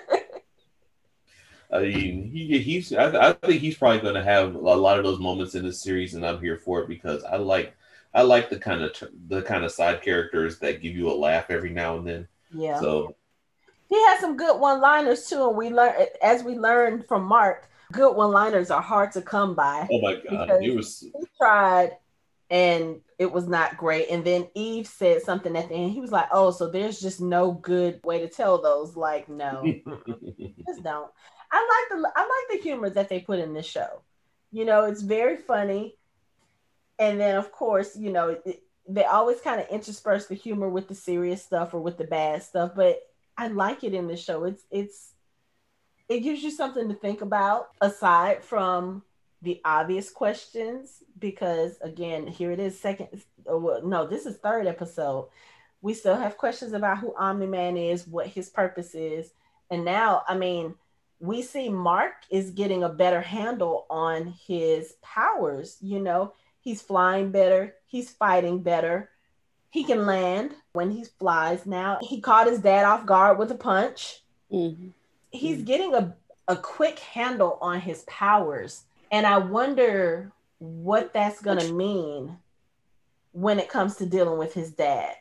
I 1.74 1.80
mean, 1.84 2.30
he, 2.30 2.60
he's. 2.60 2.92
I, 2.94 3.30
I 3.30 3.34
think 3.34 3.62
he's 3.62 3.78
probably 3.78 4.02
going 4.02 4.16
to 4.16 4.24
have 4.24 4.56
a 4.56 4.58
lot 4.60 4.98
of 4.98 5.06
those 5.06 5.20
moments 5.20 5.56
in 5.56 5.64
this 5.64 5.82
series, 5.82 6.14
and 6.16 6.26
I'm 6.26 6.42
here 6.42 6.58
for 6.58 6.82
it 6.82 6.90
because 6.90 7.24
I 7.24 7.38
like, 7.38 7.74
I 8.14 8.24
like 8.24 8.50
the 8.50 8.60
kind 8.60 8.84
of 8.84 8.92
the 9.28 9.42
kind 9.42 9.64
of 9.64 9.72
side 9.72 10.02
characters 10.02 10.60
that 10.60 10.82
give 10.82 10.96
you 10.96 11.10
a 11.10 11.14
laugh 11.14 11.50
every 11.50 11.70
now 11.70 11.98
and 11.98 12.08
then. 12.08 12.28
yeah. 12.54 12.80
So 12.80 13.16
he 13.90 14.02
has 14.06 14.20
some 14.20 14.38
good 14.38 14.60
one-liners 14.60 15.28
too, 15.28 15.48
and 15.48 15.58
we 15.58 15.70
learn 15.70 15.94
as 16.22 16.44
we 16.44 16.56
learned 16.58 17.06
from 17.08 17.24
Mark, 17.24 17.70
good 17.92 18.16
one-liners 18.16 18.72
are 18.72 18.82
hard 18.82 19.12
to 19.14 19.22
come 19.22 19.56
by. 19.56 19.88
oh 19.92 20.02
my 20.02 20.16
god, 20.30 20.64
it 20.64 20.76
was 20.76 21.02
He 21.02 21.12
tried, 21.38 21.98
and 22.50 23.02
it 23.20 23.32
was 23.32 23.48
not 23.48 23.78
great. 23.78 24.10
And 24.10 24.24
then 24.24 24.48
Eve 24.56 24.88
said 24.88 25.22
something 25.22 25.56
at 25.56 25.70
the 25.70 25.76
end. 25.76 25.92
He 25.92 26.02
was 26.02 26.12
like, 26.12 26.28
"Oh, 26.32 26.52
so 26.52 26.70
there's 26.70 27.00
just 27.00 27.22
no 27.22 27.52
good 27.52 28.02
way 28.04 28.20
to 28.20 28.28
tell 28.28 28.62
those." 28.62 28.96
Like, 28.96 29.30
no, 29.30 29.64
just 30.68 30.84
don't. 30.84 31.12
I 31.52 31.86
like 31.92 32.02
the 32.02 32.12
I 32.16 32.22
like 32.22 32.58
the 32.58 32.64
humor 32.64 32.90
that 32.90 33.10
they 33.10 33.20
put 33.20 33.40
in 33.40 33.54
this 33.54 33.66
show. 33.66 34.02
You 34.52 34.66
know, 34.66 34.86
it's 34.86 35.02
very 35.02 35.38
funny, 35.38 35.98
and 37.02 37.20
then 37.20 37.36
of 37.36 37.52
course, 37.52 37.98
you 37.98 38.12
know, 38.12 38.38
it, 38.46 38.64
they 38.88 39.04
always 39.04 39.42
kind 39.42 39.60
of 39.60 39.68
intersperse 39.70 40.28
the 40.28 40.36
humor 40.36 40.70
with 40.70 40.88
the 40.88 40.96
serious 40.96 41.44
stuff 41.44 41.74
or 41.74 41.82
with 41.82 41.98
the 41.98 42.04
bad 42.06 42.44
stuff. 42.44 42.72
But 42.76 43.02
I 43.38 43.48
like 43.48 43.84
it 43.84 43.94
in 43.94 44.08
the 44.08 44.16
show. 44.16 44.46
It's 44.46 44.64
it's 44.70 45.14
it 46.08 46.20
gives 46.20 46.44
you 46.44 46.52
something 46.52 46.88
to 46.90 46.94
think 46.94 47.22
about 47.22 47.70
aside 47.82 48.44
from 48.44 49.02
the 49.42 49.60
obvious 49.66 50.12
questions 50.12 51.04
because 51.18 51.78
again 51.82 52.28
here 52.28 52.52
it 52.52 52.60
is 52.60 52.80
second 52.80 53.08
oh, 53.48 53.58
well, 53.58 53.82
no 53.84 54.06
this 54.06 54.28
is 54.28 54.38
third 54.38 54.68
episode 54.68 55.30
we 55.82 55.96
still 55.96 56.16
have 56.16 56.38
questions 56.38 56.74
about 56.74 57.00
who 57.00 57.16
omni-man 57.18 57.76
is 57.78 58.08
what 58.08 58.28
his 58.28 58.50
purpose 58.50 58.94
is 58.94 59.32
and 59.72 59.84
now 59.84 60.22
i 60.28 60.38
mean 60.38 60.76
we 61.20 61.42
see 61.42 61.70
mark 61.70 62.14
is 62.30 62.52
getting 62.52 62.84
a 62.84 62.90
better 62.90 63.22
handle 63.22 63.88
on 63.90 64.36
his 64.46 64.94
powers 65.02 65.78
you 65.82 66.00
know 66.00 66.34
he's 66.62 66.82
flying 66.82 67.32
better. 67.32 67.76
He's 67.86 68.10
fighting 68.12 68.60
better. 68.64 69.10
He 69.70 69.84
can 69.84 70.06
land 70.06 70.54
when 70.74 70.92
he 70.92 71.04
flies 71.04 71.66
now. 71.66 72.00
He 72.02 72.22
caught 72.22 72.48
his 72.48 72.60
dad 72.60 72.86
off 72.86 73.06
guard 73.06 73.38
with 73.38 73.52
a 73.52 73.56
punch. 73.56 74.22
Mhm. 74.52 74.92
he's 75.32 75.64
getting 75.64 75.94
a, 75.96 76.14
a 76.50 76.58
quick 76.58 77.00
handle 77.00 77.58
on 77.62 77.80
his 77.80 78.04
powers. 78.04 78.84
And 79.12 79.26
i 79.26 79.38
wonder 79.38 80.32
what 80.60 81.14
that's 81.14 81.42
going 81.42 81.58
to 81.58 81.74
mean 81.74 82.38
when 83.32 83.58
it 83.60 83.70
comes 83.70 83.96
to 83.96 84.06
dealing 84.06 84.38
with 84.38 84.54
his 84.54 84.72
dad. 84.72 85.16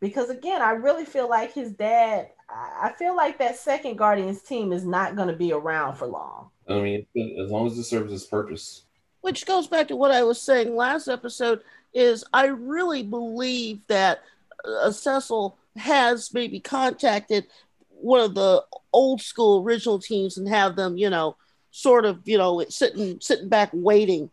Because 0.00 0.30
again 0.30 0.62
i 0.62 0.70
really 0.70 1.04
feel 1.04 1.28
like 1.28 1.52
his 1.52 1.72
dad 1.72 2.30
i 2.48 2.88
I 2.88 2.92
feel 2.94 3.14
like 3.16 3.38
that 3.38 3.56
second 3.56 3.96
guardians 3.96 4.42
team 4.42 4.72
is 4.72 4.84
not 4.84 5.14
going 5.14 5.28
to 5.28 5.36
be 5.36 5.52
around 5.52 5.96
for 5.96 6.06
long. 6.06 6.50
I 6.68 6.80
mean, 6.80 7.06
as 7.38 7.50
long 7.50 7.66
as 7.66 7.78
it 7.78 7.84
serves 7.84 8.12
its 8.12 8.24
purpose. 8.26 8.84
Which 9.22 9.46
goes 9.46 9.66
back 9.66 9.88
to 9.88 9.96
what 9.96 10.10
I 10.10 10.22
was 10.22 10.40
saying 10.40 10.76
last 10.76 11.08
episode 11.08 11.62
is 11.94 12.24
I 12.32 12.46
really 12.46 13.02
believe 13.02 13.80
that 13.88 14.22
uh, 14.64 14.90
Cecil 14.90 15.56
has 15.76 16.32
maybe 16.34 16.60
contacted 16.60 17.46
one 17.88 18.20
of 18.20 18.34
the 18.34 18.64
old 18.92 19.22
school 19.22 19.62
original 19.62 19.98
teams 19.98 20.36
and 20.36 20.48
have 20.48 20.76
them, 20.76 20.96
you 20.96 21.08
know, 21.08 21.36
sort 21.70 22.04
of, 22.04 22.20
you 22.24 22.36
know, 22.36 22.64
sitting 22.68 23.18
sitting 23.20 23.48
back 23.48 23.70
waiting, 23.72 24.30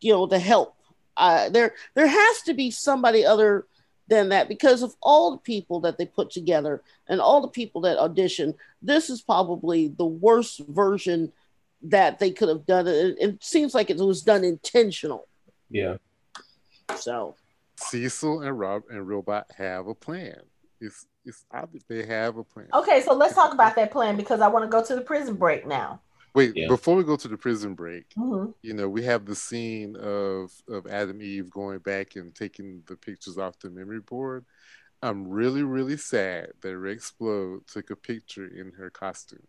you 0.00 0.12
know, 0.12 0.26
to 0.26 0.38
help. 0.38 0.74
Uh, 1.16 1.48
there 1.48 1.74
there 1.94 2.08
has 2.08 2.42
to 2.42 2.54
be 2.54 2.70
somebody 2.70 3.24
other 3.24 3.66
than 4.08 4.30
that 4.30 4.48
because 4.48 4.82
of 4.82 4.94
all 5.00 5.30
the 5.30 5.38
people 5.38 5.80
that 5.80 5.98
they 5.98 6.06
put 6.06 6.30
together 6.30 6.82
and 7.08 7.20
all 7.20 7.40
the 7.40 7.48
people 7.48 7.80
that 7.82 7.98
audition. 7.98 8.54
This 8.82 9.08
is 9.08 9.22
probably 9.22 9.88
the 9.88 10.04
worst 10.04 10.60
version 10.68 11.32
that 11.84 12.18
they 12.18 12.30
could 12.30 12.48
have 12.48 12.66
done. 12.66 12.86
It, 12.86 13.16
it 13.18 13.44
seems 13.44 13.74
like 13.74 13.90
it 13.90 13.96
was 13.98 14.22
done 14.22 14.44
intentional. 14.44 15.28
Yeah. 15.70 15.96
So 16.96 17.34
Cecil 17.76 18.42
and 18.42 18.58
Rob 18.58 18.82
and 18.90 19.06
Robot 19.06 19.46
have 19.56 19.86
a 19.86 19.94
plan. 19.94 20.40
It's 20.80 21.06
it's 21.24 21.44
obvious 21.52 21.84
they 21.88 22.04
have 22.04 22.36
a 22.36 22.44
plan. 22.44 22.66
Okay, 22.74 23.00
so 23.00 23.14
let's 23.14 23.34
talk 23.34 23.52
about 23.54 23.76
that 23.76 23.92
plan 23.92 24.16
because 24.16 24.40
I 24.40 24.48
want 24.48 24.64
to 24.64 24.68
go 24.68 24.84
to 24.84 24.94
the 24.96 25.00
prison 25.02 25.34
break 25.36 25.66
now. 25.66 26.00
Wait, 26.34 26.52
Yeah. 26.56 26.66
before 26.66 26.96
we 26.96 27.04
go 27.04 27.14
to 27.14 27.28
the 27.28 27.36
prison 27.36 27.74
break, 27.74 28.08
Mhm. 28.16 28.54
you 28.62 28.72
know, 28.74 28.88
we 28.88 29.02
have 29.04 29.24
the 29.26 29.34
scene 29.34 29.96
of 29.96 30.50
of 30.68 30.86
Atom 30.86 31.22
Eve 31.22 31.50
going 31.50 31.78
back 31.78 32.16
and 32.16 32.34
taking 32.34 32.82
the 32.86 32.96
pictures 32.96 33.38
off 33.38 33.58
the 33.58 33.70
memory 33.70 34.00
board. 34.00 34.44
I'm 35.02 35.28
really, 35.28 35.62
really 35.62 35.96
sad 35.96 36.52
that 36.60 36.76
Rex 36.78 37.12
Splode 37.12 37.66
took 37.66 37.90
a 37.90 37.96
picture 37.96 38.46
in 38.46 38.72
her 38.72 38.88
costume. 38.90 39.46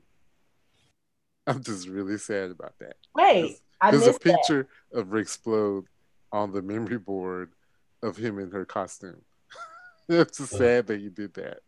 I'm 1.48 1.64
just 1.64 1.88
really 1.88 2.18
sad 2.18 2.52
about 2.52 2.74
that. 2.80 2.95
Wait, 3.15 3.57
I 3.82 3.91
There's 3.91 4.03
a 4.03 4.07
missed 4.07 4.24
that. 4.24 4.34
picture 4.34 4.68
of 4.94 5.11
Rex 5.11 5.38
Splode 5.38 5.86
on 6.32 6.52
the 6.52 6.61
memory 6.61 6.98
board 6.98 7.52
of 8.02 8.18
him 8.18 8.40
in 8.40 8.52
her 8.52 8.65
costume. 8.65 9.22
it's 10.10 10.38
just 10.38 10.52
sad 10.53 10.88
that 10.88 10.99
you 11.02 11.10
did 11.10 11.34
that. 11.36 11.60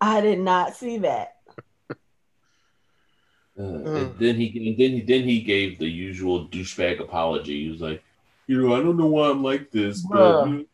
I 0.00 0.20
did 0.20 0.40
not 0.40 0.74
see 0.76 0.98
that. 0.98 1.36
Uh, 3.56 3.62
and 3.62 4.18
then 4.18 4.34
he 4.34 4.68
and 4.68 4.76
then 4.76 4.90
he 4.90 5.00
then 5.02 5.22
he 5.22 5.40
gave 5.40 5.78
the 5.78 5.86
usual 5.86 6.48
douchebag 6.48 6.98
apology. 7.00 7.62
He 7.64 7.70
was 7.70 7.80
like, 7.80 8.02
you 8.48 8.60
know, 8.60 8.74
I 8.74 8.82
don't 8.82 8.96
know 8.96 9.06
why 9.06 9.30
I'm 9.30 9.44
like 9.44 9.70
this, 9.70 10.00
but 10.00 10.18
Bruh. 10.18 10.48
you 10.48 10.56
know, 10.58 10.64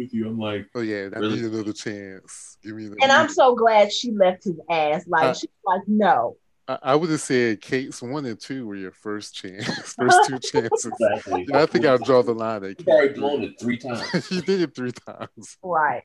with 0.00 0.14
you, 0.14 0.28
I'm 0.28 0.38
like, 0.38 0.66
Oh 0.74 0.80
yeah, 0.80 1.10
I 1.14 1.18
Really? 1.18 1.42
need 1.42 1.52
another 1.52 1.74
chance. 1.74 2.56
Give 2.62 2.74
me. 2.74 2.86
And 3.02 3.12
I'm 3.12 3.28
so 3.28 3.54
glad 3.54 3.92
she 3.92 4.12
left 4.12 4.44
his 4.44 4.58
ass. 4.70 5.06
Like 5.06 5.24
Uh, 5.24 5.34
she's 5.34 5.50
like, 5.66 5.82
no. 5.86 6.38
I, 6.68 6.78
I 6.82 6.94
would 6.94 7.10
have 7.10 7.20
said 7.20 7.60
Kate's 7.60 8.02
one 8.02 8.24
and 8.26 8.40
two 8.40 8.66
were 8.66 8.76
your 8.76 8.92
first 8.92 9.34
chance, 9.34 9.66
first 9.98 10.18
two 10.28 10.38
chances. 10.38 10.86
exactly. 10.86 11.46
Yeah, 11.48 11.62
I 11.62 11.66
think 11.66 11.84
I'll 11.84 11.98
draw 11.98 12.22
the 12.22 12.32
line 12.32 12.64
at 12.64 12.78
He's 12.78 12.86
already 12.86 13.14
blown 13.14 13.42
it 13.42 13.58
three 13.60 13.78
times. 13.78 14.26
he 14.28 14.40
did 14.40 14.62
it 14.62 14.74
three 14.74 14.92
times. 14.92 15.58
Right. 15.62 16.02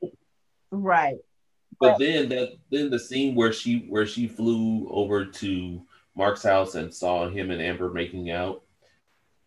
Right. 0.70 1.16
But 1.80 1.98
then 1.98 2.28
that 2.30 2.54
then 2.70 2.90
the 2.90 2.98
scene 2.98 3.34
where 3.34 3.52
she 3.52 3.86
where 3.88 4.06
she 4.06 4.26
flew 4.26 4.88
over 4.90 5.24
to 5.24 5.82
Mark's 6.16 6.42
house 6.42 6.74
and 6.74 6.92
saw 6.92 7.28
him 7.28 7.50
and 7.50 7.62
Amber 7.62 7.90
making 7.90 8.30
out. 8.30 8.62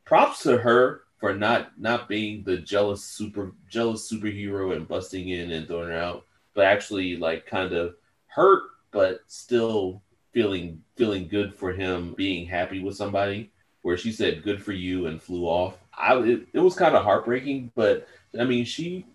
Props 0.06 0.44
to 0.44 0.58
her 0.58 1.04
for 1.20 1.34
not 1.34 1.78
not 1.78 2.08
being 2.08 2.44
the 2.44 2.58
jealous 2.58 3.04
super 3.04 3.54
jealous 3.70 4.12
superhero 4.12 4.76
and 4.76 4.88
busting 4.88 5.30
in 5.30 5.52
and 5.52 5.68
throwing 5.68 5.90
her 5.90 5.98
out, 5.98 6.26
but 6.54 6.66
actually 6.66 7.18
like 7.18 7.46
kind 7.46 7.74
of 7.74 7.96
hurt, 8.28 8.64
but 8.92 9.20
still 9.28 10.02
feeling 10.34 10.82
feeling 10.96 11.28
good 11.28 11.54
for 11.54 11.72
him 11.72 12.14
being 12.18 12.46
happy 12.46 12.82
with 12.82 12.96
somebody. 12.96 13.52
Where 13.84 13.98
she 13.98 14.12
said 14.12 14.44
"good 14.44 14.62
for 14.62 14.74
you" 14.74 15.08
and 15.08 15.22
flew 15.22 15.46
off. 15.46 15.78
I 15.98 16.18
it, 16.20 16.48
it 16.54 16.60
was 16.60 16.76
kind 16.76 16.96
of 16.96 17.04
heartbreaking, 17.04 17.72
but 17.76 18.08
I 18.40 18.44
mean 18.44 18.66
she 18.66 19.06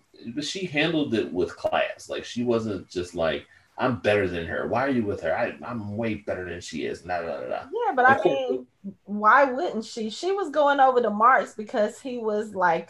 she 0.41 0.65
handled 0.65 1.13
it 1.13 1.31
with 1.31 1.55
class. 1.55 2.09
Like 2.09 2.25
she 2.25 2.43
wasn't 2.43 2.89
just 2.89 3.15
like, 3.15 3.45
I'm 3.77 3.99
better 3.99 4.27
than 4.27 4.45
her. 4.47 4.67
Why 4.67 4.85
are 4.85 4.89
you 4.89 5.03
with 5.03 5.21
her? 5.21 5.37
I, 5.37 5.55
I'm 5.65 5.95
way 5.95 6.15
better 6.15 6.49
than 6.49 6.61
she 6.61 6.85
is. 6.85 7.05
Nah, 7.05 7.21
nah, 7.21 7.41
nah, 7.41 7.47
nah. 7.47 7.63
Yeah, 7.71 7.93
but 7.95 8.09
I 8.09 8.19
mean, 8.23 8.65
why 9.03 9.45
wouldn't 9.45 9.85
she? 9.85 10.09
She 10.09 10.31
was 10.31 10.49
going 10.49 10.79
over 10.79 11.01
to 11.01 11.09
Mark's 11.09 11.53
because 11.53 11.99
he 11.99 12.17
was 12.17 12.55
like 12.55 12.89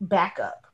backup. 0.00 0.66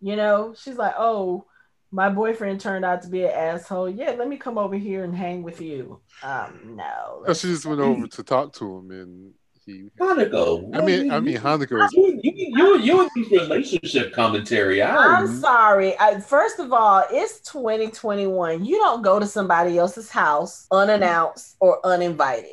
You 0.00 0.16
know, 0.16 0.54
she's 0.58 0.76
like, 0.76 0.94
oh, 0.98 1.46
my 1.92 2.08
boyfriend 2.08 2.58
turned 2.58 2.84
out 2.84 3.02
to 3.02 3.08
be 3.08 3.24
an 3.24 3.30
asshole. 3.30 3.90
Yeah, 3.90 4.12
let 4.12 4.26
me 4.26 4.38
come 4.38 4.56
over 4.56 4.76
here 4.76 5.04
and 5.04 5.14
hang 5.14 5.42
with 5.42 5.60
you. 5.60 6.00
Um, 6.22 6.74
no. 6.74 7.22
Oh, 7.26 7.34
she 7.34 7.48
just 7.48 7.66
went 7.66 7.80
over 7.80 8.06
to 8.06 8.22
talk 8.22 8.54
to 8.54 8.78
him, 8.78 8.90
and 8.90 9.34
he. 9.66 9.90
Hanako. 10.00 10.74
I 10.74 10.80
mean, 10.80 11.10
I 11.10 11.20
mean, 11.20 11.36
Hanukkah 11.36 11.78
was. 11.78 11.92
you, 11.92 12.18
you, 12.22 12.32
you, 12.34 12.78
you 12.78 13.00
and 13.02 13.30
relationship 13.30 14.14
commentary. 14.14 14.80
I 14.80 14.96
I'm 14.96 15.28
sorry. 15.38 15.98
I, 16.00 16.18
first 16.18 16.58
of 16.58 16.72
all, 16.72 17.04
it's 17.10 17.40
2021. 17.40 18.64
You 18.64 18.78
don't 18.78 19.02
go 19.02 19.20
to 19.20 19.26
somebody 19.26 19.76
else's 19.76 20.10
house 20.10 20.66
unannounced 20.72 21.56
or 21.60 21.84
uninvited. 21.84 22.50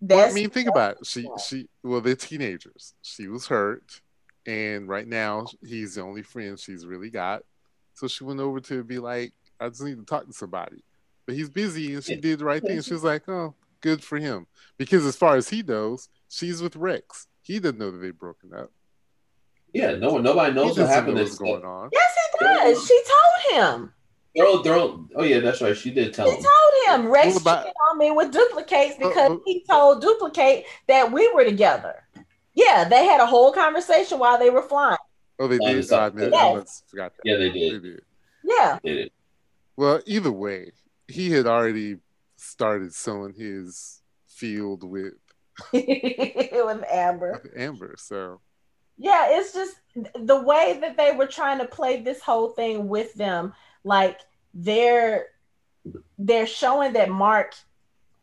Well, 0.00 0.18
That's 0.18 0.32
I 0.32 0.34
mean, 0.34 0.50
think 0.50 0.68
about 0.68 0.98
it. 1.00 1.06
She, 1.06 1.28
she. 1.44 1.68
Well, 1.82 2.00
they're 2.00 2.14
teenagers. 2.14 2.94
She 3.02 3.26
was 3.26 3.48
hurt, 3.48 4.00
and 4.46 4.88
right 4.88 5.08
now 5.08 5.46
he's 5.66 5.96
the 5.96 6.02
only 6.02 6.22
friend 6.22 6.56
she's 6.58 6.86
really 6.86 7.10
got. 7.10 7.42
So 8.00 8.08
she 8.08 8.24
went 8.24 8.40
over 8.40 8.60
to 8.60 8.82
be 8.82 8.98
like, 8.98 9.34
"I 9.60 9.68
just 9.68 9.82
need 9.82 9.98
to 9.98 10.04
talk 10.06 10.26
to 10.26 10.32
somebody," 10.32 10.82
but 11.26 11.34
he's 11.34 11.50
busy, 11.50 11.92
and 11.92 12.02
she 12.02 12.16
did 12.16 12.38
the 12.38 12.46
right 12.46 12.62
thing. 12.62 12.80
She 12.80 12.94
was 12.94 13.04
like, 13.04 13.28
"Oh, 13.28 13.54
good 13.82 14.02
for 14.02 14.16
him," 14.16 14.46
because 14.78 15.04
as 15.04 15.16
far 15.16 15.36
as 15.36 15.50
he 15.50 15.62
knows, 15.62 16.08
she's 16.30 16.62
with 16.62 16.76
Rex. 16.76 17.26
He 17.42 17.58
doesn't 17.60 17.78
know 17.78 17.90
that 17.90 17.98
they've 17.98 18.18
broken 18.18 18.54
up. 18.54 18.70
yeah, 19.74 19.96
no 19.96 20.14
one, 20.14 20.22
nobody 20.22 20.54
knows 20.54 20.68
what 20.70 20.76
doesn't 20.76 20.86
know 20.86 20.94
happened. 20.94 21.18
what's 21.18 21.36
going 21.38 21.62
on. 21.62 21.90
yes, 21.92 22.10
he 22.38 22.44
does. 22.46 22.86
She 22.86 23.02
told 23.52 23.62
him. 23.64 23.92
they're 24.34 24.46
all, 24.46 24.62
they're 24.62 24.76
all, 24.78 25.06
oh 25.16 25.22
yeah, 25.22 25.40
that's 25.40 25.60
right. 25.60 25.76
She 25.76 25.90
did 25.90 26.14
tell 26.14 26.26
She 26.26 26.36
him. 26.38 26.42
told 26.42 27.00
him 27.04 27.10
Rex 27.12 27.34
What 27.34 27.42
about- 27.42 27.62
cheated 27.64 27.74
on 27.90 27.98
me 27.98 28.10
with 28.12 28.32
duplicates 28.32 28.94
uh, 28.94 29.08
because 29.08 29.28
but- 29.28 29.40
he 29.44 29.62
told 29.68 30.02
Dupli-Kate 30.02 30.64
that 30.88 31.12
we 31.12 31.30
were 31.34 31.44
together. 31.44 32.02
Yeah, 32.54 32.88
they 32.88 33.04
had 33.04 33.20
a 33.20 33.26
whole 33.26 33.52
conversation 33.52 34.18
while 34.18 34.38
they 34.38 34.48
were 34.48 34.62
flying. 34.62 34.96
Oh, 35.40 35.48
they 35.48 35.58
did. 35.58 35.78
it's 35.78 35.90
Oh, 35.90 35.98
I, 35.98 36.06
up- 36.06 36.14
Yes. 36.16 36.32
I 36.34 36.54
must- 36.54 36.90
forgot 36.90 37.12
that. 37.16 37.22
Yeah, 37.24 37.36
they 37.38 37.48
They 37.50 37.58
did. 37.70 37.82
did. 37.82 38.02
Yeah, 38.44 38.78
They 38.84 38.94
did. 38.94 39.12
Well, 39.76 40.00
either 40.06 40.30
way, 40.30 40.72
he 41.08 41.30
had 41.30 41.46
already 41.46 41.96
started 42.36 42.94
sowing 42.94 43.32
his 43.34 44.02
field 44.28 44.84
with 44.84 45.14
with 45.72 46.84
Amber. 46.90 47.40
with 47.42 47.52
Amber. 47.56 47.94
So 47.98 48.40
Yeah, 48.98 49.26
it's 49.30 49.52
just 49.52 49.76
the 50.14 50.40
way 50.40 50.78
that 50.80 50.96
they 50.96 51.12
were 51.12 51.26
trying 51.26 51.58
to 51.58 51.66
play 51.66 52.00
this 52.02 52.20
whole 52.20 52.50
thing 52.50 52.88
with 52.88 53.14
them. 53.14 53.52
Like 53.84 54.20
they're 54.54 55.26
they're 56.18 56.46
showing 56.46 56.92
that 56.94 57.08
Mark 57.10 57.54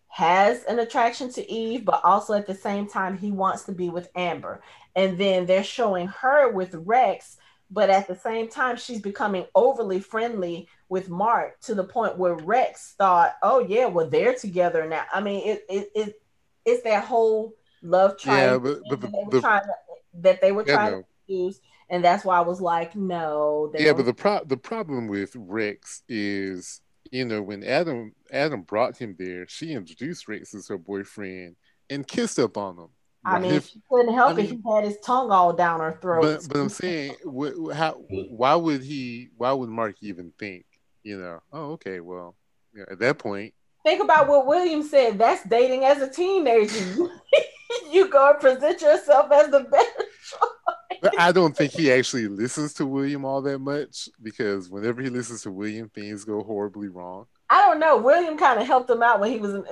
has 0.10 0.64
an 0.66 0.80
attraction 0.80 1.32
to 1.34 1.52
Eve, 1.52 1.86
but 1.86 2.02
also 2.04 2.34
at 2.34 2.48
the 2.48 2.56
same 2.56 2.88
time 2.88 3.18
he 3.18 3.32
wants 3.32 3.64
to 3.64 3.72
be 3.72 3.90
with 3.90 4.10
Amber. 4.16 4.62
And 4.98 5.18
then 5.18 5.46
they're 5.46 5.64
showing 5.64 6.08
her 6.08 6.52
with 6.52 6.74
Rex, 6.74 7.38
but 7.72 7.90
at 7.90 8.08
the 8.08 8.16
same 8.16 8.50
time 8.50 8.76
she's 8.76 9.02
becoming 9.02 9.46
overly 9.56 10.00
friendly 10.02 10.68
with 10.90 11.08
Mark 11.10 11.60
to 11.62 11.76
the 11.76 11.84
point 11.84 12.18
where 12.18 12.36
Rex 12.36 12.96
thought, 12.98 13.36
"Oh 13.44 13.60
yeah, 13.60 13.86
well 13.86 14.10
they're 14.10 14.34
together 14.34 14.86
now." 14.88 15.06
I 15.14 15.22
mean, 15.22 15.48
it 15.48 15.66
it, 15.70 15.92
it 15.96 16.22
it's 16.66 16.84
that 16.84 17.06
whole 17.06 17.54
love 17.82 18.16
yeah, 18.20 18.26
triangle 18.26 18.60
but 18.60 18.82
but 18.90 19.02
that 19.02 19.08
the, 19.08 19.12
they 19.12 19.24
were 19.24 19.32
the 19.32 19.42
trying 19.42 19.64
to, 19.64 19.74
that 20.16 20.42
they 20.42 20.52
were 20.52 20.64
yeah, 20.68 20.74
trying 20.76 20.92
no. 20.94 21.02
to 21.02 21.34
use, 21.34 21.62
and 21.90 22.04
that's 22.04 22.26
why 22.26 22.38
I 22.38 22.42
was 22.42 22.60
like, 22.60 22.96
no. 22.96 23.70
they 23.74 23.80
yeah, 23.82 23.88
don't- 23.88 23.98
but 23.98 24.06
the 24.08 24.14
pro- 24.14 24.44
the 24.46 24.58
problem 24.58 25.08
with 25.08 25.36
Rex 25.36 26.02
is 26.10 26.82
you 27.12 27.26
know 27.26 27.42
when 27.42 27.64
Adam 27.64 28.14
Adam 28.32 28.64
brought 28.64 28.98
him 28.98 29.16
there, 29.20 29.46
she 29.48 29.74
introduced 29.74 30.28
Rex 30.28 30.56
as 30.56 30.68
her 30.70 30.78
boyfriend 30.78 31.56
and 31.90 32.08
kissed 32.08 32.40
up 32.40 32.58
on 32.58 32.78
him. 32.78 32.88
I 33.28 33.40
mean, 33.40 33.54
If- 33.56 33.68
she 33.68 33.82
couldn't 33.90 34.14
help 34.14 34.30
I 34.30 34.32
it. 34.32 34.38
mean- 34.38 34.62
He 34.64 34.74
had 34.76 34.84
his 34.86 34.98
tongue 35.04 35.32
all 35.32 35.54
down 35.54 35.80
her 35.82 35.98
throat. 36.02 36.22
but 36.22 36.48
but 36.48 36.58
I'm 36.58 36.70
saying, 36.70 37.16
wh- 37.26 37.72
how 37.74 37.94
why 38.30 38.56
would 38.56 38.84
he? 38.84 39.30
Why 39.38 39.52
would 39.52 39.70
Mark 39.70 39.96
even 40.02 40.32
think? 40.40 40.66
You 41.04 41.20
know, 41.20 41.40
oh 41.54 41.72
okay, 41.74 42.00
well, 42.00 42.36
yeah, 42.76 42.86
at 42.90 43.00
that 43.00 43.18
point, 43.20 43.54
think 43.84 44.02
about 44.02 44.28
what 44.28 44.46
William 44.48 44.84
said. 44.84 45.18
That's 45.18 45.44
dating 45.48 45.84
as 45.86 46.02
a 46.02 46.10
teenager. 46.10 46.74
you 47.92 48.10
go 48.10 48.30
and 48.32 48.40
present 48.40 48.82
yourself 48.82 49.32
as 49.32 49.50
the 49.50 49.62
better 49.62 49.92
choice. 50.30 51.00
But 51.02 51.20
I 51.20 51.32
don't 51.32 51.56
think 51.56 51.74
he 51.74 51.92
actually 51.92 52.28
listens 52.28 52.74
to 52.76 52.86
William 52.86 53.24
all 53.24 53.42
that 53.44 53.60
much 53.60 54.10
because 54.22 54.70
whenever 54.70 55.02
he 55.02 55.10
listens 55.10 55.44
to 55.44 55.52
William, 55.52 55.90
things 55.90 56.24
go 56.26 56.44
horribly 56.44 56.88
wrong. 56.88 57.28
I 57.50 57.66
don't 57.66 57.80
know. 57.80 57.98
William 57.98 58.38
kind 58.38 58.60
of 58.60 58.66
helped 58.68 58.90
him 58.90 59.04
out 59.04 59.20
when 59.20 59.32
he 59.32 59.38
was 59.38 59.54
in, 59.54 59.64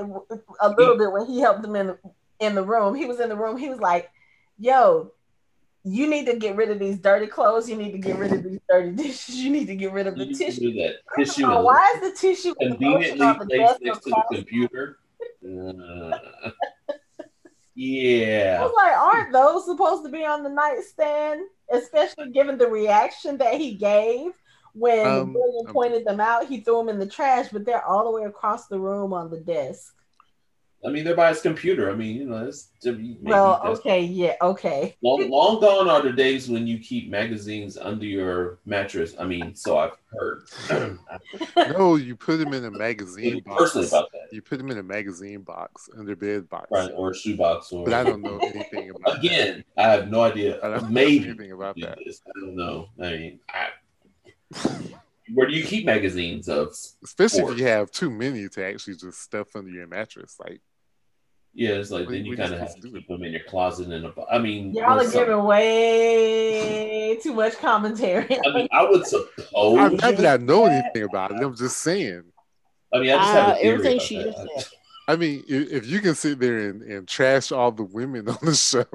a 0.61 0.69
little 0.69 0.97
bit 0.97 1.11
when 1.11 1.25
he 1.25 1.39
helped 1.39 1.65
him 1.65 1.75
in 1.75 1.87
the, 1.87 1.97
in 2.39 2.55
the 2.55 2.63
room. 2.63 2.95
He 2.95 3.05
was 3.05 3.19
in 3.19 3.29
the 3.29 3.35
room. 3.35 3.57
He 3.57 3.69
was 3.69 3.79
like, 3.79 4.09
"Yo, 4.57 5.11
you 5.83 6.07
need 6.07 6.25
to 6.25 6.35
get 6.37 6.55
rid 6.55 6.71
of 6.71 6.79
these 6.79 6.97
dirty 6.97 7.27
clothes. 7.27 7.69
You 7.69 7.75
need 7.75 7.91
to 7.91 7.97
get 7.97 8.17
rid 8.17 8.33
of 8.33 8.43
these 8.43 8.59
dirty 8.69 8.91
dishes. 8.91 9.35
You 9.35 9.51
need 9.51 9.67
to 9.67 9.75
get 9.75 9.91
rid 9.91 10.07
of 10.07 10.17
the 10.17 10.25
You 10.25 10.35
tissue." 10.35 10.71
do 10.71 10.73
that. 10.81 10.95
First 11.15 11.35
Tissue 11.35 11.47
all, 11.47 11.63
why 11.63 11.93
is 11.95 12.11
the 12.11 12.17
tissue 12.17 12.53
and 12.59 12.73
the 12.73 12.85
lotion 12.85 13.17
conveniently 13.17 13.39
the 13.39 13.45
placed 13.45 13.81
next 13.81 13.99
to 13.99 14.09
the 14.09 14.09
across 14.11 14.35
computer. 14.35 14.99
Uh, 15.43 16.49
I 17.77 18.63
was 18.63 18.73
like, 18.75 18.97
aren't 18.97 19.33
those 19.33 19.65
supposed 19.65 20.05
to 20.05 20.11
be 20.11 20.25
on 20.25 20.43
the 20.43 20.49
nightstand? 20.49 21.41
Especially 21.71 22.31
given 22.31 22.57
the 22.57 22.67
reaction 22.67 23.37
that 23.37 23.55
he 23.55 23.73
gave 23.73 24.31
when 24.73 25.05
Um, 25.05 25.33
William 25.33 25.67
um, 25.67 25.73
pointed 25.73 26.05
them 26.05 26.19
out. 26.19 26.47
He 26.47 26.61
threw 26.61 26.77
them 26.77 26.89
in 26.89 26.99
the 26.99 27.05
trash, 27.05 27.49
but 27.51 27.65
they're 27.65 27.85
all 27.85 28.05
the 28.05 28.11
way 28.11 28.27
across 28.27 28.67
the 28.67 28.79
room 28.79 29.13
on 29.13 29.29
the 29.29 29.39
desk. 29.39 29.94
I 30.85 30.89
mean, 30.89 31.03
they're 31.03 31.15
by 31.15 31.29
his 31.29 31.41
computer. 31.41 31.89
I 31.91 31.95
mean, 31.95 32.15
you 32.15 32.25
know, 32.25 32.45
it's 32.45 32.69
maybe 32.83 33.17
Well, 33.21 33.59
okay, 33.65 34.01
yeah, 34.01 34.35
okay. 34.41 34.95
Long, 35.01 35.29
long 35.29 35.59
gone 35.59 35.89
are 35.89 36.01
the 36.03 36.11
days 36.13 36.47
when 36.47 36.67
you 36.67 36.77
keep 36.77 37.09
magazines 37.09 37.75
under 37.77 38.05
your 38.05 38.59
mattress. 38.65 39.15
I 39.19 39.25
mean, 39.25 39.55
so 39.55 39.77
I've 39.79 39.97
heard. 40.11 40.43
No, 41.57 41.95
you 41.95 42.15
put 42.15 42.37
them 42.37 42.53
in 42.53 42.65
a 42.65 42.71
magazine 42.71 43.41
box. 43.45 43.57
personally 43.57 43.87
about 43.87 44.11
that, 44.11 44.27
You 44.31 44.41
put 44.41 44.57
them 44.59 44.69
in 44.71 44.77
a 44.77 44.83
magazine 44.83 45.41
box 45.41 45.89
under 45.97 46.15
bed 46.15 46.47
box. 46.49 46.67
right? 46.71 46.91
Or 46.95 47.11
a 47.11 47.15
shoebox, 47.15 47.71
or 47.71 47.83
But 47.85 47.93
I 47.93 48.03
don't 48.03 48.21
know 48.21 48.37
anything 48.37 48.91
about 48.91 49.15
that. 49.15 49.17
Again, 49.19 49.63
I 49.77 49.89
have 49.91 50.09
no 50.09 50.21
idea. 50.21 50.59
I 50.63 50.69
don't 50.69 50.83
know 50.83 50.89
Maybe 50.89 51.25
anything 51.29 51.51
about 51.51 51.75
that. 51.81 51.97
this. 52.05 52.21
I 52.27 52.39
don't 52.39 52.55
know. 52.55 52.89
I 53.01 53.09
mean, 53.11 53.39
I, 53.49 53.67
where 55.33 55.47
do 55.47 55.53
you 55.53 55.63
keep 55.63 55.85
magazines 55.85 56.47
of? 56.47 56.75
Especially 57.03 57.41
Or- 57.41 57.51
if 57.53 57.59
you 57.59 57.65
have 57.65 57.89
too 57.91 58.09
many 58.11 58.47
to 58.49 58.65
actually 58.65 58.95
just 58.95 59.21
stuff 59.21 59.55
under 59.55 59.71
your 59.71 59.87
mattress. 59.87 60.35
Like 60.39 60.61
Yeah, 61.53 61.71
it's 61.71 61.89
like 61.89 62.05
What- 62.05 62.11
then 62.13 62.25
you 62.25 62.35
kind 62.37 62.53
of 62.53 62.59
have 62.59 62.75
to 62.75 62.81
to 62.81 62.87
do 62.89 62.93
keep 62.93 63.07
them 63.07 63.23
in 63.23 63.31
your 63.31 63.43
closet 63.43 63.87
and 63.87 64.11
I 64.29 64.37
mean, 64.39 64.73
Y'all 64.73 64.83
are 64.91 64.99
there's 64.99 65.13
giving 65.13 65.43
way 65.43 67.17
too 67.23 67.33
much 67.33 67.57
commentary. 67.57 68.37
I 68.45 68.53
mean, 68.53 68.67
I 68.71 68.83
would 68.89 69.05
suppose. 69.07 69.47
I'm 69.55 69.95
not 69.95 70.17
that 70.17 70.39
I 70.41 70.43
know 70.43 70.65
anything 70.65 71.03
about 71.03 71.31
it. 71.31 71.41
I'm 71.41 71.55
just 71.55 71.77
saying. 71.77 72.23
I 72.93 72.99
mean, 72.99 73.09
I 73.11 73.15
just 73.17 73.31
have 73.33 73.49
Uh, 73.49 73.51
a 73.53 73.59
everything 73.61 73.93
about 73.93 74.01
she 74.07 74.17
that. 74.17 74.25
just 74.25 74.37
I- 74.39 74.59
said. 74.61 74.71
I 75.07 75.15
mean, 75.15 75.43
if, 75.47 75.71
if 75.71 75.87
you 75.87 75.99
can 75.99 76.15
sit 76.15 76.39
there 76.39 76.57
and, 76.69 76.81
and 76.81 77.07
trash 77.07 77.51
all 77.51 77.71
the 77.71 77.83
women 77.83 78.27
on 78.27 78.37
the 78.41 78.55
show, 78.55 78.85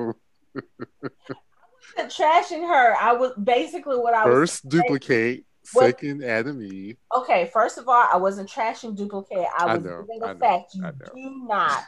trashing 1.98 2.66
her. 2.68 2.94
I 2.96 3.12
was 3.12 3.32
basically 3.42 3.96
what 3.96 4.14
I 4.14 4.24
was 4.26 4.32
first 4.34 4.68
Dupli-Kate, 4.68 5.44
What- 5.72 5.86
second 5.86 6.22
Atom 6.24 6.62
Eve. 6.62 6.96
okay. 7.14 7.50
First 7.52 7.78
of 7.78 7.88
all, 7.88 8.08
I 8.12 8.16
wasn't 8.16 8.48
trashing 8.48 8.96
Dupli-Kate. 8.96 9.46
I 9.58 9.64
I 9.64 9.74
was 9.76 9.84
know, 9.84 10.02
giving 10.02 10.22
I 10.22 10.32
know, 10.32 10.38
fact 10.38 10.74
you 10.74 10.82
do 11.14 11.44
not, 11.46 11.84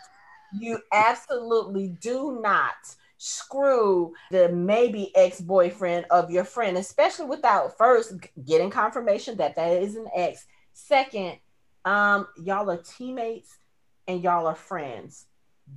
you 0.59 0.79
absolutely 0.93 1.89
do 2.01 2.41
not 2.43 2.75
screw 3.19 4.13
the 4.31 4.49
maybe 4.49 5.13
ex-boyfriend 5.15 6.07
of 6.11 6.31
your 6.31 6.45
friend, 6.45 6.77
especially 6.77 7.27
without 7.27 7.77
first 7.79 8.15
getting 8.45 8.69
confirmation 8.71 9.37
that 9.37 9.55
that 9.57 9.81
is 9.81 9.95
an 9.95 10.09
ex. 10.15 10.47
Second, 10.73 11.39
um, 11.85 12.27
y'all 12.43 12.69
are 12.71 12.83
teammates 12.83 13.59
and 14.09 14.23
y'all 14.23 14.47
are 14.47 14.55
friends. 14.55 15.27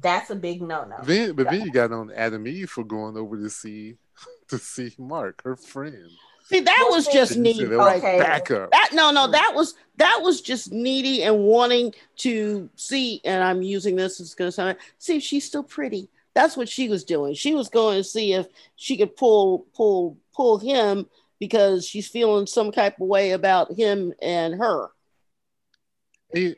That's 0.02 0.30
a 0.32 0.36
big 0.36 0.62
no-no. 0.62 0.98
Then, 1.04 1.34
but 1.36 1.50
then 1.50 1.62
you 1.62 1.72
got 1.72 1.92
on 1.92 2.12
Atom 2.12 2.48
Eve 2.48 2.70
for 2.70 2.84
going 2.84 3.16
over 3.16 3.38
to 3.38 3.50
see 3.50 3.98
to 4.50 4.58
see 4.58 4.94
Mark, 4.98 5.44
her 5.44 5.56
friend. 5.56 6.10
See, 6.46 6.60
that 6.60 6.88
was 6.92 7.08
just 7.08 7.38
needy. 7.38 7.66
right 7.66 7.98
Okay. 7.98 8.20
backup. 8.20 8.70
That 8.72 8.90
no, 8.94 9.10
no, 9.12 9.28
that 9.28 9.54
was 9.56 9.74
that 9.98 10.20
was 10.22 10.42
just 10.42 10.72
needy 10.72 11.24
and 11.24 11.40
wanting 11.40 11.94
to 12.18 12.70
see. 12.76 13.20
And 13.26 13.44
I'm 13.44 13.62
using 13.64 13.96
this 13.96 14.20
as 14.20 14.36
going 14.36 14.50
to 14.50 14.52
sound 14.52 14.78
see 15.00 15.18
if 15.18 15.24
she's 15.24 15.46
still 15.46 15.64
pretty. 15.64 16.08
That's 16.36 16.56
what 16.56 16.70
she 16.70 16.88
was 16.90 17.04
doing. 17.04 17.34
She 17.34 17.56
was 17.56 17.70
going 17.70 17.98
to 17.98 18.04
see 18.04 18.34
if 18.34 18.48
she 18.76 18.96
could 18.98 19.16
pull 19.16 19.66
pull 19.74 20.18
pull 20.36 20.60
him 20.60 21.08
because 21.40 21.88
she's 21.88 22.08
feeling 22.08 22.46
some 22.46 22.72
type 22.72 23.00
of 23.02 23.08
way 23.08 23.32
about 23.32 23.72
him 23.74 24.14
and 24.22 24.54
her. 24.56 24.90
He- 26.34 26.56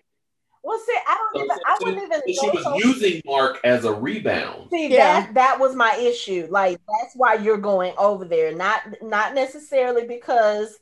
Well, 0.67 0.79
see, 0.85 0.97
I 1.07 1.17
don't 1.33 1.45
even. 1.45 1.57
I 1.65 1.77
wouldn't 1.81 2.03
even. 2.03 2.21
So 2.35 2.41
she 2.41 2.47
go 2.47 2.53
was 2.55 2.63
so- 2.63 2.77
using 2.77 3.21
Mark 3.25 3.59
as 3.63 3.85
a 3.85 3.93
rebound. 3.93 4.69
See 4.69 4.87
Yeah. 4.89 5.21
that 5.21 5.33
that 5.35 5.59
was 5.61 5.75
my 5.75 5.95
issue. 5.95 6.45
Like 6.49 6.79
that's 7.01 7.15
why 7.15 7.35
you're 7.35 7.57
going 7.57 7.93
over 7.97 8.25
there, 8.25 8.53
not 8.53 8.81
not 9.01 9.33
necessarily 9.33 10.05
because 10.05 10.77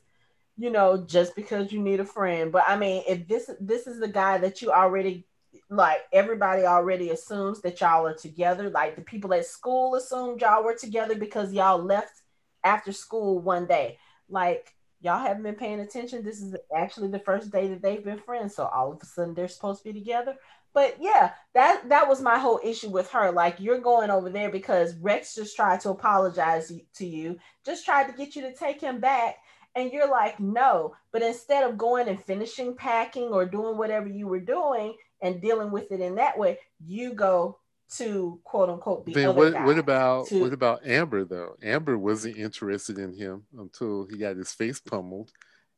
you 0.58 0.70
know 0.70 0.96
just 1.06 1.36
because 1.36 1.70
you 1.72 1.80
need 1.80 2.00
a 2.00 2.04
friend, 2.04 2.50
but 2.50 2.64
I 2.66 2.76
mean 2.76 3.04
if 3.06 3.28
this 3.28 3.48
this 3.60 3.86
is 3.86 4.00
the 4.00 4.08
guy 4.08 4.38
that 4.38 4.60
you 4.60 4.72
already 4.72 5.24
like 5.70 5.98
everybody 6.12 6.64
already 6.64 7.10
assumes 7.10 7.60
that 7.62 7.80
y'all 7.80 8.06
are 8.06 8.14
together. 8.14 8.68
Like 8.70 8.96
the 8.96 9.02
people 9.02 9.32
at 9.34 9.46
school 9.46 9.94
assumed 9.94 10.40
y'all 10.40 10.64
were 10.64 10.74
together 10.74 11.14
because 11.14 11.52
y'all 11.52 11.78
left 11.82 12.22
after 12.64 12.90
school 12.90 13.38
one 13.38 13.66
day. 13.66 13.98
Like 14.28 14.74
y'all 15.00 15.18
haven't 15.18 15.42
been 15.42 15.54
paying 15.54 15.80
attention. 15.80 16.24
This 16.24 16.40
is 16.40 16.54
actually 16.74 17.08
the 17.08 17.18
first 17.18 17.50
day 17.50 17.68
that 17.68 17.82
they've 17.82 18.04
been 18.04 18.18
friends, 18.18 18.54
so 18.54 18.66
all 18.66 18.92
of 18.92 19.02
a 19.02 19.06
sudden 19.06 19.34
they're 19.34 19.48
supposed 19.48 19.82
to 19.82 19.92
be 19.92 19.98
together. 19.98 20.36
But 20.72 20.96
yeah, 21.00 21.32
that 21.54 21.88
that 21.88 22.08
was 22.08 22.20
my 22.20 22.38
whole 22.38 22.60
issue 22.62 22.90
with 22.90 23.10
her. 23.10 23.32
Like 23.32 23.60
you're 23.60 23.80
going 23.80 24.10
over 24.10 24.28
there 24.28 24.50
because 24.50 24.94
Rex 24.96 25.34
just 25.34 25.56
tried 25.56 25.80
to 25.80 25.90
apologize 25.90 26.72
to 26.96 27.06
you, 27.06 27.38
just 27.64 27.84
tried 27.84 28.08
to 28.08 28.16
get 28.16 28.36
you 28.36 28.42
to 28.42 28.54
take 28.54 28.80
him 28.80 29.00
back, 29.00 29.36
and 29.74 29.90
you're 29.90 30.10
like, 30.10 30.38
no. 30.38 30.94
But 31.12 31.22
instead 31.22 31.64
of 31.64 31.78
going 31.78 32.08
and 32.08 32.22
finishing 32.22 32.74
packing 32.74 33.28
or 33.28 33.46
doing 33.46 33.78
whatever 33.78 34.08
you 34.08 34.26
were 34.26 34.40
doing 34.40 34.96
and 35.22 35.40
dealing 35.40 35.70
with 35.70 35.90
it 35.92 36.00
in 36.00 36.16
that 36.16 36.38
way, 36.38 36.58
you 36.84 37.14
go 37.14 37.58
to 37.88 38.40
quote 38.44 38.68
unquote 38.68 39.06
the 39.06 39.12
then 39.14 39.28
other 39.28 39.38
what? 39.38 39.52
guy. 39.52 39.64
What 39.64 39.78
about 39.78 40.26
to- 40.28 40.40
what 40.40 40.52
about 40.52 40.86
Amber 40.86 41.24
though? 41.24 41.56
Amber 41.62 41.96
wasn't 41.96 42.36
interested 42.36 42.98
in 42.98 43.12
him 43.14 43.46
until 43.56 44.06
he 44.06 44.16
got 44.18 44.36
his 44.36 44.52
face 44.52 44.80
pummeled, 44.80 45.30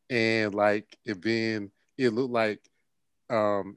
and 0.08 0.54
like 0.54 0.98
it 1.04 1.20
then 1.22 1.70
it 1.96 2.10
looked 2.10 2.32
like 2.32 2.60
um 3.30 3.76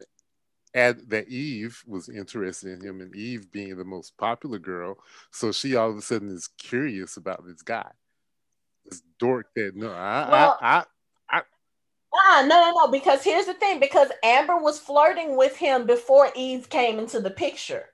at 0.73 1.09
that 1.09 1.27
Eve 1.27 1.83
was 1.85 2.07
interested 2.07 2.71
in 2.71 2.81
him, 2.87 3.01
and 3.01 3.13
Eve 3.13 3.51
being 3.51 3.75
the 3.75 3.83
most 3.83 4.15
popular 4.17 4.57
girl, 4.59 4.97
so 5.31 5.51
she 5.51 5.75
all 5.75 5.89
of 5.89 5.97
a 5.97 6.01
sudden 6.01 6.29
is 6.29 6.47
curious 6.57 7.17
about 7.17 7.45
this 7.45 7.61
guy, 7.61 7.91
this 8.85 9.01
dork 9.19 9.47
that 9.57 9.75
no, 9.75 9.91
I, 9.91 10.29
Well- 10.31 10.57
I, 10.61 10.83
I, 11.29 11.41
Ah, 12.13 12.43
no, 12.45 12.59
no, 12.59 12.71
no. 12.77 12.87
Because 12.91 13.23
here's 13.23 13.45
the 13.45 13.53
thing: 13.53 13.79
because 13.79 14.09
Amber 14.21 14.57
was 14.57 14.77
flirting 14.79 15.37
with 15.37 15.55
him 15.55 15.85
before 15.85 16.29
Eve 16.35 16.69
came 16.69 16.99
into 16.99 17.21
the 17.21 17.31
picture. 17.31 17.85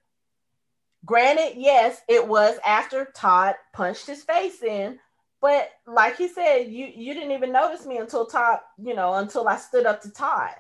Granted, 1.06 1.54
yes, 1.58 2.02
it 2.08 2.28
was 2.28 2.58
after 2.66 3.06
Todd 3.16 3.56
punched 3.74 4.08
his 4.08 4.24
face 4.24 4.62
in, 4.62 5.00
but 5.42 5.70
like 5.86 6.18
he 6.18 6.28
said, 6.28 6.68
you 6.68 6.86
you 6.88 7.14
didn't 7.14 7.32
even 7.32 7.52
notice 7.52 7.86
me 7.86 7.98
until 7.98 8.26
Todd, 8.26 8.60
you 8.78 8.94
know, 8.96 9.14
until 9.14 9.48
I 9.48 9.58
stood 9.58 9.86
up 9.86 10.02
to 10.02 10.12
Todd. 10.12 10.52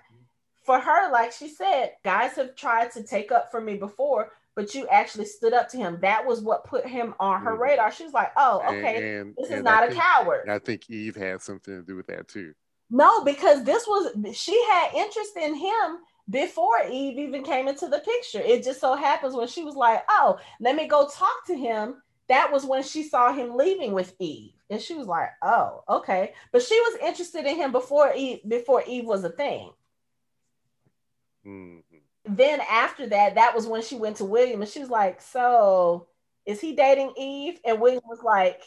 For 0.64 0.80
her, 0.80 1.12
like 1.12 1.32
she 1.32 1.48
said, 1.48 1.94
guys 2.04 2.34
have 2.34 2.56
tried 2.56 2.92
to 2.92 3.04
take 3.04 3.32
up 3.32 3.50
for 3.52 3.62
me 3.62 3.76
before, 3.76 4.32
but 4.56 4.76
you 4.76 4.86
actually 4.88 5.26
stood 5.26 5.54
up 5.54 5.70
to 5.70 5.78
him. 5.78 5.98
That 6.02 6.26
was 6.26 6.42
what 6.42 6.66
put 6.66 6.86
him 6.86 7.16
on 7.20 7.42
her 7.42 7.56
Mhm. 7.56 7.60
radar. 7.60 7.92
She 7.92 8.04
was 8.04 8.14
like, 8.14 8.32
"Oh, 8.36 8.62
okay, 8.78 9.20
and, 9.20 9.36
this 9.38 9.50
is 9.50 9.64
not 9.64 9.84
I 9.84 9.88
a 9.88 9.90
think, 9.90 10.02
coward." 10.02 10.50
I 10.50 10.60
think 10.60 10.90
Eve 10.90 11.16
had 11.16 11.42
something 11.42 11.74
to 11.74 11.82
do 11.84 11.96
with 11.96 12.08
that 12.08 12.28
too. 12.28 12.54
No, 12.90 13.24
because 13.24 13.64
this 13.64 13.86
was 13.88 14.14
she 14.38 14.62
had 14.66 14.94
interest 14.94 15.36
in 15.36 15.56
him 15.56 16.00
before 16.30 16.82
Eve 16.90 17.18
even 17.20 17.44
came 17.44 17.68
into 17.68 17.88
the 17.88 18.00
picture. 18.00 18.42
It 18.42 18.64
just 18.64 18.82
so 18.82 18.96
happens 18.96 19.36
when 19.36 19.48
she 19.48 19.64
was 19.64 19.76
like, 19.76 20.04
"Oh, 20.10 20.40
let 20.60 20.76
me 20.76 20.88
go 20.88 21.08
talk 21.08 21.46
to 21.48 21.56
him." 21.58 22.02
That 22.28 22.52
was 22.52 22.66
when 22.66 22.84
she 22.84 23.04
saw 23.04 23.34
him 23.34 23.56
leaving 23.56 23.94
with 23.94 24.16
Eve, 24.20 24.54
and 24.70 24.82
she 24.82 24.94
was 24.96 25.08
like, 25.08 25.30
"Oh, 25.42 25.84
okay." 25.90 26.34
But 26.52 26.62
she 26.64 26.80
was 26.82 27.00
interested 27.02 27.46
in 27.46 27.56
him 27.56 27.72
before 27.72 28.14
Eve 28.14 28.42
before 28.48 28.84
Eve 28.88 29.06
was 29.06 29.24
a 29.24 29.30
thing. 29.30 29.72
Mhm. 31.46 31.84
Then 32.26 32.60
after 32.70 33.08
that, 33.08 33.36
that 33.36 33.56
was 33.56 33.66
when 33.68 33.82
she 33.82 33.96
went 33.96 34.18
to 34.18 34.26
William, 34.26 34.62
and 34.62 34.70
she 34.70 34.80
was 34.80 34.90
like, 34.90 35.22
"So, 35.22 36.08
is 36.46 36.60
he 36.60 36.76
dating 36.76 37.14
Eve?" 37.18 37.60
And 37.66 37.80
William 37.80 38.04
was 38.06 38.22
like, 38.24 38.62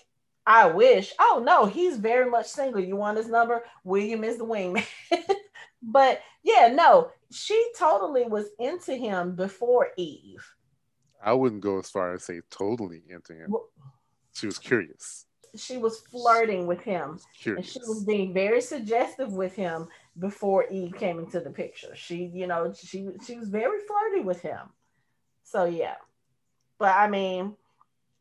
I 0.46 0.66
wish. 0.66 1.12
Oh 1.18 1.42
no, 1.44 1.66
he's 1.66 1.98
very 1.98 2.28
much 2.28 2.46
single. 2.46 2.80
You 2.80 2.96
want 2.96 3.18
his 3.18 3.28
number? 3.28 3.62
William 3.84 4.24
is 4.24 4.38
the 4.38 4.44
wingman. 4.44 4.84
but 5.82 6.20
yeah, 6.42 6.68
no, 6.74 7.10
she 7.30 7.72
totally 7.78 8.24
was 8.24 8.46
into 8.58 8.94
him 8.94 9.34
before 9.36 9.88
Eve. 9.96 10.44
I 11.22 11.32
wouldn't 11.32 11.60
go 11.62 11.78
as 11.78 11.90
far 11.90 12.12
as 12.14 12.24
say 12.24 12.40
totally 12.50 13.02
into 13.08 13.34
him. 13.34 13.50
Well- 13.50 13.68
She 14.32 14.46
was 14.46 14.58
curious. 14.58 15.26
She 15.56 15.78
was 15.78 15.98
flirting 15.98 16.68
with 16.68 16.80
him, 16.82 17.18
and 17.56 17.66
she 17.66 17.80
was 17.80 18.04
being 18.04 18.32
very 18.32 18.60
suggestive 18.60 19.32
with 19.32 19.54
him 19.56 19.88
before 20.18 20.66
Eve 20.70 20.94
came 20.96 21.18
into 21.18 21.40
the 21.40 21.50
picture. 21.50 21.94
She, 21.96 22.26
you 22.32 22.46
know, 22.46 22.72
she 22.72 23.08
she 23.26 23.36
was 23.36 23.48
very 23.48 23.80
flirty 23.80 24.20
with 24.20 24.40
him. 24.40 24.70
So 25.42 25.64
yeah, 25.64 25.96
but 26.78 26.94
I 26.94 27.08
mean, 27.08 27.56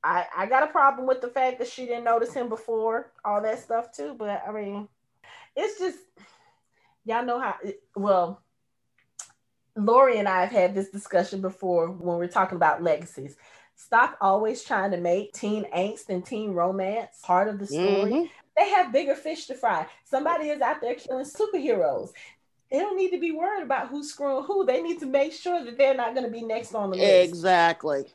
I 0.03 0.26
I 0.36 0.45
got 0.48 0.64
a 0.64 0.72
problem 0.72 1.07
with 1.07 1.22
the 1.22 1.27
fact 1.27 1.60
that 1.60 1.68
she 1.68 1.86
didn't 1.86 2.06
notice 2.06 2.34
him 2.34 2.49
before 2.49 3.11
all 3.23 3.41
that 3.44 3.60
stuff 3.60 3.91
too. 3.95 4.15
But 4.18 4.41
I 4.48 4.52
mean, 4.52 4.90
it's 5.56 5.77
just 5.80 5.99
y'all 7.06 7.23
know 7.23 7.40
how. 7.40 7.56
Well, 7.95 8.41
Lori 9.86 10.18
and 10.18 10.28
I 10.28 10.42
have 10.42 10.52
had 10.52 10.76
this 10.76 10.90
discussion 10.90 11.42
before 11.42 11.90
when 11.90 12.18
we're 12.18 12.28
talking 12.28 12.56
about 12.56 12.84
legacies. 12.84 13.36
Stop 13.76 14.18
always 14.20 14.64
trying 14.64 14.92
to 14.92 14.98
make 14.98 15.34
teen 15.34 15.66
angst 15.76 16.10
and 16.10 16.26
teen 16.26 16.52
romance 16.52 17.20
part 17.24 17.48
of 17.48 17.60
the 17.60 17.66
story. 17.66 18.12
Mhm. 18.12 18.30
They 18.58 18.70
have 18.72 18.92
bigger 18.92 19.16
fish 19.16 19.48
to 19.48 19.56
fry. 19.56 19.88
Somebody 20.04 20.50
is 20.50 20.62
out 20.62 20.82
there 20.82 20.96
killing 20.96 21.26
superheroes. 21.26 22.12
They 22.70 22.80
don't 22.80 22.98
need 22.98 23.12
to 23.12 23.20
be 23.20 23.32
worried 23.32 23.64
about 23.64 23.88
who's 23.88 24.10
screwing 24.12 24.44
who. 24.44 24.66
They 24.66 24.82
need 24.82 25.00
to 25.00 25.06
make 25.06 25.32
sure 25.32 25.64
that 25.64 25.78
they're 25.78 25.96
not 25.96 26.14
going 26.14 26.26
to 26.26 26.32
be 26.32 26.44
next 26.44 26.76
on 26.76 26.92
the 26.92 26.98
list. 26.98 27.30
Exactly. 27.30 28.14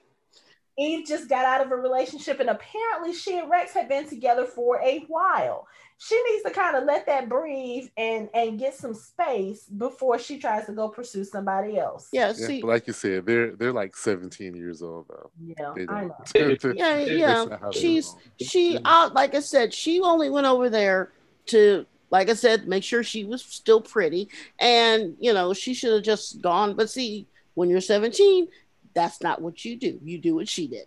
Eve 0.77 1.07
just 1.07 1.29
got 1.29 1.45
out 1.45 1.65
of 1.65 1.71
a 1.71 1.77
relationship, 1.77 2.41
and 2.41 2.51
apparently 2.51 3.13
she 3.13 3.39
and 3.39 3.49
Rex 3.49 3.73
had 3.73 3.89
been 3.89 4.09
together 4.09 4.45
for 4.45 4.81
a 4.83 5.05
while. 5.09 5.67
She 5.99 6.21
needs 6.29 6.43
to 6.45 6.51
kind 6.51 6.77
of 6.77 6.85
let 6.85 7.07
that 7.07 7.29
breathe 7.29 7.89
and 7.97 8.29
and 8.35 8.59
get 8.59 8.75
some 8.75 8.95
space 8.95 9.65
before 9.65 10.19
she 10.19 10.39
tries 10.39 10.67
to 10.67 10.73
go 10.73 10.89
pursue 10.89 11.25
somebody 11.25 11.79
else. 11.79 12.09
Yeah, 12.13 12.29
Yeah, 12.29 12.33
see, 12.33 12.61
but 12.61 12.69
like 12.69 12.87
you 12.89 12.93
said, 12.93 13.25
they're 13.25 13.55
they're 13.55 13.73
like 13.73 13.97
17 13.97 14.55
years 14.55 14.83
old 14.83 15.07
though. 15.09 15.31
Yeah, 15.41 15.87
I 15.89 16.05
know. 16.07 16.17
yeah, 16.75 16.99
yeah. 16.99 17.45
not 17.45 17.61
how 17.61 17.71
they 17.71 17.79
She's 17.79 18.15
she 18.41 18.79
uh, 18.85 19.11
like 19.15 19.35
I 19.35 19.41
said, 19.41 19.73
she 19.73 20.01
only 20.01 20.29
went 20.31 20.47
over 20.47 20.69
there 20.69 21.13
to 21.47 21.87
like 22.11 22.31
I 22.31 22.35
said, 22.35 22.69
make 22.69 22.85
sure 22.85 23.03
she 23.03 23.25
was 23.25 23.45
still 23.45 23.81
pretty. 23.81 24.29
And 24.61 25.17
you 25.19 25.33
know, 25.33 25.53
she 25.53 25.75
should 25.75 25.93
have 25.93 26.03
just 26.03 26.41
gone. 26.41 26.75
But 26.75 26.91
see, 26.91 27.27
when 27.55 27.69
you're 27.69 27.81
17, 27.81 28.47
that's 28.95 29.23
not 29.23 29.41
what 29.43 29.65
you 29.65 29.77
do. 29.77 29.99
You 30.03 30.19
do 30.19 30.37
what 30.37 30.49
she 30.49 30.67
did. 30.69 30.87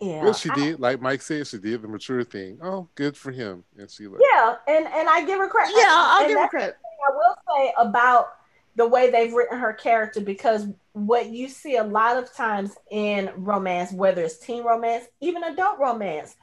Yeah, 0.00 0.24
Well, 0.24 0.32
she 0.32 0.50
I- 0.50 0.54
did, 0.54 0.80
like 0.80 1.00
Mike 1.00 1.22
said, 1.22 1.46
she 1.46 1.58
did 1.58 1.82
the 1.82 1.88
mature 1.88 2.24
thing. 2.24 2.58
Oh, 2.62 2.88
good 2.96 3.16
for 3.16 3.30
him. 3.30 3.62
And 3.78 3.88
she 3.88 4.08
left. 4.08 4.24
Yeah, 4.32 4.56
and 4.66 4.86
and 4.86 5.08
I 5.08 5.24
give 5.24 5.38
her 5.38 5.48
credit. 5.48 5.74
Yeah, 5.76 5.84
I'll 5.88 6.20
and 6.24 6.28
give 6.28 6.38
her 6.38 6.48
credit. 6.48 6.76
I 7.08 7.14
will 7.14 7.36
say 7.56 7.72
about 7.78 8.28
the 8.74 8.86
way 8.88 9.10
they've 9.10 9.32
written 9.32 9.58
her 9.58 9.72
character 9.72 10.20
because 10.20 10.66
what 10.92 11.28
you 11.28 11.48
see 11.48 11.76
a 11.76 11.84
lot 11.84 12.16
of 12.16 12.32
times 12.32 12.74
in 12.90 13.30
romance, 13.36 13.92
whether 13.92 14.22
it's 14.22 14.38
teen 14.38 14.64
romance, 14.64 15.04
even 15.20 15.44
adult 15.44 15.78
romance, 15.78 16.36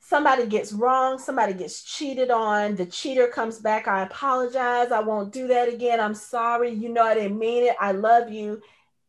somebody 0.00 0.46
gets 0.46 0.72
wrong, 0.72 1.18
somebody 1.18 1.52
gets 1.54 1.82
cheated 1.82 2.30
on, 2.30 2.76
the 2.76 2.86
cheater 2.86 3.26
comes 3.28 3.58
back, 3.58 3.88
I 3.88 4.02
apologize, 4.02 4.90
I 4.92 5.00
won't 5.00 5.32
do 5.32 5.46
that 5.48 5.68
again, 5.68 6.00
I'm 6.00 6.14
sorry, 6.14 6.70
you 6.70 6.88
know 6.88 7.02
I 7.02 7.14
didn't 7.14 7.38
mean 7.38 7.64
it, 7.64 7.76
I 7.80 7.92
love 7.92 8.30
you. 8.30 8.60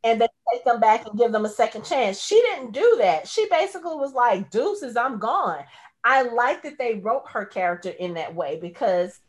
And 0.03 0.21
they 0.21 0.27
take 0.51 0.63
them 0.63 0.79
back 0.79 1.05
and 1.05 1.17
give 1.17 1.31
them 1.31 1.45
a 1.45 1.49
second 1.49 1.83
chance. 1.83 2.21
She 2.21 2.41
didn't 2.41 2.71
do 2.71 2.97
that. 2.99 3.27
She 3.27 3.47
basically 3.49 3.95
was 3.95 4.13
like, 4.13 4.49
deuces, 4.49 4.95
I'm 4.95 5.19
gone. 5.19 5.63
I 6.03 6.21
like 6.21 6.63
that 6.63 6.77
they 6.77 6.95
wrote 6.95 7.29
her 7.29 7.45
character 7.45 7.89
in 7.89 8.13
that 8.13 8.33
way 8.33 8.57
because 8.61 9.19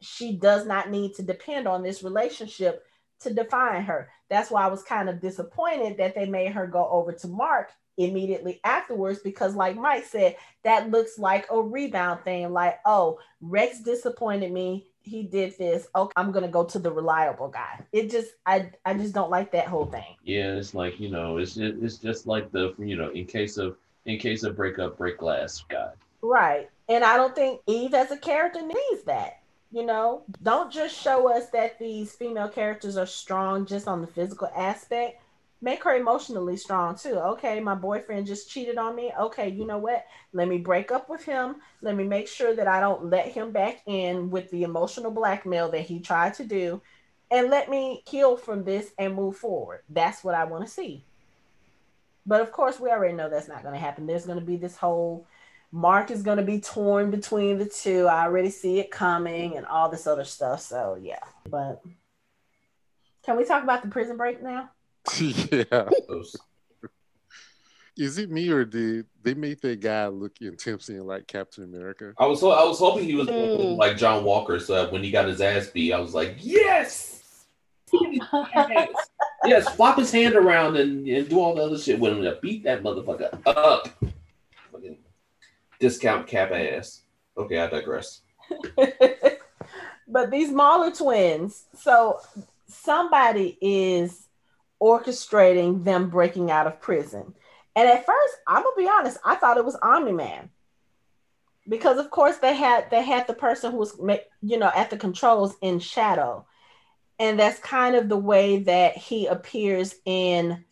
she 0.00 0.36
does 0.36 0.66
not 0.66 0.90
need 0.90 1.14
to 1.14 1.22
depend 1.22 1.66
on 1.66 1.82
this 1.82 2.02
relationship 2.02 2.84
to 3.20 3.34
define 3.34 3.82
her. 3.82 4.08
That's 4.30 4.50
why 4.50 4.62
I 4.62 4.68
was 4.68 4.82
kind 4.82 5.08
of 5.08 5.20
disappointed 5.20 5.96
that 5.98 6.14
they 6.14 6.26
made 6.26 6.52
her 6.52 6.66
go 6.66 6.88
over 6.88 7.12
to 7.12 7.28
Mark 7.28 7.70
immediately 7.96 8.60
afterwards 8.62 9.18
because, 9.18 9.56
like 9.56 9.76
Mike 9.76 10.04
said, 10.04 10.36
that 10.62 10.90
looks 10.90 11.18
like 11.18 11.46
a 11.50 11.60
rebound 11.60 12.20
thing. 12.22 12.52
Like, 12.52 12.78
oh, 12.86 13.18
Rex 13.40 13.80
disappointed 13.80 14.52
me. 14.52 14.86
He 15.08 15.22
did 15.22 15.56
this. 15.58 15.88
Okay, 15.94 16.12
I'm 16.16 16.30
gonna 16.32 16.48
go 16.48 16.64
to 16.64 16.78
the 16.78 16.90
reliable 16.90 17.48
guy. 17.48 17.80
It 17.92 18.10
just, 18.10 18.32
I, 18.44 18.70
I 18.84 18.94
just 18.94 19.14
don't 19.14 19.30
like 19.30 19.52
that 19.52 19.66
whole 19.66 19.86
thing. 19.86 20.16
Yeah, 20.24 20.54
it's 20.54 20.74
like 20.74 21.00
you 21.00 21.10
know, 21.10 21.38
it's 21.38 21.56
it, 21.56 21.76
it's 21.80 21.96
just 21.96 22.26
like 22.26 22.52
the 22.52 22.74
you 22.78 22.96
know, 22.96 23.10
in 23.10 23.24
case 23.24 23.56
of 23.56 23.76
in 24.04 24.18
case 24.18 24.42
of 24.42 24.56
breakup, 24.56 24.98
break 24.98 25.18
glass 25.18 25.64
guy. 25.68 25.90
Right. 26.22 26.68
And 26.88 27.04
I 27.04 27.16
don't 27.16 27.34
think 27.34 27.60
Eve 27.66 27.94
as 27.94 28.10
a 28.10 28.16
character 28.16 28.62
needs 28.62 29.04
that. 29.04 29.40
You 29.70 29.84
know, 29.84 30.22
don't 30.42 30.72
just 30.72 30.98
show 30.98 31.30
us 31.30 31.50
that 31.50 31.78
these 31.78 32.12
female 32.12 32.48
characters 32.48 32.96
are 32.96 33.06
strong 33.06 33.66
just 33.66 33.86
on 33.86 34.00
the 34.00 34.06
physical 34.06 34.48
aspect. 34.56 35.22
Make 35.60 35.82
her 35.84 35.96
emotionally 35.96 36.56
strong 36.56 36.96
too. 36.96 37.14
Okay, 37.14 37.58
my 37.58 37.74
boyfriend 37.74 38.26
just 38.26 38.48
cheated 38.48 38.78
on 38.78 38.94
me. 38.94 39.12
Okay, 39.18 39.48
you 39.48 39.66
know 39.66 39.78
what? 39.78 40.04
Let 40.32 40.46
me 40.46 40.58
break 40.58 40.92
up 40.92 41.10
with 41.10 41.24
him. 41.24 41.56
Let 41.82 41.96
me 41.96 42.04
make 42.04 42.28
sure 42.28 42.54
that 42.54 42.68
I 42.68 42.78
don't 42.78 43.10
let 43.10 43.26
him 43.26 43.50
back 43.50 43.82
in 43.86 44.30
with 44.30 44.50
the 44.50 44.62
emotional 44.62 45.10
blackmail 45.10 45.70
that 45.72 45.80
he 45.80 45.98
tried 45.98 46.34
to 46.34 46.44
do. 46.44 46.80
And 47.30 47.50
let 47.50 47.68
me 47.68 48.02
heal 48.08 48.36
from 48.36 48.64
this 48.64 48.92
and 48.98 49.14
move 49.14 49.36
forward. 49.36 49.80
That's 49.90 50.22
what 50.22 50.34
I 50.34 50.44
want 50.44 50.64
to 50.64 50.70
see. 50.70 51.04
But 52.24 52.40
of 52.40 52.52
course, 52.52 52.78
we 52.78 52.90
already 52.90 53.14
know 53.14 53.28
that's 53.28 53.48
not 53.48 53.62
going 53.62 53.74
to 53.74 53.80
happen. 53.80 54.06
There's 54.06 54.26
going 54.26 54.38
to 54.38 54.44
be 54.44 54.56
this 54.56 54.76
whole 54.76 55.26
Mark 55.70 56.10
is 56.10 56.22
going 56.22 56.38
to 56.38 56.44
be 56.44 56.60
torn 56.60 57.10
between 57.10 57.58
the 57.58 57.66
two. 57.66 58.06
I 58.06 58.24
already 58.24 58.50
see 58.50 58.78
it 58.78 58.90
coming 58.90 59.56
and 59.56 59.66
all 59.66 59.90
this 59.90 60.06
other 60.06 60.24
stuff. 60.24 60.60
So, 60.60 60.98
yeah. 61.00 61.18
But 61.48 61.82
can 63.24 63.36
we 63.36 63.44
talk 63.44 63.62
about 63.62 63.82
the 63.82 63.88
prison 63.88 64.16
break 64.16 64.42
now? 64.42 64.70
yeah. 65.20 65.88
Is 67.96 68.16
it 68.16 68.30
me 68.30 68.48
or 68.50 68.64
did 68.64 69.06
they 69.22 69.34
make 69.34 69.60
that 69.62 69.80
guy 69.80 70.06
look 70.06 70.40
intensely 70.40 71.00
like 71.00 71.26
Captain 71.26 71.64
America? 71.64 72.12
I 72.16 72.26
was 72.26 72.42
I 72.44 72.46
was 72.64 72.78
hoping 72.78 73.04
he 73.04 73.16
was 73.16 73.26
Mm. 73.26 73.76
like 73.76 73.96
John 73.96 74.22
Walker, 74.24 74.60
so 74.60 74.74
that 74.74 74.92
when 74.92 75.02
he 75.02 75.10
got 75.10 75.26
his 75.26 75.40
ass 75.40 75.66
beat, 75.66 75.92
I 75.92 75.98
was 75.98 76.14
like, 76.14 76.36
yes, 76.38 77.44
yes, 77.92 78.88
yes, 79.44 79.68
flop 79.74 79.98
his 79.98 80.12
hand 80.12 80.36
around 80.36 80.76
and, 80.76 81.08
and 81.08 81.28
do 81.28 81.40
all 81.40 81.54
the 81.56 81.62
other 81.62 81.78
shit 81.78 81.98
with 81.98 82.12
him 82.12 82.22
to 82.22 82.38
beat 82.40 82.62
that 82.64 82.84
motherfucker 82.84 83.36
up. 83.46 83.88
Fucking 84.70 84.98
discount 85.80 86.28
cap 86.28 86.52
ass. 86.52 87.02
Okay, 87.36 87.58
I 87.58 87.66
digress. 87.68 88.20
but 90.08 90.30
these 90.30 90.50
Mauler 90.50 90.92
twins, 90.92 91.64
so 91.74 92.20
somebody 92.68 93.58
is 93.60 94.27
orchestrating 94.82 95.84
them 95.84 96.10
breaking 96.10 96.50
out 96.50 96.66
of 96.66 96.80
prison. 96.80 97.34
And 97.74 97.88
at 97.88 98.06
first, 98.06 98.34
I'm 98.46 98.62
gonna 98.62 98.76
be 98.76 98.88
honest, 98.88 99.18
I 99.24 99.36
thought 99.36 99.56
it 99.56 99.64
was 99.64 99.76
Omni 99.76 100.12
Man. 100.12 100.50
Because 101.68 101.98
of 101.98 102.10
course 102.10 102.38
they 102.38 102.54
had 102.54 102.90
they 102.90 103.02
had 103.02 103.26
the 103.26 103.34
person 103.34 103.72
who 103.72 103.78
was 103.78 103.98
you 104.40 104.58
know 104.58 104.70
at 104.74 104.90
the 104.90 104.96
controls 104.96 105.54
in 105.60 105.78
shadow. 105.78 106.46
And 107.20 107.38
that's 107.38 107.58
kind 107.58 107.96
of 107.96 108.08
the 108.08 108.16
way 108.16 108.60
that 108.60 108.96
he 108.96 109.26
appears 109.26 109.94
in 110.04 110.64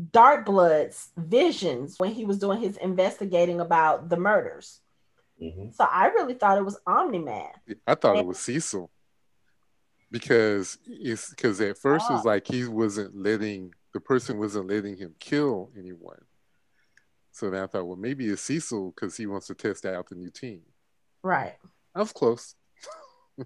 Darkblood's 0.00 1.10
visions 1.16 1.96
when 1.98 2.12
he 2.12 2.24
was 2.24 2.38
doing 2.38 2.58
his 2.58 2.78
investigating 2.78 3.60
about 3.60 4.08
the 4.08 4.16
murders. 4.16 4.80
Mhm. 5.40 5.74
So 5.74 5.84
I 5.84 6.06
really 6.06 6.34
thought 6.34 6.58
it 6.58 6.64
was 6.64 6.78
Omni 6.86 7.18
Man. 7.18 7.50
I 7.86 7.94
thought 7.94 8.16
it 8.16 8.26
was 8.26 8.38
Cecil 8.38 8.90
because 10.10 10.78
it's 10.86 11.30
because 11.30 11.60
at 11.60 11.78
first 11.78 12.10
it 12.10 12.12
was 12.12 12.24
Oh. 12.24 12.28
like 12.28 12.46
he 12.46 12.64
wasn't 12.66 13.14
letting 13.16 13.74
the 13.94 14.00
person 14.00 14.38
wasn't 14.38 14.68
letting 14.68 14.96
him 14.96 15.14
kill 15.18 15.70
anyone. 15.76 16.20
So 17.32 17.50
then 17.50 17.62
I 17.62 17.66
thought, 17.66 17.86
well, 17.86 17.96
maybe 17.96 18.26
it's 18.28 18.42
Cecil 18.42 18.92
because 18.92 19.16
he 19.16 19.26
wants 19.26 19.46
to 19.48 19.54
test 19.54 19.84
out 19.86 20.08
the 20.08 20.14
new 20.16 20.30
team. 20.30 20.62
Right. 21.22 21.54
I 21.94 21.98
was 22.00 22.12
close. 22.12 22.54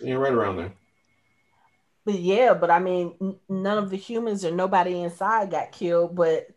Yeah, 0.00 0.14
right 0.16 0.32
around 0.32 0.56
there. 0.58 0.74
But 2.04 2.18
yeah, 2.18 2.52
but 2.52 2.70
I 2.70 2.78
mean, 2.78 3.14
n- 3.20 3.38
none 3.48 3.78
of 3.78 3.88
the 3.88 3.96
humans 3.96 4.44
or 4.44 4.50
nobody 4.50 5.00
inside 5.00 5.50
got 5.50 5.72
killed. 5.72 6.14
But 6.14 6.48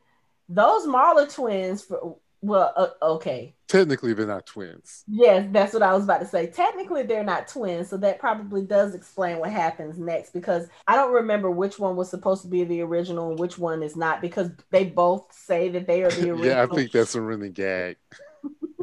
those 0.50 0.86
Mauler 0.86 1.26
twins, 1.26 1.82
for, 1.82 2.18
well, 2.42 2.74
uh, 2.76 2.90
okay, 3.14 3.56
Technically, 3.70 4.14
they're 4.14 4.26
not 4.26 4.48
twins. 4.48 5.04
yes, 5.08 5.48
that's 5.52 5.76
what 5.76 5.84
I 5.84 5.94
was 5.94 6.04
about 6.04 6.22
to 6.22 6.26
say. 6.26 6.48
Technically, 6.48 7.04
they're 7.04 7.24
not 7.24 7.48
twins, 7.48 7.88
so 7.88 7.98
that 7.98 8.18
probably 8.18 8.64
does 8.64 8.96
explain 8.96 9.38
what 9.38 9.52
happens 9.52 10.00
next. 10.00 10.34
Because 10.34 10.68
I 10.88 10.96
don't 10.96 11.14
remember 11.14 11.52
which 11.52 11.78
one 11.78 11.96
was 11.96 12.10
supposed 12.10 12.42
to 12.42 12.48
be 12.48 12.64
the 12.64 12.82
original 12.82 13.30
and 13.30 13.38
which 13.38 13.60
one 13.60 13.84
is 13.84 13.96
not. 13.96 14.22
Because 14.22 14.50
they 14.72 14.86
both 14.86 15.32
say 15.32 15.70
that 15.70 15.86
they 15.86 16.02
are 16.02 16.10
the 16.10 16.32
original. 16.32 16.46
yeah, 16.48 16.64
I 16.64 16.66
think 16.66 16.92
that's 16.92 17.14
a 17.14 17.22
running 17.22 17.52
gag. 17.52 17.98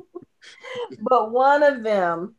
but 1.00 1.32
one 1.32 1.64
of 1.64 1.82
them 1.82 2.36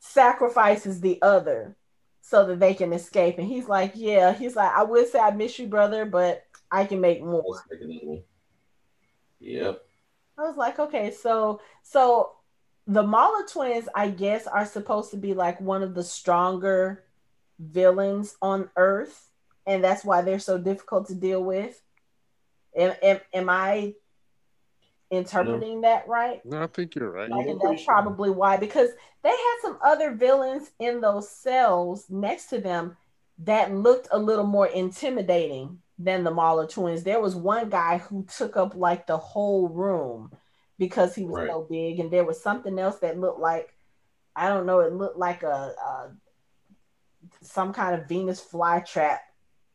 sacrifices 0.00 1.02
the 1.02 1.20
other 1.20 1.76
so 2.22 2.46
that 2.46 2.58
they 2.58 2.72
can 2.72 2.94
escape. 2.94 3.36
And 3.36 3.46
he's 3.46 3.68
like, 3.68 3.92
Yeah, 3.96 4.32
he's 4.32 4.56
like, 4.56 4.72
I 4.72 4.82
would 4.82 5.08
say 5.08 5.18
I 5.18 5.30
miss 5.32 5.58
you, 5.58 5.66
brother, 5.66 6.06
but 6.06 6.42
I 6.70 6.86
can 6.86 7.02
make 7.02 7.22
more. 7.22 7.44
Let's 7.46 7.68
take 7.70 7.82
another 7.82 8.06
one. 8.06 8.22
Yep. 9.40 9.84
I 10.38 10.42
was 10.42 10.56
like, 10.56 10.78
okay, 10.78 11.10
so 11.10 11.60
so 11.82 12.32
the 12.86 13.02
Mauler 13.02 13.46
twins, 13.46 13.88
I 13.94 14.10
guess, 14.10 14.46
are 14.46 14.66
supposed 14.66 15.10
to 15.12 15.16
be 15.16 15.34
like 15.34 15.60
one 15.60 15.82
of 15.82 15.94
the 15.94 16.02
stronger 16.02 17.04
villains 17.58 18.36
on 18.42 18.70
Earth, 18.76 19.30
and 19.66 19.84
that's 19.84 20.04
why 20.04 20.22
they're 20.22 20.38
so 20.38 20.58
difficult 20.58 21.08
to 21.08 21.14
deal 21.14 21.42
with. 21.42 21.80
Am, 22.76 22.94
am, 23.02 23.20
am 23.34 23.50
I 23.50 23.94
interpreting 25.10 25.82
that 25.82 26.08
right? 26.08 26.44
No, 26.46 26.62
I 26.62 26.66
think 26.66 26.94
you're 26.94 27.10
right. 27.10 27.28
Like, 27.28 27.44
Yeah, 27.44 27.52
and 27.52 27.60
that's 27.60 27.84
probably 27.84 28.30
why, 28.30 28.56
because 28.56 28.88
they 29.22 29.28
had 29.28 29.56
some 29.60 29.78
other 29.84 30.12
villains 30.12 30.70
in 30.80 31.00
those 31.00 31.28
cells 31.30 32.06
next 32.08 32.46
to 32.46 32.58
them 32.58 32.96
that 33.44 33.74
looked 33.74 34.08
a 34.10 34.18
little 34.18 34.46
more 34.46 34.66
intimidating 34.66 35.81
than 35.98 36.24
the 36.24 36.30
Mauler 36.30 36.66
twins. 36.66 37.02
There 37.04 37.20
was 37.20 37.34
one 37.36 37.68
guy 37.68 37.98
who 37.98 38.24
took 38.24 38.56
up 38.56 38.74
like 38.74 39.06
the 39.06 39.18
whole 39.18 39.68
room 39.68 40.30
because 40.78 41.14
he 41.14 41.24
was 41.24 41.38
Right. 41.38 41.48
so 41.50 41.66
big, 41.68 42.00
and 42.00 42.10
there 42.10 42.24
was 42.24 42.42
something 42.42 42.78
else 42.78 42.98
that 43.00 43.18
looked 43.18 43.40
like 43.40 43.74
I 44.34 44.48
don't 44.48 44.64
know, 44.64 44.80
it 44.80 44.94
looked 44.94 45.18
like 45.18 45.42
a, 45.42 45.74
a 45.78 46.12
some 47.42 47.72
kind 47.74 48.00
of 48.00 48.08
Venus 48.08 48.42
flytrap 48.42 49.18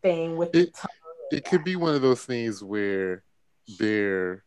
thing 0.01 0.35
with 0.35 0.51
the 0.51 0.61
It- 0.61 0.73
tongue. 0.73 0.89
It 1.31 1.43
could 1.45 1.63
be 1.65 1.75
one 1.75 1.93
of 1.93 2.01
those 2.01 2.23
things 2.25 2.63
where 2.63 3.23
they're 3.77 4.43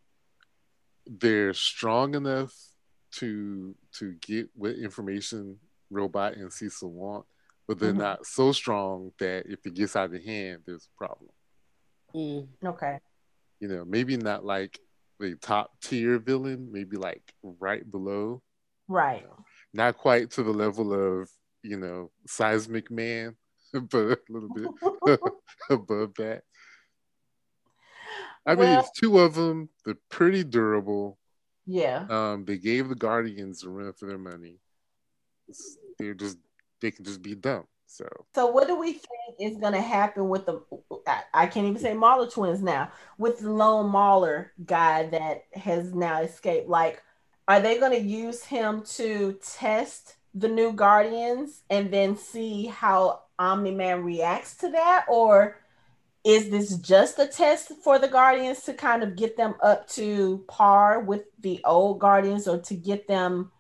they're 1.07 1.53
strong 1.55 2.15
enough 2.15 2.55
to 3.13 3.75
to 3.93 4.15
get 4.15 4.49
what 4.55 4.77
information 4.77 5.59
Robot 5.91 6.35
and 6.35 6.53
Cecil 6.53 6.91
want, 6.91 7.27
but 7.67 7.79
they're 7.79 7.93
Mhm. 7.93 7.99
not 7.99 8.27
so 8.27 8.53
strong 8.53 9.13
that 9.19 9.47
if 9.47 9.67
it 9.67 9.75
gets 9.75 9.95
out 9.97 10.15
of 10.15 10.25
hand, 10.25 10.63
there's 10.67 10.87
a 10.87 10.97
problem. 10.97 11.31
Mm. 12.15 12.49
Okay. 12.65 12.99
You 13.61 13.69
know, 13.69 13.85
maybe 13.85 14.17
not 14.17 14.45
like 14.45 14.79
the 15.19 15.35
top 15.37 15.71
tier 15.83 16.19
villain, 16.19 16.71
maybe 16.73 16.97
like 16.97 17.23
right 17.43 17.89
below. 17.91 18.43
Right. 18.89 19.27
Not 19.75 19.99
quite 19.99 20.31
to 20.33 20.43
the 20.43 20.51
level 20.53 20.93
of, 20.93 21.29
you 21.63 21.77
know, 21.77 22.11
Seismic 22.27 22.91
Man, 22.91 23.37
but 23.73 23.97
a 23.97 24.19
little 24.29 24.49
bit 24.55 25.21
above 25.71 26.15
that. 26.17 26.43
I 28.47 28.55
mean, 28.55 28.79
it's 28.79 28.91
two 28.99 29.19
of 29.19 29.35
them. 29.35 29.69
They're 29.85 29.95
pretty 30.09 30.43
durable. 30.45 31.19
Yeah. 31.67 32.07
Um, 32.09 32.45
they 32.47 32.57
gave 32.57 32.89
the 32.89 32.95
Guardians 32.95 33.63
a 33.63 33.69
run 33.69 33.93
for 33.93 34.07
their 34.07 34.19
money. 34.19 34.59
It's- 35.49 35.77
they're 35.99 36.15
just 36.15 36.39
they 36.81 36.91
can 36.91 37.05
just 37.05 37.21
be 37.21 37.35
dumb. 37.35 37.65
So 37.91 38.07
So 38.35 38.47
what 38.47 38.69
do 38.69 38.79
we 38.79 38.93
think 38.93 39.41
is 39.41 39.59
going 39.59 39.73
to 39.73 39.81
happen 39.81 40.29
with 40.29 40.47
the? 40.47 40.63
I, 41.35 41.49
can't 41.49 41.67
even 41.67 41.81
say 41.81 41.93
Mauler 41.93 42.31
twins 42.31 42.63
now. 42.63 42.93
With 43.19 43.41
the 43.41 43.51
lone 43.51 43.91
Mauler 43.91 44.53
guy 44.65 45.09
that 45.09 45.47
has 45.55 45.93
now 45.93 46.23
escaped, 46.23 46.69
like, 46.69 47.03
are 47.49 47.61
they 47.61 47.81
going 47.81 48.01
to 48.01 48.01
use 48.01 48.45
him 48.45 48.85
to 48.95 49.37
test 49.43 50.15
the 50.35 50.47
new 50.47 50.73
Guardians 50.73 51.63
and 51.69 51.93
then 51.93 52.17
see 52.17 52.67
how 52.67 53.23
Omni 53.41 53.73
Man 53.73 54.05
reacts 54.05 54.55
to 54.59 54.71
that, 54.71 55.07
or 55.09 55.57
is 56.23 56.49
this 56.49 56.77
just 56.77 57.19
a 57.19 57.27
test 57.27 57.73
for 57.83 57.99
the 57.99 58.07
Guardians 58.07 58.63
to 58.63 58.73
kind 58.73 59.03
of 59.03 59.17
get 59.17 59.37
them 59.37 59.57
up 59.65 59.89
to 59.89 60.45
par 60.47 61.01
with 61.01 61.25
the 61.41 61.61
old 61.65 61.99
Guardians, 61.99 62.47
or 62.47 62.61
to 62.61 62.75
get 62.75 63.09
them, 63.09 63.51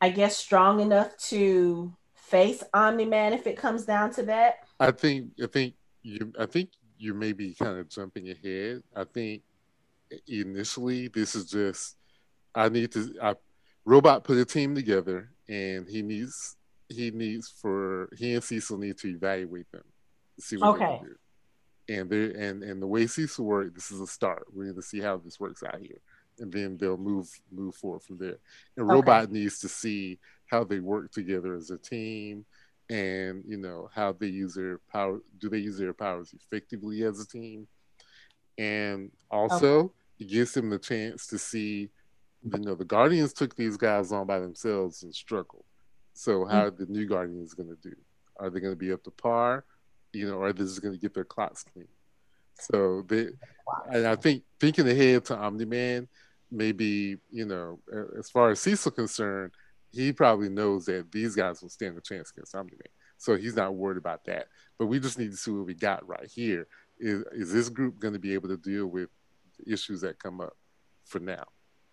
I 0.00 0.08
guess, 0.08 0.36
strong 0.36 0.80
enough 0.80 1.16
to 1.28 1.94
face 2.34 2.64
Omni 2.74 3.04
Man 3.04 3.32
if 3.32 3.46
it 3.46 3.56
comes 3.56 3.84
down 3.84 4.10
to 4.14 4.24
that. 4.24 4.56
I 4.80 4.90
think 4.90 5.30
I 5.40 5.46
think 5.46 5.74
you 6.02 6.32
I 6.38 6.46
think 6.46 6.70
you 6.98 7.14
may 7.14 7.32
be 7.32 7.54
kind 7.54 7.78
of 7.78 7.88
jumping 7.88 8.28
ahead. 8.30 8.82
I 8.96 9.04
think 9.04 9.42
initially 10.26 11.06
this 11.08 11.36
is 11.36 11.48
just 11.48 11.96
I 12.52 12.68
need 12.68 12.90
to 12.92 13.14
I 13.22 13.34
robot 13.84 14.24
put 14.24 14.38
a 14.38 14.44
team 14.44 14.74
together 14.74 15.30
and 15.48 15.86
he 15.88 16.02
needs 16.02 16.56
he 16.88 17.12
needs 17.12 17.54
for 17.62 18.08
he 18.18 18.34
and 18.34 18.42
Cecil 18.42 18.78
need 18.78 18.98
to 18.98 19.08
evaluate 19.10 19.70
them 19.70 19.84
to 20.36 20.42
see 20.44 20.56
what 20.56 20.74
they 20.74 20.82
Okay. 20.82 20.96
can 20.96 21.06
do. 21.06 21.14
And 21.88 22.10
they 22.10 22.46
and 22.46 22.64
and 22.64 22.82
the 22.82 22.86
way 22.88 23.06
Cecil 23.06 23.44
worked, 23.44 23.76
this 23.76 23.92
is 23.92 24.00
a 24.00 24.08
start. 24.08 24.44
We're 24.52 24.64
going 24.64 24.76
to 24.76 24.82
see 24.82 25.00
how 25.00 25.18
this 25.18 25.38
works 25.38 25.62
out 25.62 25.78
here, 25.80 26.00
and 26.40 26.52
then 26.52 26.78
they'll 26.78 26.96
move 26.96 27.28
move 27.52 27.76
forward 27.76 28.02
from 28.02 28.18
there. 28.18 28.38
And 28.76 28.86
Okay. 28.86 28.94
robot 28.94 29.30
needs 29.30 29.60
to 29.60 29.68
see 29.68 30.18
how 30.54 30.62
they 30.62 30.78
work 30.78 31.10
together 31.10 31.54
as 31.54 31.70
a 31.70 31.78
team, 31.78 32.44
and 32.88 33.42
you 33.46 33.56
know 33.56 33.90
how 33.92 34.12
they 34.12 34.28
use 34.28 34.54
their 34.54 34.78
power. 34.92 35.18
Do 35.40 35.48
they 35.48 35.58
use 35.58 35.78
their 35.78 35.92
powers 35.92 36.32
effectively 36.32 37.02
as 37.02 37.20
a 37.20 37.26
team? 37.26 37.66
And 38.56 39.10
also, 39.30 39.92
it 40.20 40.28
gives 40.28 40.52
them 40.54 40.70
the 40.70 40.78
chance 40.78 41.26
to 41.28 41.38
see. 41.38 41.90
You 42.44 42.58
know, 42.58 42.74
the 42.74 42.84
Guardians 42.84 43.32
took 43.32 43.56
these 43.56 43.76
guys 43.76 44.12
on 44.12 44.26
by 44.26 44.38
themselves 44.38 45.02
and 45.02 45.14
struggled. 45.14 45.64
So, 46.12 46.40
mm-hmm. 46.40 46.50
how 46.52 46.64
are 46.66 46.70
the 46.70 46.86
new 46.86 47.06
Guardians 47.06 47.54
going 47.54 47.70
to 47.70 47.88
do? 47.90 47.96
Are 48.38 48.50
they 48.50 48.60
going 48.60 48.74
to 48.74 48.84
be 48.86 48.92
up 48.92 49.02
to 49.04 49.10
par? 49.10 49.64
You 50.12 50.28
know, 50.28 50.36
or 50.36 50.48
are 50.48 50.52
they 50.52 50.62
just 50.62 50.82
going 50.82 50.94
to 50.94 51.00
get 51.00 51.14
their 51.14 51.24
clocks 51.24 51.64
clean? 51.64 51.88
So 52.60 53.04
they, 53.08 53.28
and 53.90 54.06
I 54.06 54.14
think 54.14 54.44
thinking 54.60 54.88
ahead 54.88 55.24
to 55.26 55.36
Omni 55.36 55.64
Man, 55.64 56.06
maybe 56.52 57.16
you 57.32 57.46
know, 57.46 57.80
as 58.18 58.30
far 58.30 58.50
as 58.50 58.60
Cecil 58.60 58.92
concerned, 58.92 59.50
he 59.94 60.12
probably 60.12 60.48
knows 60.48 60.86
that 60.86 61.10
these 61.12 61.34
guys 61.34 61.62
will 61.62 61.68
stand 61.68 61.96
a 61.96 62.00
chance 62.00 62.30
against 62.30 62.54
Omni 62.54 62.72
Man, 62.72 62.92
so 63.18 63.36
he's 63.36 63.56
not 63.56 63.74
worried 63.74 63.98
about 63.98 64.24
that. 64.24 64.48
But 64.78 64.86
we 64.86 64.98
just 64.98 65.18
need 65.18 65.30
to 65.30 65.36
see 65.36 65.50
what 65.50 65.66
we 65.66 65.74
got 65.74 66.06
right 66.06 66.26
here. 66.26 66.66
Is 66.98 67.24
is 67.32 67.52
this 67.52 67.68
group 67.68 67.98
going 67.98 68.14
to 68.14 68.20
be 68.20 68.34
able 68.34 68.48
to 68.48 68.56
deal 68.56 68.86
with 68.86 69.08
the 69.58 69.72
issues 69.72 70.00
that 70.02 70.18
come 70.18 70.40
up 70.40 70.56
for 71.04 71.20
now? 71.20 71.44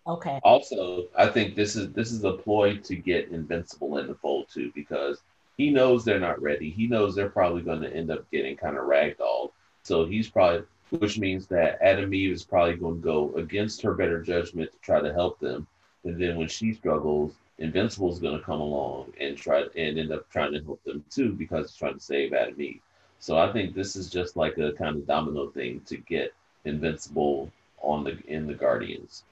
Okay. 0.06 0.40
Also, 0.42 1.04
I 1.16 1.28
think 1.28 1.54
this 1.54 1.76
is 1.76 1.92
this 1.92 2.10
is 2.12 2.24
a 2.24 2.32
ploy 2.32 2.76
to 2.78 2.96
get 2.96 3.28
Invincible 3.30 3.98
in 3.98 4.08
the 4.08 4.14
fold 4.14 4.48
too, 4.52 4.72
because 4.74 5.22
he 5.56 5.70
knows 5.70 6.04
they're 6.04 6.18
not 6.18 6.40
ready. 6.42 6.70
He 6.70 6.86
knows 6.86 7.14
they're 7.14 7.28
probably 7.28 7.62
going 7.62 7.82
to 7.82 7.94
end 7.94 8.10
up 8.10 8.28
getting 8.30 8.56
kind 8.56 8.76
of 8.76 8.84
ragdolled. 8.84 9.50
So 9.84 10.06
he's 10.06 10.28
probably, 10.28 10.64
which 10.90 11.18
means 11.18 11.46
that 11.48 11.80
Atom 11.82 12.14
Eve 12.14 12.32
is 12.32 12.42
probably 12.42 12.74
going 12.76 12.96
to 12.96 13.04
go 13.04 13.32
against 13.36 13.82
her 13.82 13.94
better 13.94 14.22
judgment 14.22 14.72
to 14.72 14.78
try 14.78 15.00
to 15.00 15.12
help 15.12 15.38
them. 15.38 15.66
And 16.04 16.20
then 16.20 16.36
when 16.36 16.48
she 16.48 16.72
struggles, 16.72 17.34
Invincible 17.62 18.12
is 18.12 18.18
going 18.18 18.38
to 18.38 18.44
come 18.44 18.60
along 18.60 19.12
and 19.20 19.36
try 19.36 19.64
and 19.76 19.98
end 19.98 20.12
up 20.12 20.28
trying 20.30 20.52
to 20.52 20.62
help 20.62 20.82
them 20.84 21.04
too 21.10 21.32
because 21.32 21.70
he's 21.70 21.76
trying 21.76 21.94
to 21.94 22.00
save 22.00 22.32
Atom 22.32 22.60
Eve. 22.60 22.80
So 23.20 23.38
I 23.38 23.52
think 23.52 23.74
this 23.74 23.96
is 23.96 24.10
just 24.10 24.36
like 24.36 24.58
a 24.58 24.72
kind 24.72 24.96
of 24.96 25.06
domino 25.06 25.48
thing 25.48 25.80
to 25.86 25.96
get 25.96 26.34
Invincible 26.64 27.50
on 27.80 28.04
the 28.04 28.18
in 28.26 28.46
the 28.46 28.54
Guardians 28.54 29.24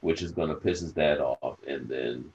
which 0.00 0.22
is 0.22 0.30
going 0.30 0.48
to 0.48 0.54
piss 0.54 0.80
his 0.80 0.92
dad 0.92 1.18
off, 1.18 1.58
and 1.66 1.88
then 1.88 2.32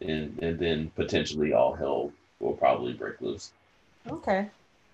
and 0.00 0.38
and 0.42 0.58
then 0.58 0.90
potentially 0.96 1.52
all 1.52 1.74
hell 1.74 2.12
will 2.40 2.52
probably 2.52 2.92
break 2.92 3.20
loose. 3.20 3.52
Okay. 4.08 4.48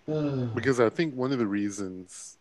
Because 0.54 0.80
I 0.80 0.88
think 0.88 1.14
one 1.14 1.30
of 1.30 1.38
the 1.38 1.46
reasons 1.46 2.36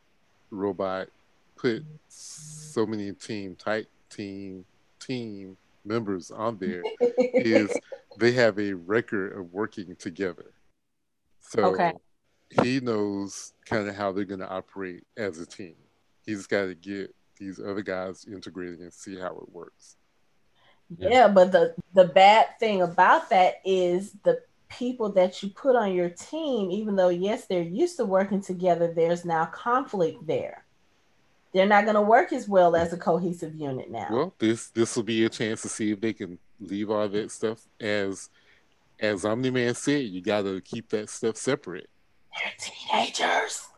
Robot 0.49 1.10
put 1.56 1.85
so 2.10 2.88
many 2.88 3.11
team 3.14 3.56
tight 3.56 3.85
team 4.10 4.65
team 4.99 5.57
members 5.85 6.31
on 6.31 6.57
there 6.57 6.83
is 7.33 7.79
they 8.17 8.31
have 8.33 8.59
a 8.59 8.73
record 8.73 9.37
of 9.37 9.51
working 9.51 9.95
together. 9.95 10.53
So 11.39 11.65
Okay. 11.65 11.93
he 12.61 12.79
knows 12.79 13.53
kind 13.65 13.87
of 13.87 13.95
how 13.95 14.11
they're 14.11 14.25
going 14.25 14.39
to 14.39 14.49
operate 14.49 15.03
as 15.17 15.39
a 15.39 15.45
team. 15.45 15.75
He's 16.25 16.47
got 16.47 16.65
to 16.65 16.75
get 16.75 17.13
these 17.37 17.59
other 17.59 17.81
guys 17.81 18.25
integrated 18.25 18.79
and 18.79 18.93
see 18.93 19.17
how 19.17 19.37
it 19.37 19.51
works. 19.51 19.97
Yeah, 20.97 21.29
but 21.29 21.51
the 21.51 21.73
the 21.93 22.05
bad 22.05 22.47
thing 22.59 22.81
about 22.81 23.29
that 23.29 23.61
is 23.63 24.11
the 24.23 24.41
people 24.69 25.11
that 25.13 25.41
you 25.41 25.49
put 25.49 25.75
on 25.75 25.93
your 25.93 26.09
team, 26.09 26.69
even 26.69 26.95
though 26.95 27.09
yes, 27.09 27.45
they're 27.45 27.61
used 27.61 27.97
to 27.97 28.05
working 28.05 28.41
together, 28.41 28.93
there's 28.93 29.25
now 29.25 29.45
conflict 29.45 30.27
there. 30.27 30.65
They're 31.53 31.68
not 31.68 31.84
going 31.84 31.95
to 31.95 32.02
work 32.02 32.32
as 32.32 32.48
well 32.48 32.76
as 32.76 32.94
a 32.94 32.98
cohesive 32.98 33.56
unit 33.56 33.91
now. 33.91 34.07
Well, 34.10 34.34
this 34.40 34.69
this 34.69 34.95
will 34.95 35.03
be 35.03 35.26
a 35.26 35.30
chance 35.30 35.61
to 35.64 35.69
see 35.69 35.91
if 35.91 35.99
they 35.99 36.14
can 36.14 36.38
leave 36.60 36.90
all 36.90 37.07
that 37.10 37.32
stuff 37.32 37.60
as 37.80 38.30
as 38.99 39.26
Omni 39.26 39.49
Man 39.49 39.76
said. 39.76 40.06
You 40.06 40.22
got 40.22 40.44
to 40.44 40.61
keep 40.61 40.90
that 40.90 41.10
stuff 41.10 41.36
separate. 41.38 41.90
They're 42.34 42.53
teenagers. 42.57 43.68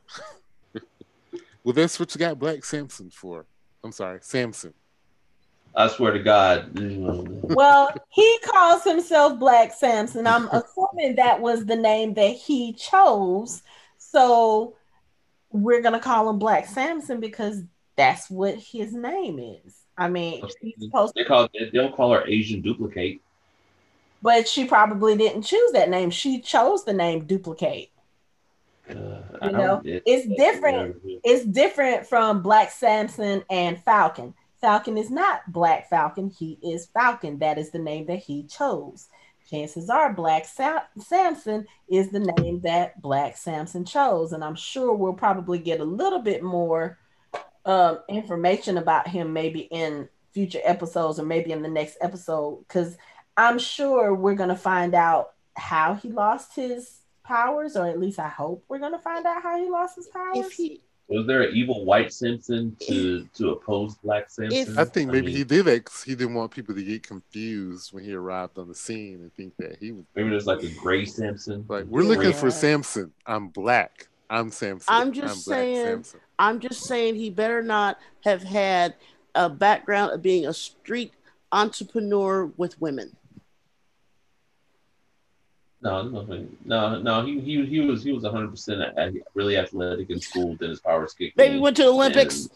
Well, 1.64 1.74
that's 1.74 1.98
what 1.98 2.14
you 2.14 2.20
got 2.20 2.40
Black 2.40 2.66
Samson 2.66 3.10
for. 3.10 3.46
I'm 3.84 3.94
sorry, 3.94 4.20
Samson. 4.22 4.74
I 5.76 5.88
swear 5.88 6.12
to 6.12 6.20
God. 6.20 6.72
Well, 7.56 7.90
he 8.10 8.40
calls 8.44 8.84
himself 8.84 9.40
Black 9.40 9.74
Samson. 9.74 10.28
I'm 10.28 10.48
assuming 10.52 11.16
that 11.16 11.40
was 11.40 11.66
the 11.66 11.76
name 11.76 12.14
that 12.16 12.36
he 12.36 12.74
chose. 12.74 13.64
So 13.98 14.76
we're 15.54 15.82
gonna 15.82 16.00
call 16.00 16.30
him 16.30 16.40
Black 16.40 16.68
Samson 16.68 17.20
because 17.22 17.64
that's 17.96 18.30
what 18.30 18.56
his 18.56 18.94
name 18.94 19.40
is. 19.40 19.74
I 19.98 20.10
mean, 20.10 20.44
he's 20.60 20.74
supposed 20.82 21.14
They 21.16 21.24
call 21.24 21.48
they 21.54 21.70
don't 21.70 21.96
call 21.96 22.12
her 22.12 22.26
Asian 22.28 22.62
Dupli-Kate. 22.62 23.22
but 24.22 24.48
she 24.48 24.66
probably 24.66 25.16
didn't 25.16 25.44
choose 25.44 25.72
that 25.74 25.90
name. 25.90 26.10
She 26.10 26.42
chose 26.42 26.84
the 26.84 26.94
name 26.94 27.28
Dupli-Kate. 27.28 27.92
Uh, 28.90 28.94
You 29.44 29.52
know, 29.52 29.82
it- 29.86 30.04
it's 30.06 30.28
different. 30.38 30.96
It's 31.24 31.46
different 31.46 32.08
from 32.08 32.42
Black 32.42 32.72
Samson 32.72 33.44
and 33.50 33.82
Falcon. 33.84 34.34
Falcon 34.60 34.98
is 34.98 35.12
not 35.12 35.42
Black 35.52 35.90
Falcon. 35.90 36.30
He 36.30 36.58
is 36.64 36.86
Falcon. 36.88 37.40
That 37.40 37.58
is 37.58 37.70
the 37.72 37.80
name 37.80 38.06
that 38.08 38.20
he 38.24 38.44
chose. 38.44 39.08
Chances 39.54 39.88
are 39.88 40.12
Black 40.12 40.46
Sa- 40.46 40.84
Samson 40.98 41.68
is 41.88 42.10
the 42.10 42.20
name 42.20 42.62
that 42.62 43.00
Black 43.04 43.38
Samson 43.38 43.86
chose. 43.86 44.34
And 44.34 44.44
I'm 44.44 44.56
sure 44.56 44.96
we'll 44.96 45.14
probably 45.14 45.60
get 45.60 45.80
a 45.80 45.86
little 45.86 46.20
bit 46.20 46.42
more 46.42 46.98
um, 47.66 48.00
information 48.10 48.80
about 48.80 49.08
him 49.08 49.32
maybe 49.32 49.62
in 49.62 50.10
future 50.32 50.62
episodes 50.64 51.20
or 51.20 51.26
maybe 51.26 51.52
in 51.52 51.62
the 51.62 51.70
next 51.70 51.98
episode. 52.02 52.66
Because 52.68 52.98
I'm 53.38 53.60
sure 53.60 54.16
we're 54.16 54.34
going 54.34 54.50
to 54.50 54.56
find 54.56 54.96
out 54.96 55.34
how 55.56 55.94
he 55.94 56.10
lost 56.10 56.56
his 56.56 57.02
powers, 57.24 57.78
or 57.78 57.86
at 57.86 58.00
least 58.00 58.18
I 58.18 58.30
hope 58.30 58.66
we're 58.68 58.80
going 58.80 58.94
to 58.94 58.98
find 58.98 59.24
out 59.26 59.44
how 59.44 59.64
he 59.64 59.70
lost 59.70 59.98
his 59.98 60.08
powers. 60.08 60.48
If 60.48 60.54
he 60.54 60.82
Was 61.14 61.28
there 61.28 61.44
an 61.44 61.56
evil 61.56 61.86
white 61.86 62.12
Simpson 62.12 62.76
to 62.88 63.28
to 63.36 63.52
oppose 63.52 63.96
Black 63.96 64.30
Simpson? 64.32 64.78
I 64.78 64.86
think 64.86 65.12
maybe 65.12 65.28
mean, 65.28 65.36
he 65.36 65.44
did 65.44 65.66
that 65.66 65.86
'cause 65.86 66.02
he 66.04 66.16
didn't 66.16 66.34
want 66.34 66.52
people 66.52 66.74
to 66.74 66.84
get 66.84 67.04
confused 67.04 67.94
when 67.94 68.04
he 68.04 68.14
arrived 68.14 68.58
on 68.58 68.68
the 68.68 68.74
scene 68.76 69.16
and 69.22 69.34
think 69.36 69.56
that 69.58 69.78
he 69.80 69.92
was 69.92 70.04
maybe 70.16 70.30
there's 70.30 70.48
like 70.48 70.64
a 70.64 70.70
gray 70.76 71.06
Simpson. 71.06 71.66
like, 71.70 71.86
"We're 71.86 72.02
looking 72.04 72.34
for 72.34 72.48
Yeah. 72.48 72.54
Samson. 72.54 73.12
I'm 73.28 73.50
black. 73.50 74.08
I'm 74.30 74.50
Samson. 74.50 74.88
I'm 74.90 75.12
just 75.14 75.46
Black 75.46 75.58
saying- 75.58 75.86
Samson." 75.86 76.20
I'm 76.40 76.60
just 76.60 76.84
saying 76.86 77.16
he 77.16 77.30
better 77.30 77.62
not 77.62 78.00
have 78.22 78.42
had 78.42 78.96
a 79.36 79.50
background 79.50 80.14
of 80.14 80.22
being 80.24 80.48
a 80.48 80.54
street 80.54 81.14
entrepreneur 81.52 82.46
with 82.58 82.80
women. 82.82 83.16
No, 85.84 86.02
no, 86.02 86.48
no, 86.64 87.00
no. 87.02 87.26
He 87.26 87.42
he 87.42 87.66
he 87.66 87.82
was 87.82 88.04
he 88.04 88.14
was 88.14 88.24
100 88.24 88.50
percent 88.50 88.82
really 89.34 89.58
athletic 89.58 90.10
in 90.10 90.20
school. 90.22 90.56
Then 90.58 90.70
his 90.70 90.80
powers 90.80 91.14
kicked 91.14 91.38
Maybe 91.38 91.60
went 91.60 91.76
to 91.76 91.84
the 91.84 91.90
Olympics. 91.90 92.48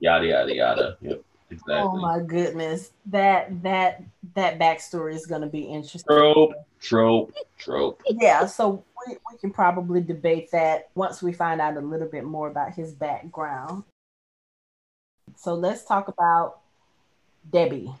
yada 0.00 0.26
yada 0.26 0.54
yada. 0.54 0.96
Yep, 1.02 1.22
exactly. 1.50 1.74
Oh 1.74 1.96
my 1.98 2.20
goodness, 2.20 2.92
that 3.06 3.62
that 3.62 4.02
that 4.34 4.58
backstory 4.58 5.14
is 5.14 5.26
going 5.26 5.42
to 5.42 5.48
be 5.48 5.60
interesting. 5.60 6.06
Trope, 6.08 6.54
trope, 6.80 7.34
trope. 7.58 8.00
Yeah, 8.06 8.46
so 8.46 8.82
we, 9.06 9.16
we 9.30 9.38
can 9.38 9.50
probably 9.50 10.00
debate 10.00 10.50
that 10.52 10.88
once 10.94 11.22
we 11.22 11.34
find 11.34 11.60
out 11.60 11.76
a 11.76 11.80
little 11.80 12.08
bit 12.08 12.24
more 12.24 12.48
about 12.48 12.72
his 12.72 12.92
background. 12.92 13.84
So 15.36 15.52
let's 15.52 15.84
talk 15.84 16.08
about 16.08 16.60
Debbie. 17.52 17.92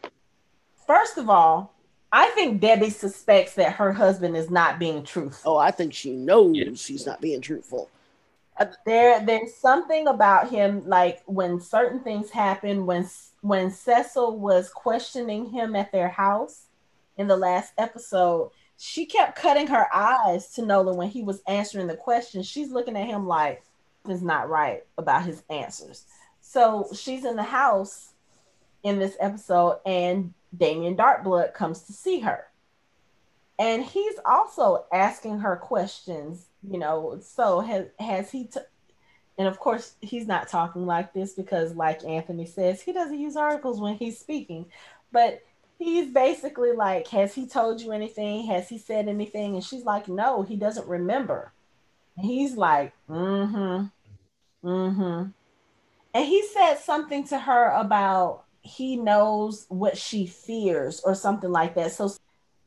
First 0.86 1.18
of 1.18 1.28
all, 1.28 1.74
I 2.12 2.28
think 2.30 2.60
Debbie 2.60 2.90
suspects 2.90 3.54
that 3.54 3.74
her 3.74 3.92
husband 3.92 4.36
is 4.36 4.50
not 4.50 4.78
being 4.78 5.04
truthful. 5.04 5.54
Oh, 5.54 5.56
I 5.58 5.70
think 5.70 5.92
she 5.92 6.12
knows 6.12 6.56
Yeah. 6.56 6.74
she's 6.74 7.06
not 7.06 7.20
being 7.20 7.40
truthful. 7.40 7.90
Uh, 8.58 8.66
there 8.84 9.24
there's 9.24 9.54
something 9.54 10.08
about 10.08 10.50
him 10.50 10.82
like 10.88 11.22
when 11.26 11.60
certain 11.60 12.00
things 12.00 12.30
happen 12.30 12.86
when 12.86 13.08
when 13.42 13.70
Cecil 13.70 14.36
was 14.38 14.68
questioning 14.70 15.46
him 15.50 15.76
at 15.76 15.92
their 15.92 16.08
house 16.08 16.66
in 17.18 17.28
the 17.28 17.36
last 17.36 17.72
episode 17.78 18.50
she 18.76 19.06
kept 19.06 19.36
cutting 19.38 19.68
her 19.68 19.86
eyes 19.94 20.52
to 20.54 20.62
Nolan 20.66 20.96
when 20.96 21.08
he 21.08 21.22
was 21.22 21.40
answering 21.46 21.86
the 21.86 21.94
question 21.96 22.42
she's 22.42 22.72
looking 22.72 22.96
at 22.96 23.06
him 23.06 23.28
like 23.28 23.62
is 24.08 24.22
not 24.22 24.48
right 24.48 24.82
about 24.96 25.24
his 25.24 25.44
answers 25.50 26.06
so 26.40 26.88
she's 26.92 27.24
in 27.24 27.36
the 27.36 27.42
house 27.44 28.12
in 28.82 28.98
this 28.98 29.16
episode 29.20 29.78
and 29.86 30.34
Damien 30.56 30.96
Darkblood 30.96 31.54
comes 31.54 31.82
to 31.82 31.92
see 31.92 32.20
her. 32.20 32.44
And 33.58 33.84
he's 33.84 34.14
also 34.24 34.86
asking 34.92 35.40
her 35.40 35.56
questions 35.56 36.48
you 36.62 36.78
know 36.78 37.18
so 37.22 37.60
has 37.60 37.86
has 37.98 38.30
he 38.30 38.44
t- 38.44 38.60
and 39.38 39.46
of 39.46 39.58
course 39.60 39.94
he's 40.00 40.26
not 40.26 40.48
talking 40.48 40.86
like 40.86 41.12
this 41.12 41.34
because 41.34 41.74
like 41.74 42.04
anthony 42.04 42.46
says 42.46 42.80
he 42.80 42.92
doesn't 42.92 43.20
use 43.20 43.36
articles 43.36 43.80
when 43.80 43.94
he's 43.94 44.18
speaking. 44.18 44.66
But 45.10 45.42
he's 45.78 46.12
basically 46.12 46.72
like 46.72 47.06
has 47.08 47.34
he 47.34 47.46
told 47.46 47.80
you 47.80 47.92
anything? 47.92 48.46
Has 48.46 48.68
he 48.68 48.78
said 48.78 49.08
anything? 49.08 49.54
And 49.54 49.64
she's 49.64 49.84
like 49.84 50.08
no 50.08 50.42
he 50.42 50.56
doesn't 50.56 50.88
remember. 50.88 51.52
And 52.16 52.26
he's 52.26 52.56
like 52.56 52.92
mm-hmm. 53.08 53.86
Mm-hmm. 54.68 55.30
And 56.14 56.26
he 56.26 56.46
said 56.48 56.76
something 56.78 57.26
to 57.28 57.38
her 57.38 57.70
about 57.70 58.44
he 58.68 58.96
knows 58.96 59.66
what 59.68 59.96
she 59.96 60.26
fears 60.26 61.00
or 61.04 61.14
something 61.14 61.50
like 61.50 61.74
that 61.74 61.90
so 61.90 62.06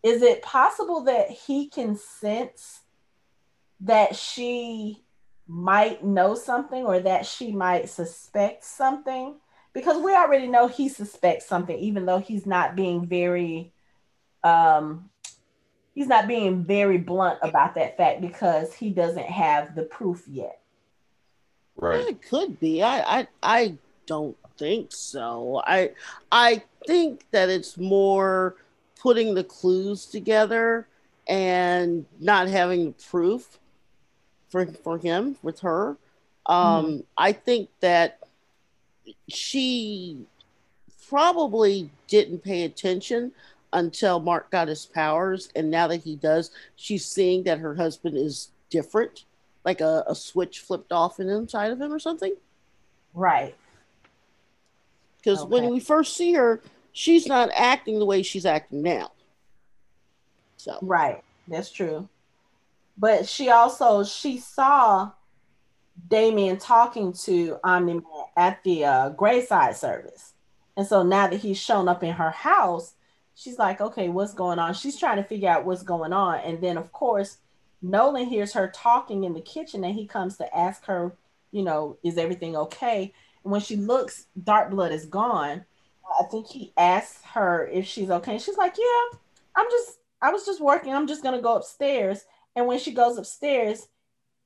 is 0.03 0.22
it 0.22 0.41
possible 0.41 1.03
that 1.03 1.30
he 1.30 1.68
can 1.68 1.95
sense 1.95 2.82
that 3.80 4.15
she 4.15 5.03
might 5.48 6.03
know 6.03 6.34
something 6.34 6.86
or 6.86 6.99
that 6.99 7.26
she 7.26 7.52
might 7.52 7.90
suspect 7.90 8.64
something 8.64 9.36
because 9.73 10.02
we 10.02 10.14
already 10.14 10.48
know 10.48 10.68
he 10.68 10.90
suspects 10.90 11.45
something 11.45 11.78
even 11.78 12.06
though 12.06 12.19
he's 12.19 12.45
not 12.45 12.76
being 12.76 13.06
very 13.06 13.72
um 14.44 15.10
he's 15.94 16.07
not 16.07 16.28
being 16.28 16.64
very 16.64 16.98
blunt 16.98 17.38
about 17.44 17.76
that 17.76 17.98
fact 17.98 18.22
because 18.22 18.73
he 18.73 18.90
doesn't 18.90 19.28
have 19.28 19.76
the 19.76 19.84
proof 19.84 20.23
yet 20.28 20.61
Right. 21.82 22.10
It 22.10 22.22
could 22.22 22.60
be. 22.60 22.84
I, 22.84 23.22
I 23.22 23.28
I 23.41 23.78
don't 24.06 24.38
think 24.61 24.91
so. 24.91 25.59
I 25.65 25.91
I 26.31 26.61
think 26.85 27.25
that 27.31 27.49
it's 27.49 27.77
more 27.79 28.57
putting 29.01 29.33
the 29.33 29.43
clues 29.43 30.05
together 30.05 30.88
and 31.27 32.05
not 32.19 32.47
having 32.47 32.85
the 32.85 33.03
proof 33.09 33.57
for 34.49 34.67
for 34.67 34.99
him 34.99 35.35
with 35.41 35.61
her. 35.61 35.97
Um, 36.45 37.03
I 37.17 37.31
think 37.31 37.69
that 37.79 38.19
she 39.27 40.25
probably 41.09 41.89
didn't 42.07 42.43
pay 42.43 42.63
attention 42.63 43.31
until 43.73 44.19
Mark 44.19 44.51
got 44.51 44.67
his 44.67 44.85
powers, 44.85 45.49
and 45.55 45.71
now 45.71 45.88
that 45.88 46.03
he 46.03 46.15
does, 46.15 46.51
she's 46.75 47.05
seeing 47.05 47.43
that 47.43 47.57
her 47.57 47.73
husband 47.73 48.15
is 48.15 48.51
different, 48.69 49.25
like 49.65 49.81
a, 49.81 50.03
a 50.07 50.13
switch 50.13 50.59
flipped 50.59 50.91
off 50.91 51.19
in 51.19 51.29
inside 51.29 51.71
of 51.71 51.81
him 51.81 51.91
or 51.91 51.99
something. 51.99 52.35
right 53.15 53.55
Because 55.22 55.45
when 55.45 55.69
we 55.69 55.80
first 55.80 56.15
see 56.15 56.34
her, 56.34 56.61
she's 56.93 57.27
not 57.27 57.49
acting 57.53 57.99
the 57.99 58.06
way 58.06 58.23
she's 58.23 58.45
acting 58.45 58.81
now. 58.81 59.11
So 60.57 60.80
Right. 60.81 61.23
That's 61.48 61.72
true. 61.72 62.07
But 62.98 63.27
she 63.27 63.49
also 63.49 64.03
she 64.03 64.38
saw 64.38 65.11
Damien 66.07 66.57
talking 66.57 67.14
to 67.14 67.57
Omni 67.64 67.93
Man 67.93 68.03
at 68.38 68.64
the 68.64 68.85
uh, 68.85 69.10
Grayside 69.10 69.76
service. 69.76 70.34
And 70.77 70.88
so 70.88 71.03
now 71.03 71.27
that 71.27 71.39
he's 71.39 71.60
shown 71.60 71.88
up 71.88 72.03
in 72.03 72.14
her 72.14 72.31
house, 72.31 72.93
she's 73.35 73.60
like, 73.60 73.81
okay, 73.81 74.10
what's 74.10 74.34
going 74.34 74.60
on? 74.60 74.73
She's 74.73 74.98
trying 74.98 75.18
to 75.18 75.23
figure 75.23 75.49
out 75.49 75.65
what's 75.65 75.84
going 75.84 76.14
on. 76.14 76.39
And 76.39 76.61
then, 76.61 76.77
of 76.77 76.91
course, 76.91 77.38
Nolan 77.81 78.27
hears 78.27 78.53
her 78.53 78.72
talking 78.73 79.23
in 79.23 79.34
the 79.34 79.41
kitchen 79.41 79.84
and 79.84 79.95
he 79.95 80.06
comes 80.06 80.38
to 80.38 80.57
ask 80.57 80.85
her, 80.85 81.14
you 81.52 81.64
know, 81.64 81.98
is 82.03 82.18
everything 82.18 82.56
okay? 82.56 83.14
When 83.43 83.61
she 83.61 83.76
looks, 83.76 84.27
Darkblood 84.39 84.91
is 84.91 85.05
gone. 85.05 85.65
I 86.19 86.23
think 86.26 86.47
he 86.47 86.73
asks 86.77 87.23
her 87.34 87.68
if 87.68 87.85
she's 87.85 88.11
okay. 88.11 88.38
She's 88.38 88.57
like, 88.57 88.76
yeah, 88.77 89.18
I'm 89.55 89.68
just, 89.69 89.97
I 90.22 90.31
was 90.31 90.45
just 90.45 90.61
working. 90.61 90.93
I'm 90.93 91.07
just 91.07 91.23
going 91.23 91.35
to 91.35 91.41
go 91.41 91.55
upstairs. 91.55 92.26
And 92.55 92.68
when 92.68 92.80
she 92.80 92.91
goes 92.91 93.18
upstairs, 93.18 93.88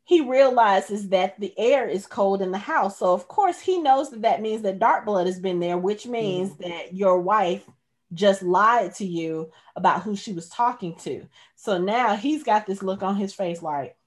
he 0.03 0.21
realizes 0.21 1.09
that 1.09 1.39
the 1.39 1.53
air 1.57 1.87
is 1.87 2.05
cold 2.05 2.41
in 2.41 2.51
the 2.51 2.59
house. 2.59 2.99
So, 2.99 3.13
of 3.13 3.27
course, 3.27 3.59
he 3.59 3.79
knows 3.79 4.11
that 4.11 4.21
that 4.21 4.41
means 4.41 4.61
that 4.61 4.79
Darkblood 4.79 5.25
has 5.25 5.39
been 5.39 5.59
there, 5.59 5.77
which 5.77 6.05
means 6.05 6.55
that 6.57 6.93
your 6.93 7.19
wife 7.19 7.65
just 8.13 8.43
lied 8.43 8.93
to 8.95 9.05
you 9.05 9.51
about 9.75 10.03
who 10.03 10.15
she 10.15 10.31
was 10.31 10.47
talking 10.47 10.95
to. 10.97 11.27
So 11.55 11.79
now 11.79 12.15
he's 12.15 12.43
got 12.43 12.67
this 12.67 12.83
look 12.83 13.01
on 13.03 13.15
his 13.15 13.33
face 13.33 13.61
like, 13.61 13.97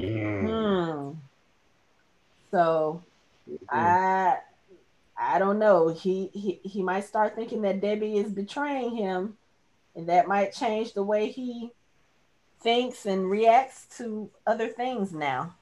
Mm. 0.00 1.12
hmm. 1.12 1.18
So 2.52 3.02
I 3.68 4.38
I 5.18 5.38
don't 5.38 5.58
know. 5.58 5.88
He, 5.88 6.30
he 6.32 6.60
he 6.62 6.82
might 6.82 7.04
start 7.04 7.34
thinking 7.34 7.62
that 7.62 7.80
Debbie 7.80 8.18
is 8.18 8.32
betraying 8.32 8.94
him, 8.96 9.36
and 9.96 10.08
that 10.08 10.28
might 10.28 10.52
change 10.52 10.92
the 10.92 11.02
way 11.02 11.30
he 11.30 11.72
thinks 12.60 13.06
and 13.06 13.28
reacts 13.30 13.86
to 13.98 14.30
other 14.46 14.68
things 14.68 15.12
now. 15.12 15.54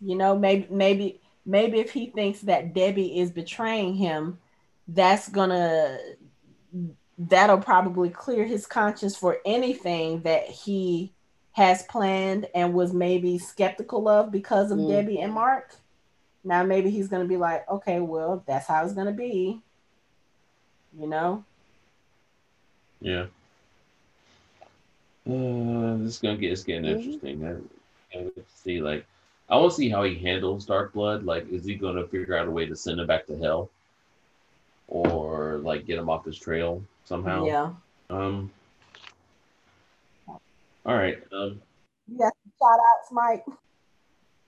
You 0.00 0.16
know, 0.16 0.36
maybe 0.38 0.66
maybe 0.70 1.20
maybe 1.46 1.78
if 1.78 1.92
he 1.92 2.06
thinks 2.06 2.40
that 2.42 2.74
Debbie 2.74 3.18
is 3.18 3.30
betraying 3.30 3.94
him, 3.94 4.38
that's 4.88 5.28
gonna 5.28 5.98
that'll 7.18 7.58
probably 7.58 8.10
clear 8.10 8.44
his 8.44 8.66
conscience 8.66 9.16
for 9.16 9.38
anything 9.44 10.22
that 10.22 10.44
he 10.44 11.12
has 11.52 11.82
planned 11.84 12.46
and 12.54 12.72
was 12.72 12.92
maybe 12.92 13.38
skeptical 13.38 14.06
of 14.08 14.30
because 14.30 14.70
of 14.70 14.78
Mm. 14.78 14.88
Debbie 14.88 15.20
and 15.20 15.32
Mark. 15.32 15.74
Now 16.48 16.62
maybe 16.62 16.88
he's 16.88 17.08
gonna 17.08 17.26
be 17.26 17.36
like, 17.36 17.68
okay, 17.68 18.00
well, 18.00 18.42
that's 18.46 18.66
how 18.66 18.82
it's 18.82 18.94
gonna 18.94 19.12
be. 19.12 19.60
You 20.98 21.06
know? 21.06 21.44
Yeah. 23.00 23.26
Uh, 25.28 25.98
this 25.98 26.14
is 26.14 26.18
gonna 26.18 26.38
get 26.38 26.52
it's 26.52 26.64
getting 26.64 26.84
Mhm. 26.84 26.96
interesting. 26.96 27.44
I, 27.44 28.16
I 28.16 28.22
have 28.22 28.34
to 28.34 28.44
see 28.54 28.80
like 28.80 29.04
I 29.50 29.56
want 29.56 29.72
to 29.72 29.76
see 29.76 29.90
how 29.90 30.02
he 30.04 30.14
handles 30.14 30.66
Darkblood. 30.66 31.26
Like, 31.26 31.46
is 31.50 31.66
he 31.66 31.74
gonna 31.74 32.06
figure 32.06 32.34
out 32.34 32.48
a 32.48 32.50
way 32.50 32.64
to 32.64 32.74
send 32.74 32.98
him 32.98 33.06
back 33.06 33.26
to 33.26 33.36
hell, 33.36 33.68
or 34.88 35.58
like 35.58 35.84
get 35.84 35.98
him 35.98 36.08
off 36.08 36.24
his 36.24 36.38
trail 36.38 36.82
somehow? 37.04 37.44
Yeah. 37.44 37.74
Um. 38.08 38.50
All 40.26 40.96
right. 40.96 41.22
Um. 41.30 41.60
Yeah. 42.06 42.30
Shout 42.58 42.80
outs, 42.80 43.12
Mike. 43.12 43.44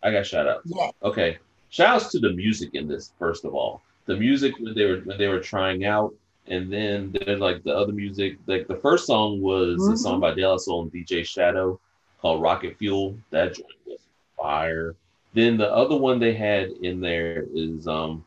I 0.03 0.11
got 0.11 0.25
shout 0.27 0.49
out. 0.49 0.63
Yeah. 0.65 0.91
Okay. 1.03 1.39
Shout 1.71 1.97
outs 1.97 2.11
to 2.13 2.19
the 2.19 2.33
music 2.33 2.71
in 2.75 2.89
this, 2.89 3.13
first 3.19 3.45
of 3.45 3.55
all. 3.55 3.83
The 4.07 4.17
music 4.17 4.55
when 4.59 4.75
they 4.75 4.85
were 4.85 4.99
when 5.01 5.19
they 5.19 5.29
were 5.29 5.41
trying 5.41 5.85
out, 5.85 6.13
and 6.49 6.73
then 6.73 7.13
there's 7.13 7.41
like 7.41 7.63
the 7.63 7.75
other 7.77 7.93
music. 7.93 8.39
Like 8.47 8.67
the 8.67 8.77
first 8.77 9.07
song 9.07 9.41
was 9.41 9.87
a 9.89 9.93
Mhm. 9.93 9.99
song 9.99 10.21
by 10.21 10.35
De 10.35 10.47
La 10.47 10.57
Soul 10.57 10.83
and 10.83 10.93
DJ 10.93 11.23
Shadow 11.23 11.79
called 12.21 12.43
Rocket 12.43 12.77
Fuel. 12.79 13.17
That 13.31 13.55
joint 13.55 13.71
was 13.87 14.01
fire. 14.37 14.97
Then 15.33 15.57
the 15.57 15.73
other 15.73 15.97
one 15.97 16.19
they 16.19 16.35
had 16.35 16.71
in 16.83 17.01
there 17.01 17.47
is 17.55 17.87
um 17.87 18.25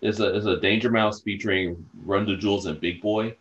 is 0.00 0.20
a 0.20 0.34
is 0.34 0.46
a 0.46 0.58
Danger 0.58 0.90
Mouse 0.90 1.20
featuring 1.20 1.84
Run 2.04 2.24
the 2.24 2.36
Jewels 2.36 2.66
and 2.66 2.80
Big 2.80 3.02
Boi. 3.02 3.36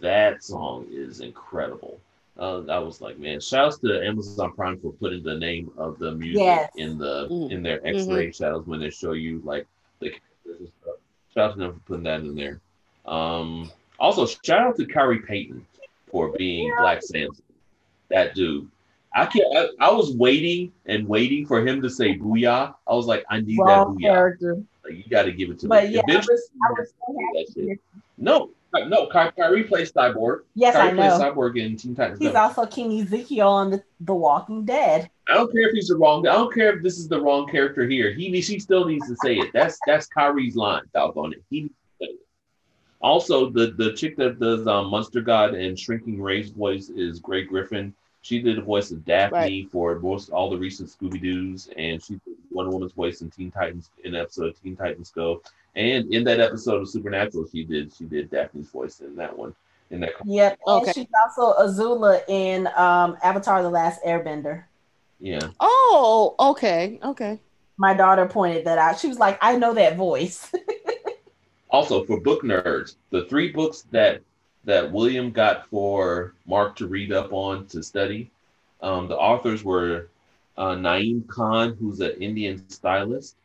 That 0.00 0.42
song 0.44 0.86
is 0.90 1.20
incredible. 1.20 2.00
Uh, 2.38 2.62
I 2.68 2.78
was 2.78 3.00
like, 3.00 3.18
man, 3.18 3.40
shouts 3.40 3.78
to 3.78 4.00
Amazon 4.06 4.52
Prime 4.52 4.78
for 4.78 4.92
putting 4.92 5.24
the 5.24 5.34
name 5.36 5.72
of 5.76 5.98
the 5.98 6.12
music 6.12 6.42
Yes. 6.42 6.70
in 6.76 6.96
the 6.98 7.26
Mm. 7.28 7.50
in 7.50 7.62
their 7.64 7.84
X-ray 7.86 8.30
shadows 8.30 8.66
when 8.66 8.78
they 8.80 8.90
show 8.90 9.12
you 9.12 9.40
like 9.44 9.66
the 9.98 10.10
characters 10.10 10.60
and 10.60 10.68
stuff. 10.82 10.94
Shout 11.34 11.50
out 11.50 11.54
to 11.54 11.58
them 11.60 11.72
for 11.74 11.80
putting 11.80 12.04
that 12.04 12.20
in 12.20 12.34
there. 12.36 12.60
Um, 13.06 13.70
also, 13.98 14.24
shout 14.26 14.60
out 14.60 14.76
to 14.76 14.86
Khary 14.86 15.18
Payton 15.26 15.66
for 16.10 16.28
being 16.38 16.72
Black 16.78 17.02
Samson. 17.02 17.42
That 18.08 18.34
dude. 18.36 18.70
I 19.14 19.26
can't. 19.26 19.46
I, 19.80 19.88
I 19.88 19.90
was 19.90 20.14
waiting 20.14 20.70
and 20.86 21.08
waiting 21.08 21.44
for 21.44 21.66
him 21.66 21.82
to 21.82 21.90
say 21.90 22.16
"booyah." 22.16 22.74
I 22.86 22.94
was 22.94 23.06
like, 23.06 23.24
I 23.28 23.40
need 23.40 23.58
Wrong 23.58 23.94
that 23.94 24.00
booyah. 24.00 24.02
character. 24.14 24.62
Like 24.84 24.94
you 24.96 25.04
got 25.10 25.24
to 25.24 25.32
give 25.32 25.50
it 25.50 25.58
to 25.60 25.68
But 25.68 25.84
me. 25.88 25.94
yeah, 25.94 26.00
I 26.00 26.10
Eventually, 26.12 26.34
was, 26.34 26.50
I 26.62 26.72
was 26.80 26.92
so 27.06 27.14
that 27.34 27.52
shit. 27.66 27.80
No, 28.16 28.50
no, 28.74 29.06
Ky- 29.06 29.30
Khary 29.36 29.66
plays 29.66 29.92
Cyborg. 29.92 30.42
Yes, 30.54 30.74
I 30.76 30.90
Khary 30.90 30.96
plays 30.96 31.18
know. 31.18 31.32
Cyborg 31.32 31.58
in 31.58 31.76
Teen 31.76 31.94
Titans. 31.94 32.18
He's 32.18 32.32
Go. 32.32 32.38
also 32.38 32.66
King 32.66 33.00
Ezekiel 33.00 33.48
on 33.48 33.70
the, 33.70 33.82
the 34.00 34.14
Walking 34.14 34.64
Dead. 34.64 35.10
I 35.28 35.34
don't 35.34 35.50
care 35.52 35.68
if 35.68 35.72
he's 35.74 35.88
the 35.88 35.96
wrong. 35.96 36.26
I 36.26 36.32
don't 36.32 36.52
care 36.52 36.76
if 36.76 36.82
this 36.82 36.98
is 36.98 37.08
the 37.08 37.20
wrong 37.20 37.48
character 37.48 37.86
here. 37.88 38.12
He 38.12 38.40
she 38.40 38.58
still 38.58 38.84
needs 38.84 39.06
to 39.08 39.16
say 39.24 39.36
it. 39.36 39.50
That's 39.52 39.78
that's 39.86 40.08
Khary's 40.08 40.56
line. 40.56 40.82
Doggone 40.94 41.32
it. 41.34 41.42
He 41.50 41.62
needs 41.62 41.74
to 42.00 42.06
say 42.06 42.10
it. 42.12 42.20
Also, 43.00 43.48
the 43.50 43.68
the 43.76 43.92
chick 43.94 44.16
that 44.16 44.38
does 44.40 44.66
um, 44.66 44.88
Monster 44.90 45.20
Girl 45.20 45.54
and 45.54 45.78
Shrinking 45.78 46.20
Rae's 46.20 46.50
voice 46.50 46.88
is 46.88 47.20
Grey 47.20 47.44
Griffin. 47.44 47.94
She 48.22 48.40
did 48.42 48.56
the 48.58 48.62
voice 48.62 48.90
of 48.90 49.04
Daphne 49.04 49.38
Right. 49.38 49.70
for 49.70 49.98
most 50.00 50.30
all 50.30 50.50
the 50.50 50.56
recent 50.58 50.90
Scooby 50.90 51.22
Doo's, 51.22 51.68
and 51.76 52.02
she 52.02 52.14
did 52.24 52.34
Wonder 52.50 52.72
Woman's 52.72 52.92
voice 52.92 53.20
in 53.22 53.30
Teen 53.30 53.50
Titans 53.50 53.90
in 54.04 54.14
episode 54.16 54.46
of 54.48 54.60
Teen 54.62 54.76
Titans 54.76 55.10
Go. 55.10 55.40
And 55.78 56.12
in 56.12 56.24
that 56.24 56.40
episode 56.40 56.82
of 56.82 56.88
Supernatural, 56.88 57.46
she 57.50 57.64
did 57.64 57.92
she 57.96 58.04
did 58.04 58.30
Daphne's 58.30 58.68
voice 58.68 59.00
in 59.00 59.14
that 59.16 59.36
one. 59.38 59.54
In 59.90 60.00
that 60.00 60.10
Yep. 60.24 60.58
And 60.66 60.82
Okay. 60.82 60.92
she's 60.92 61.06
also 61.24 61.54
Azula 61.58 62.20
in 62.28 62.66
um, 62.76 63.16
Avatar 63.22 63.62
The 63.62 63.70
Last 63.70 64.02
Airbender. 64.04 64.64
yeah. 65.20 65.48
Oh, 65.60 66.34
okay, 66.38 66.98
okay. 67.02 67.38
My 67.78 67.94
daughter 67.94 68.26
pointed 68.26 68.66
that 68.66 68.76
out. 68.78 68.98
She 68.98 69.06
was 69.08 69.18
like, 69.18 69.38
I 69.40 69.56
know 69.56 69.72
that 69.74 69.96
voice. 69.96 70.52
Also, 71.70 72.02
for 72.06 72.18
book 72.18 72.42
nerds, 72.42 72.96
the 73.10 73.26
three 73.26 73.52
books 73.52 73.84
that 73.90 74.22
that 74.64 74.90
William 74.90 75.30
got 75.30 75.68
for 75.68 76.32
Mark 76.46 76.76
to 76.76 76.86
read 76.86 77.12
up 77.12 77.30
on 77.32 77.66
to 77.66 77.82
study, 77.82 78.30
um, 78.80 79.06
the 79.06 79.16
authors 79.16 79.64
were 79.64 80.08
uh, 80.56 80.74
Naeem 80.74 81.26
Khan, 81.28 81.76
who's 81.78 82.00
an 82.00 82.12
Indian 82.22 82.66
stylist, 82.70 83.36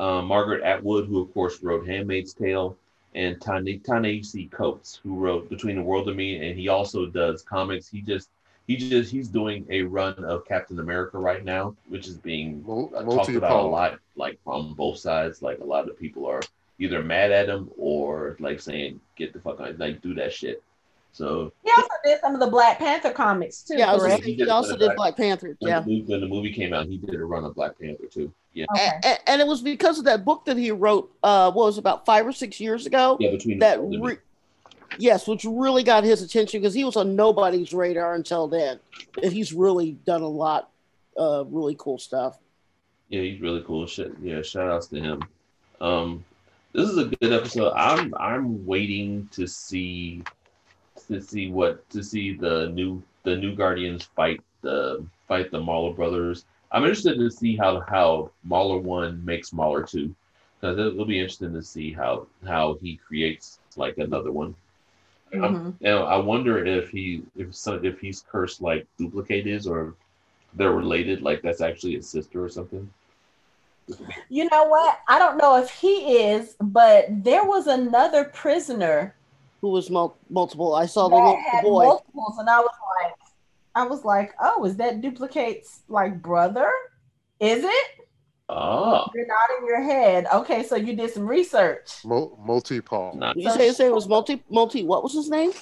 uh, 0.00 0.22
Margaret 0.22 0.62
Atwood, 0.62 1.06
who 1.06 1.20
of 1.20 1.32
course 1.34 1.62
wrote 1.62 1.86
*Handmaid's 1.86 2.32
Tale*, 2.32 2.76
and 3.14 3.40
Tane- 3.40 3.80
Ta-Nehisi 3.80 4.50
Coates, 4.50 4.98
who 5.02 5.14
wrote 5.14 5.48
*Between 5.50 5.76
the 5.76 5.82
World 5.82 6.08
and 6.08 6.16
Me*, 6.16 6.48
and 6.48 6.58
he 6.58 6.68
also 6.68 7.06
does 7.06 7.42
comics. 7.42 7.86
He 7.88 8.00
just 8.00 8.30
he 8.66 8.76
just 8.76 9.12
he's 9.12 9.28
doing 9.28 9.66
a 9.68 9.82
run 9.82 10.14
of 10.24 10.46
Captain 10.46 10.78
America 10.80 11.18
right 11.18 11.44
now, 11.44 11.76
which 11.88 12.08
is 12.08 12.16
being 12.16 12.64
Mul- 12.66 12.90
uh, 12.96 13.02
talked 13.02 13.28
about 13.30 13.64
a 13.64 13.68
lot, 13.68 13.98
like 14.16 14.38
from 14.42 14.74
both 14.74 14.98
sides. 14.98 15.42
Like 15.42 15.58
a 15.60 15.64
lot 15.64 15.88
of 15.88 15.98
people 15.98 16.24
are 16.26 16.40
either 16.78 17.02
mad 17.02 17.30
at 17.30 17.48
him 17.48 17.70
or 17.76 18.36
like 18.40 18.60
saying, 18.60 19.00
"Get 19.16 19.34
the 19.34 19.40
fuck 19.40 19.60
out!" 19.60 19.78
Like 19.78 20.00
do 20.00 20.14
that 20.14 20.32
shit. 20.32 20.62
So 21.12 21.52
he 21.64 21.70
also 21.76 21.88
did 22.04 22.20
some 22.20 22.34
of 22.34 22.40
the 22.40 22.46
Black 22.46 22.78
Panther 22.78 23.10
comics 23.10 23.62
too. 23.62 23.76
Yeah, 23.76 23.90
I 23.90 23.94
was 23.94 24.02
correct? 24.02 24.18
just 24.18 24.26
thinking, 24.26 24.44
he 24.46 24.50
also 24.50 24.76
did 24.76 24.94
Black 24.96 25.16
Panther. 25.16 25.56
when, 25.58 25.68
Yeah. 25.68 25.80
the 25.80 25.86
movie, 25.90 26.02
when 26.02 26.20
the 26.20 26.28
movie 26.28 26.52
came 26.52 26.72
out, 26.72 26.86
he 26.86 26.96
did 26.96 27.16
a 27.16 27.24
run 27.24 27.44
of 27.44 27.54
Black 27.54 27.78
Panther 27.78 28.06
too. 28.06 28.32
Yeah, 28.52 28.66
And, 29.04 29.18
and 29.26 29.40
it 29.40 29.46
was 29.46 29.62
because 29.62 29.98
of 29.98 30.04
that 30.06 30.24
book 30.24 30.44
that 30.46 30.56
he 30.56 30.72
wrote, 30.72 31.12
uh, 31.22 31.52
what 31.52 31.66
was 31.66 31.76
it, 31.76 31.80
about 31.80 32.04
five 32.04 32.26
or 32.26 32.32
six 32.32 32.58
years 32.58 32.86
ago? 32.86 33.16
yeah. 33.20 33.30
Between 33.30 33.58
that 33.60 33.78
World 33.78 33.94
and 33.94 34.02
Me. 34.02 34.08
re- 34.10 34.18
yes, 34.98 35.28
which 35.28 35.44
really 35.44 35.84
got 35.84 36.02
his 36.02 36.20
attention 36.22 36.60
because 36.60 36.74
he 36.74 36.84
was 36.84 36.96
on 36.96 37.14
nobody's 37.14 37.72
radar 37.72 38.14
until 38.14 38.48
then. 38.48 38.80
And 39.22 39.32
he's 39.32 39.52
really 39.52 39.92
done 40.04 40.22
a 40.22 40.28
lot, 40.28 40.70
uh, 41.16 41.44
really 41.46 41.76
cool 41.78 41.98
stuff. 41.98 42.38
Yeah, 43.08 43.22
he's 43.22 43.40
really 43.40 43.62
cool. 43.66 43.86
Shit. 43.86 44.12
Yeah, 44.20 44.42
shout 44.42 44.70
outs 44.70 44.88
to 44.88 45.00
him. 45.00 45.22
Um, 45.80 46.24
this 46.72 46.88
is 46.88 46.98
a 46.98 47.04
good 47.04 47.32
episode. 47.32 47.72
I'm 47.74 48.14
I'm 48.18 48.64
waiting 48.66 49.28
to 49.32 49.46
see 49.46 50.22
to 51.08 51.20
see 51.20 51.50
what 51.50 51.88
to 51.90 52.02
see 52.02 52.34
the 52.36 52.68
new 52.68 53.02
the 53.24 53.36
new 53.36 53.56
Guardians 53.56 54.04
fight 54.04 54.40
the 54.62 55.04
fight 55.26 55.50
the 55.50 55.58
Mauler 55.60 55.92
brothers. 55.92 56.44
I'm 56.72 56.84
interested 56.84 57.18
to 57.18 57.30
see 57.30 57.56
how 57.56 57.80
how 57.80 58.30
Mauler 58.44 58.78
one 58.78 59.24
makes 59.24 59.52
Mauler 59.52 59.82
two 59.82 60.14
because 60.60 60.78
it'll 60.78 61.04
be 61.04 61.18
interesting 61.18 61.52
to 61.54 61.62
see 61.62 61.92
how 61.92 62.26
how 62.46 62.74
he 62.80 62.96
creates 62.96 63.58
like 63.76 63.98
another 63.98 64.32
one. 64.32 64.54
And 65.32 65.42
mm-hmm. 65.42 65.86
I 65.86 66.16
wonder 66.16 66.64
if 66.64 66.90
he 66.90 67.22
if 67.36 67.54
some 67.54 67.84
if 67.84 68.00
he's 68.00 68.24
cursed 68.30 68.60
like 68.60 68.86
Dupli-Kate 68.98 69.46
is 69.46 69.66
or 69.66 69.94
they're 70.54 70.72
related 70.72 71.22
like 71.22 71.42
that's 71.42 71.60
actually 71.60 71.94
his 71.94 72.08
sister 72.08 72.44
or 72.44 72.48
something. 72.48 72.90
You 74.28 74.48
know 74.50 74.64
what? 74.64 75.00
I 75.08 75.18
don't 75.18 75.36
know 75.36 75.56
if 75.56 75.70
he 75.70 76.16
is, 76.18 76.56
but 76.60 77.06
there 77.10 77.44
was 77.44 77.66
another 77.66 78.24
prisoner 78.24 79.14
Who 79.60 79.68
was 79.70 79.90
mul- 79.90 80.16
multiple? 80.28 80.74
I 80.74 80.86
saw 80.86 81.08
the 81.08 81.16
little 81.16 81.38
boy. 81.62 81.84
multiples, 81.84 82.38
and 82.38 82.48
I 82.48 82.60
was 82.60 82.70
like, 82.70 82.89
I 83.74 83.86
was 83.86 84.04
like, 84.04 84.32
oh, 84.40 84.64
is 84.64 84.76
that 84.76 85.00
Dupli-Kate's 85.00 85.82
like 85.88 86.20
brother? 86.20 86.70
Is 87.38 87.64
it? 87.64 87.86
Oh. 88.48 89.06
You're 89.14 89.26
nodding 89.26 89.66
your 89.66 89.82
head. 89.82 90.26
Okay, 90.34 90.64
so 90.64 90.74
you 90.76 90.96
did 90.96 91.10
some 91.12 91.26
research. 91.26 92.04
Mul- 92.04 92.36
multi-pole, 92.44 93.14
not 93.16 93.36
Did 93.36 93.44
you 93.44 93.50
say 93.52 93.66
his 93.68 93.78
name 93.78 93.92
was 93.92 94.08
multi 94.08 94.42
multi? 94.50 94.82
What 94.84 95.02
was 95.02 95.12
his 95.14 95.30
name? 95.30 95.52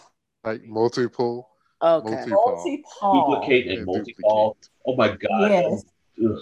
like 0.44 0.64
multiple, 0.64 1.50
Okay. 1.82 2.08
Multi- 2.10 2.30
Multi-Paul. 2.30 3.42
Dupli-Kate 3.42 3.66
and 3.68 3.76
and 3.78 3.86
Multi-Paul. 3.86 4.56
Oh 4.86 4.96
my 4.96 5.08
god. 5.08 5.50
Yes. 5.50 5.84
Ugh. 6.24 6.38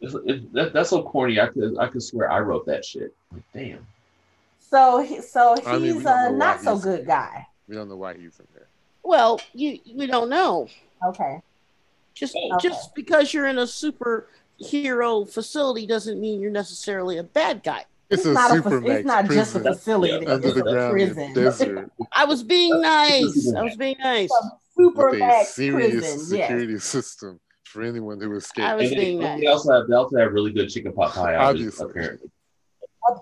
It's, 0.00 0.14
it, 0.26 0.52
that, 0.54 0.72
that's 0.72 0.90
so 0.90 1.02
corny. 1.02 1.38
I 1.40 1.48
could 1.48 1.76
I 1.78 1.88
could 1.88 2.02
swear 2.02 2.30
I 2.30 2.38
wrote 2.40 2.64
that 2.66 2.84
shit. 2.84 3.14
Like, 3.32 3.42
damn. 3.52 3.86
So, 4.60 5.00
he, 5.00 5.20
so 5.22 5.54
he's 5.56 5.66
I 5.66 5.78
mean, 5.78 6.06
a 6.06 6.30
not 6.30 6.60
so 6.62 6.72
he's- 6.74 6.84
good 6.84 7.06
guy. 7.06 7.46
we 7.68 7.74
don't 7.74 7.88
know 7.88 7.96
why 7.96 8.14
he's 8.14 8.38
in 8.38 8.46
there. 8.54 8.67
Well, 9.08 9.40
you 9.54 9.78
we 9.94 10.06
don't 10.06 10.28
know. 10.28 10.68
Okay. 11.02 11.40
Just 12.14 12.36
Oh. 12.36 12.58
just 12.60 12.94
because 12.94 13.32
you're 13.32 13.46
in 13.46 13.56
a 13.58 13.62
superhero 13.62 15.26
facility 15.26 15.86
doesn't 15.86 16.20
mean 16.20 16.40
you're 16.42 16.50
necessarily 16.50 17.16
a 17.16 17.22
bad 17.22 17.62
guy. 17.62 17.86
It's, 18.10 18.26
a 18.26 18.32
not 18.34 18.50
a, 18.50 18.54
super 18.56 18.90
it's 18.90 19.06
not 19.06 19.24
just 19.30 19.54
a 19.56 19.60
facility. 19.60 20.12
Yeah, 20.26 20.32
under 20.34 20.48
it's 20.48 20.56
the 20.58 20.64
a 20.64 20.72
ground 20.72 20.92
prison. 20.92 21.32
desert 21.32 21.90
I 22.12 22.26
was 22.26 22.42
being 22.42 22.78
nice. 22.82 23.54
I 23.56 23.62
was 23.62 23.76
being 23.76 23.96
nice. 23.98 24.30
Super 24.76 25.10
with 25.10 25.22
a 25.22 25.44
serious 25.46 25.90
prison. 25.92 26.36
Yes. 26.38 26.48
security 26.48 26.78
system 26.78 27.40
for 27.64 27.82
anyone 27.82 28.20
who 28.20 28.32
I 28.34 28.36
escaped. 28.36 28.76
was 28.76 28.90
And 28.90 28.96
being 29.00 29.18
they, 29.20 29.24
nice. 29.24 29.40
they 29.40 29.46
also 29.46 29.72
have 29.72 29.88
they 29.88 29.94
also 29.94 30.18
have 30.18 30.32
really 30.32 30.52
good 30.52 30.68
chicken 30.68 30.92
pot 30.92 31.12
pie. 31.14 31.34
Obviously. 31.34 31.86
apparently. 31.88 32.30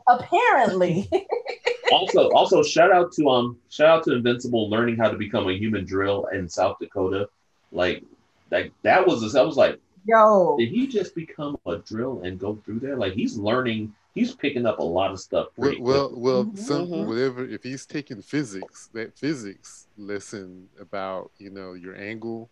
Apparently. 0.09 1.09
also 1.91 2.31
also 2.31 2.63
shout 2.63 2.93
out 2.93 3.13
to 3.13 3.29
um 3.29 3.59
shout 3.69 3.89
out 3.89 4.05
to 4.05 4.13
Invincible 4.15 4.69
learning 4.69 4.97
how 4.97 5.09
to 5.09 5.17
become 5.17 5.49
a 5.49 5.53
human 5.53 5.85
drill 5.85 6.27
in 6.33 6.49
South 6.49 6.77
Dakota. 6.81 7.29
Like 7.73 8.03
like 8.51 8.73
that 8.83 9.07
was 9.07 9.33
that 9.33 9.45
was 9.45 9.57
like 9.57 9.81
Yo. 10.07 10.57
did 10.57 10.69
he 10.69 10.87
just 10.87 11.15
become 11.15 11.57
a 11.67 11.79
drill 11.79 12.23
and 12.23 12.39
go 12.39 12.57
through 12.65 12.79
there? 12.79 12.97
Like 12.97 13.15
he's 13.15 13.37
learning, 13.37 13.93
he's 14.15 14.35
picking 14.35 14.65
up 14.65 14.79
a 14.79 14.85
lot 14.85 15.11
of 15.11 15.19
stuff. 15.21 15.49
Well, 15.57 15.69
pretty 15.69 15.83
well, 15.83 16.09
quickly. 16.09 16.23
well 16.23 16.45
Mhm. 16.45 16.59
some 16.59 16.87
Mhm. 16.89 17.07
whatever. 17.09 17.45
If 17.45 17.63
he's 17.65 17.87
taking 17.87 18.23
physics, 18.23 18.89
that 18.93 19.19
physics 19.19 19.89
lesson 19.97 20.69
about 20.79 21.33
you 21.39 21.51
know 21.51 21.73
your 21.75 21.97
angle 21.97 22.51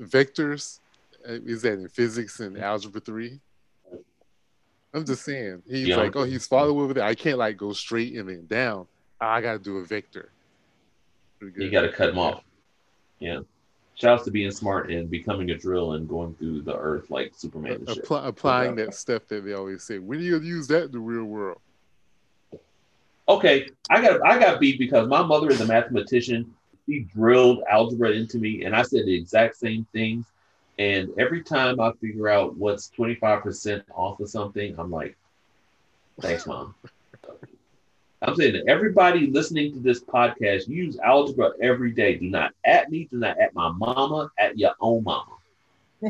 vectors 0.00 0.80
uh, 1.28 1.38
is 1.44 1.62
that 1.62 1.74
in 1.74 1.88
physics 1.88 2.40
and 2.40 2.58
algebra 2.58 3.00
three. 3.00 3.40
I'm 4.94 5.04
just 5.04 5.24
saying. 5.24 5.62
He's 5.66 5.88
Yeah. 5.88 5.96
like, 5.96 6.16
oh, 6.16 6.24
he's 6.24 6.46
following 6.46 6.80
over 6.82 6.94
there. 6.94 7.04
I 7.04 7.14
can't 7.14 7.38
like 7.38 7.56
go 7.56 7.72
straight 7.72 8.14
and 8.14 8.28
then 8.28 8.46
down. 8.46 8.86
I 9.20 9.40
got 9.40 9.52
to 9.52 9.58
do 9.58 9.78
a 9.78 9.84
vector. 9.84 10.30
You 11.40 11.70
got 11.70 11.82
to 11.82 11.92
cut 11.92 12.10
him 12.10 12.18
off. 12.18 12.44
Yeah. 13.18 13.40
Shouts 13.94 14.24
to 14.24 14.30
being 14.30 14.50
smart 14.50 14.90
and 14.90 15.08
becoming 15.10 15.50
a 15.50 15.56
drill 15.56 15.92
and 15.92 16.08
going 16.08 16.34
through 16.34 16.62
the 16.62 16.76
earth 16.76 17.10
like 17.10 17.32
Superman. 17.36 17.84
Apply, 17.86 18.26
applying 18.26 18.74
that 18.76 18.94
stuff 18.94 19.26
that 19.28 19.44
they 19.44 19.52
always 19.52 19.82
say. 19.84 19.98
When 19.98 20.18
are 20.18 20.22
you 20.22 20.40
use 20.40 20.66
that 20.68 20.84
in 20.84 20.92
the 20.92 20.98
real 20.98 21.24
world? 21.24 21.60
Okay, 23.28 23.68
I 23.88 24.00
got 24.02 24.20
I 24.26 24.38
got 24.38 24.60
beat 24.60 24.78
because 24.78 25.08
my 25.08 25.22
mother 25.22 25.50
is 25.50 25.60
a 25.60 25.66
mathematician. 25.66 26.52
She 26.86 27.00
drilled 27.00 27.62
algebra 27.70 28.10
into 28.10 28.38
me, 28.38 28.64
and 28.64 28.74
I 28.74 28.82
said 28.82 29.06
the 29.06 29.14
exact 29.14 29.56
same 29.56 29.86
things. 29.92 30.26
And 30.78 31.10
every 31.18 31.42
time 31.42 31.80
I 31.80 31.92
figure 32.00 32.28
out 32.28 32.56
what's 32.56 32.88
twenty 32.88 33.14
five 33.14 33.42
percent 33.42 33.84
off 33.94 34.20
of 34.20 34.30
something, 34.30 34.74
I'm 34.78 34.90
like, 34.90 35.16
"Thanks, 36.20 36.46
mom." 36.46 36.74
I'm 38.22 38.36
saying 38.36 38.52
that 38.52 38.68
everybody 38.68 39.26
listening 39.26 39.72
to 39.72 39.80
this 39.80 40.00
podcast 40.00 40.68
use 40.68 40.96
algebra 41.00 41.52
every 41.60 41.90
day. 41.90 42.14
Do 42.16 42.30
not 42.30 42.52
at 42.64 42.90
me. 42.90 43.08
Do 43.10 43.18
not 43.18 43.38
at 43.40 43.52
my 43.52 43.70
mama. 43.70 44.30
At 44.38 44.56
your 44.56 44.74
own 44.80 45.02
mama. 45.02 45.32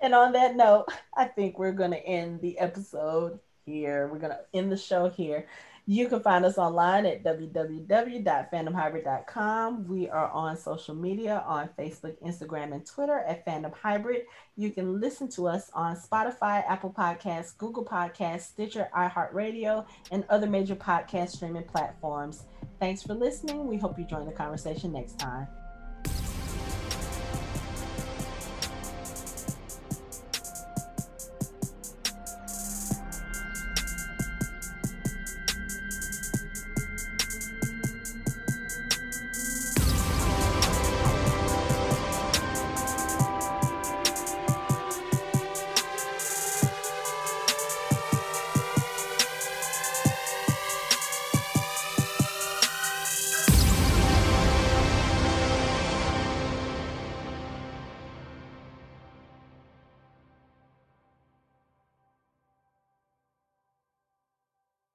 and 0.00 0.14
on 0.14 0.32
that 0.32 0.56
note, 0.56 0.86
I 1.14 1.26
think 1.26 1.58
we're 1.58 1.72
going 1.72 1.90
to 1.90 2.06
end 2.06 2.40
the 2.40 2.58
episode 2.58 3.38
here. 3.66 4.08
We're 4.08 4.18
going 4.18 4.32
to 4.32 4.40
end 4.54 4.72
the 4.72 4.76
show 4.76 5.10
here. 5.10 5.46
You 5.86 6.08
can 6.08 6.20
find 6.20 6.44
us 6.44 6.58
online 6.58 7.06
at 7.06 7.24
www.fandomhybrid.com. 7.24 9.88
We 9.88 10.08
are 10.08 10.30
on 10.30 10.56
social 10.56 10.94
media 10.94 11.42
on 11.44 11.70
Facebook, 11.76 12.14
Instagram, 12.24 12.72
and 12.72 12.86
Twitter 12.86 13.18
at 13.18 13.44
Fandom 13.44 13.74
Hybrid. 13.74 14.22
You 14.56 14.70
can 14.70 15.00
listen 15.00 15.28
to 15.30 15.48
us 15.48 15.72
on 15.74 15.96
Spotify, 15.96 16.62
Apple 16.68 16.94
Podcasts, 16.96 17.58
Google 17.58 17.84
Podcasts, 17.84 18.42
Stitcher, 18.42 18.88
iHeartRadio, 18.96 19.84
and 20.12 20.24
other 20.30 20.48
major 20.48 20.76
podcast 20.76 21.30
streaming 21.30 21.64
platforms. 21.64 22.44
Thanks 22.78 23.02
for 23.02 23.14
listening. 23.14 23.66
We 23.66 23.76
hope 23.76 23.98
you 23.98 24.04
join 24.04 24.26
the 24.26 24.32
conversation 24.32 24.92
next 24.92 25.18
time. 25.18 25.48